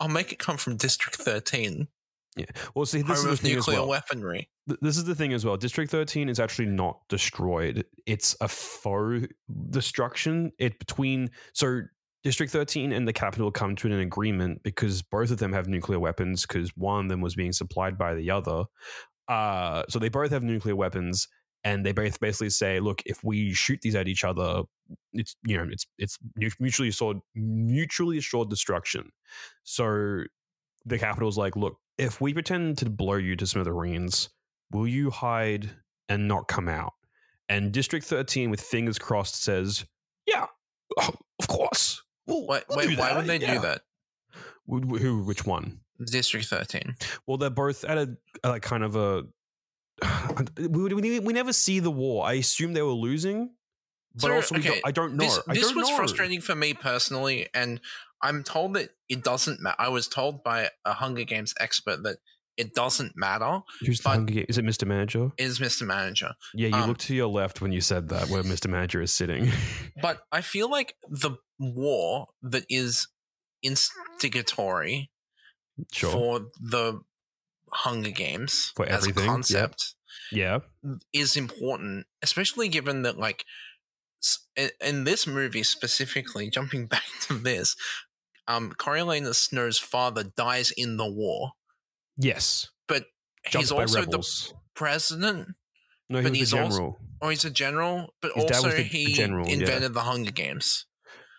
I'll 0.00 0.08
make 0.08 0.32
it 0.32 0.38
come 0.38 0.56
from 0.56 0.76
District 0.76 1.16
13, 1.16 1.88
well 2.74 2.86
see 2.86 3.02
this 3.02 3.18
is 3.18 3.24
the 3.24 3.36
thing 3.36 3.58
as 3.58 3.66
well 3.66 3.88
weaponry." 3.88 4.48
This 4.80 4.96
is 4.96 5.04
the 5.04 5.14
thing 5.14 5.32
as 5.32 5.44
well. 5.44 5.56
District 5.56 5.90
13 5.90 6.28
is 6.28 6.38
actually 6.38 6.66
not 6.66 7.00
destroyed. 7.08 7.84
It's 8.06 8.36
a 8.40 8.48
faux 8.48 9.26
destruction. 9.70 10.52
It 10.58 10.78
between 10.78 11.30
so 11.52 11.82
District 12.22 12.52
13 12.52 12.92
and 12.92 13.06
the 13.06 13.12
Capitol 13.12 13.50
come 13.50 13.74
to 13.76 13.88
an 13.88 14.00
agreement 14.00 14.62
because 14.62 15.02
both 15.02 15.30
of 15.30 15.38
them 15.38 15.52
have 15.52 15.66
nuclear 15.66 15.98
weapons 15.98 16.46
because 16.46 16.70
one 16.76 17.06
of 17.06 17.08
them 17.08 17.20
was 17.20 17.34
being 17.34 17.52
supplied 17.52 17.98
by 17.98 18.14
the 18.14 18.30
other. 18.30 18.64
Uh, 19.28 19.82
so 19.88 19.98
they 19.98 20.08
both 20.08 20.30
have 20.30 20.44
nuclear 20.44 20.76
weapons 20.76 21.26
and 21.64 21.84
they 21.84 21.92
both 21.92 22.20
basically 22.20 22.50
say, 22.50 22.80
look, 22.80 23.02
if 23.06 23.22
we 23.24 23.52
shoot 23.52 23.80
these 23.82 23.94
at 23.94 24.08
each 24.08 24.24
other, 24.24 24.62
it's 25.12 25.36
you 25.44 25.56
know, 25.56 25.66
it's 25.70 25.86
it's 25.98 26.18
mutually 26.58 26.88
assured 26.88 27.18
mutually 27.34 28.18
assured 28.18 28.50
destruction. 28.50 29.10
So 29.64 30.24
the 30.86 30.98
Capitol's 30.98 31.38
like, 31.38 31.56
look, 31.56 31.78
if 31.98 32.20
we 32.20 32.32
pretend 32.34 32.78
to 32.78 32.90
blow 32.90 33.14
you 33.16 33.36
to 33.36 33.46
smithereens, 33.46 34.28
will 34.70 34.86
you 34.86 35.10
hide 35.10 35.70
and 36.08 36.26
not 36.28 36.48
come 36.48 36.68
out? 36.68 36.92
And 37.48 37.72
District 37.72 38.04
13, 38.06 38.50
with 38.50 38.60
fingers 38.60 38.98
crossed, 38.98 39.42
says, 39.42 39.84
yeah, 40.26 40.46
oh, 40.98 41.10
of 41.38 41.48
course. 41.48 42.02
We'll, 42.26 42.46
Wait, 42.46 42.64
we'll 42.68 42.78
wait 42.78 42.98
why 42.98 43.16
would 43.16 43.26
they 43.26 43.38
yeah." 43.38 43.54
do 43.54 43.60
that? 43.60 43.82
Who, 44.66 44.80
who- 44.96 45.24
which 45.24 45.44
one? 45.44 45.80
District 46.04 46.46
13. 46.46 46.96
Well, 47.26 47.36
they're 47.36 47.50
both 47.50 47.84
at 47.84 47.98
a, 47.98 48.16
like 48.44 48.62
kind 48.62 48.82
of 48.84 48.96
a. 48.96 49.24
We, 50.56 50.94
we, 50.94 51.18
we 51.20 51.32
never 51.32 51.52
see 51.52 51.78
the 51.80 51.90
war. 51.90 52.26
I 52.26 52.34
assume 52.34 52.72
they 52.72 52.82
were 52.82 52.90
losing, 52.92 53.50
but 54.14 54.22
So, 54.22 54.32
also 54.34 54.54
we 54.54 54.60
okay, 54.60 54.68
don't, 54.70 54.80
I 54.86 54.90
don't 54.90 55.14
know. 55.14 55.24
This, 55.24 55.40
this 55.48 55.66
don't 55.68 55.76
was 55.76 55.88
know. 55.90 55.96
frustrating 55.96 56.40
for 56.40 56.54
me 56.54 56.74
personally, 56.74 57.48
and 57.54 57.80
I'm 58.22 58.42
told 58.44 58.74
that 58.74 58.90
it 59.08 59.22
doesn't 59.24 59.60
matter. 59.60 59.76
I 59.78 59.88
was 59.88 60.08
told 60.08 60.42
by 60.44 60.70
a 60.84 60.92
Hunger 60.94 61.24
Games 61.24 61.54
expert 61.58 62.02
that 62.04 62.16
it 62.56 62.74
doesn't 62.74 63.16
matter. 63.16 63.60
Who's 63.80 64.00
the 64.00 64.10
Hunger 64.10 64.32
Game- 64.34 64.46
Is 64.48 64.58
it 64.58 64.64
Mr. 64.64 64.86
Manager? 64.86 65.30
Is 65.38 65.58
Mr. 65.58 65.82
Manager, 65.86 66.34
Yeah, 66.54 66.68
you 66.68 66.74
um, 66.74 66.88
look 66.88 66.98
to 66.98 67.14
your 67.14 67.28
left 67.28 67.60
when 67.60 67.72
you 67.72 67.80
said 67.80 68.10
that, 68.10 68.28
where 68.28 68.42
Mr. 68.42 68.68
Manager 68.68 69.00
is 69.00 69.10
sitting. 69.12 69.50
but 70.02 70.20
I 70.30 70.42
feel 70.42 70.70
like 70.70 70.94
the 71.08 71.36
war 71.58 72.26
that 72.42 72.64
is 72.68 73.08
instigatory 73.62 75.10
sure. 75.92 76.10
for 76.10 76.40
the 76.60 77.00
Hunger 77.72 78.10
Games 78.10 78.72
For 78.76 78.84
as 78.86 78.92
a 79.06 79.08
everything, 79.08 79.26
concept 79.26 79.94
yeah. 80.30 80.58
is 81.12 81.36
important, 81.36 82.06
especially 82.22 82.68
given 82.68 83.02
that 83.02 83.18
like 83.18 83.44
in- 84.80 85.04
this 85.04 85.26
movie 85.26 85.62
specifically. 85.62 86.50
Jumping 86.50 86.86
back 86.94 87.04
to 87.28 87.34
this, 87.34 87.76
um, 88.48 88.72
Coriolanus 88.72 89.36
Snow's 89.36 89.78
father 89.78 90.24
dies 90.36 90.70
in 90.70 90.96
the 90.96 91.10
war. 91.10 91.52
Yes. 92.16 92.68
But 92.88 93.04
Jumped 93.48 93.62
he's 93.64 93.72
also 93.72 94.04
the 94.04 94.52
president, 94.74 95.48
no, 96.08 96.18
he 96.18 96.24
but 96.24 96.34
he's 96.36 96.50
the 96.50 96.60
also- 96.62 96.76
general. 96.76 96.98
or 97.20 97.30
he's 97.30 97.44
a 97.44 97.50
general, 97.50 98.14
but 98.20 98.32
His 98.34 98.44
also 98.44 98.70
the- 98.70 98.76
the 98.76 98.82
he 98.82 99.12
general, 99.12 99.46
yeah. 99.48 99.54
invented 99.54 99.94
the 99.94 100.00
Hunger 100.02 100.30
Games. 100.32 100.86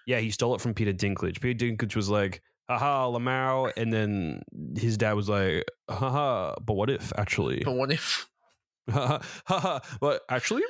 Yeah, 0.05 0.19
he 0.19 0.31
stole 0.31 0.53
it 0.55 0.61
from 0.61 0.73
Peter 0.73 0.91
Dinklage. 0.93 1.39
Peter 1.39 1.65
Dinklage 1.65 1.95
was 1.95 2.09
like, 2.09 2.41
haha, 2.69 3.07
Lamau. 3.07 3.71
And 3.77 3.91
then 3.93 4.41
his 4.75 4.97
dad 4.97 5.13
was 5.13 5.29
like, 5.29 5.63
haha, 5.89 6.55
but 6.61 6.73
what 6.73 6.89
if 6.89 7.13
actually? 7.17 7.61
But 7.63 7.73
what 7.75 7.91
if 7.91 8.27
haha, 8.89 9.79
but 10.01 10.21
actually? 10.29 10.63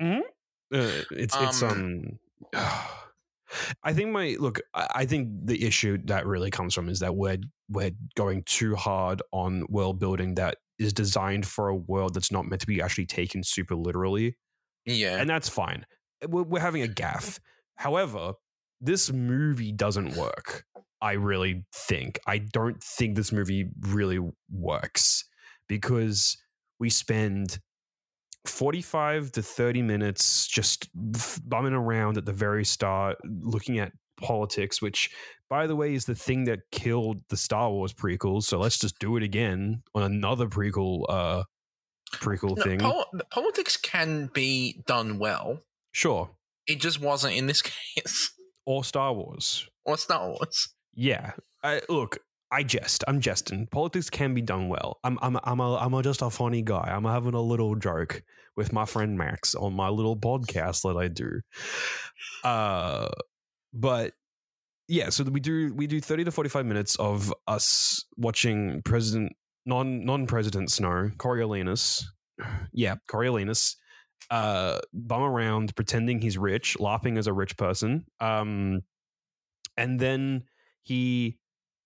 Mhm. 0.00 0.20
Uh, 0.72 1.02
it's, 1.10 1.36
it's, 1.36 1.62
Um, 1.62 2.18
um, 2.54 2.62
I 3.82 3.92
think 3.92 4.10
my 4.10 4.36
look. 4.40 4.60
I 4.74 4.88
I 4.94 5.06
think 5.06 5.28
the 5.44 5.64
issue 5.64 5.98
that 6.06 6.26
really 6.26 6.50
comes 6.50 6.74
from 6.74 6.88
is 6.88 6.98
that 6.98 7.14
we're 7.14 7.38
we're 7.68 7.92
going 8.16 8.42
too 8.44 8.74
hard 8.74 9.22
on 9.32 9.64
world 9.68 10.00
building 10.00 10.34
that 10.34 10.58
is 10.78 10.92
designed 10.92 11.46
for 11.46 11.68
a 11.68 11.76
world 11.76 12.14
that's 12.14 12.32
not 12.32 12.46
meant 12.46 12.60
to 12.60 12.66
be 12.66 12.82
actually 12.82 13.06
taken 13.06 13.42
super 13.42 13.76
literally 13.76 14.36
yeah? 14.86 15.18
and 15.18 15.28
that's 15.28 15.48
fine. 15.48 15.84
We're, 16.26 16.44
we're 16.44 16.60
having 16.60 16.82
a 16.82 16.88
gaff. 16.88 17.40
However, 17.74 18.34
this 18.80 19.12
movie 19.12 19.72
doesn't 19.72 20.16
work. 20.16 20.64
I 21.02 21.12
really 21.12 21.64
think. 21.74 22.18
I 22.26 22.38
don't 22.38 22.82
think 22.82 23.16
this 23.16 23.32
movie 23.32 23.68
really 23.80 24.18
works 24.50 25.24
because 25.68 26.38
we 26.78 26.88
spend 26.88 27.58
45 28.48 29.32
to 29.32 29.42
30 29.42 29.82
minutes 29.82 30.46
just 30.46 30.88
bumming 30.94 31.72
around 31.72 32.16
at 32.18 32.24
the 32.26 32.32
very 32.32 32.64
start, 32.64 33.16
looking 33.24 33.78
at 33.78 33.92
politics, 34.20 34.80
which, 34.80 35.10
by 35.50 35.66
the 35.66 35.76
way, 35.76 35.94
is 35.94 36.04
the 36.06 36.14
thing 36.14 36.44
that 36.44 36.60
killed 36.72 37.20
the 37.28 37.36
Star 37.36 37.70
Wars 37.70 37.92
prequels. 37.92 38.44
So 38.44 38.58
let's 38.58 38.78
just 38.78 38.98
do 38.98 39.16
it 39.16 39.22
again 39.22 39.82
on 39.94 40.02
another 40.02 40.46
prequel, 40.46 41.04
uh, 41.08 41.42
prequel 42.14 42.56
No, 42.56 42.62
thing. 42.62 42.78
pol- 42.80 43.10
politics 43.30 43.76
can 43.76 44.30
be 44.32 44.82
done 44.86 45.18
well. 45.18 45.60
sure. 45.92 46.30
It 46.66 46.80
just 46.80 47.00
wasn't 47.00 47.34
in 47.36 47.46
this 47.46 47.62
case. 47.94 48.32
Or 48.64 48.82
Star 48.82 49.12
Wars. 49.12 49.68
or 49.84 49.96
Star 49.96 50.28
Wars. 50.28 50.68
Yeah. 50.94 51.32
I, 51.62 51.80
look, 51.88 52.18
I 52.50 52.62
jest. 52.62 53.02
I'm 53.08 53.20
jesting. 53.20 53.66
Politics 53.66 54.08
can 54.08 54.34
be 54.34 54.42
done 54.42 54.68
well. 54.68 54.98
I'm 55.02 55.18
I'm 55.20 55.38
I'm 55.42 55.60
a, 55.60 55.76
I'm 55.76 55.94
a, 55.94 56.02
just 56.02 56.22
a 56.22 56.30
funny 56.30 56.62
guy. 56.62 56.92
I'm 56.94 57.04
having 57.04 57.34
a 57.34 57.40
little 57.40 57.74
joke 57.74 58.22
with 58.56 58.72
my 58.72 58.84
friend 58.84 59.18
Max 59.18 59.54
on 59.54 59.74
my 59.74 59.88
little 59.88 60.16
podcast 60.16 60.82
that 60.82 60.98
I 60.98 61.08
do. 61.08 61.40
Uh, 62.44 63.08
but 63.72 64.14
yeah, 64.88 65.10
so 65.10 65.24
we 65.24 65.40
do 65.40 65.74
we 65.74 65.86
do 65.86 66.00
30 66.00 66.24
to 66.24 66.30
45 66.30 66.66
minutes 66.66 66.96
of 66.96 67.34
us 67.48 68.04
watching 68.16 68.82
President 68.84 69.32
non 69.64 70.04
non 70.04 70.26
President 70.26 70.70
Snow 70.70 71.10
Coriolanus. 71.16 72.04
Yeah, 72.72 72.96
Coriolanus. 73.08 73.76
Uh, 74.30 74.78
bum 74.92 75.22
around 75.22 75.74
pretending 75.74 76.20
he's 76.20 76.36
rich, 76.36 76.78
laughing 76.78 77.16
as 77.16 77.26
a 77.26 77.32
rich 77.32 77.56
person. 77.56 78.04
Um, 78.20 78.82
and 79.76 79.98
then 79.98 80.44
he 80.82 81.38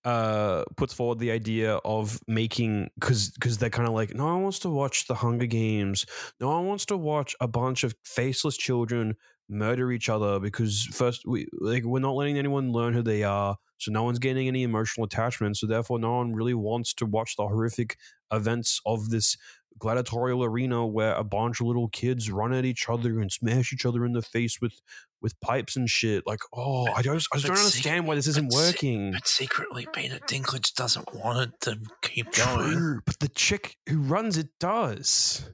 uh 0.03 0.63
puts 0.77 0.93
forward 0.93 1.19
the 1.19 1.31
idea 1.31 1.75
of 1.85 2.19
making 2.27 2.89
because 2.99 3.29
because 3.31 3.57
they're 3.59 3.69
kind 3.69 3.87
of 3.87 3.93
like 3.93 4.13
no 4.15 4.25
one 4.25 4.41
wants 4.43 4.59
to 4.59 4.69
watch 4.69 5.07
the 5.07 5.15
hunger 5.15 5.45
games. 5.45 6.05
No 6.39 6.49
one 6.49 6.65
wants 6.65 6.85
to 6.87 6.97
watch 6.97 7.35
a 7.39 7.47
bunch 7.47 7.83
of 7.83 7.93
faceless 8.03 8.57
children 8.57 9.15
murder 9.49 9.91
each 9.91 10.07
other 10.09 10.39
because 10.39 10.83
first 10.93 11.23
we 11.27 11.47
like 11.59 11.83
we're 11.83 11.99
not 11.99 12.15
letting 12.15 12.37
anyone 12.37 12.71
learn 12.71 12.93
who 12.93 13.01
they 13.03 13.21
are 13.21 13.57
so 13.77 13.91
no 13.91 14.01
one's 14.03 14.17
getting 14.19 14.47
any 14.47 14.63
emotional 14.63 15.03
attachment 15.03 15.57
so 15.57 15.67
therefore 15.67 15.99
no 15.99 16.15
one 16.17 16.33
really 16.33 16.53
wants 16.53 16.93
to 16.93 17.05
watch 17.05 17.35
the 17.35 17.43
horrific 17.43 17.97
events 18.31 18.79
of 18.85 19.09
this 19.09 19.35
gladiatorial 19.79 20.43
arena 20.43 20.85
where 20.85 21.13
a 21.15 21.23
bunch 21.23 21.59
of 21.59 21.67
little 21.67 21.87
kids 21.89 22.31
run 22.31 22.53
at 22.53 22.65
each 22.65 22.87
other 22.87 23.19
and 23.19 23.31
smash 23.31 23.73
each 23.73 23.85
other 23.85 24.05
in 24.05 24.13
the 24.13 24.21
face 24.21 24.61
with 24.61 24.81
with 25.21 25.39
pipes 25.39 25.75
and 25.75 25.89
shit 25.89 26.25
like 26.25 26.39
oh 26.55 26.87
i 26.93 27.01
just 27.01 27.27
i 27.33 27.37
just 27.37 27.47
don't 27.47 27.57
understand 27.57 28.07
why 28.07 28.15
this 28.15 28.27
isn't 28.27 28.51
working 28.51 29.11
But 29.11 29.27
secretly, 29.27 29.87
Peter 29.93 30.19
Dinklage 30.19 30.73
doesn't 30.75 31.13
want 31.13 31.39
it 31.39 31.61
to 31.61 31.77
keep 32.01 32.31
going. 32.33 33.01
But 33.05 33.19
the 33.19 33.27
chick 33.29 33.77
who 33.87 33.99
runs 33.99 34.37
it 34.37 34.49
does. 34.59 35.49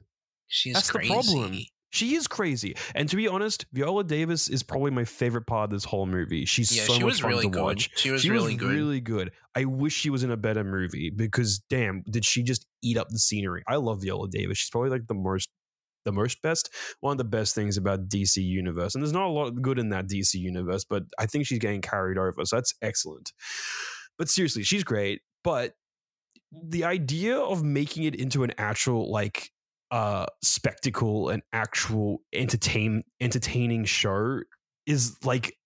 She's 0.46 0.74
That's 0.74 0.90
the 0.90 1.00
problem. 1.00 1.58
She 1.90 2.14
is 2.16 2.26
crazy. 2.26 2.76
And 2.94 3.08
to 3.08 3.16
be 3.16 3.28
honest, 3.28 3.64
Viola 3.72 4.04
Davis 4.04 4.48
is 4.48 4.62
probably 4.62 4.90
my 4.90 5.04
favorite 5.04 5.46
part 5.46 5.64
of 5.64 5.70
this 5.70 5.84
whole 5.84 6.06
movie. 6.06 6.44
She's 6.44 6.76
Yeah, 6.76 6.84
so 6.84 6.92
she 6.94 7.00
much 7.00 7.06
was 7.06 7.20
fun 7.20 7.30
really 7.30 7.44
to 7.44 7.50
good. 7.50 7.62
watch. 7.62 7.90
She 7.96 8.10
was 8.10 8.22
she 8.22 8.30
really 8.30 8.54
was 8.54 8.62
good. 8.62 8.70
really 8.72 9.00
good. 9.00 9.32
I 9.54 9.64
wish 9.64 9.94
she 9.94 10.10
was 10.10 10.22
in 10.22 10.30
a 10.30 10.36
better 10.36 10.64
movie 10.64 11.10
because 11.10 11.60
damn, 11.70 12.02
did 12.10 12.24
she 12.24 12.42
just 12.42 12.66
eat 12.82 12.98
up 12.98 13.08
the 13.08 13.18
scenery? 13.18 13.62
I 13.66 13.76
love 13.76 14.02
Viola 14.02 14.28
Davis. 14.28 14.58
She's 14.58 14.70
probably 14.70 14.90
like 14.90 15.06
the 15.06 15.14
most 15.14 15.48
the 16.04 16.12
most 16.12 16.40
best, 16.42 16.70
one 17.00 17.12
of 17.12 17.18
the 17.18 17.24
best 17.24 17.54
things 17.54 17.76
about 17.76 18.08
DC 18.08 18.36
universe. 18.36 18.94
And 18.94 19.02
there's 19.02 19.12
not 19.12 19.26
a 19.26 19.30
lot 19.32 19.48
of 19.48 19.60
good 19.60 19.78
in 19.78 19.90
that 19.90 20.08
DC 20.08 20.34
universe, 20.34 20.84
but 20.84 21.02
I 21.18 21.26
think 21.26 21.46
she's 21.46 21.58
getting 21.58 21.82
carried 21.82 22.16
over. 22.18 22.44
So 22.44 22.56
that's 22.56 22.72
excellent. 22.80 23.32
But 24.16 24.28
seriously, 24.28 24.62
she's 24.62 24.84
great. 24.84 25.20
But 25.44 25.74
the 26.52 26.84
idea 26.84 27.36
of 27.38 27.62
making 27.62 28.04
it 28.04 28.14
into 28.14 28.42
an 28.42 28.52
actual 28.58 29.10
like 29.10 29.50
uh 29.90 30.26
spectacle 30.42 31.30
an 31.30 31.42
actual 31.52 32.18
entertain 32.32 33.02
entertaining 33.20 33.84
show 33.84 34.40
is 34.86 35.16
like 35.24 35.56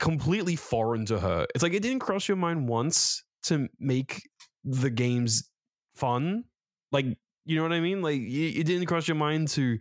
completely 0.00 0.56
foreign 0.56 1.04
to 1.06 1.20
her. 1.20 1.46
It's 1.54 1.62
like 1.62 1.72
it 1.74 1.82
didn't 1.82 2.00
cross 2.00 2.28
your 2.28 2.36
mind 2.36 2.68
once 2.68 3.22
to 3.44 3.68
make 3.78 4.22
the 4.64 4.90
games 4.90 5.50
fun. 5.96 6.44
Like 6.92 7.06
you 7.44 7.56
know 7.56 7.62
what 7.62 7.72
i 7.72 7.80
mean? 7.80 8.02
Like 8.02 8.20
it 8.20 8.64
didn't 8.64 8.86
cross 8.86 9.08
your 9.08 9.16
mind 9.16 9.48
to 9.48 9.78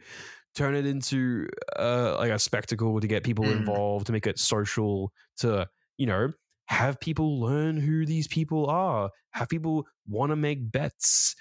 turn 0.56 0.76
it 0.76 0.86
into 0.86 1.48
uh 1.78 2.16
like 2.18 2.32
a 2.32 2.39
spectacle 2.39 3.00
to 3.00 3.08
get 3.08 3.24
people 3.24 3.45
Mm. 3.45 3.52
involved 3.52 4.08
to 4.08 4.12
make 4.12 4.26
it 4.28 4.39
social 4.39 5.12
to 5.38 5.70
you 5.98 6.08
know 6.08 6.32
have 6.66 7.00
people 7.00 7.39
learn 7.39 7.78
who 7.78 8.06
these 8.06 8.28
people 8.28 8.66
are 8.68 9.10
have 9.32 9.48
people 9.50 9.88
want 10.08 10.32
to 10.32 10.36
make 10.36 10.72
bets 10.72 11.36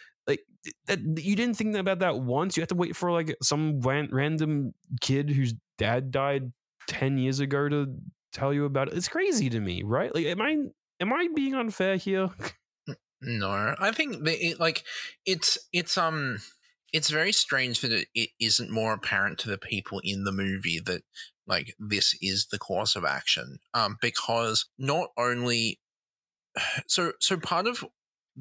that 0.87 1.01
you 1.01 1.37
didn't 1.37 1.57
think 1.57 1.77
about 1.77 2.01
that 2.01 2.21
once? 2.21 2.57
You 2.57 2.61
have 2.63 2.69
to 2.69 2.75
wait 2.75 2.97
for 2.97 3.13
like 3.13 3.37
some 3.43 3.81
random 3.81 4.75
kid 5.01 5.31
whose 5.31 5.55
dad 5.79 6.11
died 6.11 6.53
10 6.89 7.19
years 7.19 7.41
ago 7.41 7.69
to 7.69 7.95
tell 8.33 8.53
you 8.53 8.65
about 8.65 8.89
it? 8.89 8.95
It's 8.95 9.09
crazy 9.09 9.51
to 9.51 9.61
me 9.61 9.83
right? 9.85 10.15
Like 10.15 10.27
am 10.27 10.41
i 10.43 10.57
am 11.01 11.13
i 11.13 11.29
being 11.35 11.55
unfair 11.55 11.97
here? 11.97 12.31
No, 13.23 13.75
I 13.79 13.93
think 13.93 14.29
it, 14.29 14.61
like 14.61 14.85
it's 15.25 15.57
it's 15.73 15.97
um 15.97 16.39
it's 16.93 17.11
very 17.11 17.33
strange 17.33 17.81
that 17.81 18.07
it 18.15 18.31
isn't 18.39 18.71
more 18.71 18.93
apparent 18.93 19.39
to 19.39 19.49
the 19.49 19.59
people 19.59 20.01
in 20.05 20.25
the 20.25 20.33
movie 20.33 20.81
that 20.85 21.03
like 21.47 21.75
this 21.79 22.15
is 22.21 22.47
the 22.47 22.59
course 22.59 22.95
of 22.95 23.05
action. 23.05 23.59
Um, 23.75 23.97
because 24.01 24.67
not 24.79 25.09
only 25.17 25.81
so 26.87 27.13
so 27.21 27.37
part 27.37 27.67
of 27.67 27.85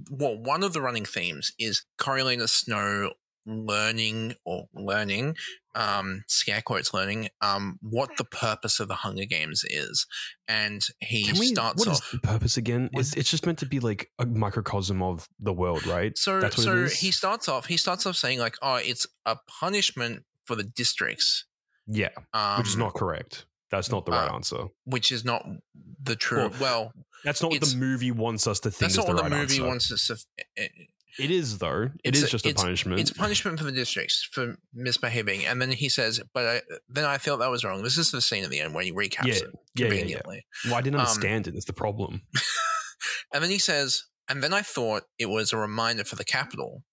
well 0.09 0.38
one 0.38 0.63
of 0.63 0.73
the 0.73 0.81
running 0.81 1.05
themes 1.05 1.51
is 1.59 1.84
Coriolanus 1.97 2.49
Snow 2.49 3.13
learning 3.47 4.34
or 4.43 4.65
learning 4.73 5.35
um 5.76 6.23
scare 6.27 6.63
quotes 6.63 6.93
learning 6.95 7.30
um 7.41 7.77
what 7.81 8.09
the 8.17 8.23
purpose 8.23 8.80
of 8.80 8.88
the 8.88 8.95
hunger 8.95 9.26
games 9.26 9.63
is. 9.69 10.07
And 10.47 10.84
he 10.99 11.31
we, 11.39 11.47
starts 11.47 11.77
what 11.85 11.91
is 11.91 11.99
off 11.99 12.11
the 12.11 12.19
purpose 12.19 12.57
again? 12.57 12.89
What- 12.91 13.01
it's, 13.01 13.13
it's 13.15 13.30
just 13.30 13.45
meant 13.45 13.59
to 13.59 13.67
be 13.67 13.80
like 13.80 14.09
a 14.17 14.26
microcosm 14.26 15.03
of 15.03 15.30
the 15.39 15.53
world 15.53 15.85
right? 15.85 16.17
So 16.17 16.49
so 16.49 16.88
he 16.88 17.11
starts 17.11 17.47
off 17.47 17.67
he 17.67 17.77
starts 17.77 18.05
off 18.05 18.15
saying 18.15 18.39
like, 18.39 18.55
oh, 18.61 18.76
it's 18.76 19.05
a 19.26 19.38
punishment 19.47 20.23
for 20.45 20.55
the 20.55 20.63
districts. 20.63 21.45
yeah 21.88 22.09
Um, 22.34 22.57
which 22.59 22.69
is 22.69 22.77
not 22.77 22.93
correct 22.95 23.45
that's 23.71 23.89
not 23.89 24.05
the 24.05 24.11
right 24.11 24.29
uh, 24.31 24.35
answer 24.35 24.65
which 24.85 25.11
is 25.11 25.25
not 25.25 25.45
the 26.03 26.15
true. 26.15 26.49
Well, 26.59 26.59
Well, 26.59 26.93
that's 27.23 27.41
not 27.41 27.51
what 27.51 27.61
the 27.61 27.75
movie 27.77 28.11
wants 28.11 28.45
us 28.47 28.59
to 28.61 28.69
think 28.71 28.91
that's 28.93 28.97
not 28.97 29.07
the 29.07 29.13
what 29.13 29.21
right 29.23 29.29
the 29.31 29.35
movie 29.37 29.55
answer. 29.55 29.65
wants 29.67 29.91
us 29.91 30.07
to. 30.07 30.17
eh, 30.57 30.67
it 31.17 31.31
is 31.31 31.59
though 31.59 31.89
It 32.03 32.13
is 32.15 32.23
a- 32.23 32.27
just 32.27 32.45
a 32.45 32.49
it's- 32.49 32.61
punishment 32.61 32.99
It's 32.99 33.11
punishment 33.11 33.57
for 33.57 33.63
the 33.65 33.71
districts 33.71 34.27
for 34.31 34.57
misbehaving, 34.73 35.45
and 35.45 35.61
then 35.61 35.71
he 35.71 35.87
says, 35.89 36.19
"But 36.33 36.45
I, 36.45 36.61
then 36.89 37.05
I 37.05 37.17
felt 37.17 37.39
that 37.39 37.49
was 37.49 37.63
wrong." 37.63 37.83
This 37.83 37.97
is 37.97 38.11
the 38.11 38.21
scene 38.21 38.43
at 38.43 38.49
the 38.49 38.59
end 38.59 38.73
where 38.73 38.83
he 38.83 38.91
recaps 38.91 39.25
Yeah, 39.27 39.33
it 39.35 39.41
yeah, 39.43 39.47
yeah, 39.47 39.53
yeah. 39.85 39.87
conveniently, 39.89 40.45
well 40.65 40.75
i 40.75 40.81
didn't 40.81 40.95
um, 40.99 41.05
understand 41.07 41.47
it 41.47 41.53
that's 41.53 41.65
the 41.65 41.73
problem 41.73 42.21
and 43.33 43.41
then 43.43 43.49
he 43.49 43.57
says, 43.59 44.03
"And 44.29 44.43
then 44.43 44.53
I 44.53 44.61
thought 44.61 45.03
it 45.17 45.27
was 45.27 45.53
a 45.53 45.57
reminder 45.57 46.03
for 46.03 46.15
the 46.17 46.25
Capitol 46.25 46.83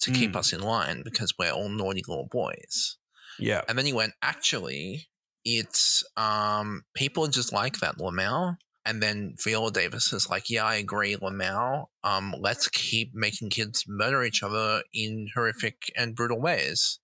to 0.00 0.10
keep 0.10 0.32
Mm. 0.32 0.36
us 0.36 0.52
in 0.52 0.60
line 0.62 1.02
because 1.04 1.34
we're 1.38 1.50
all 1.52 1.68
naughty 1.68 2.02
little 2.06 2.26
boys." 2.30 2.96
yeah 3.38 3.62
And 3.68 3.78
then 3.78 3.86
he 3.86 3.92
went, 3.92 4.12
actually, 4.20 5.08
it's 5.44 6.04
um 6.16 6.82
people 6.94 7.26
just 7.26 7.52
like 7.52 7.78
that, 7.78 7.98
Lamau. 7.98 8.56
And 8.86 9.02
then 9.02 9.34
Viola 9.44 9.70
Davis 9.70 10.12
is 10.12 10.30
like, 10.30 10.48
yeah, 10.48 10.64
I 10.64 10.76
agree, 10.76 11.14
Lamau. 11.14 11.86
Um, 12.02 12.34
let's 12.40 12.66
keep 12.68 13.14
making 13.14 13.50
kids 13.50 13.84
murder 13.86 14.24
each 14.24 14.42
other 14.42 14.82
in 14.92 15.28
horrific 15.34 15.92
and 15.96 16.16
brutal 16.16 16.40
ways. 16.40 16.98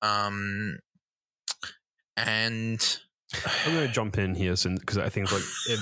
Um, 0.00 0.78
and 2.16 2.98
I'm 3.66 3.74
going 3.74 3.86
to 3.86 3.92
jump 3.92 4.18
in 4.18 4.34
here 4.34 4.54
because 4.54 4.98
I 4.98 5.08
think 5.08 5.30
like 5.32 5.42
if, 5.68 5.80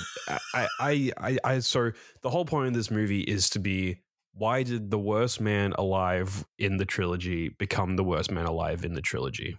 I, 0.53 0.67
I, 0.79 1.11
I, 1.17 1.37
I, 1.43 1.59
so 1.59 1.91
the 2.21 2.29
whole 2.29 2.45
point 2.45 2.67
of 2.67 2.73
this 2.73 2.91
movie 2.91 3.21
is 3.21 3.49
to 3.51 3.59
be 3.59 4.01
why 4.33 4.63
did 4.63 4.91
the 4.91 4.99
worst 4.99 5.39
man 5.39 5.73
alive 5.77 6.45
in 6.59 6.75
the 6.75 6.85
trilogy 6.85 7.49
become 7.57 7.95
the 7.95 8.03
worst 8.03 8.31
man 8.31 8.45
alive 8.45 8.83
in 8.83 8.93
the 8.93 9.01
trilogy? 9.01 9.57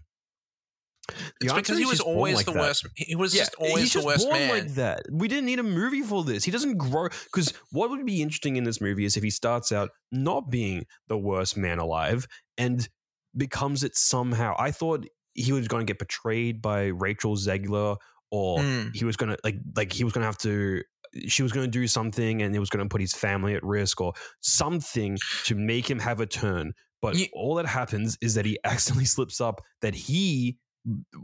The 1.09 1.47
it's 1.47 1.53
because 1.53 1.79
he 1.79 1.85
was 1.87 2.01
always 2.01 2.35
like 2.37 2.47
the 2.47 2.53
that. 2.53 2.61
worst. 2.61 2.87
He 2.97 3.15
was 3.15 3.35
Yeah, 3.35 3.43
just 3.43 3.55
always 3.57 3.77
he's 3.85 3.93
the 3.93 3.99
just 3.99 4.07
worst 4.07 4.25
born 4.29 4.39
man. 4.41 4.51
like 4.51 4.75
that. 4.75 5.03
We 5.11 5.29
didn't 5.29 5.47
need 5.47 5.59
a 5.61 5.63
movie 5.65 6.03
for 6.03 6.25
this. 6.25 6.45
He 6.45 6.51
doesn't 6.51 6.77
grow 6.79 7.09
because 7.33 7.53
what 7.71 7.91
would 7.91 8.05
be 8.05 8.23
interesting 8.23 8.57
in 8.57 8.65
this 8.65 8.81
movie 8.81 9.05
is 9.05 9.17
if 9.17 9.23
he 9.23 9.31
starts 9.31 9.71
out 9.73 9.91
not 10.11 10.51
being 10.51 10.85
the 11.09 11.17
worst 11.19 11.57
man 11.57 11.79
alive 11.79 12.27
and 12.59 12.89
becomes 13.37 13.85
it 13.85 13.95
somehow. 13.97 14.55
I 14.59 14.71
thought 14.73 15.07
he 15.35 15.53
was 15.53 15.69
going 15.69 15.87
to 15.87 15.91
get 15.91 15.99
betrayed 15.99 16.61
by 16.63 16.87
Rachel 16.87 17.37
Zegler, 17.37 17.97
or 18.31 18.59
Mm. 18.59 18.95
he 18.97 19.05
was 19.05 19.17
going 19.17 19.31
to 19.31 19.39
like 19.45 19.57
like 19.77 19.93
he 19.93 20.03
was 20.05 20.13
going 20.13 20.23
to 20.23 20.27
have 20.27 20.39
to. 20.39 20.83
She 21.29 21.43
was 21.43 21.53
going 21.53 21.65
to 21.65 21.71
do 21.71 21.87
something, 21.87 22.43
and 22.43 22.55
it 22.55 22.59
was 22.59 22.69
going 22.69 22.85
to 22.85 22.89
put 22.93 23.01
his 23.01 23.13
family 23.15 23.55
at 23.55 23.63
risk, 23.63 24.01
or 24.01 24.13
something 24.41 25.19
to 25.45 25.55
make 25.55 25.89
him 25.89 25.99
have 25.99 26.21
a 26.21 26.27
turn. 26.27 26.73
But 27.03 27.17
all 27.35 27.55
that 27.57 27.67
happens 27.67 28.17
is 28.21 28.35
that 28.35 28.45
he 28.45 28.59
accidentally 28.65 29.05
slips 29.05 29.41
up. 29.41 29.61
That 29.83 29.95
he, 29.95 30.57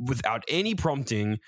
without 0.06 0.44
any 0.48 0.74
prompting, 0.74 1.38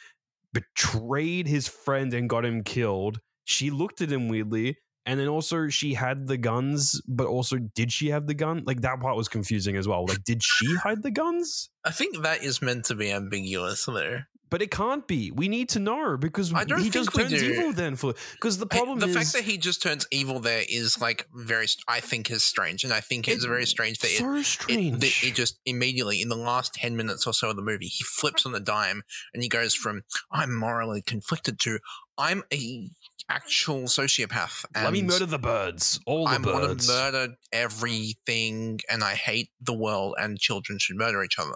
betrayed 0.52 1.46
his 1.46 1.68
friend 1.68 2.14
and 2.14 2.28
got 2.28 2.44
him 2.44 2.62
killed. 2.62 3.20
She 3.44 3.70
looked 3.70 4.00
at 4.00 4.10
him 4.10 4.28
weirdly. 4.28 4.78
And 5.06 5.20
then 5.20 5.28
also 5.28 5.68
she 5.68 5.92
had 5.92 6.28
the 6.28 6.38
guns, 6.38 7.02
but 7.06 7.26
also 7.26 7.58
did 7.58 7.92
she 7.92 8.08
have 8.08 8.26
the 8.26 8.32
gun? 8.32 8.62
Like 8.64 8.80
that 8.80 9.00
part 9.00 9.16
was 9.16 9.28
confusing 9.28 9.76
as 9.76 9.86
well. 9.86 10.06
Like, 10.06 10.24
did 10.24 10.42
she 10.42 10.74
hide 10.76 11.02
the 11.02 11.10
guns? 11.10 11.68
I 11.84 11.90
think 11.90 12.22
that 12.22 12.42
is 12.42 12.62
meant 12.62 12.86
to 12.86 12.94
be 12.94 13.12
ambiguous 13.12 13.84
there. 13.84 14.28
But 14.50 14.62
it 14.62 14.70
can't 14.70 15.06
be. 15.08 15.30
We 15.32 15.48
need 15.48 15.68
to 15.70 15.80
know 15.80 16.16
because 16.16 16.52
I 16.54 16.62
don't 16.64 16.80
he 16.80 16.88
just 16.90 17.12
turns 17.12 17.30
do. 17.30 17.44
evil 17.44 17.72
then 17.72 17.96
for 17.96 18.14
because 18.34 18.58
the 18.58 18.66
problem 18.66 19.00
the 19.00 19.06
is 19.08 19.16
fact 19.16 19.32
that 19.32 19.42
he 19.42 19.58
just 19.58 19.82
turns 19.82 20.06
evil 20.12 20.38
there 20.38 20.62
is 20.68 21.00
like 21.00 21.26
very. 21.34 21.66
I 21.88 21.98
think 22.00 22.30
is 22.30 22.44
strange, 22.44 22.84
and 22.84 22.92
I 22.92 23.00
think 23.00 23.26
it's 23.26 23.44
It- 23.44 23.48
very 23.48 23.66
strange 23.66 23.98
that 24.00 24.10
it, 24.12 24.18
so 24.18 24.34
it, 24.34 24.44
strange. 24.44 25.00
that 25.00 25.24
it 25.24 25.34
just 25.34 25.58
immediately 25.66 26.22
in 26.22 26.28
the 26.28 26.36
last 26.36 26.74
10 26.74 26.96
minutes 26.96 27.26
or 27.26 27.32
so 27.34 27.50
of 27.50 27.56
the 27.56 27.62
movie 27.62 27.86
he 27.86 28.04
flips 28.04 28.46
on 28.46 28.52
the 28.52 28.60
dime 28.60 29.02
and 29.32 29.42
he 29.42 29.48
goes 29.48 29.74
from 29.74 30.02
i'm 30.30 30.54
morally 30.54 31.02
conflicted 31.02 31.58
to 31.60 31.78
i'm 32.18 32.42
a 32.52 32.90
actual 33.30 33.84
sociopath 33.84 34.66
and 34.74 34.84
Let 34.84 34.92
me 34.92 35.02
murder 35.02 35.24
the 35.24 35.38
birds. 35.38 35.98
All 36.06 36.26
the 36.26 36.32
I 36.32 36.38
want 36.38 36.44
birds. 36.44 36.86
to 36.88 36.92
murder 36.92 37.34
everything, 37.52 38.80
and 38.90 39.02
I 39.02 39.14
hate 39.14 39.48
the 39.62 39.72
world, 39.72 40.14
and 40.20 40.38
children 40.38 40.78
should 40.78 40.96
murder 40.96 41.24
each 41.24 41.38
other. 41.38 41.50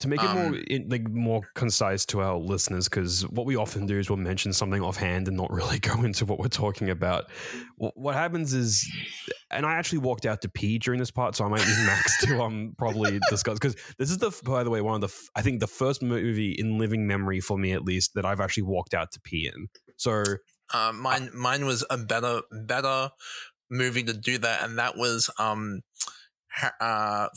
to 0.00 0.08
make 0.08 0.22
it 0.22 0.30
more 0.30 0.44
Um, 0.46 0.64
in, 0.68 0.88
like 0.90 1.08
more 1.08 1.40
concise 1.54 2.04
to 2.06 2.20
our 2.20 2.36
listeners 2.36 2.86
because 2.88 3.22
what 3.28 3.46
we 3.46 3.56
often 3.56 3.86
do 3.86 3.98
is 3.98 4.10
we'll 4.10 4.18
mention 4.18 4.52
something 4.52 4.82
offhand 4.82 5.26
and 5.28 5.36
not 5.38 5.50
really 5.50 5.78
go 5.90 6.02
into 6.02 6.26
what 6.26 6.38
we're 6.38 6.48
talking 6.48 6.90
about 6.90 7.30
what 7.78 8.14
happens 8.14 8.52
is 8.52 8.86
and 9.50 9.64
i 9.64 9.74
actually 9.74 9.98
walked 9.98 10.26
out 10.26 10.40
to 10.42 10.48
pee 10.48 10.78
during 10.78 10.98
this 10.98 11.10
part 11.10 11.36
so 11.36 11.44
i 11.44 11.48
might 11.48 11.66
need 11.66 11.86
max 11.86 12.24
to 12.24 12.42
um 12.42 12.74
probably 12.78 13.18
discuss 13.30 13.54
because 13.54 13.76
this 13.98 14.10
is 14.10 14.18
the 14.18 14.30
by 14.44 14.64
the 14.64 14.70
way 14.70 14.80
one 14.80 14.94
of 14.94 15.00
the 15.00 15.28
I 15.34 15.42
think 15.42 15.60
the 15.60 15.66
first 15.66 16.02
movie 16.02 16.52
in 16.52 16.78
living 16.78 17.06
memory 17.06 17.40
for 17.40 17.56
me 17.58 17.72
at 17.72 17.84
least 17.84 18.14
that 18.14 18.24
i've 18.26 18.40
actually 18.40 18.64
walked 18.64 18.94
out 18.94 19.12
to 19.12 19.20
pee 19.20 19.50
in. 19.54 19.68
So 19.96 20.22
Uh, 20.74 20.92
mine, 20.92 21.30
mine 21.32 21.64
was 21.64 21.84
a 21.90 21.96
better, 21.96 22.42
better 22.50 23.10
movie 23.70 24.02
to 24.02 24.12
do 24.12 24.36
that, 24.38 24.64
and 24.64 24.78
that 24.78 24.96
was 24.96 25.30
um, 25.38 25.82
uh, 26.80 27.28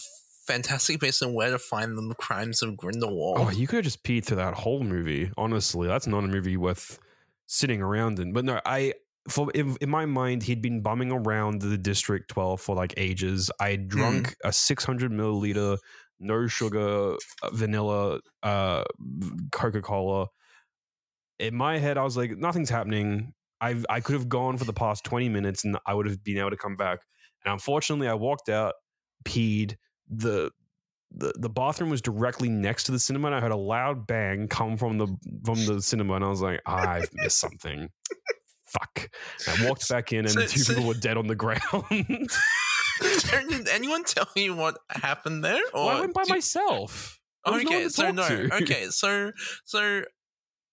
Fantastic 0.47 0.99
Beasts 0.99 1.21
and 1.21 1.35
Where 1.35 1.51
to 1.51 1.59
Find 1.59 1.95
Them: 1.97 2.11
Crimes 2.17 2.63
of 2.63 2.75
Grindelwald. 2.75 3.37
oh 3.39 3.51
you 3.51 3.67
could 3.67 3.77
have 3.77 3.83
just 3.85 4.03
peed 4.03 4.25
through 4.25 4.37
that 4.37 4.55
whole 4.55 4.83
movie 4.83 5.31
honestly. 5.37 5.87
That's 5.87 6.07
not 6.07 6.23
a 6.23 6.27
movie 6.27 6.57
worth 6.57 6.97
sitting 7.45 7.81
around 7.81 8.19
in. 8.19 8.33
But 8.33 8.45
no 8.45 8.59
i 8.65 8.93
for 9.29 9.51
in, 9.51 9.77
in 9.81 9.89
my 9.89 10.05
mind 10.05 10.43
he'd 10.43 10.61
been 10.61 10.81
bumming 10.81 11.11
around 11.11 11.61
the 11.61 11.77
district 11.77 12.29
12 12.29 12.59
for 12.59 12.75
like 12.75 12.93
ages. 12.97 13.49
I 13.59 13.71
had 13.71 13.87
drunk 13.87 14.35
a 14.43 14.51
600 14.51 15.11
milliliter 15.11 15.77
no 16.19 16.47
sugar 16.47 17.15
uh, 17.43 17.49
vanilla 17.53 18.19
uh 18.43 18.83
coca-cola. 19.51 20.27
In 21.39 21.55
my 21.55 21.77
head 21.77 21.97
i 21.97 22.03
was 22.03 22.17
like 22.17 22.37
nothing's 22.37 22.69
happening. 22.69 23.33
I 23.61 23.81
i 23.89 23.99
could 23.99 24.13
have 24.13 24.29
gone 24.29 24.57
for 24.57 24.65
the 24.65 24.73
past 24.73 25.03
20 25.05 25.29
minutes 25.29 25.63
and 25.63 25.77
i 25.85 25.93
would 25.93 26.07
have 26.07 26.23
been 26.23 26.37
able 26.37 26.51
to 26.51 26.57
come 26.57 26.75
back. 26.75 26.99
And 27.45 27.53
unfortunately 27.53 28.07
i 28.07 28.13
walked 28.13 28.49
out 28.49 28.73
peed. 29.25 29.75
The 30.09 30.51
the, 31.11 31.33
the 31.37 31.49
bathroom 31.49 31.89
was 31.89 32.01
directly 32.01 32.49
next 32.49 32.83
to 32.83 32.91
the 32.91 32.99
cinema 32.99 33.27
and 33.27 33.35
I 33.35 33.39
heard 33.39 33.51
a 33.51 33.57
loud 33.57 34.05
bang 34.05 34.47
come 34.47 34.77
from 34.77 34.97
the 34.97 35.07
from 35.43 35.65
the 35.65 35.81
cinema 35.81 36.13
and 36.15 36.23
I 36.23 36.29
was 36.29 36.41
like, 36.41 36.61
I've 36.65 37.09
missed 37.13 37.39
something. 37.39 37.89
Fuck. 38.71 39.09
And 39.47 39.63
I 39.63 39.67
walked 39.67 39.87
back 39.89 40.13
in 40.13 40.19
and 40.19 40.31
So- 40.31 40.41
two 40.45 40.59
so- 40.59 40.73
people 40.73 40.87
were 40.87 40.93
dead 40.95 41.17
on 41.17 41.27
the 41.27 41.35
ground. 41.35 41.61
Did 43.01 43.69
anyone 43.69 44.03
tell 44.03 44.27
you 44.35 44.55
what 44.55 44.77
happened 44.89 45.43
there? 45.43 45.61
well, 45.73 45.87
I 45.89 45.99
went 46.01 46.13
by 46.13 46.23
myself. 46.27 47.19
Was 47.45 47.63
no 47.63 47.69
Okay, 47.69 47.89
so 47.89 48.11
no. 48.11 48.27
to. 48.27 48.49
Okay, 48.61 48.87
so 48.89 49.31
so 49.65 50.01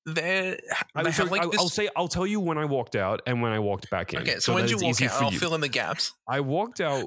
there. 0.04 0.58
I, 0.94 1.02
they 1.04 1.12
so 1.12 1.22
have 1.22 1.30
like 1.30 1.42
I, 1.42 1.46
this. 1.46 1.60
will 1.60 1.68
say 1.68 1.88
I'll 1.96 2.08
tell 2.08 2.26
you 2.26 2.40
when 2.40 2.58
I 2.58 2.64
walked 2.64 2.96
out 2.96 3.22
and 3.26 3.40
when 3.42 3.52
I 3.52 3.60
walked 3.60 3.88
back 3.90 4.12
in. 4.12 4.20
okay, 4.22 4.38
so, 4.40 4.54
when 4.54 4.66
did 4.66 4.72
you 4.80 4.86
walk 4.86 5.00
out? 5.02 5.22
I'll 5.22 5.32
you. 5.32 5.38
fill 5.38 5.54
in 5.54 5.60
the 5.60 5.68
gaps. 5.68 6.12
I 6.28 6.40
walked 6.40 6.80
out 6.80 7.04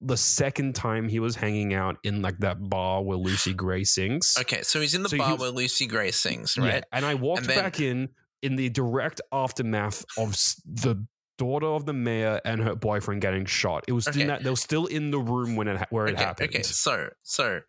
the 0.00 0.16
second 0.16 0.74
time 0.74 1.08
he 1.08 1.20
was 1.20 1.36
hanging 1.36 1.72
out 1.72 1.98
in 2.02 2.20
like 2.20 2.38
that 2.38 2.56
bar 2.68 3.00
where 3.02 3.16
Lucy 3.16 3.54
Gray 3.54 3.84
sings. 3.84 4.36
Okay, 4.40 4.62
so 4.62 4.80
he's 4.80 4.94
in 4.94 5.04
the 5.04 5.08
So 5.08 5.18
bar 5.18 5.32
was- 5.32 5.40
where 5.40 5.50
Lucy 5.50 5.86
Gray 5.86 6.10
sings, 6.10 6.56
Yeah, 6.56 6.64
right? 6.68 6.84
and 6.92 7.06
I 7.06 7.14
walked 7.14 7.42
And 7.42 7.50
then- 7.50 7.62
back 7.62 7.78
in 7.80 8.08
in 8.42 8.56
the 8.56 8.68
direct 8.68 9.20
aftermath 9.32 10.04
of 10.16 10.32
the 10.64 11.06
daughter 11.38 11.66
of 11.66 11.86
the 11.86 11.92
mayor 11.92 12.40
and 12.44 12.60
her 12.62 12.74
boyfriend 12.74 13.20
getting 13.20 13.44
shot. 13.44 13.84
It 13.88 13.92
was 13.92 14.08
Okay. 14.08 14.22
in 14.22 14.26
that 14.28 14.42
they 14.42 14.50
were 14.50 14.56
still 14.56 14.86
in 14.86 15.10
the 15.10 15.18
room 15.18 15.54
when 15.56 15.68
it 15.68 15.86
where 15.90 16.06
it 16.06 16.14
okay, 16.14 16.24
happened. 16.24 16.48
okay. 16.50 16.62
So 16.62 17.10
so 17.22 17.60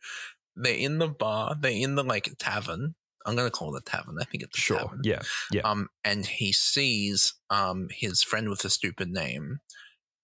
they're 0.55 0.73
in 0.73 0.97
the 0.97 1.07
bar. 1.07 1.55
They're 1.59 1.71
in 1.71 1.95
the 1.95 2.03
like 2.03 2.33
tavern. 2.39 2.95
I'm 3.25 3.35
gonna 3.35 3.51
call 3.51 3.75
it 3.75 3.83
a 3.85 3.89
tavern. 3.89 4.17
I 4.19 4.23
think 4.23 4.43
it's 4.43 4.57
a 4.57 4.61
Sure. 4.61 4.79
tavern. 4.79 5.01
Yeah. 5.03 5.21
Yeah. 5.51 5.61
Um, 5.61 5.89
and 6.03 6.25
he 6.25 6.51
sees 6.51 7.35
um 7.49 7.89
his 7.91 8.23
friend 8.23 8.49
with 8.49 8.65
a 8.65 8.69
stupid 8.69 9.09
name, 9.09 9.59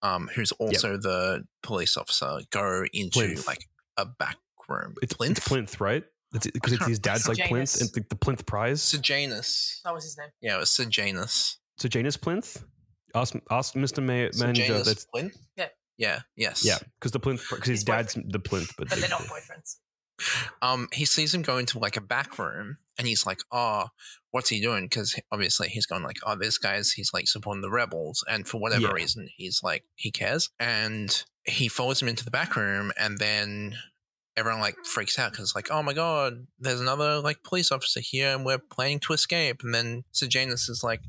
um, 0.02 0.30
who's 0.34 0.52
also 0.54 0.98
the 0.98 1.46
police 1.62 1.98
officer, 1.98 2.40
go 2.52 2.86
into 2.94 3.20
Plinth. 3.20 3.48
like 3.48 3.66
a 3.98 4.06
back 4.06 4.38
room. 4.68 4.96
It's 5.04 5.14
Plinth. 5.14 5.38
It's 5.38 5.48
Plinth, 5.48 5.80
right? 5.80 6.04
Because 6.44 6.74
it's, 6.74 6.82
it's 6.82 6.88
his 6.88 7.00
dad's 7.00 7.28
like 7.28 7.38
Plinth 7.38 7.80
and 7.82 7.90
the, 7.94 8.06
the 8.10 8.16
Plinth 8.16 8.46
Prize. 8.46 8.82
Sejanus. 8.82 9.82
That 9.84 9.94
was 9.94 10.04
his 10.04 10.18
name. 10.18 10.30
Yeah, 10.42 10.56
it 10.58 10.60
was 10.60 10.70
Sejanus. 10.72 11.58
So 11.78 11.88
Janus 11.88 12.18
Plinth. 12.18 12.64
Ask 13.14 13.36
ask 13.50 13.74
Mr. 13.76 14.04
Mayor, 14.04 14.30
Manager. 14.38 14.64
Sejanus 14.64 14.88
That's 14.88 15.06
Plinth. 15.06 15.38
Yeah. 15.56 15.68
Yeah. 15.98 16.20
Yes. 16.36 16.66
yeah, 16.66 16.78
because 17.00 17.12
the 17.14 17.20
Plinth 17.20 17.42
because 17.50 17.68
his 17.68 17.80
His 17.80 17.84
dad's 17.86 18.14
the 18.16 18.40
Plinth, 18.40 18.74
but, 18.78 18.90
But 18.90 18.96
they- 18.96 19.02
they're 19.02 19.10
not 19.10 19.22
boyfriends. 19.28 19.78
um, 20.62 20.88
he 20.94 21.06
sees 21.06 21.34
him 21.34 21.42
go 21.42 21.58
into 21.58 21.80
like 21.80 21.98
a 21.98 22.02
back 22.02 22.38
room 22.40 22.78
and 22.98 23.08
he's 23.08 23.26
like, 23.26 23.40
oh, 23.52 23.88
what's 24.32 24.50
he 24.50 24.62
doing? 24.62 24.86
Because 24.86 25.14
obviously 25.32 25.68
he's 25.70 25.86
going 25.86 26.04
like, 26.04 26.18
oh, 26.26 26.36
this 26.36 26.58
guy's, 26.58 26.92
he's 26.94 27.12
like 27.14 27.28
supporting 27.28 27.62
the 27.62 27.70
rebels. 27.70 28.24
And 28.30 28.48
for 28.48 28.60
whatever 28.60 28.84
Yeah. 28.84 28.92
reason, 28.92 29.28
he's 29.36 29.62
like, 29.64 29.84
he 29.96 30.12
cares. 30.12 30.50
And 30.60 31.22
he 31.46 31.68
follows 31.68 32.02
him 32.02 32.08
into 32.08 32.24
the 32.26 32.32
back 32.32 32.56
room 32.56 32.92
and 32.98 33.18
then 33.18 33.76
everyone 34.38 34.60
like 34.62 34.76
freaks 34.86 35.18
out 35.18 35.32
because 35.32 35.56
like, 35.56 35.70
oh 35.72 35.82
my 35.84 35.94
God, 35.94 36.48
there's 36.60 36.82
another 36.82 37.20
like 37.20 37.44
police 37.44 37.72
officer 37.72 38.02
here 38.02 38.34
and 38.36 38.46
we're 38.46 38.58
planning 38.60 39.00
to 39.02 39.14
escape. 39.14 39.62
And 39.64 39.74
then 39.74 40.04
Sejanus 40.12 40.68
is 40.70 40.84
like, 40.84 41.02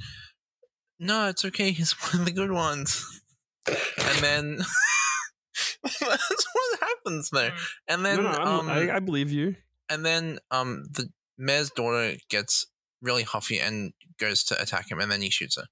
no, 0.99 1.29
it's 1.29 1.45
okay. 1.45 1.73
He's 1.73 1.93
one 2.13 2.21
of 2.21 2.25
the 2.27 2.33
good 2.33 2.53
ones. 2.53 3.21
and 3.67 4.19
then 4.19 4.59
that's 5.83 6.01
what 6.01 6.81
happens 6.81 7.31
there. 7.31 7.51
Mm. 7.51 7.59
And 7.89 8.05
then, 8.07 8.17
no, 8.17 8.23
no, 8.23 8.29
I'm- 8.39 8.49
um, 8.61 8.69
I, 8.71 8.97
I 8.97 8.99
believe 9.01 9.31
you. 9.33 9.57
and 9.91 10.05
then 10.05 10.39
um 10.51 10.85
the 10.93 11.09
mayor's 11.39 11.71
daughter 11.71 12.17
gets 12.31 12.67
really 13.03 13.23
huffy 13.25 13.59
and 13.59 13.93
goes 14.19 14.43
to 14.45 14.61
attack 14.61 14.91
him 14.91 14.99
and 15.01 15.13
then 15.13 15.21
he 15.23 15.31
shoots 15.31 15.57
her 15.57 15.67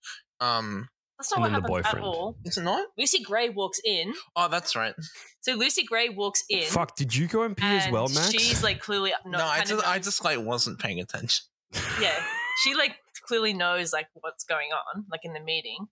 um 0.46 0.88
That's 1.18 1.30
not 1.36 1.36
And 1.36 1.42
what 1.42 1.52
then 1.52 1.52
the 1.52 1.66
at 1.78 1.84
boyfriend. 1.84 2.04
all. 2.04 2.36
is 2.44 2.58
it 2.58 2.62
not 2.62 2.86
Lucy 2.98 3.22
Gray 3.22 3.48
walks 3.48 3.80
in. 3.84 4.14
oh 4.36 4.48
that's 4.48 4.74
right 4.74 4.94
So 5.40 5.54
Lucy 5.54 5.84
Gray 5.84 6.08
walks 6.08 6.42
in. 6.50 6.64
Fuck, 6.64 6.96
did 6.96 7.14
you 7.14 7.26
go 7.28 7.42
and 7.42 7.56
pee 7.56 7.64
as 7.64 7.84
and 7.84 7.92
well, 7.92 8.08
Max? 8.08 8.30
She's 8.32 8.62
like 8.62 8.80
clearly 8.80 9.12
no, 9.24 9.38
no. 9.38 9.44
i 9.46 9.58
kind 9.58 9.70
of 9.70 9.76
just 9.78 9.88
i 9.88 9.98
just 9.98 10.24
like 10.24 10.40
wasn't 10.40 10.78
paying 10.80 11.00
attention 11.00 11.44
yeah. 12.00 12.22
She 12.62 12.74
like 12.74 12.96
clearly 13.26 13.52
knows 13.52 13.92
like 13.92 14.06
what's 14.14 14.44
going 14.44 14.68
on, 14.72 15.04
like 15.10 15.24
in 15.24 15.32
the 15.32 15.40
meeting. 15.40 15.86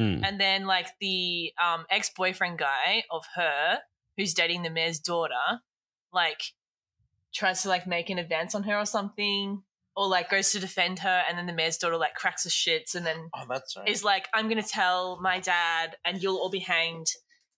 Mm. 0.00 0.20
And 0.24 0.40
then 0.40 0.66
like 0.66 0.86
the 1.00 1.52
um 1.60 1.84
ex 1.90 2.10
boyfriend 2.16 2.58
guy 2.58 3.02
of 3.10 3.24
her, 3.34 3.78
who's 4.16 4.34
dating 4.34 4.62
the 4.62 4.70
mayor's 4.70 5.00
daughter, 5.00 5.60
like 6.12 6.40
tries 7.34 7.62
to 7.62 7.68
like 7.68 7.86
make 7.88 8.08
an 8.08 8.18
advance 8.18 8.54
on 8.54 8.62
her 8.64 8.76
or 8.78 8.86
something, 8.86 9.62
or 9.96 10.08
like 10.08 10.30
goes 10.30 10.50
to 10.52 10.60
defend 10.60 11.00
her, 11.00 11.22
and 11.28 11.36
then 11.36 11.46
the 11.46 11.52
mayor's 11.52 11.76
daughter 11.76 11.96
like 11.96 12.14
cracks 12.14 12.44
her 12.44 12.50
shits, 12.50 12.94
and 12.94 13.04
then 13.04 13.28
oh 13.34 13.44
that's 13.48 13.76
right 13.76 13.88
is 13.88 14.04
like, 14.04 14.28
I'm 14.34 14.48
gonna 14.48 14.62
tell 14.62 15.18
my 15.20 15.40
dad, 15.40 15.96
and 16.04 16.22
you'll 16.22 16.36
all 16.36 16.50
be 16.50 16.60
hanged. 16.60 17.08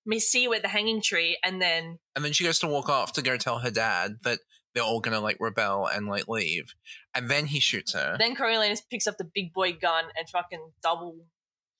Me 0.04 0.18
see 0.18 0.42
you 0.42 0.52
at 0.54 0.62
the 0.62 0.68
hanging 0.68 1.00
tree, 1.00 1.38
and 1.44 1.60
then 1.62 1.98
and 2.16 2.24
then 2.24 2.32
she 2.32 2.44
goes 2.44 2.58
to 2.60 2.66
walk 2.66 2.88
off 2.88 3.12
to 3.14 3.22
go 3.22 3.36
tell 3.36 3.58
her 3.60 3.70
dad 3.70 4.16
that 4.24 4.38
they're 4.74 4.82
all 4.82 5.00
gonna 5.00 5.20
like 5.20 5.36
rebel 5.38 5.86
and 5.86 6.06
like 6.08 6.26
leave, 6.28 6.74
and 7.14 7.30
then 7.30 7.46
he 7.46 7.60
shoots 7.60 7.92
her, 7.92 8.16
Then 8.18 8.34
Coriolanus 8.34 8.80
picks 8.90 9.06
up 9.06 9.18
the 9.18 9.28
big 9.32 9.52
boy 9.52 9.74
gun 9.74 10.04
and 10.16 10.28
fucking 10.28 10.72
double, 10.82 11.16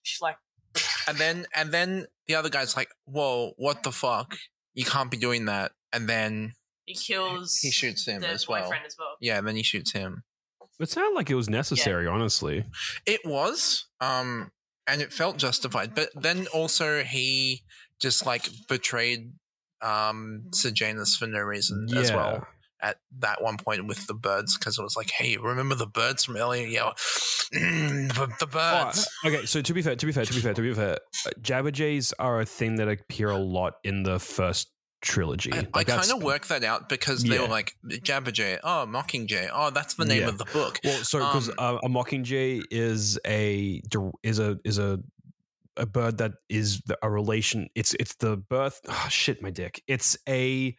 sh- 0.03 0.21
like, 0.21 0.37
and 1.09 1.17
then 1.19 1.47
and 1.55 1.73
then 1.73 2.07
the 2.27 2.35
other 2.35 2.49
guy's 2.51 2.77
like, 2.77 2.91
"Whoa, 3.07 3.55
what 3.57 3.83
the 3.83 3.93
fuck? 3.93 4.37
You 4.75 4.85
can't 4.85 5.11
be 5.11 5.17
doing 5.17 5.47
that!" 5.47 5.73
And 5.93 6.09
then 6.09 6.55
he 6.85 6.95
kills. 6.95 7.59
he 7.59 7.71
shoots 7.71 8.07
him 8.07 8.23
as 8.23 8.47
well. 8.47 8.73
as 8.73 8.97
well. 8.99 9.17
Yeah, 9.21 9.39
and 9.39 9.47
then 9.49 9.57
he 9.57 9.63
shoots 9.63 9.93
him. 9.93 10.23
It 10.83 10.91
sounded 10.91 11.15
like 11.15 11.31
it 11.31 11.35
was 11.35 11.49
necessary, 11.49 12.07
honestly. 12.07 12.65
It 13.07 13.21
was, 13.25 13.87
um, 14.01 14.51
and 14.87 15.01
it 15.01 15.13
felt 15.13 15.37
justified. 15.37 15.95
But 15.95 16.11
then 16.15 16.47
also 16.53 17.03
he 17.03 17.63
just 18.01 18.27
like 18.27 18.49
betrayed 18.69 19.33
um 19.81 20.45
Sejanus 20.53 21.17
for 21.17 21.27
no 21.27 21.41
reason 21.41 21.89
as 21.97 22.13
well 22.13 22.47
at 22.83 22.99
that 23.21 23.41
one 23.43 23.57
point 23.57 23.87
with 23.87 24.07
the 24.07 24.15
birds 24.15 24.59
because 24.59 24.79
it 24.79 24.83
was 24.83 24.97
like, 24.97 25.11
hey, 25.11 25.37
remember 25.37 25.75
the 25.77 25.87
birds 25.87 26.25
from 26.25 26.37
earlier? 26.37 26.67
Yeah, 26.67 26.91
mm, 27.55 28.13
the, 28.15 28.27
the 28.41 28.47
Oh, 28.47 28.85
birds. 28.85 29.09
okay, 29.25 29.47
so 29.47 29.63
to 29.63 29.73
be 29.73 29.83
fair, 29.83 29.95
to 29.95 30.07
be 30.07 30.13
fair, 30.13 30.25
to 30.25 30.35
be 30.35 30.41
fair, 30.41 30.55
to 30.55 30.63
be 30.63 30.75
fair, 30.75 30.99
uh, 31.27 31.31
Jabberjays 31.41 32.13
are 32.19 32.41
a 32.41 32.45
thing 32.45 32.77
that 32.77 32.89
appear 32.89 33.31
a 33.31 33.39
lot 33.39 33.75
in 33.85 34.03
the 34.03 34.19
first 34.19 34.69
trilogy. 35.03 35.53
I, 35.53 35.67
Like, 35.75 35.91
I 35.91 35.99
kind 35.99 36.11
of 36.13 36.23
worked 36.23 36.49
that 36.49 36.65
out 36.65 36.89
because 36.89 37.23
they 37.23 37.35
Yeah. 37.35 37.43
were 37.43 37.49
like 37.49 37.77
Jabberjay, 37.87 38.59
oh 38.63 38.87
Mockingjay, 38.89 39.51
oh 39.53 39.71
that's 39.71 39.95
the 39.95 40.05
name 40.05 40.23
Yeah. 40.23 40.29
of 40.29 40.39
the 40.39 40.47
book. 40.47 40.79
Well, 40.83 41.05
so 41.05 41.19
because 41.19 41.49
Um, 41.51 41.55
uh, 41.59 41.79
a 41.83 41.89
mockingjay 41.89 42.63
is 42.71 43.19
a 43.27 43.83
is 44.23 44.39
a 44.39 44.59
is 44.65 44.79
a 44.79 44.99
a 45.77 45.87
bird 45.87 46.19
that 46.19 46.33
is 46.49 46.83
a 47.03 47.11
relation. 47.11 47.69
It's 47.75 47.95
it's 47.95 48.15
the 48.17 48.37
birth. 48.37 48.81
Oh, 48.89 49.07
shit, 49.11 49.43
my 49.43 49.51
dick. 49.51 49.83
It's 49.87 50.17
a 50.29 50.77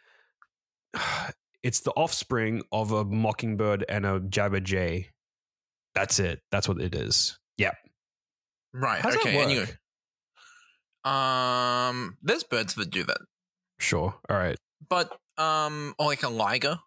it's 1.63 1.81
the 1.81 1.91
offspring 1.91 2.61
of 2.71 2.91
a 2.91 3.03
mockingbird 3.05 3.85
and 3.89 4.05
a 4.05 4.19
jabberjay. 4.19 5.07
That's 5.95 6.19
it. 6.19 6.41
That's 6.51 6.67
what 6.67 6.81
it 6.81 6.95
is. 6.95 7.37
Yeah. 7.57 7.71
Right. 8.73 9.01
How's 9.01 9.15
okay. 9.17 9.37
Anyway, 9.37 9.67
um, 11.05 12.17
there's 12.21 12.43
birds 12.43 12.75
that 12.75 12.89
do 12.89 13.03
that, 13.03 13.17
Sure. 13.79 14.15
All 14.29 14.37
right. 14.37 14.57
but 14.89 15.11
um, 15.37 15.95
or 15.97 16.07
like 16.07 16.23
a 16.23 16.29
liger. 16.29 16.79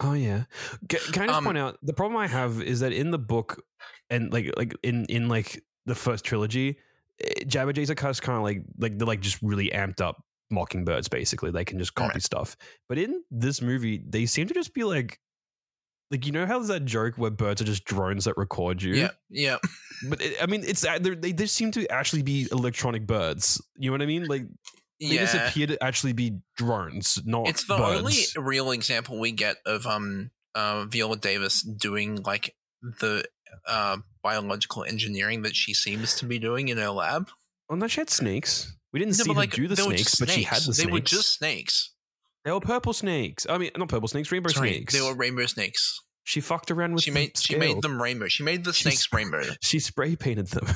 Oh 0.00 0.14
yeah. 0.14 0.44
Ca- 0.88 0.98
Can 1.12 1.22
I 1.22 1.26
just 1.26 1.38
Um, 1.38 1.44
point 1.44 1.58
out 1.58 1.78
the 1.82 1.92
problem 1.92 2.16
I 2.18 2.26
have 2.26 2.62
is 2.62 2.80
that 2.80 2.92
in 2.92 3.10
the 3.10 3.18
book 3.18 3.62
and 4.08 4.32
like 4.32 4.50
like 4.56 4.74
in 4.82 5.04
in 5.06 5.28
like 5.28 5.62
the 5.86 5.94
first 5.94 6.24
trilogy, 6.24 6.78
eh, 7.22 7.44
Jabberjays 7.44 7.90
are 7.90 7.94
kind 7.94 8.38
of 8.38 8.42
like 8.42 8.62
like 8.78 8.96
they're 8.98 9.06
like 9.06 9.20
just 9.20 9.42
really 9.42 9.68
amped 9.70 10.00
up 10.00 10.22
mockingbirds. 10.50 11.08
Basically, 11.08 11.50
they 11.50 11.64
can 11.66 11.78
just 11.78 11.94
copy 11.94 12.14
Right. 12.14 12.22
stuff. 12.22 12.56
But 12.88 12.96
in 12.98 13.22
this 13.30 13.60
movie, 13.60 14.02
they 14.08 14.24
seem 14.26 14.46
to 14.48 14.54
just 14.54 14.72
be 14.74 14.84
like. 14.84 15.18
Like 16.12 16.26
you 16.26 16.32
know 16.32 16.44
how 16.44 16.54
there's 16.58 16.66
that 16.66 16.86
joke 16.86 17.14
where 17.18 17.30
birds 17.30 17.62
are 17.62 17.64
just 17.64 17.84
drones 17.84 18.24
that 18.24 18.36
record 18.36 18.82
you, 18.82 18.94
Yeah. 18.94 19.10
Yeah. 19.28 19.58
but 20.08 20.20
it, 20.20 20.42
I 20.42 20.46
mean 20.46 20.64
it's 20.64 20.80
they 21.00 21.32
just 21.32 21.54
seem 21.54 21.70
to 21.70 21.86
actually 21.88 22.22
be 22.22 22.48
electronic 22.50 23.06
birds. 23.06 23.62
You 23.76 23.90
know 23.90 23.94
what 23.94 24.02
I 24.02 24.06
mean? 24.06 24.24
Like 24.24 24.42
they 25.00 25.16
just 25.16 25.34
Yeah. 25.34 25.48
appear 25.48 25.66
to 25.68 25.82
actually 25.82 26.12
be 26.12 26.34
drones, 26.56 27.18
not 27.24 27.48
It's 27.48 27.64
the 27.64 27.76
birds. 27.76 27.98
only 28.36 28.48
real 28.48 28.70
example 28.70 29.18
we 29.18 29.32
get 29.32 29.56
of 29.66 29.86
um 29.86 30.30
uh 30.54 30.84
Viola 30.86 31.16
Davis 31.16 31.62
doing 31.62 32.22
like 32.22 32.54
the 32.82 33.24
uh 33.66 33.98
biological 34.22 34.84
engineering 34.84 35.42
that 35.42 35.56
she 35.56 35.72
seems 35.74 36.14
to 36.16 36.26
be 36.26 36.38
doing 36.38 36.68
in 36.68 36.76
her 36.78 36.90
lab. 36.90 37.30
Oh, 37.68 37.74
no, 37.76 37.86
she 37.88 38.00
had 38.00 38.10
snakes. 38.10 38.76
We 38.92 38.98
didn't 39.00 39.16
No, 39.18 39.24
see 39.24 39.30
her 39.30 39.36
like 39.36 39.52
do 39.52 39.68
the 39.68 39.74
they 39.76 39.82
were 39.82 39.90
snakes, 39.96 40.14
but 40.16 40.28
she 40.30 40.42
had 40.42 40.58
the 40.58 40.74
snakes. 40.74 40.76
snakes. 40.76 40.86
They 40.86 40.92
were 40.92 41.00
just 41.00 41.38
snakes. 41.38 41.92
They 42.44 42.50
were 42.52 42.60
purple 42.60 42.92
snakes. 42.92 43.46
I 43.48 43.58
mean, 43.58 43.70
not 43.76 43.88
purple 43.88 44.08
snakes, 44.08 44.32
rainbow 44.32 44.48
Sorry, 44.50 44.72
snakes. 44.72 44.92
they 44.94 45.00
were 45.00 45.14
rainbow 45.14 45.46
snakes. 45.46 46.00
she 46.24 46.40
fucked 46.40 46.70
around 46.70 46.94
with. 46.94 47.02
She 47.04 47.10
the 47.10 47.14
made 47.14 47.38
she 47.38 47.56
made 47.56 47.80
them 47.82 48.00
rainbow. 48.02 48.28
She 48.28 48.42
made 48.42 48.64
the 48.64 48.72
snakes 48.72 49.06
rainbow. 49.12 49.42
She 49.62 49.78
spray 49.78 50.16
painted 50.16 50.48
them. 50.48 50.66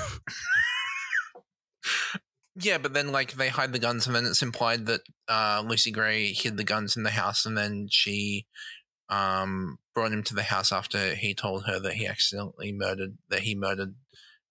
Yeah, 2.56 2.78
but 2.78 2.92
then 2.92 3.10
like 3.10 3.32
they 3.32 3.48
hide 3.48 3.72
the 3.72 3.78
guns, 3.78 4.06
and 4.06 4.14
then 4.14 4.26
it's 4.26 4.42
implied 4.42 4.86
that 4.86 5.00
uh, 5.28 5.62
Lucy 5.66 5.90
Gray 5.90 6.32
hid 6.32 6.56
the 6.56 6.64
guns 6.64 6.96
in 6.96 7.02
the 7.02 7.10
house, 7.10 7.44
and 7.44 7.58
then 7.58 7.88
she 7.90 8.46
um, 9.08 9.78
brought 9.94 10.12
him 10.12 10.22
to 10.24 10.34
the 10.34 10.44
house 10.44 10.72
after 10.72 11.14
he 11.14 11.34
told 11.34 11.66
her 11.66 11.78
that 11.80 11.94
he 11.94 12.06
accidentally 12.06 12.72
murdered 12.72 13.18
that 13.28 13.40
he 13.40 13.54
murdered 13.54 13.94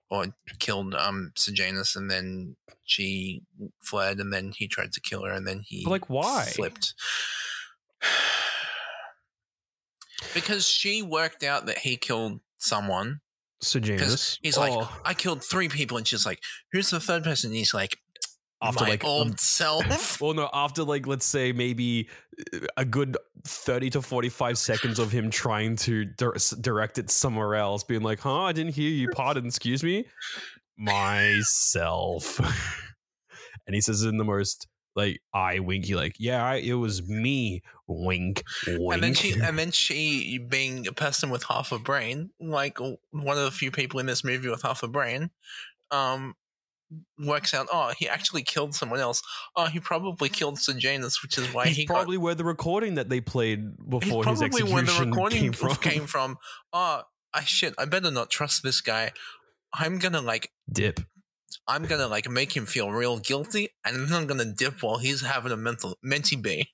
or 0.09 0.27
killed 0.59 0.93
um, 0.95 1.31
Sejanus, 1.35 1.95
and 1.95 2.11
then 2.11 2.55
she 2.83 3.43
fled, 3.81 4.19
and 4.19 4.33
then 4.33 4.51
he 4.55 4.67
tried 4.67 4.91
to 4.93 5.01
kill 5.01 5.23
her, 5.23 5.31
and 5.31 5.47
then 5.47 5.61
he 5.65 5.83
But, 5.83 5.91
like, 5.91 6.09
why? 6.09 6.45
flipped. 6.45 6.93
because 10.33 10.67
she 10.67 11.01
worked 11.01 11.43
out 11.43 11.65
that 11.65 11.79
he 11.79 11.97
killed 11.97 12.41
someone. 12.57 13.21
Sejanus. 13.63 14.39
he's 14.41 14.57
like, 14.57 14.73
Oh, 14.73 15.01
I 15.05 15.13
killed 15.13 15.43
three 15.43 15.69
people, 15.69 15.97
and 15.97 16.07
she's 16.07 16.25
like, 16.25 16.39
"Who's 16.71 16.89
the 16.89 16.99
third 16.99 17.23
person?" 17.23 17.49
And 17.49 17.57
he's 17.57 17.73
like, 17.73 17.97
after 18.63 18.85
my 18.85 18.91
like 18.91 19.03
old 19.03 19.31
um, 19.31 19.37
self. 19.37 20.21
well, 20.21 20.33
no, 20.33 20.49
after 20.53 20.83
like 20.83 21.05
let's 21.05 21.25
say 21.25 21.51
maybe 21.51 22.07
uh, 22.53 22.59
a 22.77 22.85
good 22.85 23.17
thirty 23.45 23.89
to 23.91 24.01
forty-five 24.01 24.57
seconds 24.57 24.99
of 24.99 25.11
him 25.11 25.29
trying 25.29 25.75
to 25.77 26.05
dir- 26.05 26.35
direct 26.61 26.97
it 26.97 27.09
somewhere 27.09 27.55
else, 27.55 27.83
being 27.83 28.01
like, 28.01 28.19
"Huh, 28.19 28.43
I 28.43 28.53
didn't 28.53 28.73
hear 28.73 28.89
you. 28.89 29.09
Pardon, 29.09 29.45
excuse 29.45 29.83
me, 29.83 30.05
myself." 30.77 32.39
and 33.67 33.75
he 33.75 33.81
says 33.81 34.03
it 34.03 34.09
in 34.09 34.17
the 34.17 34.23
most 34.23 34.67
like 34.95 35.21
I 35.33 35.59
winky, 35.59 35.95
like, 35.95 36.15
"Yeah, 36.19 36.43
I, 36.43 36.55
it 36.55 36.73
was 36.73 37.07
me." 37.07 37.61
Wink, 37.87 38.43
wink. 38.65 38.93
and 38.93 39.03
then 39.03 39.13
she, 39.13 39.33
and 39.43 39.59
then 39.59 39.71
she, 39.71 40.37
being 40.37 40.87
a 40.87 40.93
person 40.93 41.29
with 41.29 41.43
half 41.43 41.71
a 41.71 41.79
brain, 41.79 42.31
like 42.39 42.79
one 42.79 43.37
of 43.37 43.43
the 43.43 43.51
few 43.51 43.71
people 43.71 43.99
in 43.99 44.05
this 44.05 44.23
movie 44.23 44.49
with 44.49 44.61
half 44.61 44.83
a 44.83 44.87
brain, 44.87 45.31
um, 45.91 46.35
works 47.19 47.53
out. 47.53 47.67
Oh, 47.71 47.93
he 47.97 48.07
actually 48.07 48.43
killed 48.43 48.75
someone 48.75 48.99
else. 48.99 49.21
Oh, 49.55 49.65
he 49.65 49.79
probably 49.79 50.29
killed 50.29 50.59
Sejanus, 50.59 51.21
which 51.21 51.37
is 51.37 51.53
why 51.53 51.67
He's 51.67 51.77
he 51.77 51.85
probably 51.85 52.17
where 52.17 52.35
the 52.35 52.45
recording 52.45 52.95
that 52.95 53.09
they 53.09 53.21
played 53.21 53.77
got. 53.77 54.01
Before 54.01 54.25
his 54.25 54.41
execution 54.41 54.73
where 54.73 54.83
the 54.83 55.05
recording 55.05 55.39
came 55.39 55.53
from. 55.53 55.75
Came 55.75 56.05
from. 56.05 56.37
Oh, 56.71 57.03
I 57.33 57.43
shit! 57.43 57.73
I 57.77 57.85
better 57.85 58.11
not 58.11 58.29
trust 58.29 58.63
this 58.63 58.81
guy. 58.81 59.11
I'm 59.73 59.97
gonna 59.97 60.21
like 60.21 60.51
Dip. 60.71 60.99
I'm 61.67 61.83
gonna 61.83 62.07
like 62.07 62.29
make 62.29 62.55
him 62.55 62.65
feel 62.65 62.91
real 62.91 63.19
guilty, 63.19 63.69
and 63.85 63.95
then 64.07 64.13
I'm 64.13 64.27
gonna 64.27 64.45
dip 64.53 64.83
while 64.83 64.97
he's 64.97 65.21
having 65.21 65.51
a 65.51 65.57
mental 65.57 65.97
mentee 66.05 66.41
bee. 66.41 66.69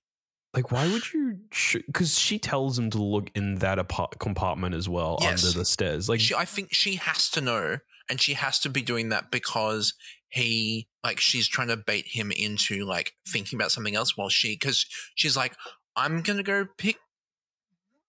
Like, 0.54 0.72
why 0.72 0.92
would 0.92 1.14
you? 1.14 1.38
Because 1.86 2.18
she 2.18 2.40
tells 2.40 2.80
him 2.80 2.90
to 2.90 2.98
look 2.98 3.30
in 3.36 3.56
that 3.60 3.78
apart- 3.78 4.18
compartment 4.20 4.74
as 4.74 4.90
well 4.90 5.20
Yes. 5.22 5.44
under 5.46 5.60
the 5.60 5.64
stairs. 5.66 6.10
Like, 6.10 6.20
she, 6.20 6.34
I 6.34 6.46
think 6.46 6.74
she 6.74 6.96
has 6.96 7.30
to 7.32 7.42
know, 7.42 7.78
and 8.10 8.20
she 8.20 8.34
has 8.34 8.58
to 8.62 8.70
be 8.70 8.82
doing 8.82 9.10
that 9.10 9.30
because 9.30 9.94
he, 10.28 10.88
like, 11.04 11.20
she's 11.20 11.48
trying 11.48 11.68
to 11.68 11.78
bait 11.78 12.08
him 12.08 12.32
into 12.32 12.84
like 12.84 13.14
thinking 13.28 13.58
about 13.60 13.72
something 13.72 13.96
else 13.96 14.18
while 14.18 14.30
she, 14.30 14.54
because 14.56 14.88
she's 15.14 15.38
like, 15.38 15.54
I'm 15.96 16.24
gonna 16.24 16.42
go 16.44 16.66
pick 16.78 16.98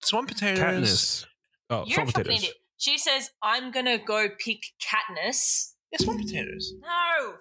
swamp 0.03 0.29
potatoes. 0.29 0.61
Katniss. 0.63 1.27
Oh, 1.69 1.85
You're 1.87 1.95
swamp 1.97 2.15
potatoes. 2.15 2.53
She 2.79 2.97
says, 2.97 3.31
I'm 3.43 3.71
gonna 3.71 3.99
go 3.99 4.29
pick 4.43 4.63
Katniss. 4.83 5.73
Yeah, 5.93 5.99
swamp 6.05 6.21
potatoes. 6.21 6.73
No, 6.81 7.35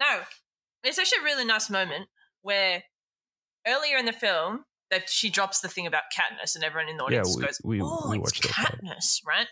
no. 0.00 0.20
It's 0.82 0.98
actually 0.98 1.20
a 1.22 1.24
really 1.24 1.44
nice 1.44 1.70
moment 1.70 2.08
where 2.42 2.84
earlier 3.66 3.96
in 3.96 4.04
the 4.06 4.12
film 4.12 4.64
that 4.90 5.08
she 5.08 5.30
drops 5.30 5.60
the 5.60 5.68
thing 5.68 5.86
about 5.86 6.04
Katniss, 6.16 6.54
and 6.54 6.62
everyone 6.62 6.88
in 6.90 6.96
the 6.98 7.02
Yeah, 7.04 7.20
audience 7.20 7.36
we- 7.36 7.42
goes, 7.44 7.60
we- 7.64 7.80
"Oh, 7.82 8.08
we 8.10 8.18
it's 8.18 8.24
watched. 8.24 8.42
Katniss, 8.44 9.20
right?" 9.26 9.48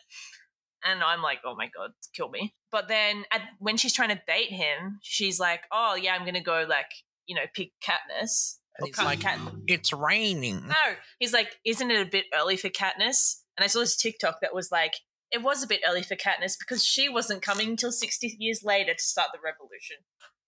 And 0.85 1.03
I'm 1.03 1.23
like, 1.23 1.39
"Oh 1.45 1.55
my 1.55 1.69
god, 1.69 1.93
kill 2.15 2.29
me!" 2.29 2.55
But 2.71 2.89
then 2.89 3.25
at, 3.33 3.43
when 3.59 3.77
she's 3.77 3.93
trying 3.93 4.11
to 4.11 4.21
bait 4.27 4.51
him, 4.51 4.99
she's 5.03 5.39
like, 5.41 5.63
"Oh 5.73 5.95
yeah, 5.95 6.15
I'm 6.15 6.25
gonna 6.27 6.43
go 6.43 6.67
like 6.69 6.91
you 7.27 7.35
know 7.35 7.45
pick 7.55 7.73
Katniss." 7.83 8.59
And 8.79 8.87
he's 8.89 8.99
like, 8.99 9.21
Kat- 9.21 9.39
It's 9.67 9.93
raining. 9.93 10.67
no, 10.67 10.97
he's 11.19 11.33
like, 11.35 11.57
"Isn't 11.65 11.91
it 11.91 12.01
a 12.01 12.11
bit 12.11 12.25
early 12.35 12.57
for 12.57 12.69
Katniss?" 12.71 13.43
And 13.57 13.65
I 13.65 13.67
saw 13.67 13.81
this 13.81 13.97
TikTok 13.97 14.41
that 14.41 14.55
was 14.55 14.71
like, 14.73 14.95
"It 15.33 15.43
was 15.43 15.63
a 15.63 15.67
bit 15.67 15.81
early 15.89 16.03
for 16.03 16.17
Katniss 16.17 16.59
because 16.59 16.85
she 16.85 17.09
wasn't 17.09 17.43
coming 17.43 17.69
until 17.71 17.93
60 17.93 18.37
years 18.39 18.63
later 18.63 18.93
to 18.95 19.03
start 19.03 19.31
the 19.33 19.39
revolution." 19.43 19.97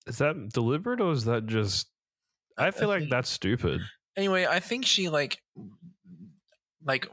Is 0.07 0.19
that 0.19 0.51
deliberate 0.53 1.01
or 1.01 1.13
is 1.13 1.25
that 1.25 1.47
just? 1.47 1.89
I 2.59 2.71
feel 2.71 2.89
like 2.89 3.09
that's 3.09 3.31
stupid. 3.31 3.81
Anyway, 4.17 4.47
I 4.47 4.61
think 4.61 4.85
she 4.85 5.09
like, 5.09 5.43
like 6.85 7.09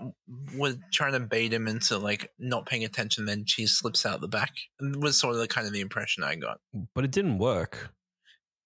was 0.56 0.77
trying 0.91 1.14
to 1.14 1.19
bait 1.19 1.53
him 1.53 1.68
into 1.68 1.98
like 1.98 2.30
not 2.38 2.65
paying 2.65 2.84
attention. 2.84 3.26
Then 3.26 3.45
she 3.45 3.65
slips 3.65 4.06
out 4.06 4.22
the 4.22 4.27
back. 4.27 4.52
And 4.80 5.02
was 5.02 5.18
sort 5.18 5.34
of 5.34 5.39
the 5.39 5.48
kind 5.48 5.65
of 5.65 5.73
the 5.73 5.81
impression 5.81 6.23
I 6.23 6.35
got. 6.35 6.60
But 6.93 7.06
it 7.06 7.11
didn't 7.11 7.38
work. 7.39 7.91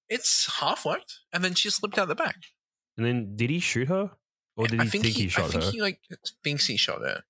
It's 0.09 0.59
half 0.59 0.85
worked, 0.85 1.19
and 1.33 1.43
then 1.43 1.53
she 1.55 1.69
slipped 1.69 1.97
out 1.97 2.07
the 2.07 2.15
back. 2.15 2.37
And 2.97 3.05
then 3.05 3.35
did 3.35 3.49
he 3.49 3.59
shoot 3.59 3.87
her, 3.87 4.11
or 4.55 4.67
did 4.67 4.79
I 4.79 4.83
he 4.83 4.89
think, 4.89 5.05
he, 5.05 5.25
I 5.25 5.27
shot 5.27 5.45
I 5.45 5.47
think 5.49 5.63
her? 5.63 5.71
he 5.71 5.81
like 5.81 5.99
thinks 6.43 6.67
he 6.67 6.77
shot 6.77 7.01
her. 7.01 7.23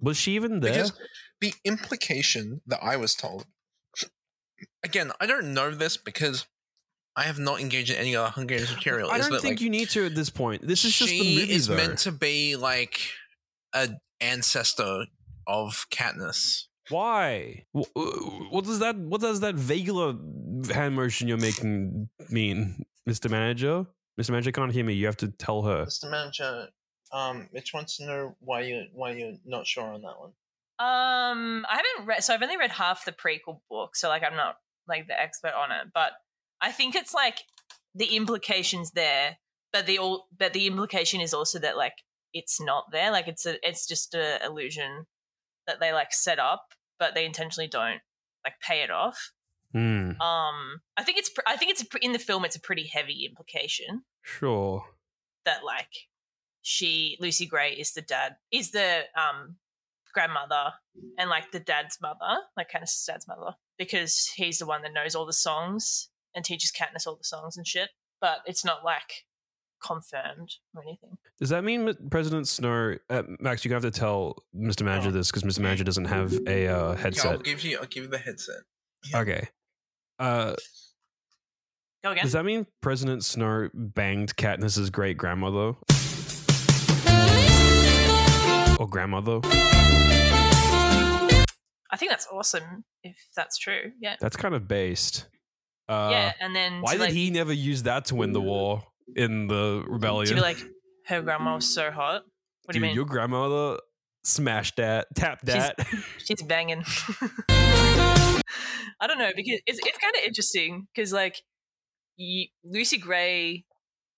Was 0.00 0.16
she 0.16 0.34
even 0.34 0.60
there? 0.60 0.72
Because 0.72 0.92
the 1.40 1.54
implication 1.64 2.60
that 2.66 2.80
I 2.82 2.96
was 2.96 3.14
told, 3.14 3.46
again, 4.82 5.12
I 5.20 5.26
don't 5.26 5.52
know 5.54 5.70
this 5.70 5.96
because 5.96 6.46
I 7.16 7.24
have 7.24 7.38
not 7.38 7.60
engaged 7.60 7.90
in 7.90 7.96
any 7.96 8.14
other 8.14 8.30
Hunger 8.30 8.56
Games 8.56 8.74
material. 8.74 9.10
I 9.10 9.18
don't 9.18 9.30
think 9.40 9.44
like, 9.44 9.60
you 9.60 9.70
need 9.70 9.90
to 9.90 10.06
at 10.06 10.14
this 10.14 10.30
point. 10.30 10.66
This 10.66 10.84
is 10.84 10.96
just 10.96 11.10
she 11.10 11.18
the 11.18 11.40
movie, 11.40 11.52
is 11.52 11.66
though. 11.66 11.76
meant 11.76 11.98
to 12.00 12.12
be 12.12 12.56
like 12.56 13.00
a 13.74 13.90
ancestor 14.20 15.06
of 15.46 15.86
Katniss. 15.92 16.64
Why? 16.88 17.66
What 17.72 18.64
does 18.64 18.78
that? 18.80 18.96
What 18.96 19.20
does 19.20 19.40
that 19.40 19.54
vaguer 19.54 20.14
hand 20.72 20.96
motion 20.96 21.28
you're 21.28 21.38
making 21.38 22.08
mean, 22.30 22.84
Mister 23.06 23.28
Manager? 23.28 23.86
Mister 24.16 24.32
Manager 24.32 24.52
can't 24.52 24.72
hear 24.72 24.84
me. 24.84 24.94
You 24.94 25.06
have 25.06 25.16
to 25.18 25.28
tell 25.28 25.62
her. 25.62 25.84
Mr. 25.84 26.10
Manager, 26.10 26.68
um, 27.12 27.48
Mitch 27.52 27.72
wants 27.74 27.96
to 27.96 28.06
know 28.06 28.36
why 28.40 28.60
you 28.62 28.86
why 28.92 29.12
you're 29.12 29.36
not 29.44 29.66
sure 29.66 29.84
on 29.84 30.02
that 30.02 30.18
one. 30.18 30.32
Um, 30.78 31.66
I 31.68 31.76
haven't 31.76 32.06
read, 32.06 32.24
so 32.24 32.32
I've 32.32 32.42
only 32.42 32.56
read 32.56 32.70
half 32.70 33.04
the 33.04 33.12
prequel 33.12 33.60
book, 33.68 33.96
so 33.96 34.08
like 34.08 34.22
I'm 34.22 34.36
not 34.36 34.56
like 34.88 35.08
the 35.08 35.20
expert 35.20 35.52
on 35.52 35.70
it, 35.72 35.88
but 35.92 36.12
I 36.60 36.72
think 36.72 36.94
it's 36.94 37.12
like 37.12 37.40
the 37.94 38.16
implications 38.16 38.92
there, 38.92 39.38
but 39.72 39.86
the 39.86 39.98
all, 39.98 40.28
but 40.36 40.52
the 40.52 40.66
implication 40.66 41.20
is 41.20 41.34
also 41.34 41.58
that 41.58 41.76
like 41.76 41.94
it's 42.32 42.60
not 42.60 42.86
there, 42.92 43.10
like 43.10 43.28
it's 43.28 43.44
a, 43.44 43.56
it's 43.66 43.86
just 43.86 44.14
a 44.14 44.44
illusion 44.44 45.06
that 45.66 45.80
they 45.80 45.92
like 45.92 46.12
set 46.12 46.38
up, 46.38 46.68
but 46.98 47.14
they 47.14 47.26
intentionally 47.26 47.68
don't 47.68 48.00
like 48.44 48.54
pay 48.66 48.82
it 48.82 48.90
off. 48.90 49.32
Hmm. 49.72 50.20
Um, 50.20 50.80
I 50.96 51.04
think 51.04 51.18
it's, 51.18 51.30
I 51.46 51.56
think 51.56 51.70
it's 51.70 51.82
a, 51.82 51.86
in 52.00 52.12
the 52.12 52.18
film, 52.18 52.44
it's 52.44 52.56
a 52.56 52.60
pretty 52.60 52.86
heavy 52.92 53.26
implication 53.28 54.02
Sure. 54.22 54.84
that 55.44 55.64
like 55.64 56.08
she 56.62 57.16
Lucy 57.20 57.46
Gray 57.46 57.72
is 57.72 57.92
the 57.92 58.02
dad 58.02 58.36
is 58.52 58.70
the 58.70 59.02
um 59.16 59.56
grandmother 60.12 60.72
and 61.18 61.30
like 61.30 61.52
the 61.52 61.60
dad's 61.60 61.98
mother, 62.02 62.40
like 62.56 62.70
Katniss' 62.70 63.06
dad's 63.06 63.28
mother, 63.28 63.54
because 63.78 64.26
he's 64.36 64.58
the 64.58 64.66
one 64.66 64.82
that 64.82 64.92
knows 64.92 65.14
all 65.14 65.24
the 65.26 65.32
songs 65.32 66.08
and 66.34 66.44
teaches 66.44 66.72
Katniss 66.72 67.06
all 67.06 67.16
the 67.16 67.24
songs 67.24 67.56
and 67.56 67.66
shit. 67.66 67.90
But 68.20 68.38
it's 68.44 68.64
not 68.64 68.84
like 68.84 69.24
confirmed 69.82 70.50
or 70.74 70.82
anything. 70.82 71.16
Does 71.38 71.48
that 71.48 71.64
mean 71.64 71.94
President 72.10 72.46
Snow, 72.48 72.96
uh, 73.08 73.22
Max? 73.38 73.64
You're 73.64 73.70
gonna 73.70 73.84
have 73.84 73.92
to 73.92 73.98
tell 73.98 74.36
Mister 74.52 74.84
Manager 74.84 75.08
Oh. 75.08 75.12
this 75.12 75.30
because 75.30 75.44
Mister 75.44 75.62
Manager 75.62 75.84
doesn't 75.84 76.04
have 76.06 76.32
a 76.46 76.66
uh, 76.68 76.96
Yeah, 76.96 77.22
I'll 77.24 77.38
give 77.38 77.64
you 77.64 77.78
I'll 77.78 77.86
give 77.86 78.04
you 78.04 78.10
the 78.10 78.18
headset. 78.18 78.56
Okay. 79.14 79.48
Uh, 80.18 80.54
Go 82.04 82.10
again. 82.12 82.24
does 82.24 82.32
that 82.32 82.44
mean 82.44 82.66
President 82.82 83.24
Snow 83.24 83.70
banged 83.72 84.36
Katniss's 84.36 84.90
great 84.90 85.16
grandmother 85.16 85.74
or 88.80 88.88
grandmother? 88.88 89.40
I 91.92 91.96
think 91.96 92.10
that's 92.10 92.26
awesome 92.32 92.84
if 93.04 93.16
that's 93.36 93.58
true. 93.58 93.92
Yeah. 94.00 94.16
That's 94.20 94.36
kind 94.36 94.54
of 94.54 94.66
based. 94.66 95.26
Uh, 95.86 96.08
yeah. 96.10 96.32
And 96.40 96.56
then 96.56 96.80
Why 96.80 96.92
did 96.92 97.00
like, 97.00 97.10
he 97.10 97.30
never 97.30 97.52
use 97.52 97.82
that 97.82 98.06
to 98.06 98.14
win 98.14 98.32
the 98.32 98.40
war 98.40 98.82
in 99.14 99.48
the 99.48 99.84
rebellion? 99.86 100.28
to 100.28 100.34
be 100.34 100.40
like 100.40 100.56
her 101.06 101.20
grandma 101.20 101.56
was 101.56 101.72
so 101.72 101.90
hot? 101.90 102.22
What 102.64 102.72
do 102.72 102.74
Dude, 102.74 102.76
you 102.76 102.80
mean? 102.88 102.94
your 102.94 103.04
grandmother 103.04 103.80
smashed 104.24 104.76
that, 104.76 105.08
tapped 105.14 105.44
that. 105.44 105.76
She's 106.24 106.42
banging. 106.42 106.82
I 109.02 109.06
don't 109.06 109.18
know 109.18 109.32
because 109.36 109.60
it's 109.66 109.78
it's 109.84 109.98
kind 109.98 110.14
of 110.16 110.22
interesting 110.26 110.86
because 110.94 111.12
like 111.12 111.42
you, 112.16 112.46
Lucy 112.64 112.96
Gray 112.98 113.64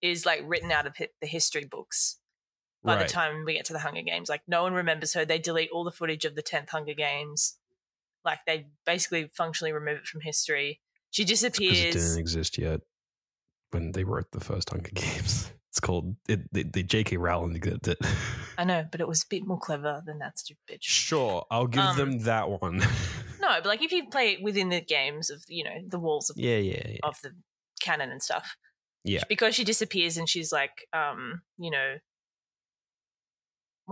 is 0.02 0.24
like 0.26 0.42
written 0.44 0.70
out 0.70 0.86
of 0.86 0.96
hi- 0.96 1.08
the 1.20 1.26
history 1.26 1.64
books 1.64 2.18
by 2.84 2.96
right. 2.96 3.06
the 3.06 3.12
time 3.12 3.44
we 3.44 3.54
get 3.54 3.64
to 3.66 3.72
the 3.72 3.78
Hunger 3.78 4.02
Games. 4.02 4.28
Like 4.28 4.42
no 4.46 4.62
one 4.62 4.74
remembers 4.74 5.14
her. 5.14 5.24
They 5.24 5.38
delete 5.38 5.70
all 5.70 5.84
the 5.84 5.92
footage 5.92 6.24
of 6.24 6.34
the 6.34 6.42
tenth 6.42 6.70
Hunger 6.70 6.94
Games. 6.94 7.56
Like 8.24 8.40
they 8.46 8.66
basically 8.86 9.30
functionally 9.32 9.72
remove 9.72 9.98
it 9.98 10.06
from 10.06 10.20
history. 10.20 10.80
She 11.10 11.24
disappears. 11.24 11.78
it 11.78 11.92
didn't 11.92 12.18
exist 12.18 12.58
yet 12.58 12.80
when 13.70 13.92
they 13.92 14.04
wrote 14.04 14.30
the 14.32 14.40
first 14.40 14.70
Hunger 14.70 14.90
Games. 14.94 15.52
It's 15.70 15.80
called 15.80 16.16
it. 16.28 16.40
The, 16.52 16.64
the 16.64 16.82
J.K. 16.82 17.16
Rowling 17.16 17.54
did 17.54 17.88
it. 17.88 17.98
I 18.58 18.64
know, 18.64 18.84
but 18.90 19.00
it 19.00 19.08
was 19.08 19.22
a 19.22 19.26
bit 19.30 19.46
more 19.46 19.58
clever 19.58 20.02
than 20.04 20.18
that 20.18 20.38
stupid 20.38 20.60
bitch. 20.70 20.82
sure, 20.82 21.46
I'll 21.50 21.66
give 21.66 21.82
Um, 21.82 21.96
them 21.96 22.18
that 22.20 22.50
one. 22.50 22.78
No, 23.40 23.48
but 23.62 23.66
like 23.66 23.82
if 23.82 23.90
you 23.90 24.06
play 24.10 24.32
it 24.32 24.42
within 24.42 24.68
the 24.68 24.82
games 24.82 25.30
of 25.30 25.42
you 25.48 25.64
know 25.64 25.76
the 25.88 25.98
walls 25.98 26.28
of 26.28 26.36
yeah, 26.36 26.58
yeah, 26.58 26.86
yeah. 26.90 26.98
of 27.02 27.16
the 27.22 27.30
canon 27.80 28.10
and 28.10 28.22
stuff. 28.22 28.56
Yeah. 29.04 29.22
Because 29.28 29.54
she 29.54 29.64
disappears 29.64 30.16
and 30.18 30.28
she's 30.28 30.52
like, 30.52 30.86
um, 30.92 31.40
you 31.58 31.70
know, 31.70 31.96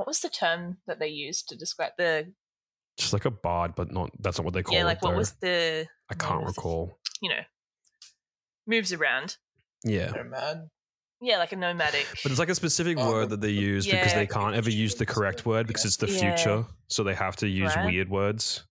what 0.00 0.06
was 0.08 0.20
the 0.20 0.30
term 0.30 0.78
that 0.86 0.98
they 0.98 1.08
used 1.08 1.48
to 1.50 1.56
describe 1.56 1.92
the 1.98 2.32
Just 2.98 3.12
like 3.12 3.26
a 3.26 3.30
bard, 3.30 3.74
but 3.76 3.92
not. 3.92 4.10
That's 4.18 4.38
not 4.38 4.44
what 4.46 4.54
they 4.54 4.62
call 4.62 4.74
yeah, 4.74 4.80
it. 4.80 4.84
like 4.86 5.02
what 5.02 5.10
though. 5.12 5.16
was 5.18 5.32
the 5.40 5.86
I 6.10 6.14
can't 6.14 6.40
name 6.40 6.48
of 6.48 6.54
the- 6.54 6.60
recall. 6.60 6.98
you 7.20 7.28
know 7.28 7.42
moves 8.66 8.92
around. 8.92 9.36
Yeah. 9.84 10.10
They're 10.12 10.24
mad. 10.24 10.68
Yeah, 11.20 11.36
like 11.38 11.52
a 11.52 11.56
nomadic. 11.56 12.06
But 12.22 12.30
it's 12.32 12.38
like 12.38 12.48
a 12.48 12.54
specific 12.54 12.96
Oh, 12.98 13.10
word 13.10 13.28
that 13.30 13.40
they 13.42 13.50
use 13.50 13.84
because 13.84 14.14
they 14.14 14.26
can't 14.26 14.54
ever 14.54 14.70
use 14.70 14.94
the 14.94 15.04
correct 15.06 15.44
word 15.44 15.66
because 15.66 15.84
it's 15.84 15.96
the 15.96 16.08
Yeah. 16.10 16.36
future. 16.36 16.64
So 16.88 17.02
they 17.04 17.14
have 17.14 17.36
to 17.36 17.46
use 17.48 17.74
Right. 17.76 17.86
weird 17.86 18.08
words. 18.08 18.64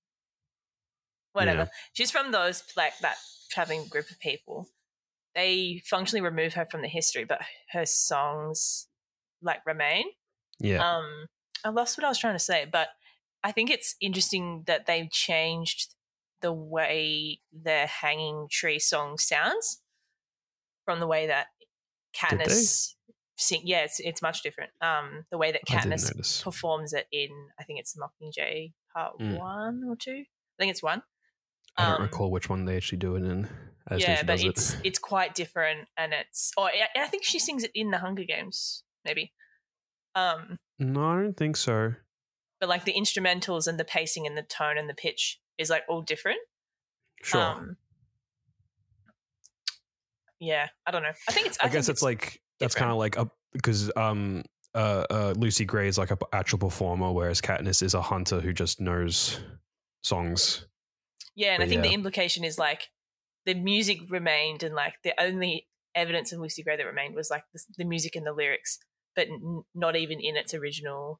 whatever. 1.33 1.61
Yeah. 1.63 1.67
She's 1.93 2.09
from 2.11 2.31
those 2.31 2.63
like 2.75 2.97
that 2.99 3.17
traveling 3.51 3.87
group 3.87 4.09
of 4.09 4.19
people. 4.19 4.67
They 5.35 5.81
functionally 5.85 6.21
remove 6.21 6.53
her 6.55 6.65
from 6.65 6.81
the 6.81 6.87
history, 6.87 7.23
but 7.23 7.39
her 7.71 7.85
songs 7.85 8.87
like 9.41 9.63
remain. 9.65 10.05
Yeah. 10.59 10.97
Um, 10.97 11.27
I 11.63 11.69
lost 11.69 11.97
what 11.97 12.05
I 12.05 12.09
was 12.09 12.17
trying 12.17 12.35
to 12.35 12.39
say, 12.39 12.65
but 12.71 12.89
I 13.43 13.51
think 13.51 13.69
it's 13.69 13.95
interesting 14.01 14.63
that 14.67 14.85
they've 14.85 15.09
changed 15.09 15.95
the 16.41 16.53
way 16.53 17.39
the 17.51 17.85
Hanging 17.85 18.47
Tree 18.49 18.79
song 18.79 19.17
sounds 19.17 19.81
from 20.85 20.99
the 20.99 21.07
way 21.07 21.27
that 21.27 21.47
Katniss 22.15 22.93
sing. 23.37 23.61
Yeah, 23.63 23.83
it's 23.83 23.99
it's 23.99 24.21
much 24.21 24.41
different. 24.41 24.71
Um, 24.81 25.25
the 25.31 25.37
way 25.37 25.51
that 25.51 25.61
Katniss 25.67 26.43
performs 26.43 26.93
it 26.93 27.07
in 27.11 27.29
I 27.59 27.63
think 27.63 27.79
it's 27.79 27.95
Mockingjay 27.95 28.73
Part 28.93 29.19
Mm. 29.19 29.37
One 29.37 29.83
or 29.87 29.95
Two. 29.95 30.23
I 30.23 30.57
think 30.57 30.71
it's 30.71 30.83
one. 30.83 31.03
I 31.77 31.85
don't 31.85 31.95
um, 31.97 32.01
recall 32.03 32.31
which 32.31 32.49
one 32.49 32.65
they 32.65 32.75
actually 32.75 32.97
do 32.97 33.15
it 33.15 33.23
in. 33.23 33.47
As 33.87 34.01
yeah, 34.01 34.23
but 34.23 34.43
it's 34.43 34.73
it. 34.73 34.81
it's 34.83 34.99
quite 34.99 35.33
different, 35.33 35.87
and 35.97 36.13
it's. 36.13 36.51
Oh, 36.57 36.63
I 36.63 36.87
I 36.95 37.07
think 37.07 37.23
she 37.23 37.39
sings 37.39 37.63
it 37.63 37.71
in 37.73 37.91
the 37.91 37.97
Hunger 37.97 38.23
Games, 38.23 38.83
maybe. 39.05 39.33
Um, 40.15 40.57
No, 40.79 41.05
I 41.05 41.21
don't 41.21 41.37
think 41.37 41.57
so. 41.57 41.93
but 42.59 42.69
like 42.69 42.85
the 42.85 42.93
instrumentals 42.93 43.67
and 43.67 43.79
the 43.79 43.85
pacing 43.85 44.27
and 44.27 44.37
the 44.37 44.43
tone 44.43 44.77
and 44.77 44.89
the 44.89 44.93
pitch 44.93 45.39
is 45.57 45.69
like 45.69 45.83
all 45.87 46.01
different. 46.01 46.39
Sure. 47.23 47.41
Um, 47.41 47.77
yeah, 50.39 50.67
I 50.85 50.91
don't 50.91 51.03
know. 51.03 51.11
I 51.27 51.31
think 51.31 51.47
it's. 51.47 51.57
I, 51.61 51.67
I, 51.67 51.69
guess 51.69 51.89
it's 51.89 52.01
like 52.01 52.41
that's 52.59 52.75
kind 52.75 52.91
of 52.91 52.97
like 52.97 53.17
a 53.17 53.29
because 53.51 53.91
um 53.95 54.43
uh, 54.73 55.05
uh 55.09 55.33
Lucy 55.37 55.65
Gray 55.65 55.87
is 55.87 55.97
like 55.97 56.11
a 56.11 56.17
actual 56.31 56.59
performer, 56.59 57.11
whereas 57.11 57.41
Katniss 57.41 57.83
is 57.83 57.93
a 57.93 58.01
hunter 58.01 58.39
who 58.39 58.53
just 58.53 58.79
knows 58.79 59.39
songs. 60.01 60.65
Yeah, 61.35 61.53
and 61.53 61.63
I 61.63 61.65
but 61.65 61.69
think 61.69 61.83
the 61.83 61.93
implication 61.93 62.43
is 62.43 62.57
like 62.57 62.89
the 63.45 63.53
music 63.53 64.09
remained, 64.09 64.63
and 64.63 64.75
like 64.75 64.95
the 65.03 65.13
only 65.21 65.67
evidence 65.95 66.31
of 66.31 66.39
Lucy 66.39 66.63
Gray 66.63 66.77
that 66.77 66.85
remained 66.85 67.15
was 67.15 67.29
like 67.29 67.43
the, 67.53 67.59
the 67.77 67.85
music 67.85 68.15
and 68.15 68.25
the 68.25 68.33
lyrics, 68.33 68.79
but 69.19 69.27
n- 69.27 69.63
not 69.75 69.95
even 69.97 70.19
in 70.21 70.37
its 70.37 70.53
original 70.53 71.19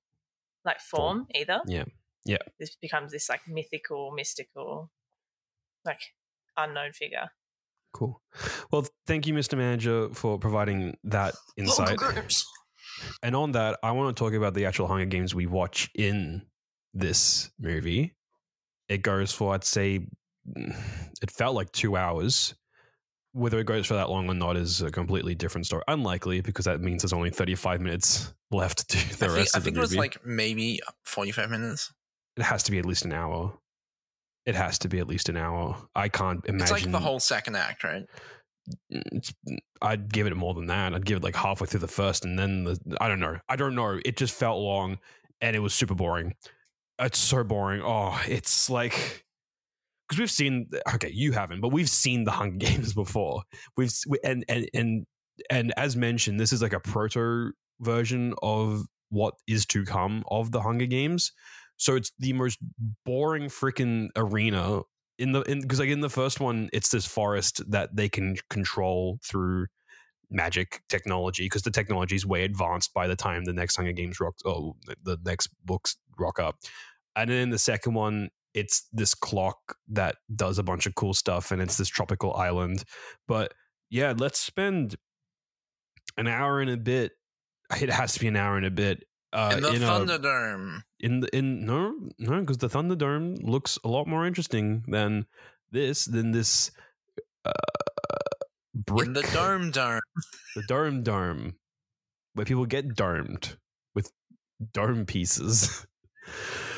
like 0.63 0.80
form, 0.80 1.19
Form. 1.19 1.27
either. 1.35 1.59
Yeah. 1.67 1.84
Yeah. 2.26 2.38
This 2.59 2.76
becomes 2.81 3.11
this 3.11 3.27
like 3.30 3.41
mythical, 3.47 4.11
mystical, 4.15 4.89
like 5.85 5.99
unknown 6.55 6.93
figure. 6.93 7.30
Cool. 7.93 8.21
Well, 8.71 8.85
thank 9.07 9.27
you, 9.27 9.34
Mr. 9.34 9.57
Manager, 9.57 10.09
for 10.13 10.38
providing 10.38 10.95
that 11.05 11.35
insight. 11.57 11.97
And 13.23 13.35
on 13.35 13.51
that, 13.53 13.80
I 13.84 13.91
want 13.91 14.15
to 14.15 14.23
talk 14.23 14.34
about 14.34 14.53
the 14.53 14.65
actual 14.65 14.88
Hunger 14.88 15.05
Games 15.05 15.34
we 15.35 15.45
watch 15.47 15.89
in 15.95 16.43
this 16.93 17.49
movie. 17.59 18.15
It 18.88 19.01
goes 19.01 19.31
for, 19.31 19.53
I'd 19.53 19.63
say, 19.63 20.07
it 20.55 21.31
felt 21.31 21.55
like 21.55 21.71
two 21.71 21.95
hours. 21.97 22.55
Whether 23.34 23.60
it 23.60 23.65
goes 23.65 23.85
for 23.85 23.93
that 23.93 24.10
long 24.10 24.27
or 24.30 24.34
not 24.34 24.57
is 24.57 24.81
a 24.81 24.89
completely 24.89 25.35
different 25.35 25.68
story. 25.68 25.84
Unlikely, 25.88 26.41
because 26.41 26.65
that 26.65 26.81
means 26.81 27.03
there's 27.03 27.14
only 27.14 27.30
35 27.30 27.80
minutes 27.81 28.34
left 28.51 28.89
to 28.89 29.18
the 29.19 29.27
I 29.27 29.35
rest 29.35 29.56
I 29.56 29.60
of 29.60 29.64
the 29.64 29.68
think 29.68 29.77
it 29.77 29.81
was 29.81 29.95
like 29.95 30.26
maybe 30.26 30.80
45 31.06 31.49
minutes. 31.49 31.93
it 32.38 32.43
has 32.43 32.64
to 32.64 32.72
be 32.72 32.80
at 32.80 32.85
least 32.85 33.06
an 33.06 33.14
hour. 33.14 33.53
It 34.45 34.56
has 34.56 34.80
to 34.80 34.89
be 34.89 34.97
at 34.99 35.07
least 35.07 35.30
an 35.30 35.38
hour. 35.38 35.77
I 35.95 36.10
can't 36.10 36.43
imagine. 36.45 36.76
It's 36.76 36.84
like 36.85 36.91
the 36.91 36.99
whole 36.99 37.19
second 37.19 37.56
act, 37.56 37.84
right? 37.84 38.06
Mm, 38.91 39.01
it's, 39.11 39.31
mm, 39.47 39.57
I'd 39.81 40.11
give 40.11 40.26
it 40.26 40.35
more 40.35 40.56
than 40.56 40.65
that. 40.68 40.95
I'd 40.95 41.06
give 41.06 41.18
it 41.18 41.23
like 41.23 41.35
halfway 41.35 41.68
through 41.68 41.81
the 41.81 41.88
first, 41.88 42.26
and 42.26 42.39
then 42.39 42.64
the 42.64 42.80
I 42.99 43.07
don't 43.07 43.19
know. 43.19 43.38
I 43.47 43.56
don't 43.56 43.76
know. 43.76 43.99
It 44.03 44.18
just 44.18 44.34
felt 44.34 44.60
long, 44.60 44.97
and 45.41 45.56
it 45.56 45.60
was 45.60 45.73
super 45.76 45.93
boring. 45.93 46.34
It's 46.97 47.19
so 47.19 47.43
boring. 47.43 47.81
Oh, 47.84 48.19
it's 48.27 48.69
like 48.72 49.23
because 50.10 50.19
we've 50.19 50.31
seen. 50.31 50.69
Okay, 50.95 51.11
you 51.14 51.34
haven't, 51.34 51.61
but 51.61 51.69
we've 51.72 51.90
seen 51.90 52.26
the 52.26 52.31
Hunger 52.31 52.57
Games 52.65 52.94
before. 52.94 53.44
We've 53.77 53.94
we- 54.07 54.19
and 54.23 54.44
and 54.49 54.69
and 54.73 55.06
and 55.49 55.73
as 55.77 55.95
mentioned, 55.95 56.40
this 56.40 56.52
is 56.53 56.61
like 56.61 56.73
a 56.73 56.80
proto 56.80 57.52
version 57.80 58.34
of 58.44 58.86
what 59.10 59.36
is 59.48 59.65
to 59.68 59.86
come 59.86 60.23
of 60.30 60.52
the 60.52 60.61
Hunger 60.61 60.86
Games. 60.88 61.31
So 61.77 61.95
it's 61.95 62.11
the 62.19 62.34
most 62.34 62.60
boring 63.06 63.45
freaking 63.45 64.10
arena 64.15 64.81
in 65.18 65.31
the 65.31 65.41
in 65.44 65.61
because 65.61 65.80
like 65.80 65.90
in 65.90 66.02
the 66.02 66.10
first 66.10 66.40
one, 66.40 66.69
it's 66.73 66.90
this 66.90 67.06
forest 67.06 67.61
that 67.72 67.95
they 67.95 68.10
can 68.10 68.36
control 68.49 69.19
through 69.23 69.68
magic 70.31 70.84
technology 70.90 71.45
because 71.45 71.64
the 71.64 71.72
technology 71.72 72.15
is 72.15 72.26
way 72.26 72.44
advanced 72.44 72.94
by 72.94 73.07
the 73.07 73.15
time 73.15 73.45
the 73.45 73.53
next 73.53 73.76
Hunger 73.76 73.91
Games 73.94 74.19
rock 74.19 74.36
oh 74.45 74.76
the 75.03 75.18
next 75.26 75.49
books 75.65 75.98
rock 76.19 76.40
up. 76.40 76.57
And 77.15 77.30
then 77.30 77.38
in 77.38 77.49
the 77.49 77.57
second 77.57 77.94
one, 77.95 78.30
it's 78.53 78.88
this 78.91 79.13
clock 79.13 79.76
that 79.89 80.15
does 80.35 80.57
a 80.57 80.63
bunch 80.63 80.85
of 80.85 80.95
cool 80.95 81.13
stuff 81.13 81.51
and 81.51 81.61
it's 81.61 81.77
this 81.77 81.89
tropical 81.89 82.34
island. 82.34 82.84
But 83.27 83.53
yeah, 83.89 84.13
let's 84.17 84.39
spend 84.39 84.95
an 86.17 86.27
hour 86.27 86.59
and 86.61 86.69
a 86.69 86.77
bit. 86.77 87.13
It 87.81 87.91
has 87.91 88.13
to 88.13 88.19
be 88.19 88.27
an 88.27 88.35
hour 88.35 88.57
and 88.57 88.65
a 88.65 88.71
bit. 88.71 89.03
Uh, 89.31 89.53
in 89.57 89.61
the 89.61 89.69
in 89.73 89.84
a- 89.84 89.88
in 90.99 91.19
the 91.19 91.38
in 91.38 91.65
no 91.65 91.93
no 92.17 92.39
because 92.39 92.57
the 92.57 92.67
Thunderdome 92.67 93.38
looks 93.43 93.77
a 93.84 93.88
lot 93.88 94.07
more 94.07 94.26
interesting 94.26 94.84
than 94.88 95.27
this 95.71 96.05
than 96.05 96.31
this 96.31 96.71
uh, 97.45 97.51
brick 98.73 99.05
In 99.05 99.13
the 99.13 99.21
Dome 99.21 99.69
Dome. 99.69 100.01
the 100.55 100.63
dome 100.67 101.03
dome 101.03 101.53
where 102.34 102.45
people 102.45 102.65
get 102.65 102.95
domed 102.95 103.55
with 103.93 104.11
dome 104.73 105.05
pieces. 105.05 105.85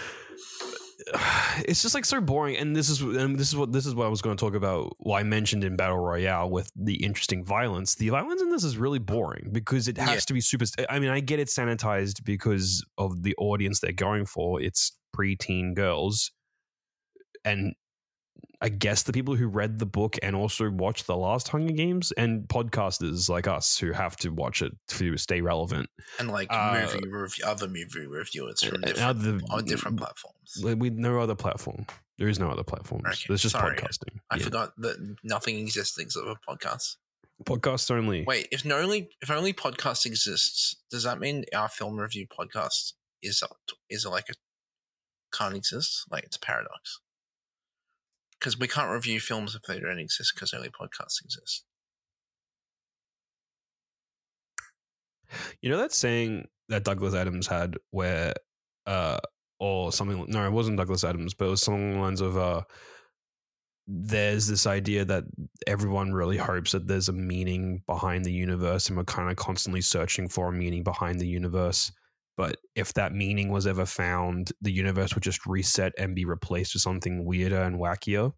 It's 1.67 1.81
just 1.81 1.93
like 1.93 2.05
so 2.05 2.21
boring, 2.21 2.55
and 2.57 2.73
this 2.75 2.89
is 2.89 3.01
and 3.01 3.37
this 3.37 3.49
is 3.49 3.55
what 3.55 3.71
this 3.73 3.85
is 3.85 3.93
what 3.93 4.05
I 4.05 4.09
was 4.09 4.21
going 4.21 4.35
to 4.37 4.39
talk 4.43 4.55
about. 4.55 4.93
What 4.99 5.19
I 5.19 5.23
mentioned 5.23 5.63
in 5.65 5.75
Battle 5.75 5.97
Royale 5.99 6.49
with 6.49 6.71
the 6.75 7.03
interesting 7.03 7.43
violence. 7.43 7.95
The 7.95 8.09
violence 8.09 8.41
in 8.41 8.49
this 8.49 8.63
is 8.63 8.77
really 8.77 8.99
boring 8.99 9.49
because 9.51 9.87
it 9.89 9.97
has 9.97 10.09
Yeah. 10.09 10.19
to 10.21 10.33
be 10.33 10.41
super. 10.41 10.65
I 10.89 10.99
mean, 10.99 11.09
I 11.09 11.19
get 11.19 11.39
it 11.39 11.49
sanitized 11.49 12.23
because 12.23 12.83
of 12.97 13.23
the 13.23 13.35
audience 13.37 13.79
they're 13.81 13.91
going 13.91 14.25
for. 14.25 14.61
It's 14.61 14.93
preteen 15.15 15.75
girls, 15.75 16.31
and 17.43 17.73
I 18.63 18.69
guess 18.69 19.03
the 19.03 19.11
people 19.13 19.35
who 19.35 19.47
read 19.47 19.79
the 19.79 19.87
book 19.87 20.17
and 20.21 20.35
also 20.35 20.69
watched 20.69 21.07
the 21.07 21.17
last 21.17 21.47
Hunger 21.47 21.73
Games 21.73 22.11
and 22.11 22.47
podcasters 22.47 23.27
like 23.27 23.47
us 23.47 23.77
who 23.79 23.91
have 23.91 24.15
to 24.17 24.29
watch 24.29 24.61
it 24.61 24.71
to 24.89 25.17
stay 25.17 25.41
relevant. 25.41 25.89
And 26.19 26.29
like 26.29 26.47
Uh, 26.51 26.85
movie 26.93 27.07
review, 27.09 27.45
other 27.45 27.67
movie 27.67 28.05
reviewers 28.05 28.61
from 28.63 28.81
different, 28.81 28.99
other- 28.99 29.39
on 29.49 29.65
different 29.65 29.97
platforms. 29.97 30.57
With 30.61 30.93
no 30.93 31.19
other 31.19 31.33
platform. 31.35 31.87
There 32.19 32.27
is 32.27 32.37
no 32.37 32.51
other 32.51 32.63
platform. 32.63 33.01
Okay, 33.07 33.25
There's 33.27 33.41
just 33.41 33.53
sorry. 33.53 33.75
podcasting. 33.77 34.19
I 34.29 34.35
Yeah. 34.37 34.43
forgot 34.43 34.73
that 34.77 35.15
nothing 35.23 35.57
exists 35.57 35.97
except 35.97 36.23
for 36.27 36.35
podcasts. 36.47 36.97
Podcasts 37.43 37.89
only. 37.89 38.23
Wait, 38.25 38.47
if 38.51 38.63
no 38.63 38.77
only 38.77 39.09
if 39.21 39.31
only 39.31 39.53
podcast 39.53 40.05
exists, 40.05 40.75
does 40.91 41.01
that 41.01 41.19
mean 41.19 41.45
our 41.55 41.67
film 41.67 41.99
review 41.99 42.27
podcast 42.27 42.93
is 43.23 43.41
is 43.89 44.05
like 44.05 44.29
a 44.29 44.33
can't 45.35 45.55
exist? 45.55 46.05
Like 46.11 46.25
it's 46.25 46.35
a 46.35 46.39
paradox. 46.39 46.99
Because 48.41 48.57
we 48.57 48.67
can't 48.67 48.89
review 48.89 49.19
films 49.19 49.53
if 49.53 49.61
they 49.61 49.79
don't 49.79 49.99
exist 49.99 50.33
because 50.33 50.51
only 50.51 50.69
podcasts 50.69 51.23
exist. 51.23 51.63
You 55.61 55.69
know 55.69 55.77
that 55.77 55.93
saying 55.93 56.47
that 56.69 56.83
Douglas 56.83 57.13
Adams 57.13 57.45
had 57.45 57.77
where 57.91 58.33
uh 58.87 59.19
or 59.59 59.91
something 59.91 60.25
no, 60.27 60.45
it 60.45 60.51
wasn't 60.51 60.77
Douglas 60.77 61.03
Adams, 61.03 61.35
but 61.35 61.45
it 61.45 61.51
was 61.51 61.61
something 61.61 61.91
along 61.91 61.95
the 61.95 62.01
lines 62.01 62.21
of 62.21 62.35
uh 62.35 62.61
there's 63.87 64.47
this 64.47 64.65
idea 64.65 65.05
that 65.05 65.25
everyone 65.67 66.13
really 66.13 66.37
hopes 66.37 66.71
that 66.71 66.87
there's 66.87 67.09
a 67.09 67.13
meaning 67.13 67.83
behind 67.85 68.25
the 68.25 68.31
universe 68.31 68.87
and 68.87 68.97
we're 68.97 69.03
kind 69.03 69.29
of 69.29 69.35
constantly 69.35 69.81
searching 69.81 70.27
for 70.27 70.47
a 70.47 70.53
meaning 70.53 70.83
behind 70.83 71.19
the 71.19 71.27
universe. 71.27 71.91
But 72.37 72.57
if 72.75 72.93
that 72.93 73.13
meaning 73.13 73.49
was 73.49 73.67
ever 73.67 73.85
found, 73.85 74.51
the 74.61 74.71
universe 74.71 75.13
would 75.15 75.23
just 75.23 75.45
reset 75.45 75.93
and 75.97 76.15
be 76.15 76.25
replaced 76.25 76.73
with 76.73 76.81
something 76.81 77.25
weirder 77.25 77.61
and 77.61 77.77
wackier. 77.79 78.33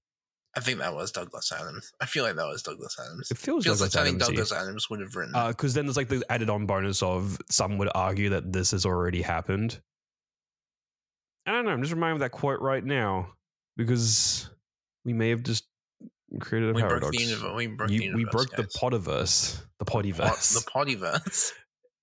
I 0.55 0.59
think 0.59 0.79
that 0.79 0.93
was 0.93 1.11
Douglas 1.11 1.51
Adams. 1.51 1.91
I 2.01 2.05
feel 2.05 2.23
like 2.23 2.35
that 2.35 2.45
was 2.45 2.61
Douglas 2.61 2.95
Adams. 2.99 3.31
It 3.31 3.37
feels, 3.37 3.63
feels 3.63 3.79
Douglas 3.79 3.95
like 3.95 4.01
Adams-y. 4.05 4.27
Douglas 4.27 4.51
Adams 4.51 4.89
would 4.89 4.99
have 4.99 5.15
written. 5.15 5.33
Uh, 5.35 5.47
because 5.47 5.73
then 5.73 5.85
there's 5.85 5.97
like 5.97 6.09
the 6.09 6.23
added 6.29 6.49
on 6.49 6.65
bonus 6.67 7.01
of 7.01 7.39
some 7.49 7.77
would 7.79 7.89
argue 7.95 8.29
that 8.29 8.51
this 8.53 8.71
has 8.71 8.85
already 8.85 9.21
happened. 9.23 9.79
I 11.45 11.51
don't 11.51 11.65
know. 11.65 11.71
I'm 11.71 11.81
just 11.81 11.93
reminded 11.93 12.15
of 12.15 12.19
that 12.21 12.31
quote 12.31 12.61
right 12.61 12.83
now 12.83 13.33
because 13.77 14.49
we 15.03 15.13
may 15.13 15.29
have 15.29 15.43
just 15.43 15.65
created 16.39 16.69
a 16.69 16.73
we 16.73 16.81
broke 16.81 16.89
paradox. 16.91 17.17
the 17.17 17.23
universe. 17.23 17.51
We 17.55 17.67
broke 17.67 17.89
You- 17.89 17.97
the 17.99 18.03
universe. 18.05 18.17
we 18.25 18.31
broke 18.31 18.49
the 18.51 18.63
guys. 18.63 18.73
potiverse. 18.75 19.61
The 19.79 19.85
Pot- 19.85 20.03
potiverse. 20.05 20.53
the 20.65 20.71
podyverse. 20.71 21.51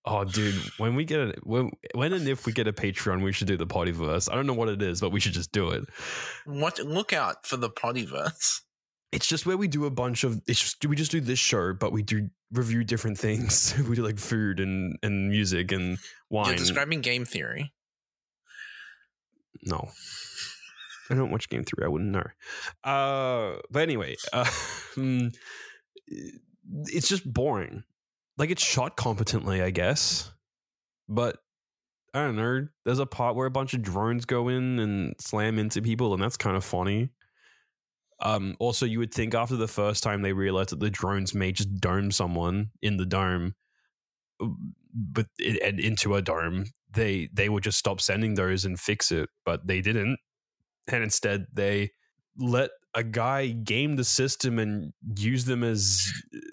Oh, 0.05 0.25
dude, 0.25 0.55
when 0.79 0.95
we 0.95 1.05
get 1.05 1.21
a, 1.21 1.35
when 1.43 1.71
when 1.95 2.13
and 2.13 2.29
if 2.29 2.47
we 2.47 2.53
get 2.53 2.67
a 2.67 2.73
Patreon, 2.73 3.23
we 3.23 3.33
should 3.33 3.49
do 3.49 3.57
the 3.57 3.67
potiverse. 3.67 4.31
I 4.31 4.35
don't 4.35 4.47
know 4.47 4.55
what 4.55 4.69
it 4.69 4.83
is, 4.83 5.01
but 5.01 5.11
we 5.11 5.21
should 5.21 5.33
just 5.33 5.53
do 5.53 5.71
it. 5.71 5.85
what? 6.45 6.79
Look 6.79 7.13
out 7.13 7.47
for 7.47 7.57
the 7.57 7.71
podyverse. 7.71 8.61
It's 9.13 9.27
just 9.27 9.45
where 9.45 9.57
we 9.57 9.67
do 9.67 9.87
a 9.87 9.91
bunch 9.91 10.25
of. 10.25 10.41
It's 10.47 10.61
just, 10.61 10.87
we 10.87 10.97
just 10.97 11.11
do 11.11 11.21
this 11.21 11.39
show, 11.39 11.73
but 11.75 11.93
we 11.93 12.03
do 12.03 12.31
review 12.53 12.85
different 12.85 13.19
things. 13.19 13.75
we 13.89 13.97
do 13.97 14.05
like 14.05 14.19
food 14.19 14.61
and 14.61 14.97
and 15.03 15.31
music 15.31 15.73
and 15.73 15.99
wine. 16.29 16.47
You're 16.47 16.57
describing 16.57 17.01
game 17.01 17.25
theory. 17.25 17.73
No. 19.65 19.91
I 21.11 21.15
don't 21.15 21.31
watch 21.31 21.49
Game 21.49 21.65
Theory. 21.65 21.85
I 21.85 21.89
wouldn't 21.89 22.13
know. 22.13 22.27
Uh, 22.85 23.59
but 23.71 23.83
anyway, 23.83 24.17
uh, 24.33 24.49
it's 26.07 27.09
just 27.09 27.31
boring. 27.31 27.83
Like 28.41 28.51
it's 28.51 28.65
shot 28.65 28.97
competently, 28.97 29.61
I 29.61 29.69
guess, 29.69 30.33
but 31.11 31.37
I 32.15 32.23
don't 32.23 32.37
know. 32.37 32.69
There's 32.87 32.99
a 32.99 33.05
part 33.05 33.37
where 33.37 33.47
a 33.47 33.51
bunch 33.51 33.75
of 33.75 33.83
drones 33.83 34.25
go 34.25 34.49
in 34.49 34.79
and 34.79 35.15
slam 35.21 35.59
into 35.59 35.83
people, 35.83 36.15
and 36.15 36.23
that's 36.23 36.39
kind 36.39 36.57
of 36.57 36.65
funny. 36.65 37.11
Um, 38.23 38.57
also, 38.59 38.87
you 38.87 38.99
would 38.99 39.13
think 39.13 39.35
after 39.35 39.57
the 39.57 39.69
first 39.69 40.03
time 40.03 40.23
they 40.23 40.33
realized 40.33 40.71
that 40.71 40.81
the 40.81 40.89
drones 40.89 41.35
may 41.35 41.53
just 41.53 41.83
dome 41.83 42.11
someone 42.11 42.71
in 42.81 42.97
the 42.97 43.05
dome, 43.05 43.57
but 44.95 45.27
and 45.39 45.79
into 45.79 46.15
a 46.15 46.23
dome, 46.23 46.65
they 46.95 47.29
they 47.35 47.51
would 47.51 47.63
just 47.63 47.79
stop 47.79 48.01
sending 48.01 48.37
those 48.37 48.65
and 48.65 48.81
fix 48.81 49.13
it, 49.13 49.29
but 49.45 49.67
they 49.67 49.83
didn't, 49.83 50.19
and 50.91 51.03
instead 51.03 51.45
they 51.53 51.91
let 52.39 52.71
a 52.95 53.03
guy 53.03 53.49
game 53.49 53.97
the 53.97 54.05
system 54.05 54.59
and 54.59 54.93
use 55.17 55.45
them 55.45 55.63
as 55.63 56.11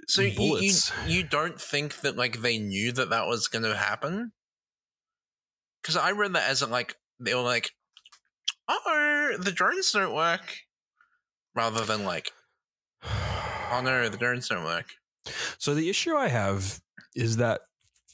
So 0.08 0.22
you, 0.22 0.58
you 0.60 0.74
you 1.08 1.24
don't 1.24 1.60
think 1.60 2.02
that 2.02 2.16
like 2.16 2.42
they 2.42 2.58
knew 2.58 2.92
that 2.92 3.10
that 3.10 3.28
was 3.28 3.48
going 3.48 3.64
to 3.64 3.76
happen? 3.76 4.32
Because 5.82 5.98
I 5.98 6.12
read 6.12 6.34
that 6.34 6.50
as 6.50 6.68
like 6.68 6.96
they 7.20 7.34
were 7.34 7.42
like, 7.42 7.72
"Oh, 8.68 9.36
the 9.40 9.52
drones 9.52 9.92
don't 9.92 10.14
work," 10.14 10.58
rather 11.56 11.84
than 11.86 12.04
like, 12.04 12.32
"Oh 13.04 13.82
no, 13.84 14.10
the 14.10 14.18
drones 14.18 14.50
don't 14.50 14.64
work." 14.66 14.88
So 15.58 15.74
the 15.74 15.90
issue 15.90 16.16
I 16.16 16.28
have 16.28 16.80
is 17.16 17.38
that 17.38 17.62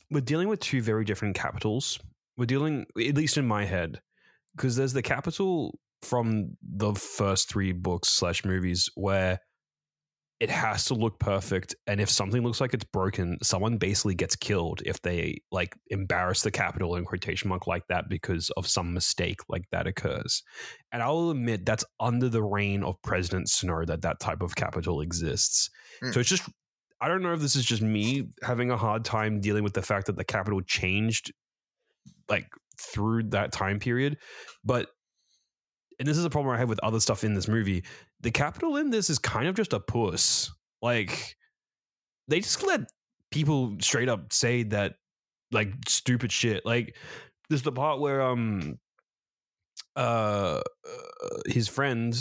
we're 0.09 0.21
dealing 0.21 0.47
with 0.47 0.59
two 0.59 0.81
very 0.81 1.03
different 1.03 1.35
Capitols. 1.35 1.99
We're 2.37 2.45
dealing, 2.45 2.85
at 2.97 3.15
least 3.15 3.37
in 3.37 3.45
my 3.45 3.65
head, 3.65 4.01
because 4.55 4.75
there's 4.75 4.93
the 4.93 5.01
Capitol 5.01 5.77
from 6.03 6.57
the 6.61 6.93
first 6.93 7.49
three 7.49 7.71
books 7.71 8.09
slash 8.09 8.45
movies 8.45 8.89
where 8.95 9.39
it 10.39 10.49
has 10.49 10.85
to 10.85 10.93
look 10.93 11.19
perfect, 11.19 11.73
and 11.87 12.01
if 12.01 12.09
something 12.09 12.43
looks 12.43 12.59
like 12.59 12.73
it's 12.73 12.83
broken, 12.83 13.37
someone 13.41 13.77
basically 13.77 14.13
gets 14.13 14.35
killed 14.35 14.81
if 14.85 15.01
they 15.01 15.37
like 15.51 15.73
embarrass 15.89 16.41
the 16.41 16.51
Capitol 16.51 16.97
in 16.97 17.05
quotation 17.05 17.47
mark 17.47 17.65
like 17.65 17.87
that 17.87 18.09
because 18.09 18.49
of 18.57 18.67
some 18.67 18.93
mistake 18.93 19.39
like 19.47 19.63
that 19.71 19.87
occurs. 19.87 20.43
And 20.91 21.01
I'll 21.01 21.29
admit 21.29 21.65
that's 21.65 21.85
under 21.97 22.27
the 22.27 22.43
reign 22.43 22.83
of 22.83 23.01
President 23.03 23.47
Snow 23.47 23.85
that 23.85 24.01
that 24.01 24.19
type 24.19 24.41
of 24.41 24.55
Capitol 24.55 24.99
exists. 24.99 25.69
Mm. 26.03 26.13
So 26.13 26.19
it's 26.19 26.29
just 26.29 26.43
I 26.99 27.07
don't 27.07 27.21
know 27.21 27.33
if 27.33 27.39
this 27.39 27.55
is 27.55 27.63
just 27.63 27.81
me 27.81 28.25
having 28.41 28.69
a 28.69 28.77
hard 28.77 29.05
time 29.05 29.39
dealing 29.39 29.63
with 29.63 29.73
the 29.73 29.81
fact 29.81 30.07
that 30.07 30.17
the 30.17 30.25
Capitol 30.25 30.61
changed 30.61 31.31
like 32.27 32.47
through 32.77 33.23
that 33.29 33.53
time 33.53 33.79
period, 33.79 34.17
but 34.65 34.89
and 35.99 36.07
this 36.07 36.17
is 36.17 36.25
a 36.25 36.29
problem 36.29 36.53
I 36.53 36.57
have 36.57 36.69
with 36.69 36.79
other 36.83 36.99
stuff 36.99 37.23
in 37.23 37.33
this 37.33 37.47
movie. 37.47 37.83
The 38.21 38.31
Capitol 38.31 38.77
in 38.77 38.89
this 38.89 39.09
is 39.09 39.19
kind 39.19 39.47
of 39.47 39.55
just 39.55 39.73
a 39.73 39.79
puss. 39.79 40.51
Like 40.81 41.35
they 42.27 42.39
just 42.39 42.63
let 42.63 42.81
people 43.31 43.75
straight 43.79 44.09
up 44.09 44.33
say 44.33 44.63
that 44.63 44.95
like 45.51 45.73
stupid 45.87 46.31
shit. 46.31 46.65
Like 46.65 46.95
there's 47.49 47.61
the 47.61 47.71
part 47.71 47.99
where 47.99 48.21
um 48.21 48.79
uh, 49.95 50.61
his 51.45 51.67
friend 51.67 52.15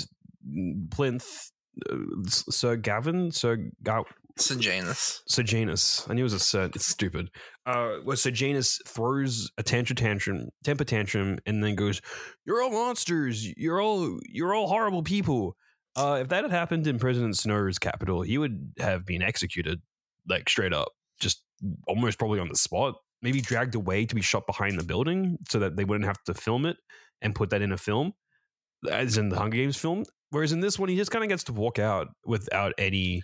Plinth 0.90 1.50
uh, 1.90 1.96
Sir 2.28 2.76
Gavin 2.76 3.30
Sir 3.30 3.70
Ga- 3.82 4.04
Sejanus. 4.38 5.22
Sejanus. 5.28 6.06
I 6.08 6.14
knew 6.14 6.22
it 6.22 6.24
was 6.24 6.32
a 6.32 6.40
Sir. 6.40 6.70
It's 6.74 6.86
stupid. 6.86 7.30
Uh, 7.64 7.98
where 7.98 8.16
Sejanus 8.16 8.80
throws 8.88 9.50
a 9.56 9.62
tantrum 9.62 9.94
tantrum, 9.96 10.48
temper 10.64 10.84
tantrum, 10.84 11.38
and 11.46 11.62
then 11.62 11.76
goes, 11.76 12.00
"You're 12.44 12.60
all 12.60 12.70
monsters. 12.70 13.46
You're 13.56 13.80
all 13.80 14.18
you're 14.28 14.52
all 14.54 14.66
horrible 14.66 15.02
people." 15.04 15.56
Uh, 15.94 16.18
if 16.22 16.28
that 16.28 16.42
had 16.44 16.50
happened 16.50 16.86
in 16.88 16.98
President 16.98 17.36
Snow's 17.36 17.78
Capitol, 17.78 18.22
he 18.22 18.36
would 18.38 18.72
have 18.80 19.06
been 19.06 19.22
executed, 19.22 19.80
like 20.28 20.48
straight 20.48 20.72
up, 20.72 20.88
just 21.20 21.44
almost 21.86 22.18
probably 22.18 22.40
on 22.40 22.48
the 22.48 22.56
spot. 22.56 22.96
Maybe 23.22 23.40
dragged 23.40 23.76
away 23.76 24.06
to 24.06 24.14
be 24.14 24.22
shot 24.22 24.46
behind 24.46 24.76
the 24.78 24.84
building 24.84 25.38
so 25.48 25.60
that 25.60 25.76
they 25.76 25.84
wouldn't 25.84 26.06
have 26.06 26.22
to 26.24 26.34
film 26.34 26.66
it 26.66 26.78
and 27.20 27.34
put 27.34 27.50
that 27.50 27.62
in 27.62 27.70
a 27.72 27.76
film. 27.78 28.14
as 28.90 29.16
in 29.16 29.28
the 29.28 29.36
Hunger 29.38 29.56
Games 29.56 29.76
film. 29.76 30.04
Whereas 30.30 30.52
in 30.52 30.60
this 30.60 30.78
one, 30.78 30.88
he 30.88 30.96
just 30.96 31.10
kind 31.10 31.24
of 31.24 31.28
gets 31.28 31.44
to 31.44 31.52
walk 31.52 31.78
out 31.78 32.08
without 32.24 32.72
any 32.78 33.22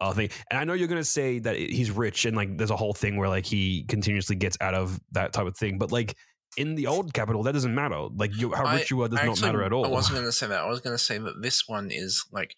uh, 0.00 0.12
thing. 0.12 0.30
And 0.50 0.58
I 0.60 0.64
know 0.64 0.72
you're 0.72 0.88
going 0.88 1.00
to 1.00 1.04
say 1.08 1.38
that 1.40 1.56
he's 1.56 1.90
rich 1.90 2.24
and 2.24 2.36
like 2.36 2.56
there's 2.58 2.70
a 2.70 2.76
whole 2.76 2.94
thing 2.94 3.16
where 3.16 3.28
like 3.28 3.46
he 3.46 3.84
continuously 3.84 4.36
gets 4.36 4.56
out 4.60 4.74
of 4.74 4.98
that 5.12 5.32
type 5.32 5.46
of 5.46 5.56
thing. 5.56 5.78
But 5.78 5.92
like 5.92 6.14
in 6.56 6.74
the 6.74 6.86
old 6.86 7.12
Capitol, 7.14 7.42
that 7.44 7.52
doesn't 7.52 7.74
matter. 7.74 8.08
Like 8.14 8.34
you, 8.36 8.52
how 8.52 8.64
I- 8.64 8.76
rich 8.76 8.90
you 8.90 9.02
are 9.02 9.08
does 9.08 9.18
I 9.20 9.24
not 9.26 9.32
actually- 9.32 9.46
matter 9.48 9.62
at 9.64 9.72
all. 9.72 9.84
I 9.86 9.88
wasn't 9.88 10.14
going 10.16 10.26
to 10.26 10.32
say 10.32 10.46
that. 10.48 10.60
I 10.60 10.66
was 10.68 10.80
going 10.80 10.94
to 10.96 11.02
say 11.02 11.18
that 11.18 11.42
this 11.42 11.68
one 11.68 11.90
is 11.90 12.24
like 12.32 12.54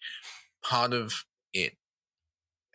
part 0.63 0.93
of 0.93 1.25
it. 1.53 1.73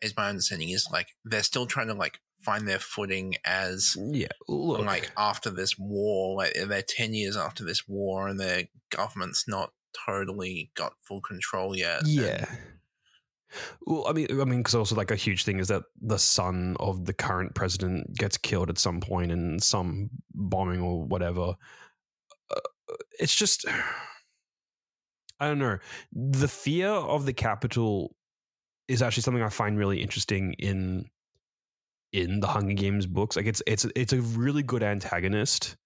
Is 0.01 0.17
my 0.17 0.29
understanding 0.29 0.71
is 0.71 0.89
like 0.93 1.09
they're 1.25 1.45
still 1.45 1.67
trying 1.67 1.87
to 1.87 1.95
like 1.95 2.19
find 2.45 2.67
their 2.67 2.81
footing 2.81 3.35
as 3.45 3.97
yeah, 4.11 4.27
look, 4.49 4.85
like 4.85 5.13
after 5.17 5.49
this 5.49 5.79
war. 5.79 6.37
Like 6.37 6.55
they're 6.67 6.83
ten 6.83 7.15
years 7.15 7.37
after 7.37 7.63
this 7.65 7.87
war, 7.87 8.27
and 8.27 8.41
their 8.41 8.65
government's 8.91 9.45
not 9.47 9.71
totally 10.07 10.73
got 10.75 10.95
full 11.03 11.21
control 11.21 11.77
yet. 11.77 12.01
and- 12.01 12.09
Yeah. 12.09 12.47
Well, 13.87 14.07
I 14.09 14.13
mean, 14.13 14.29
I 14.31 14.45
mean, 14.45 14.61
because 14.61 14.75
also 14.75 14.95
like 14.95 15.11
a 15.11 15.17
huge 15.17 15.45
thing 15.45 15.59
is 15.59 15.69
that 15.69 15.83
the 16.01 16.19
son 16.19 16.77
of 16.81 17.05
the 17.05 17.13
current 17.13 17.55
president 17.55 18.15
gets 18.17 18.39
killed 18.39 18.71
at 18.71 18.79
some 18.79 19.01
point 19.01 19.33
in 19.33 19.59
some 19.59 20.11
bombing 20.35 20.81
or 20.81 21.05
whatever. 21.05 21.55
Uh, 22.51 22.61
it's 23.19 23.35
just, 23.35 23.65
I 25.41 25.49
don't 25.49 25.59
know. 25.59 25.79
The 26.13 26.49
fear 26.49 26.89
of 26.91 27.27
the 27.27 27.33
Capitol 27.33 28.15
is 28.89 29.03
actually 29.03 29.23
something 29.25 29.43
I 29.43 29.49
find 29.49 29.79
really 29.79 30.03
interesting 30.03 30.55
in 30.55 31.07
in 32.13 32.41
the 32.41 32.47
Hunger 32.47 32.75
Games 32.75 33.07
books. 33.07 33.37
Like 33.37 33.47
it's 33.47 33.63
it's 33.67 33.87
it's 33.97 34.13
a 34.13 34.21
really 34.21 34.63
good 34.63 34.83
antagonist. 34.83 35.77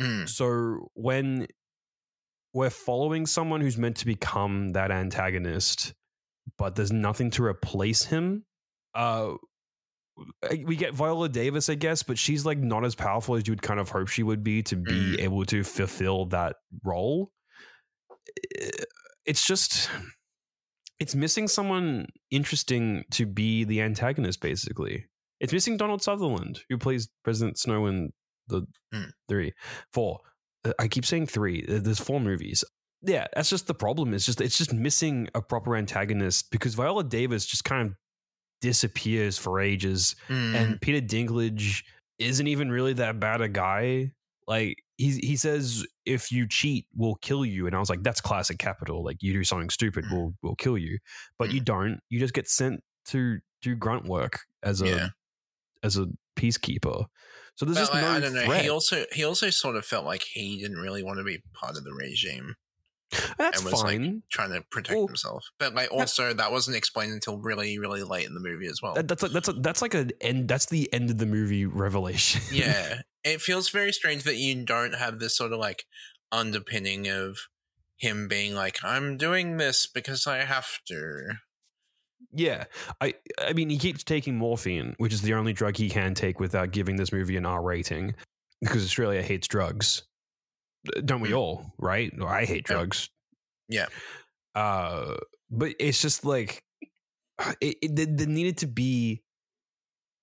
Mm, 0.00 0.28
So 0.28 0.90
when 0.94 1.46
we're 2.52 2.70
following 2.70 3.26
someone 3.26 3.60
who's 3.60 3.78
meant 3.78 3.96
to 3.98 4.06
become 4.06 4.70
that 4.72 4.90
antagonist, 4.90 5.94
but 6.58 6.74
there's 6.76 6.92
nothing 6.92 7.30
to 7.32 7.44
replace 7.44 8.04
him, 8.04 8.44
uh, 8.94 9.34
we 10.66 10.76
get 10.76 10.92
Viola 10.94 11.28
Davis, 11.30 11.68
I 11.70 11.76
guess, 11.76 12.02
but 12.02 12.18
she's 12.18 12.44
like 12.44 12.58
not 12.58 12.84
as 12.84 12.94
powerful 12.94 13.36
as 13.36 13.46
you 13.46 13.52
would 13.52 13.62
kind 13.62 13.80
of 13.80 13.88
hope 13.88 14.08
she 14.08 14.22
would 14.22 14.44
be 14.44 14.62
to 14.64 14.76
be 14.76 15.16
Mm. 15.16 15.20
able 15.20 15.44
to 15.46 15.62
fulfill 15.64 16.26
that 16.26 16.56
role. 16.84 17.32
It's 19.24 19.46
just. 19.46 19.88
It's 20.98 21.14
missing 21.14 21.48
someone 21.48 22.08
interesting 22.30 23.04
to 23.12 23.24
be 23.24 23.64
the 23.64 23.80
antagonist, 23.80 24.42
basically. 24.42 25.06
It's 25.40 25.52
missing 25.54 25.78
Donald 25.78 26.02
Sutherland, 26.02 26.60
who 26.68 26.76
plays 26.76 27.08
President 27.24 27.58
Snow 27.58 27.86
in 27.86 28.10
the 28.48 28.66
Mm. 28.92 29.10
three, 29.26 29.54
four. 29.94 30.18
I 30.78 30.88
keep 30.88 31.06
saying 31.06 31.28
three. 31.28 31.64
There's 31.66 32.00
four 32.00 32.20
movies. 32.20 32.62
Yeah, 33.02 33.26
that's 33.34 33.48
just 33.50 33.66
the 33.66 33.74
problem. 33.74 34.12
It's 34.14 34.26
just 34.26 34.40
it's 34.40 34.58
just 34.58 34.72
missing 34.72 35.28
a 35.34 35.40
proper 35.40 35.76
antagonist 35.76 36.50
because 36.50 36.74
Viola 36.74 37.04
Davis 37.04 37.46
just 37.46 37.64
kind 37.64 37.88
of 37.88 37.96
disappears 38.60 39.38
for 39.38 39.60
ages, 39.60 40.16
mm, 40.28 40.54
and 40.54 40.80
Peter 40.80 41.00
Dinklage 41.04 41.82
isn't 42.18 42.46
even 42.46 42.70
really 42.70 42.92
that 42.94 43.18
bad 43.18 43.40
a 43.40 43.48
guy. 43.48 44.12
Like 44.46 44.82
he 44.98 45.12
he 45.18 45.36
says, 45.36 45.86
if 46.04 46.30
you 46.30 46.46
cheat, 46.46 46.86
we'll 46.94 47.14
kill 47.16 47.44
you, 47.44 47.66
and 47.66 47.74
I 47.74 47.78
was 47.78 47.88
like, 47.88 48.02
that's 48.02 48.20
classic 48.20 48.58
Capitol. 48.58 49.02
Like 49.04 49.22
you 49.22 49.32
do 49.32 49.44
something 49.44 49.70
stupid, 49.70 50.04
Mm. 50.04 50.12
we'll 50.12 50.34
we'll 50.42 50.56
kill 50.56 50.76
you, 50.76 50.98
but 51.38 51.52
you 51.52 51.60
don't. 51.60 52.00
You 52.10 52.18
just 52.20 52.34
get 52.34 52.48
sent 52.48 52.82
to 53.06 53.38
do 53.62 53.74
grunt 53.76 54.06
work 54.06 54.40
as 54.62 54.82
a 54.82 54.86
yeah. 54.88 55.08
as 55.82 55.96
a 55.96 56.06
peacekeeper. 56.36 57.06
So 57.56 57.64
there's 57.66 57.76
But, 57.76 57.80
just 57.80 57.94
no 57.94 58.08
I 58.08 58.20
don't 58.20 58.34
know. 58.34 58.44
threat. 58.44 58.62
He 58.62 58.68
also 58.70 59.04
he 59.12 59.24
also 59.24 59.50
sort 59.50 59.76
of 59.76 59.84
felt 59.86 60.04
like 60.04 60.22
he 60.22 60.60
didn't 60.60 60.78
really 60.78 61.02
want 61.02 61.18
to 61.18 61.24
be 61.24 61.42
part 61.54 61.76
of 61.76 61.84
the 61.84 61.92
regime, 61.94 62.56
That's 63.38 63.58
and 63.58 63.64
was, 63.64 63.82
like, 63.82 63.98
fine. 63.98 64.22
trying 64.30 64.52
to 64.52 64.62
protect 64.70 64.96
Well, 64.96 65.06
himself. 65.06 65.44
But 65.58 65.74
like 65.74 65.90
also 65.92 66.32
that 66.32 66.52
wasn't 66.52 66.76
explained 66.76 67.12
until 67.12 67.38
really 67.38 67.78
really 67.78 68.02
late 68.02 68.26
in 68.26 68.34
the 68.34 68.40
movie 68.40 68.66
as 68.66 68.80
well. 68.82 68.94
That, 68.94 69.08
that's 69.08 69.22
a, 69.22 69.28
that's 69.28 69.48
a, 69.48 69.52
that's 69.54 69.82
like 69.82 69.94
an 69.94 70.10
end. 70.20 70.48
That's 70.48 70.66
the 70.66 70.92
end 70.92 71.10
of 71.10 71.18
the 71.18 71.26
movie 71.26 71.66
revelation. 71.66 72.40
yeah, 72.52 73.02
it 73.24 73.40
feels 73.40 73.70
very 73.70 73.92
strange 73.92 74.22
that 74.24 74.36
you 74.36 74.64
don't 74.64 74.94
have 74.94 75.18
this 75.18 75.36
sort 75.36 75.52
of 75.52 75.58
like 75.58 75.84
underpinning 76.32 77.08
of 77.08 77.38
him 77.96 78.28
being 78.28 78.54
like, 78.54 78.78
"I'm 78.84 79.16
doing 79.16 79.56
this 79.56 79.86
because 79.86 80.26
I 80.26 80.38
have 80.44 80.78
to." 80.86 81.34
yeah. 82.32 82.64
I 83.00 83.14
I 83.38 83.52
mean, 83.52 83.70
he 83.70 83.78
keeps 83.78 84.04
taking 84.04 84.36
morphine, 84.36 84.94
which 84.98 85.12
is 85.12 85.22
the 85.22 85.34
only 85.34 85.52
drug 85.52 85.76
he 85.76 85.88
can 85.88 86.14
take 86.14 86.38
without 86.38 86.70
giving 86.70 86.96
this 86.96 87.12
movie 87.12 87.36
an 87.36 87.46
R 87.46 87.62
rating, 87.62 88.14
because 88.60 88.84
Australia 88.84 89.22
hates 89.22 89.48
drugs. 89.48 90.02
Don't 91.04 91.20
we 91.20 91.30
Mm. 91.30 91.36
all? 91.38 91.74
Right? 91.78 92.12
I 92.22 92.44
hate 92.44 92.64
drugs. 92.64 93.10
Yeah. 93.68 93.86
Uh, 94.54 95.16
but 95.50 95.74
it's 95.78 96.00
just 96.00 96.24
like 96.24 96.64
it, 97.60 97.76
it 97.82 97.96
there- 97.96 98.06
there 98.06 98.26
needed 98.26 98.58
to 98.58 98.66
be 98.66 99.22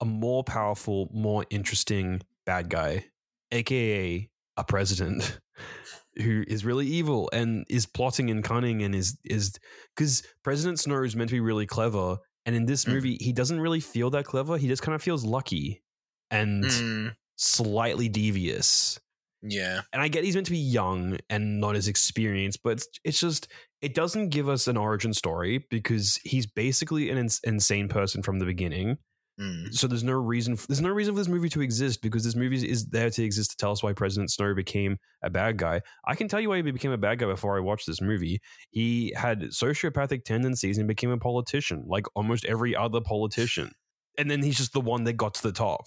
a 0.02 0.06
more 0.06 0.44
powerful, 0.44 1.10
more 1.12 1.46
interesting 1.50 2.22
bad 2.46 2.70
guy, 2.70 3.06
aka 3.52 4.30
a 4.58 4.64
president 4.64 5.40
who 6.18 6.44
is 6.48 6.66
really 6.66 6.86
evil 6.88 7.30
and 7.34 7.66
is 7.70 7.86
plotting 7.86 8.30
and 8.30 8.44
cunning 8.44 8.82
and 8.84 8.94
is 8.96 9.18
is 9.24 9.54
because 9.96 10.24
President 10.44 10.80
Snow 10.80 11.04
is 11.04 11.16
meant 11.16 11.30
to 11.30 11.36
be 11.36 11.40
really 11.40 11.66
clever, 11.66 12.18
and 12.46 12.56
in 12.56 12.66
this 12.66 12.86
Mhm. 12.86 12.94
movie 12.94 13.18
he 13.22 13.34
doesn't 13.34 13.60
really 13.60 13.80
feel 13.80 14.10
that 14.12 14.26
clever. 14.26 14.58
He 14.58 14.68
just 14.68 14.82
kind 14.82 14.96
of 14.96 15.02
feels 15.02 15.24
lucky 15.24 15.84
and 16.30 16.64
Mm, 16.66 17.16
slightly 17.38 18.10
devious 18.10 19.00
yeah, 19.42 19.82
and 19.94 20.02
I 20.02 20.08
get 20.08 20.24
he's 20.24 20.36
meant 20.36 20.48
to 20.48 20.52
be 20.52 20.58
young 20.60 21.18
and 21.30 21.60
not 21.60 21.76
as 21.76 21.88
experienced, 21.88 22.64
but 22.64 22.74
it's, 22.74 22.88
it's 23.04 23.20
just 23.20 23.48
it 23.82 23.94
doesn't 23.94 24.30
give 24.30 24.50
us 24.50 24.68
an 24.68 24.78
origin 24.78 25.14
story 25.14 25.66
because 25.70 26.16
he's 26.24 26.46
basically 26.48 27.10
an 27.10 27.18
ins- 27.18 27.42
insane 27.44 27.88
person 27.88 28.24
from 28.24 28.40
the 28.40 28.46
beginning. 28.46 28.98
mm, 29.38 29.74
So 29.74 29.88
there's 29.88 30.04
no 30.04 30.14
reason 30.14 30.58
there's 30.70 30.82
no 30.82 30.90
reason 30.90 31.14
for 31.14 31.20
this 31.20 31.28
movie 31.28 31.50
to 31.50 31.62
exist 31.62 32.02
because 32.02 32.24
this 32.24 32.36
movie 32.36 32.70
is 32.70 32.88
there 32.88 33.10
to 33.10 33.24
exist 33.24 33.52
to 33.52 33.58
tell 33.58 33.72
us 33.72 33.84
why 33.84 33.94
President 33.94 34.32
Snow 34.32 34.54
became 34.56 34.98
a 35.24 35.30
bad 35.30 35.58
guy. 35.58 35.82
I 36.06 36.16
can 36.16 36.28
tell 36.30 36.40
you 36.40 36.50
why 36.50 36.58
he 36.58 36.62
became 36.64 36.92
a 36.92 36.98
bad 36.98 37.20
guy 37.20 37.26
before 37.28 37.58
I 37.58 37.62
watched 37.62 37.88
this 37.88 38.02
movie. 38.02 38.40
He 38.72 39.14
had 39.18 39.42
sociopathic 39.44 40.24
tendencies 40.24 40.78
and 40.78 40.88
became 40.88 41.12
a 41.12 41.18
politician, 41.18 41.84
like 41.88 42.06
almost 42.16 42.46
every 42.46 42.76
other 42.76 43.02
politician. 43.02 43.74
And 44.18 44.32
then 44.32 44.42
he's 44.42 44.58
just 44.58 44.74
the 44.74 44.82
one 44.82 45.04
that 45.04 45.14
got 45.14 45.36
to 45.36 45.44
the 45.44 45.52
top. 45.52 45.86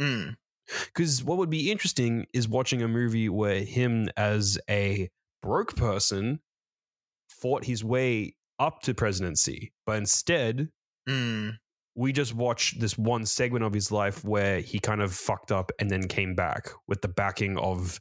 mm, 0.00 0.34
Because 0.86 1.22
what 1.22 1.38
would 1.38 1.50
be 1.50 1.70
interesting 1.70 2.26
is 2.32 2.48
watching 2.48 2.82
a 2.82 2.88
movie 2.88 3.28
where 3.28 3.64
him 3.64 4.08
as 4.16 4.58
a 4.68 5.10
broke 5.42 5.76
person 5.76 6.40
fought 7.28 7.64
his 7.64 7.84
way 7.84 8.36
up 8.58 8.80
to 8.82 8.94
presidency. 8.94 9.72
But 9.84 9.98
instead, 9.98 10.68
mm, 11.08 11.52
we 11.94 12.12
just 12.12 12.34
watch 12.34 12.78
this 12.78 12.96
one 12.96 13.26
segment 13.26 13.64
of 13.64 13.74
his 13.74 13.92
life 13.92 14.24
where 14.24 14.60
he 14.60 14.78
kind 14.78 15.02
of 15.02 15.12
fucked 15.12 15.52
up 15.52 15.70
and 15.78 15.90
then 15.90 16.08
came 16.08 16.34
back 16.34 16.70
with 16.88 17.02
the 17.02 17.08
backing 17.08 17.58
of 17.58 18.00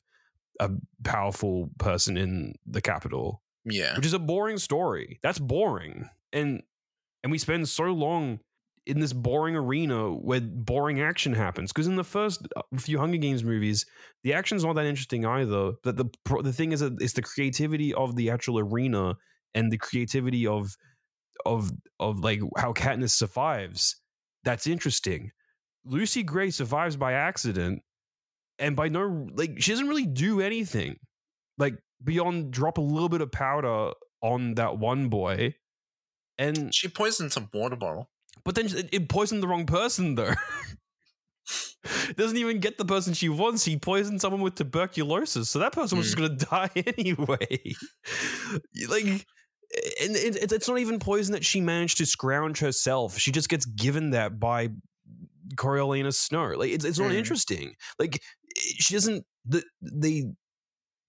a 0.59 0.69
powerful 1.03 1.69
person 1.79 2.15
in 2.15 2.53
the 2.65 2.81
Capitol 2.81 3.43
yeah, 3.65 3.95
which 3.95 4.05
is 4.05 4.13
a 4.13 4.19
boring 4.19 4.57
story. 4.57 5.19
That's 5.21 5.39
boring. 5.39 6.09
And 6.31 6.63
and 7.23 7.31
we 7.31 7.37
spend 7.37 7.69
so 7.69 7.85
long 7.85 8.39
in 8.85 8.99
this 8.99 9.13
boring 9.13 9.55
arena 9.55 10.11
where 10.11 10.41
boring 10.41 11.01
action 11.01 11.33
happens. 11.33 11.71
Because 11.71 11.87
in 11.87 11.95
the 11.95 12.03
first 12.03 12.47
uh, 12.55 12.61
few 12.77 12.99
Hunger 12.99 13.17
Games 13.17 13.43
movies, 13.43 13.85
the 14.23 14.33
action's 14.33 14.63
not 14.63 14.75
that 14.75 14.85
interesting 14.85 15.25
either. 15.25 15.73
But 15.83 15.97
the 15.97 16.05
the 16.41 16.53
thing 16.53 16.71
is 16.71 16.81
that 16.81 17.01
it's 17.01 17.13
the 17.13 17.21
creativity 17.21 17.93
of 17.93 18.15
the 18.15 18.29
actual 18.29 18.59
arena 18.59 19.15
and 19.53 19.71
the 19.71 19.77
creativity 19.77 20.47
of 20.47 20.75
of 21.45 21.71
of 21.99 22.19
like 22.19 22.41
how 22.57 22.73
Katniss 22.73 23.11
survives. 23.11 23.95
That's 24.43 24.67
interesting. 24.67 25.31
Lucy 25.85 26.23
Gray 26.23 26.49
survives 26.49 26.95
by 26.97 27.13
accident, 27.13 27.81
and 28.59 28.75
by 28.75 28.89
no 28.89 29.27
like 29.33 29.61
she 29.61 29.71
doesn't 29.71 29.87
really 29.87 30.05
do 30.05 30.41
anything 30.41 30.97
like 31.57 31.75
beyond 32.03 32.51
drop 32.51 32.77
a 32.77 32.81
little 32.81 33.09
bit 33.09 33.21
of 33.21 33.31
powder 33.31 33.91
on 34.21 34.55
that 34.55 34.77
one 34.77 35.09
boy 35.09 35.53
and 36.37 36.73
she 36.73 36.87
poisoned 36.87 37.31
some 37.31 37.49
water 37.53 37.75
bottle. 37.75 38.09
But 38.43 38.55
then 38.55 38.67
it, 38.91 39.09
poisoned 39.09 39.41
the 39.43 39.47
wrong 39.47 39.65
person 39.65 40.15
though 40.15 40.33
doesn't 42.15 42.37
even 42.37 42.59
get 42.59 42.77
the 42.77 42.85
person 42.85 43.13
she 43.13 43.29
wants 43.29 43.65
he 43.65 43.77
poisoned 43.77 44.21
someone 44.21 44.41
with 44.41 44.55
tuberculosis 44.55 45.49
so 45.49 45.59
that 45.59 45.73
person 45.73 45.97
was 45.97 46.07
just 46.07 46.17
gonna 46.17 46.29
die 46.51 46.69
anyway 46.97 47.47
like 48.89 49.03
and 49.05 50.15
it, 50.15 50.35
it's- 50.35 50.51
it's 50.51 50.67
not 50.69 50.79
even 50.79 50.99
poison 50.99 51.33
that 51.33 51.43
she 51.43 51.59
managed 51.59 51.97
to 51.97 52.05
scrounge 52.05 52.59
herself 52.59 53.17
she 53.17 53.31
just 53.31 53.49
gets 53.49 53.65
given 53.65 54.11
that 54.11 54.39
by 54.39 54.69
Coriolanus 55.55 56.15
Snow. 56.17 56.53
Like 56.55 56.71
it's 56.71 56.85
it's 56.85 56.97
not 56.97 57.11
Mm. 57.11 57.15
interesting. 57.15 57.75
Like 57.99 58.21
she 58.55 58.93
doesn't. 58.93 59.25
The 59.45 59.63
they 59.81 60.23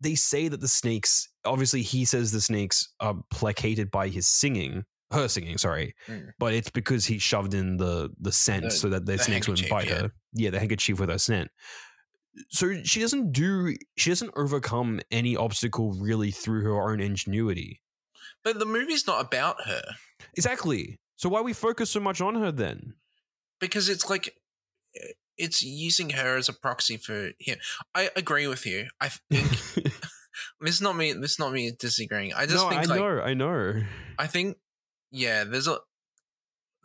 they 0.01 0.17
say 0.17 0.49
that 0.49 0.61
the 0.61 0.69
snakes. 0.69 1.29
Obviously, 1.47 1.81
he 1.83 2.05
says 2.05 2.33
the 2.33 2.41
snakes 2.41 2.93
are 3.01 3.15
placated 3.31 3.91
by 3.91 4.09
his 4.09 4.27
singing, 4.27 4.85
her 5.15 5.29
singing. 5.29 5.59
Sorry, 5.59 5.95
Mm. 6.09 6.31
but 6.39 6.53
it's 6.55 6.71
because 6.71 7.07
he 7.07 7.19
shoved 7.19 7.55
in 7.55 7.77
the 7.79 8.11
the 8.21 8.33
scent 8.33 8.65
The- 8.65 8.71
so 8.71 8.89
that 8.91 9.07
the, 9.07 9.13
the 9.17 9.19
snakes 9.23 9.49
wouldn't 9.49 9.69
bite 9.71 9.89
handkerchief, 9.89 10.11
her. 10.13 10.17
Yeah, 10.35 10.51
the 10.51 10.59
handkerchief 10.59 11.01
with 11.01 11.09
her 11.09 11.19
scent. 11.19 11.51
so 12.51 12.83
she 12.83 13.01
doesn't 13.01 13.33
do 13.33 13.75
she 13.97 14.11
doesn't 14.11 14.33
overcome 14.37 15.01
any 15.11 15.37
obstacle 15.37 15.93
really 15.93 16.31
through 16.33 16.63
her 16.65 16.91
own 16.91 17.01
ingenuity. 17.01 17.81
But 18.43 18.59
the 18.59 18.67
movie's 18.67 19.07
not 19.07 19.25
about 19.25 19.65
her 19.67 19.83
Exactly. 20.37 20.99
So 21.17 21.29
why 21.29 21.41
we 21.43 21.53
focus 21.53 21.91
so 21.91 22.01
much 22.01 22.21
on 22.21 22.35
her 22.37 22.51
then? 22.53 22.95
because 23.61 23.89
it's 23.89 24.11
like 24.11 24.35
it's 25.39 25.63
using 25.63 26.11
her 26.11 26.37
as 26.37 26.49
a 26.49 26.53
proxy 26.53 26.97
for 26.97 27.31
him. 27.41 27.59
I 27.95 28.11
agree 28.17 28.47
with 28.47 28.67
you. 28.67 28.89
I 29.01 29.09
think 29.31 29.49
this 30.61 30.75
is 30.77 30.81
not 30.83 30.97
me. 30.97 31.13
This 31.13 31.33
is 31.33 31.39
not 31.39 31.53
me 31.53 31.71
disagreeing. 31.79 32.33
I 32.35 32.47
just 32.47 32.57
no, 32.57 32.69
think 32.69 32.83
I 32.83 32.85
like 32.85 33.01
know, 33.01 33.21
I 33.21 33.35
know. 33.35 33.83
I 34.19 34.27
think 34.27 34.57
yeah, 35.15 35.45
there's 35.45 35.69
a 35.69 35.79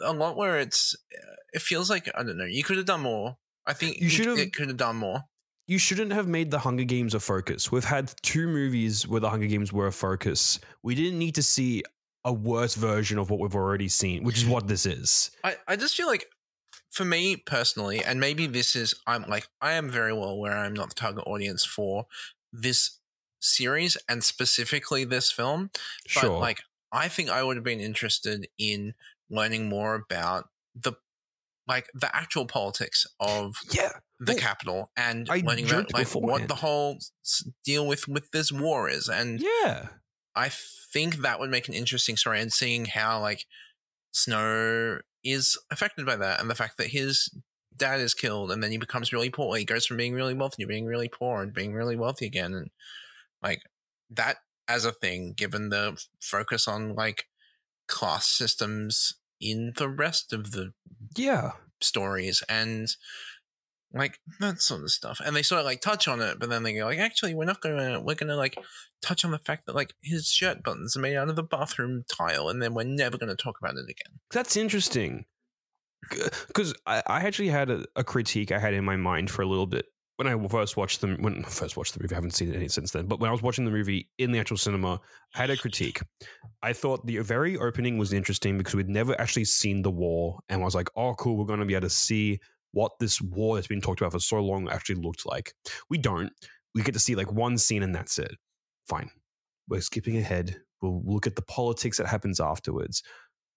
a 0.01 0.13
lot 0.13 0.37
where 0.37 0.59
it's 0.59 0.95
uh, 1.13 1.35
it 1.53 1.61
feels 1.61 1.89
like 1.89 2.09
I 2.15 2.23
don't 2.23 2.37
know. 2.37 2.45
You 2.45 2.63
could 2.63 2.77
have 2.77 2.85
done 2.85 3.01
more. 3.01 3.37
I 3.65 3.73
think 3.73 3.99
You 3.99 4.09
should've- 4.09 4.39
It 4.39 4.53
could 4.53 4.67
have 4.69 4.77
done 4.77 4.95
more. 4.95 5.23
You 5.67 5.77
shouldn't 5.77 6.13
have 6.13 6.27
made 6.27 6.49
the 6.49 6.59
Hunger 6.59 6.83
Games 6.83 7.13
a 7.13 7.19
focus. 7.19 7.71
We've 7.71 7.83
had 7.83 8.11
two 8.23 8.47
movies 8.47 9.07
where 9.07 9.19
the 9.19 9.29
Hunger 9.29 9.45
Games 9.45 9.71
were 9.71 9.85
a 9.85 9.91
focus. 9.91 10.59
We 10.81 10.95
didn't 10.95 11.19
need 11.19 11.35
to 11.35 11.43
see 11.43 11.83
a 12.25 12.33
worse 12.33 12.73
version 12.73 13.19
of 13.19 13.29
what 13.29 13.39
we've 13.39 13.53
already 13.55 13.87
seen, 13.87 14.23
which 14.23 14.37
is 14.37 14.45
what 14.53 14.67
this 14.67 14.85
is. 14.87 15.29
I, 15.43 15.57
I 15.67 15.75
just 15.75 15.95
feel 15.95 16.07
like 16.07 16.25
for 16.89 17.05
me 17.05 17.35
personally, 17.35 18.03
and 18.03 18.19
maybe 18.19 18.47
this 18.47 18.75
is 18.75 18.95
I'm 19.05 19.23
like 19.29 19.47
I 19.61 19.73
am 19.73 19.89
very 19.91 20.13
well 20.13 20.29
aware 20.29 20.57
I'm 20.57 20.73
not 20.73 20.89
the 20.89 20.95
target 20.95 21.23
audience 21.27 21.63
for 21.65 22.07
this 22.51 22.97
series 23.41 23.95
and 24.07 24.23
specifically 24.23 25.03
this 25.05 25.31
film. 25.31 25.69
But 25.73 26.09
Sure. 26.21 26.39
like 26.39 26.61
I 26.91 27.07
think 27.07 27.29
I 27.29 27.43
would 27.43 27.57
have 27.57 27.63
been 27.63 27.79
interested 27.79 28.47
in 28.57 28.93
learning 29.29 29.69
more 29.69 29.95
about 29.95 30.49
the 30.75 30.93
like 31.67 31.87
the 31.93 32.13
actual 32.15 32.45
politics 32.45 33.05
of 33.19 33.55
yeah. 33.71 33.91
the 34.19 34.33
Well, 34.33 34.41
Capitol 34.41 34.91
and 34.97 35.29
I 35.29 35.41
learning 35.45 35.69
about 35.69 35.93
like 35.93 36.07
what 36.09 36.47
the 36.47 36.55
whole 36.55 36.97
deal 37.63 37.85
with 37.85 38.07
with 38.07 38.31
this 38.31 38.51
war 38.51 38.89
is 38.89 39.07
and 39.07 39.39
Yeah. 39.39 39.89
I 40.35 40.49
think 40.49 41.17
that 41.17 41.39
would 41.39 41.51
make 41.51 41.67
an 41.67 41.73
interesting 41.73 42.17
story 42.17 42.39
and 42.39 42.51
seeing 42.51 42.85
how 42.85 43.21
like 43.21 43.45
Snow 44.11 44.99
is 45.23 45.57
affected 45.69 46.05
by 46.05 46.15
that 46.15 46.41
and 46.41 46.49
the 46.49 46.55
fact 46.55 46.77
that 46.77 46.87
his 46.87 47.29
dad 47.75 47.99
is 47.99 48.13
killed 48.13 48.51
and 48.51 48.63
then 48.63 48.71
he 48.71 48.77
becomes 48.77 49.13
really 49.13 49.29
poor. 49.29 49.55
He 49.55 49.65
goes 49.65 49.85
from 49.85 49.97
being 49.97 50.13
really 50.13 50.33
wealthy 50.33 50.63
to 50.63 50.67
being 50.67 50.85
really 50.85 51.07
poor 51.07 51.41
and 51.41 51.53
being 51.53 51.73
really 51.73 51.95
wealthy 51.95 52.25
again. 52.25 52.53
And 52.53 52.69
like 53.43 53.61
that 54.09 54.37
as 54.69 54.85
a 54.85 54.93
thing, 54.93 55.33
given 55.35 55.69
the 55.69 56.01
focus 56.21 56.67
on 56.67 56.95
like 56.95 57.25
class 57.87 58.27
systems 58.27 59.15
in 59.41 59.73
the 59.77 59.89
rest 59.89 60.31
of 60.31 60.51
the 60.51 60.73
Yeah. 61.17 61.51
stories 61.81 62.43
and 62.47 62.87
like 63.91 64.19
that 64.39 64.61
sort 64.61 64.83
of 64.83 64.91
stuff. 64.91 65.19
And 65.25 65.35
they 65.35 65.41
sort 65.41 65.59
of 65.59 65.65
like 65.65 65.81
touch 65.81 66.07
on 66.07 66.21
it, 66.21 66.37
but 66.39 66.49
then 66.49 66.61
they 66.63 66.73
go 66.75 66.85
like, 66.85 66.99
actually, 66.99 67.33
we're 67.33 67.45
not 67.45 67.61
gonna 67.61 67.99
we're 67.99 68.15
gonna 68.15 68.35
like 68.35 68.55
touch 69.01 69.25
on 69.25 69.31
the 69.31 69.39
fact 69.39 69.65
that 69.65 69.75
like 69.75 69.95
his 70.03 70.27
shirt 70.27 70.61
buttons 70.63 70.95
are 70.95 70.99
made 70.99 71.15
out 71.15 71.29
of 71.29 71.35
the 71.35 71.43
bathroom 71.43 72.03
tile, 72.07 72.49
and 72.49 72.61
then 72.61 72.75
we're 72.75 72.83
never 72.83 73.17
gonna 73.17 73.35
talk 73.35 73.57
about 73.59 73.75
it 73.75 73.89
again. 73.89 74.19
That's 74.31 74.55
interesting. 74.55 75.25
Because 76.47 76.73
I, 76.85 77.03
I 77.07 77.19
actually 77.25 77.49
had 77.49 77.69
a, 77.69 77.85
a 77.95 78.03
critique 78.03 78.51
I 78.51 78.59
had 78.59 78.73
in 78.73 78.85
my 78.85 78.95
mind 78.95 79.29
for 79.31 79.41
a 79.41 79.45
little 79.47 79.67
bit 79.67 79.87
when 80.19 80.27
I 80.27 80.47
first 80.49 80.75
watched 80.75 80.99
them. 80.99 81.15
When 81.21 81.45
I 81.45 81.49
first 81.49 81.77
watched 81.77 81.93
the 81.93 82.03
movie, 82.03 82.13
I 82.13 82.17
haven't 82.17 82.31
seen 82.31 82.49
it 82.49 82.55
any 82.55 82.67
since 82.67 82.91
then. 82.91 83.05
But 83.05 83.21
when 83.21 83.29
I 83.29 83.31
was 83.31 83.41
watching 83.41 83.63
the 83.63 83.71
movie 83.71 84.09
in 84.17 84.33
the 84.33 84.39
actual 84.39 84.57
cinema, 84.57 84.99
I 85.33 85.37
had 85.37 85.49
a 85.49 85.55
critique. 85.55 86.01
I 86.61 86.73
thought 86.73 87.05
the 87.05 87.19
very 87.19 87.57
opening 87.57 87.97
was 87.97 88.11
interesting 88.11 88.57
because 88.57 88.75
we'd 88.75 88.89
never 88.89 89.19
actually 89.19 89.45
seen 89.45 89.81
the 89.81 89.91
war, 89.91 90.39
and 90.49 90.61
I 90.61 90.65
was 90.65 90.75
like, 90.75 90.89
"Oh, 90.97 91.15
cool, 91.15 91.37
we're 91.37 91.45
going 91.45 91.61
to 91.61 91.65
be 91.65 91.73
able 91.73 91.87
to 91.87 91.89
see 91.89 92.39
what 92.71 92.91
this 92.99 93.21
war 93.21 93.55
that's 93.55 93.67
been 93.67 93.79
talked 93.79 94.01
about 94.01 94.11
for 94.11 94.19
so 94.19 94.39
long 94.41 94.67
actually 94.69 94.95
looked 94.95 95.25
like." 95.25 95.53
We 95.89 95.97
don't. 95.97 96.33
We 96.75 96.81
get 96.81 96.93
to 96.93 96.99
see 96.99 97.15
like 97.15 97.31
one 97.31 97.57
scene, 97.57 97.81
and 97.81 97.95
that's 97.95 98.19
it. 98.19 98.35
Fine. 98.89 99.09
We're 99.69 99.79
skipping 99.79 100.17
ahead. 100.17 100.57
We'll 100.81 101.01
look 101.05 101.27
at 101.27 101.37
the 101.37 101.43
politics 101.43 101.97
that 101.97 102.07
happens 102.07 102.41
afterwards. 102.41 103.03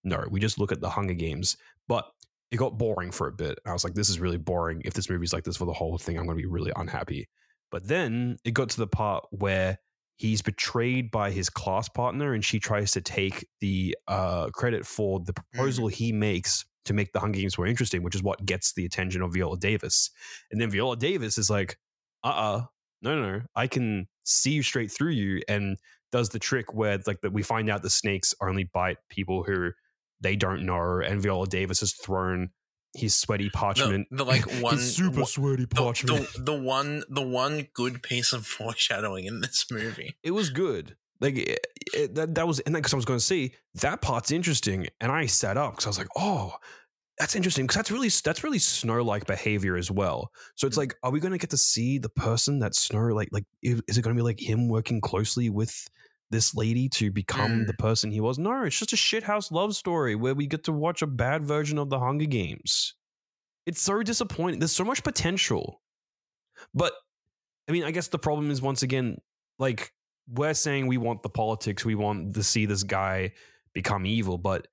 No, 0.05 0.25
we 0.29 0.39
just 0.39 0.59
look 0.59 0.71
at 0.71 0.79
the 0.79 0.89
Hunger 0.89 1.13
Games. 1.13 1.57
But 1.89 2.05
it 2.53 2.57
got 2.57 2.77
boring 2.77 3.09
for 3.09 3.27
a 3.27 3.31
bit. 3.31 3.57
I 3.65 3.73
was 3.73 3.83
like, 3.83 3.95
this 3.95 4.09
is 4.09 4.19
really 4.19 4.37
boring. 4.37 4.83
If 4.85 4.93
this 4.93 5.09
movie's 5.09 5.33
like 5.33 5.43
this 5.43 5.57
for 5.57 5.65
the 5.65 5.73
whole 5.73 5.97
thing, 5.97 6.19
I'm 6.19 6.25
going 6.25 6.37
to 6.37 6.41
be 6.41 6.47
really 6.47 6.71
unhappy. 6.75 7.27
But 7.71 7.87
then 7.87 8.37
it 8.45 8.51
got 8.51 8.69
to 8.69 8.77
the 8.77 8.85
part 8.85 9.25
where 9.31 9.79
he's 10.17 10.43
betrayed 10.43 11.09
by 11.09 11.31
his 11.31 11.49
class 11.49 11.89
partner 11.89 12.35
and 12.35 12.45
she 12.45 12.59
tries 12.59 12.91
to 12.91 13.01
take 13.01 13.47
the 13.59 13.97
uh, 14.07 14.49
credit 14.53 14.85
for 14.85 15.19
the 15.19 15.33
proposal 15.33 15.87
he 15.87 16.11
makes 16.11 16.63
to 16.85 16.93
make 16.93 17.11
the 17.11 17.19
Hunger 17.19 17.39
Games 17.39 17.57
more 17.57 17.65
interesting, 17.65 18.03
which 18.03 18.13
is 18.13 18.21
what 18.21 18.45
gets 18.45 18.73
the 18.73 18.85
attention 18.85 19.23
of 19.23 19.33
Viola 19.33 19.57
Davis. 19.57 20.11
And 20.51 20.61
then 20.61 20.69
Viola 20.69 20.95
Davis 20.95 21.39
is 21.39 21.49
like, 21.49 21.79
uh 22.23 22.27
uh 22.27 22.63
no, 23.01 23.19
no, 23.19 23.31
no, 23.31 23.41
I 23.55 23.65
can 23.65 24.07
see 24.25 24.51
you 24.51 24.61
straight 24.61 24.91
through 24.91 25.11
you 25.11 25.41
and 25.47 25.77
does 26.11 26.29
the 26.29 26.39
trick 26.39 26.71
where 26.75 26.99
like 27.07 27.21
that 27.21 27.33
we 27.33 27.41
find 27.41 27.67
out 27.67 27.81
the 27.81 27.89
snakes 27.89 28.35
only 28.39 28.65
bite 28.65 28.97
people 29.09 29.43
who 29.43 29.71
they 30.23 30.35
don't 30.35 30.65
know, 30.65 30.99
and 30.99 31.21
Viola 31.21 31.45
Davis 31.47 31.81
has 31.81 31.93
thrown 31.93 32.49
his 32.95 33.15
sweaty 33.15 33.49
parchment. 33.49 34.07
The, 34.09 34.17
the 34.17 34.25
like 34.25 34.45
one 34.61 34.75
his 34.75 34.95
super 34.95 35.21
one- 35.21 35.25
sweaty 35.25 35.65
parchment. 35.65 36.27
the, 36.33 36.41
the 36.41 36.53
one 36.53 37.03
the 37.09 37.21
one 37.21 37.67
good 37.73 38.01
piece 38.01 38.33
of 38.33 38.47
foreshadowing 38.47 39.25
in 39.25 39.41
this 39.41 39.65
movie. 39.69 40.15
it 40.23 40.31
was 40.31 40.49
good. 40.49 40.95
Like 41.19 41.37
it, 41.37 41.67
it- 41.93 42.15
that, 42.15 42.35
that 42.35 42.47
was, 42.47 42.59
and 42.61 42.73
because 42.73 42.93
I 42.93 42.97
was 42.97 43.05
going 43.05 43.19
to 43.19 43.25
say 43.25 43.51
that 43.75 44.01
part's 44.01 44.31
interesting, 44.31 44.87
and 44.99 45.11
I 45.11 45.25
sat 45.25 45.57
up 45.57 45.73
because 45.73 45.85
I 45.85 45.89
was 45.89 45.97
like, 45.97 46.07
oh, 46.17 46.55
that's 47.19 47.35
interesting 47.35 47.65
because 47.65 47.75
that's 47.75 47.91
really 47.91 48.09
that's 48.09 48.43
really 48.43 48.59
Snow 48.59 49.03
like 49.03 49.27
behavior 49.27 49.75
as 49.75 49.91
well. 49.91 50.31
So 50.55 50.67
it's 50.67 50.75
hmm. 50.75 50.81
like, 50.81 50.95
are 51.03 51.11
we 51.11 51.19
going 51.19 51.31
to 51.31 51.37
get 51.37 51.51
to 51.51 51.57
see 51.57 51.97
the 51.97 52.09
person 52.09 52.59
that 52.59 52.75
Snow 52.75 53.07
like 53.07 53.29
like 53.31 53.45
is 53.61 53.81
is 53.87 53.97
it 53.97 54.01
going 54.01 54.15
to 54.15 54.19
be 54.19 54.23
like 54.23 54.39
him 54.39 54.67
working 54.67 55.01
closely 55.01 55.49
with 55.49 55.87
this 56.33 56.53
lady 56.55 56.89
to 56.89 57.11
become 57.11 57.61
Mm. 57.61 57.67
the 57.67 57.73
person 57.75 58.11
he 58.11 58.19
was? 58.19 58.37
No, 58.37 58.63
it's 58.63 58.77
just 58.77 58.91
a 58.91 58.97
shithouse 58.97 59.51
love 59.51 59.75
story 59.75 60.15
where 60.15 60.33
we 60.35 60.47
get 60.47 60.65
to 60.65 60.73
watch 60.73 61.01
a 61.01 61.07
bad 61.07 61.43
version 61.45 61.77
of 61.77 61.89
the 61.89 61.99
Hunger 61.99 62.25
Games. 62.25 62.95
It's 63.65 63.81
so 63.81 64.03
disappointing. 64.03 64.59
There's 64.59 64.73
so 64.75 64.83
much 64.83 65.03
potential, 65.03 65.81
but 66.73 66.93
I 67.69 67.71
mean, 67.71 67.83
I 67.85 67.91
guess 67.91 68.09
the 68.09 68.19
problem 68.19 68.51
is 68.51 68.61
once 68.61 68.83
again, 68.83 69.19
like 69.59 69.93
we're 70.27 70.53
saying 70.53 70.87
we 70.87 70.97
want 70.97 71.23
the 71.23 71.29
politics, 71.29 71.85
we 71.85 71.95
want 71.95 72.33
to 72.33 72.43
see 72.43 72.65
this 72.65 72.83
guy 72.83 73.31
become 73.73 74.05
evil, 74.05 74.37
but 74.37 74.67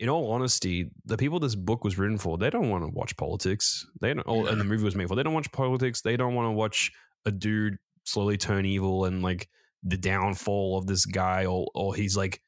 in 0.00 0.08
all 0.08 0.32
honesty, 0.32 0.90
the 1.06 1.16
people 1.16 1.38
this 1.40 1.54
book 1.54 1.84
was 1.84 1.96
written 1.96 2.18
for, 2.18 2.36
they 2.36 2.50
don't 2.50 2.68
want 2.68 2.84
to 2.84 2.90
watch 2.90 3.16
politics. 3.16 3.86
They 4.00 4.12
don't, 4.12 4.26
or, 4.26 4.48
and 4.48 4.60
the 4.60 4.64
movie 4.64 4.84
was 4.84 4.96
made 4.96 5.08
for. 5.08 5.14
They 5.14 5.22
don't 5.22 5.32
watch 5.34 5.50
politics. 5.52 6.02
They 6.02 6.16
don't 6.16 6.34
want 6.34 6.46
to 6.48 6.52
watch 6.52 6.90
a 7.24 7.30
dude 7.30 7.78
slowly 8.04 8.36
turn 8.36 8.66
evil 8.66 9.04
and 9.06 9.22
like 9.22 9.48
the 9.84 9.96
downfall 9.98 10.78
of 10.78 10.86
this 10.86 11.06
guy, 11.06 11.46
or 11.46 11.68
or 11.74 11.94
he's 11.94 12.16
like 12.16 12.40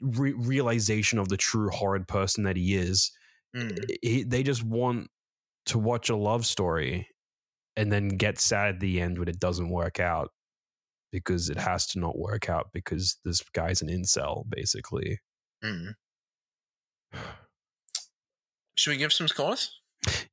re- 0.00 0.32
realization 0.34 1.18
of 1.18 1.28
the 1.28 1.36
true 1.36 1.70
horrid 1.70 2.08
person 2.08 2.44
that 2.44 2.56
he 2.56 2.74
is. 2.76 3.12
Mm. 3.56 3.78
He- 4.02 4.24
they 4.24 4.42
just 4.42 4.62
want 4.64 5.10
to 5.66 5.78
watch 5.78 6.10
a 6.10 6.16
love 6.16 6.46
story 6.46 7.08
and 7.76 7.92
then 7.92 8.08
get 8.08 8.38
sad 8.38 8.74
at 8.76 8.80
the 8.80 9.00
end 9.00 9.18
when 9.18 9.28
it 9.28 9.40
doesn't 9.40 9.70
work 9.70 9.98
out 10.00 10.30
because 11.12 11.48
it 11.50 11.58
has 11.58 11.86
to 11.88 11.98
not 12.00 12.18
work 12.18 12.48
out 12.50 12.70
because 12.72 13.16
this 13.24 13.42
guy's 13.54 13.82
an 13.82 13.88
incel 13.88 14.44
basically 14.50 15.18
Mm. 15.64 15.94
Should 18.74 18.90
we 18.90 18.96
give 18.96 19.12
some 19.12 19.28
scores? 19.28 19.80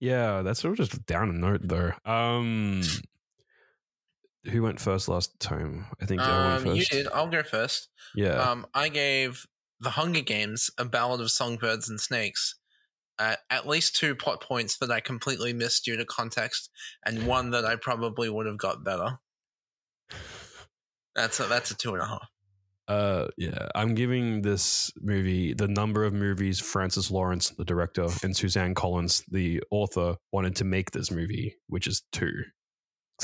yeah 0.02 0.42
that's 0.42 0.60
sort 0.60 0.78
of 0.78 0.90
just 0.90 1.06
down 1.06 1.30
a 1.30 1.34
note 1.34 1.62
though 1.64 1.94
um 2.04 2.82
who 4.46 4.64
went 4.64 4.80
first 4.80 5.08
last 5.08 5.40
time 5.40 5.86
i 6.02 6.06
think 6.06 6.22
I 6.22 6.56
Um, 6.58 6.66
you 6.76 6.84
did. 6.86 7.08
I'll 7.14 7.28
go 7.30 7.44
first. 7.44 7.90
yeah 8.16 8.36
Um, 8.50 8.66
I 8.74 8.90
gave 8.90 9.46
The 9.80 9.92
Hunger 9.92 10.22
Games, 10.22 10.70
A 10.78 10.86
Ballad 10.86 11.22
of 11.22 11.32
Songbirds 11.32 11.90
and 11.90 12.00
Snakes, 12.00 12.56
uh, 13.20 13.36
at 13.50 13.68
least 13.68 13.96
two 13.96 14.16
plot 14.16 14.42
points 14.42 14.78
that 14.78 14.92
I 14.92 15.00
completely 15.00 15.54
missed 15.54 15.86
due 15.86 15.98
to 15.98 16.06
context, 16.06 16.70
and 17.06 17.28
one 17.28 17.52
that 17.52 17.66
I 17.66 17.76
probably 17.76 18.30
would 18.30 18.46
have 18.48 18.58
got 18.58 18.84
better. 18.84 19.20
That's 21.16 21.40
a 21.40 21.44
that's 21.46 21.72
a 21.72 21.76
two 21.76 21.94
and 21.94 22.02
a 22.02 22.06
half. 22.06 22.28
Uh, 22.88 23.28
yeah, 23.38 23.68
I'm 23.76 23.96
giving 23.96 24.42
this 24.42 24.92
movie 25.02 25.54
the 25.54 25.68
number 25.68 26.04
of 26.04 26.14
movies 26.14 26.60
Francis 26.60 27.10
Lawrence, 27.12 27.50
the 27.52 27.64
director, 27.66 28.08
and 28.24 28.36
Suzanne 28.36 28.74
Collins, 28.74 29.24
the 29.30 29.62
author, 29.72 30.16
wanted 30.32 30.56
to 30.58 30.64
make 30.66 30.92
this 30.92 31.12
movie, 31.12 31.56
which 31.68 31.88
is 31.88 32.04
two. 32.12 32.32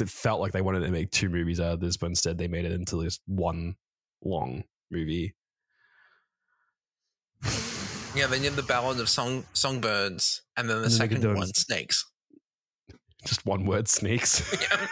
It 0.01 0.09
felt 0.09 0.41
like 0.41 0.51
they 0.51 0.61
wanted 0.61 0.81
to 0.81 0.91
make 0.91 1.11
two 1.11 1.29
movies 1.29 1.59
out 1.59 1.73
of 1.73 1.79
this, 1.79 1.97
but 1.97 2.07
instead 2.07 2.37
they 2.37 2.47
made 2.47 2.65
it 2.65 2.71
into 2.71 3.01
this 3.01 3.19
one 3.25 3.75
long 4.23 4.63
movie. 4.91 5.35
Yeah, 8.15 8.27
they 8.27 8.39
did 8.39 8.53
the 8.53 8.63
Ballad 8.63 8.99
of 8.99 9.09
Song 9.09 9.45
Songbirds, 9.53 10.41
and 10.55 10.67
then 10.69 10.77
the 10.77 10.83
And 10.85 10.91
then 10.91 10.97
second 10.97 11.35
one, 11.35 11.47
Snakes. 11.53 12.05
Just 13.25 13.45
one 13.45 13.65
word, 13.65 13.87
snakes. 13.87 14.41
Yeah. 14.61 14.87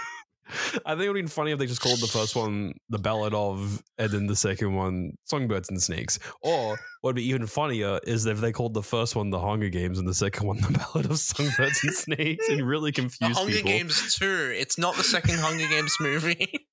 I 0.86 0.92
think 0.94 1.06
it 1.06 1.08
would 1.08 1.08
have 1.08 1.14
been 1.16 1.28
funny 1.28 1.52
if 1.52 1.60
they 1.60 1.66
just 1.66 1.82
called 1.82 2.00
the 2.00 2.08
first 2.08 2.36
one 2.36 2.74
the 2.90 3.00
Ballad 3.00 3.34
of, 3.34 3.82
and 3.98 4.12
then 4.12 4.28
the 4.28 4.36
second 4.36 4.76
one 4.76 5.18
Songbirds 5.26 5.70
and 5.70 5.82
Snakes. 5.82 6.20
Or 6.42 6.72
what 7.02 7.10
would 7.10 7.16
be 7.16 7.28
even 7.30 7.48
funnier 7.48 8.00
is 8.06 8.26
if 8.26 8.40
they 8.40 8.52
called 8.52 8.74
the 8.74 8.84
first 8.84 9.16
one 9.16 9.30
the 9.32 9.40
Hunger 9.40 9.70
Games 9.70 9.98
and 9.98 10.08
the 10.08 10.14
second 10.14 10.46
one 10.48 10.58
the 10.58 10.70
Ballad 10.94 11.10
of 11.10 11.18
Songbirds 11.18 11.84
and 11.84 11.94
Snakes, 11.94 12.48
and 12.50 12.68
really 12.68 12.92
The 12.92 13.02
confuse 13.02 13.38
Hunger 13.38 13.54
people. 13.54 13.72
Games 13.72 14.16
2. 14.16 14.54
It's 14.58 14.78
not 14.78 14.96
the 14.96 15.04
second 15.04 15.40
Hunger 15.40 15.68
Games 15.68 15.96
movie. 16.00 16.52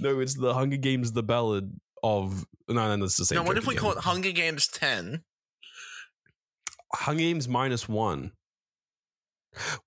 No, 0.00 0.18
it's 0.18 0.34
the 0.34 0.54
Hunger 0.54 0.76
Games, 0.76 1.12
the 1.12 1.22
Ballad 1.22 1.72
of. 2.02 2.44
No, 2.68 2.74
no, 2.74 2.96
that's 2.96 3.16
the 3.16 3.24
same. 3.24 3.36
now, 3.36 3.44
what 3.44 3.56
if 3.56 3.64
we 3.64 3.74
again. 3.74 3.80
call 3.82 3.92
it 3.92 3.98
Hunger 3.98 4.32
Games 4.32 4.66
10? 4.66 5.22
Hunger 6.94 7.20
Games 7.20 7.46
minus 7.48 7.88
one? 7.88 8.32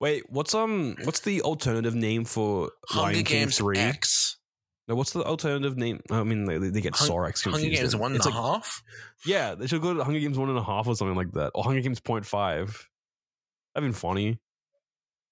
Wait, 0.00 0.24
what's 0.30 0.54
um, 0.54 0.96
what's 1.04 1.20
the 1.20 1.42
alternative 1.42 1.94
name 1.94 2.24
for 2.24 2.70
Hunger 2.88 3.02
Lion 3.02 3.24
King 3.24 3.40
Games 3.40 3.58
three? 3.58 3.78
X. 3.78 4.38
No, 4.88 4.94
what's 4.94 5.12
the 5.12 5.24
alternative 5.24 5.76
name? 5.76 6.00
I 6.12 6.22
mean, 6.22 6.44
they, 6.44 6.58
they 6.58 6.80
get 6.80 6.94
Hun- 6.94 7.08
Sorax 7.08 7.42
confused. 7.42 7.64
Hunger 7.64 7.76
Games 7.76 7.96
one 7.96 8.14
and 8.14 8.24
a 8.24 8.30
half. 8.30 8.84
Yeah, 9.24 9.56
they 9.56 9.66
should 9.66 9.82
go 9.82 9.94
to 9.94 10.04
Hunger 10.04 10.20
Games 10.20 10.38
one 10.38 10.48
and 10.48 10.58
a 10.58 10.62
half 10.62 10.86
or 10.86 10.94
something 10.94 11.16
like 11.16 11.32
that, 11.32 11.50
or 11.54 11.64
Hunger 11.64 11.80
Games 11.80 12.00
point 12.00 12.24
five. 12.24 12.88
That'd 13.74 13.86
been 13.86 13.92
funny 13.92 14.38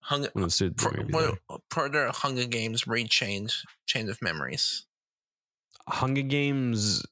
Hunger 0.05 0.31
Pro, 0.77 0.93
what, 1.09 1.39
though. 1.93 2.11
Hunger 2.13 2.45
Games 2.45 2.87
read 2.87 3.09
chain 3.09 3.49
chain 3.87 4.11
of 4.11 4.21
memories. 4.21 4.85
Hunger 5.89 6.23
Games, 6.23 7.05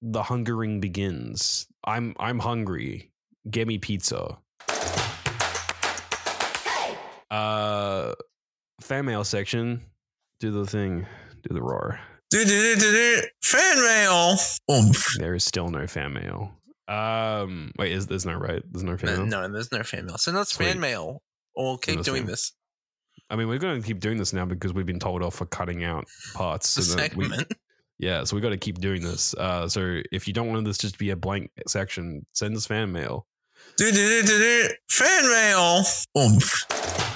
the 0.00 0.22
hungering 0.22 0.80
begins. 0.80 1.66
I'm 1.84 2.14
I'm 2.18 2.38
hungry. 2.38 3.12
Get 3.50 3.66
me 3.66 3.76
pizza. 3.78 4.38
Uh, 7.32 8.14
fan 8.80 9.04
mail 9.06 9.24
section. 9.24 9.80
Do 10.40 10.50
the 10.50 10.66
thing. 10.66 11.06
Do 11.48 11.54
the 11.54 11.62
roar. 11.62 11.98
Do, 12.30 12.44
do, 12.44 12.76
do, 12.76 13.22
fan 13.42 13.76
mail. 13.80 14.36
Oomph. 14.70 15.06
There 15.18 15.34
is 15.34 15.44
still 15.44 15.68
no 15.68 15.86
fan 15.86 16.12
mail. 16.14 16.52
Um, 16.88 17.72
wait, 17.78 17.92
is 17.92 18.06
there's 18.06 18.26
no 18.26 18.34
right? 18.34 18.62
There's 18.70 18.82
no 18.84 18.96
fan 18.96 19.10
No, 19.14 19.16
mail. 19.24 19.26
no, 19.48 19.52
there's 19.54 19.72
no 19.72 19.82
fan 19.82 20.06
mail. 20.06 20.18
So 20.18 20.36
us 20.38 20.50
Sweet. 20.50 20.66
fan 20.66 20.80
mail, 20.80 21.22
or 21.54 21.78
keep 21.78 22.02
doing 22.02 22.22
fan- 22.22 22.30
this. 22.30 22.52
I 23.30 23.36
mean, 23.36 23.48
we're 23.48 23.58
going 23.58 23.80
to 23.80 23.86
keep 23.86 24.00
doing 24.00 24.18
this 24.18 24.32
now 24.32 24.44
because 24.44 24.74
we've 24.74 24.84
been 24.86 24.98
told 24.98 25.22
off 25.22 25.34
for 25.36 25.46
cutting 25.46 25.84
out 25.84 26.04
parts. 26.34 26.74
The 26.74 26.80
and 27.02 27.10
then 27.10 27.18
we- 27.18 27.24
segment. 27.28 27.52
yeah, 27.98 28.24
so 28.24 28.34
we 28.36 28.42
got 28.42 28.50
to 28.50 28.56
keep 28.58 28.78
doing 28.78 29.02
this. 29.02 29.34
Uh, 29.34 29.68
so 29.68 30.00
if 30.10 30.26
you 30.26 30.34
don't 30.34 30.48
want 30.48 30.64
this 30.66 30.76
just 30.78 30.94
to 30.94 30.98
be 30.98 31.10
a 31.10 31.16
blank 31.16 31.50
section, 31.66 32.26
send 32.32 32.56
us 32.56 32.66
fan 32.66 32.92
mail. 32.92 33.26
Fan 33.78 35.28
mail. 35.28 35.82
Oomph. 36.18 37.11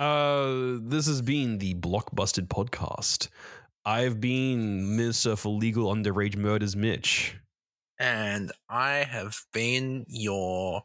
Uh, 0.00 0.78
this 0.80 1.06
has 1.06 1.20
been 1.20 1.58
the 1.58 1.74
Blockbusted 1.74 2.48
podcast. 2.48 3.28
I've 3.84 4.18
been 4.18 4.96
Minister 4.96 5.36
for 5.36 5.50
Legal 5.50 5.94
Underage 5.94 6.36
Murders, 6.36 6.74
Mitch. 6.74 7.36
And 7.98 8.50
I 8.70 9.04
have 9.04 9.42
been 9.52 10.06
your 10.08 10.84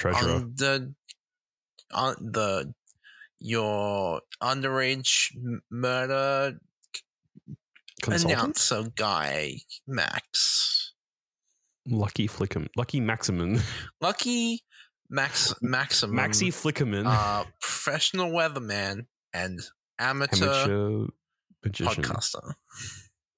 Treasurer. 0.00 0.30
under 0.32 0.90
on 1.92 2.16
the 2.18 2.74
your 3.38 4.20
underage 4.42 5.30
murder 5.70 6.58
Consultant? 8.02 8.40
announcer 8.40 8.82
guy, 8.96 9.58
Max. 9.86 10.92
Lucky 11.86 12.26
Flickum. 12.26 12.66
Lucky 12.76 13.00
Maximin. 13.00 13.60
Lucky 14.00 14.64
Max 15.10 15.52
Maximum. 15.60 16.16
Maxi 16.16 16.48
Flickerman. 16.48 17.04
uh, 17.06 17.44
professional 17.60 18.30
weatherman 18.30 19.06
and 19.34 19.60
amateur, 19.98 20.46
Amateur 20.46 21.06
podcaster. 21.66 22.54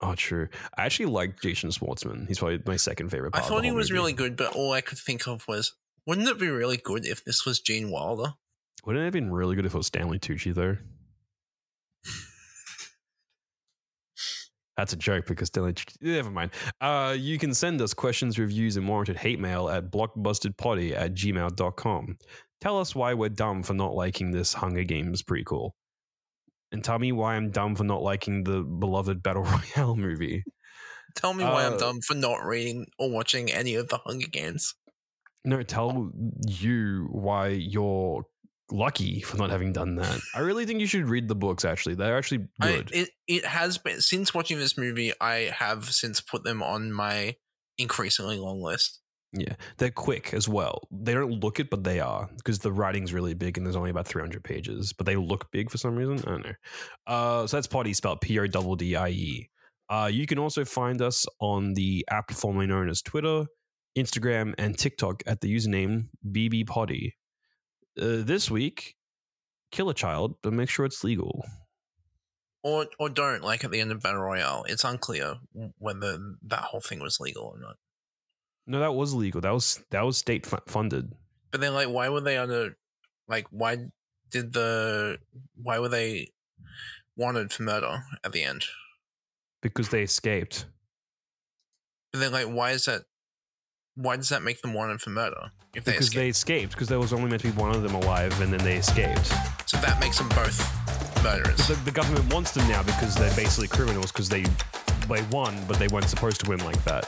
Oh, 0.04 0.14
true. 0.14 0.48
I 0.76 0.84
actually 0.84 1.06
like 1.06 1.40
Jason 1.40 1.70
Schwartzman. 1.70 2.26
He's 2.28 2.38
probably 2.40 2.60
my 2.66 2.76
second 2.76 3.10
favorite 3.10 3.30
I 3.34 3.38
part. 3.38 3.44
of 3.44 3.48
the 3.48 3.54
thought 3.54 3.64
he 3.64 3.70
was 3.72 3.90
movie. 3.90 3.98
really 4.00 4.12
good, 4.12 4.36
but 4.36 4.54
all 4.54 4.72
I 4.72 4.80
could 4.80 4.98
think 4.98 5.26
of 5.28 5.46
was, 5.48 5.74
wouldn't 6.06 6.28
it 6.28 6.38
be 6.40 6.48
really 6.48 6.76
good 6.76 7.06
if 7.06 7.24
this 7.24 7.46
was 7.46 7.60
Gene 7.60 7.90
Wilder? 7.90 8.34
Wouldn't 8.84 9.00
it 9.00 9.04
have 9.04 9.12
been 9.12 9.30
really 9.32 9.54
good 9.54 9.64
if 9.64 9.74
it 9.74 9.76
was 9.78 9.86
Stanley 9.86 10.18
Tucci, 10.18 10.52
though? 10.52 10.76
That's 14.76 14.92
a 14.92 14.96
joke 14.96 15.26
because 15.26 15.48
Stanley. 15.48 15.74
Never 16.00 16.30
mind. 16.30 16.52
Uh, 16.80 17.14
you 17.18 17.38
can 17.38 17.52
send 17.54 17.80
us 17.82 17.92
questions, 17.92 18.38
reviews, 18.38 18.76
and 18.76 18.88
warranted 18.88 19.16
hate 19.18 19.38
mail 19.38 19.68
at 19.68 19.90
blockbustedpoddie 19.90 20.96
at 20.96 21.14
gmail.com. 21.14 22.16
Tell 22.60 22.78
us 22.80 22.94
why 22.94 23.12
we're 23.14 23.28
dumb 23.28 23.62
for 23.62 23.74
not 23.74 23.94
liking 23.94 24.30
this 24.30 24.54
Hunger 24.54 24.84
Games 24.84 25.22
prequel. 25.22 25.70
And 26.70 26.82
tell 26.82 26.98
me 26.98 27.12
why 27.12 27.34
I'm 27.34 27.50
dumb 27.50 27.74
for 27.74 27.84
not 27.84 28.02
liking 28.02 28.44
the 28.44 28.62
beloved 28.62 29.22
Battle 29.22 29.42
Royale 29.76 29.96
movie. 29.96 30.42
Tell 31.14 31.34
me 31.34 31.44
why 31.44 31.66
I'm 31.66 31.74
Uh, 31.74 31.78
dumb 31.78 32.00
for 32.00 32.14
not 32.14 32.42
reading 32.44 32.86
or 32.98 33.10
watching 33.10 33.50
any 33.52 33.74
of 33.74 33.88
the 33.88 33.98
Hunger 33.98 34.28
Games. 34.28 34.74
No, 35.44 35.62
tell 35.62 36.12
you 36.48 37.08
why 37.10 37.48
you're 37.48 38.22
lucky 38.72 39.20
for 39.20 39.36
not 39.36 39.50
having 39.50 39.72
done 39.72 39.96
that. 39.96 40.20
I 40.34 40.40
really 40.40 40.66
think 40.66 40.80
you 40.80 40.86
should 40.86 41.08
read 41.08 41.28
the 41.28 41.34
books, 41.34 41.64
actually. 41.64 41.94
They're 41.94 42.16
actually 42.16 42.48
I, 42.60 42.72
good. 42.72 42.90
it 42.92 43.10
it 43.28 43.44
has 43.44 43.78
been 43.78 44.00
since 44.00 44.34
watching 44.34 44.58
this 44.58 44.76
movie. 44.76 45.12
I 45.20 45.52
have 45.56 45.84
since 45.90 46.20
put 46.20 46.44
them 46.44 46.62
on 46.62 46.92
my 46.92 47.36
increasingly 47.78 48.38
long 48.38 48.60
list. 48.60 49.00
Yeah, 49.34 49.54
they're 49.78 49.90
quick 49.90 50.34
as 50.34 50.46
well. 50.46 50.86
They 50.90 51.14
don't 51.14 51.42
look 51.42 51.58
it, 51.58 51.70
but 51.70 51.84
they 51.84 52.00
are 52.00 52.28
because 52.36 52.58
the 52.58 52.72
writing's 52.72 53.14
really 53.14 53.32
big 53.32 53.56
and 53.56 53.66
there's 53.66 53.76
only 53.76 53.90
about 53.90 54.06
300 54.06 54.44
pages, 54.44 54.92
but 54.92 55.06
they 55.06 55.16
look 55.16 55.50
big 55.50 55.70
for 55.70 55.78
some 55.78 55.96
reason. 55.96 56.18
I 56.26 56.30
don't 56.30 56.44
know. 56.44 56.54
Uh, 57.06 57.46
so 57.46 57.56
that's 57.56 57.66
Poddie 57.66 57.94
spelled 57.94 58.20
P 58.20 58.38
O 58.38 58.46
D 58.46 58.74
D 58.76 58.96
I 58.96 59.08
E. 59.08 59.48
Uh, 59.88 60.10
you 60.12 60.26
can 60.26 60.38
also 60.38 60.64
find 60.64 61.00
us 61.00 61.26
on 61.40 61.74
the 61.74 62.04
app 62.10 62.30
formerly 62.30 62.66
known 62.66 62.88
as 62.88 63.02
Twitter, 63.02 63.46
Instagram, 63.96 64.54
and 64.58 64.78
TikTok 64.78 65.22
at 65.26 65.40
the 65.40 65.54
username 65.54 66.08
BB 66.30 66.66
Poddie. 66.66 67.14
Uh, 68.00 68.22
this 68.22 68.50
week, 68.50 68.96
kill 69.70 69.90
a 69.90 69.94
child, 69.94 70.36
but 70.42 70.52
make 70.52 70.68
sure 70.68 70.84
it's 70.86 71.04
legal. 71.04 71.44
Or 72.62 72.86
or 72.98 73.08
don't 73.08 73.42
like 73.42 73.64
at 73.64 73.70
the 73.70 73.80
end 73.80 73.90
of 73.90 74.00
Battle 74.02 74.20
Royale. 74.20 74.64
It's 74.68 74.84
unclear 74.84 75.36
whether 75.78 76.18
that 76.44 76.60
whole 76.60 76.80
thing 76.80 77.00
was 77.00 77.18
legal 77.20 77.44
or 77.44 77.58
not. 77.58 77.76
No, 78.66 78.78
that 78.78 78.94
was 78.94 79.14
legal. 79.14 79.40
That 79.40 79.52
was 79.52 79.82
that 79.90 80.02
was 80.02 80.16
state 80.16 80.46
fu- 80.46 80.58
funded. 80.68 81.12
But 81.50 81.60
then, 81.60 81.74
like, 81.74 81.88
why 81.88 82.08
were 82.08 82.20
they 82.20 82.38
under? 82.38 82.76
Like, 83.26 83.46
why 83.50 83.78
did 84.30 84.52
the? 84.52 85.18
Why 85.56 85.80
were 85.80 85.88
they 85.88 86.28
wanted 87.16 87.52
for 87.52 87.64
murder 87.64 88.04
at 88.24 88.32
the 88.32 88.44
end? 88.44 88.64
because 89.62 89.90
they 89.90 90.02
escaped. 90.02 90.66
But 92.12 92.18
then, 92.18 92.32
like, 92.32 92.46
why 92.46 92.72
is 92.72 92.84
that? 92.86 93.02
Why 93.94 94.16
does 94.16 94.30
that 94.30 94.42
make 94.42 94.62
them 94.62 94.72
wanted 94.72 95.00
for 95.00 95.10
murder? 95.10 95.50
If 95.74 95.84
they 95.84 95.92
Because 95.92 96.06
escape? 96.08 96.18
they 96.20 96.28
escaped. 96.28 96.72
Because 96.72 96.88
there 96.88 96.98
was 96.98 97.12
only 97.12 97.28
meant 97.28 97.42
to 97.42 97.50
be 97.52 97.58
one 97.58 97.70
of 97.74 97.82
them 97.82 97.94
alive, 97.94 98.38
and 98.40 98.52
then 98.52 98.62
they 98.64 98.76
escaped. 98.76 99.26
so 99.66 99.76
that 99.78 99.98
makes 100.00 100.18
them 100.18 100.28
both 100.30 100.58
murderers. 101.22 101.66
The, 101.68 101.74
the 101.84 101.90
government 101.90 102.32
wants 102.32 102.52
them 102.52 102.66
now 102.68 102.82
because 102.82 103.14
they're 103.14 103.34
basically 103.36 103.68
criminals 103.68 104.10
because 104.10 104.28
they 104.28 104.44
they 105.08 105.22
won, 105.30 105.56
but 105.68 105.78
they 105.78 105.88
weren't 105.88 106.08
supposed 106.08 106.40
to 106.44 106.48
win 106.50 106.60
like 106.64 106.82
that. 106.84 107.04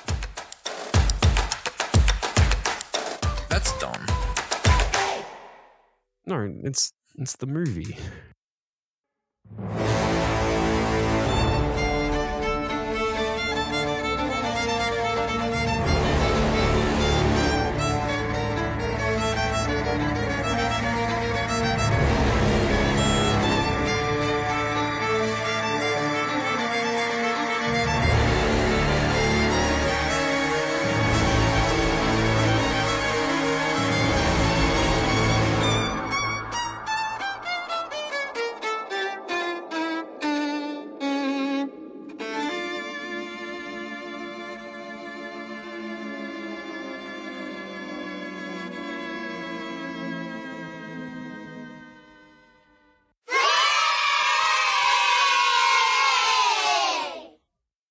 That's 3.49 3.73
dumb. 3.79 4.05
No, 6.27 6.53
it's 6.65 6.93
it's 7.19 7.37
the 7.37 7.47
movie. 7.47 7.97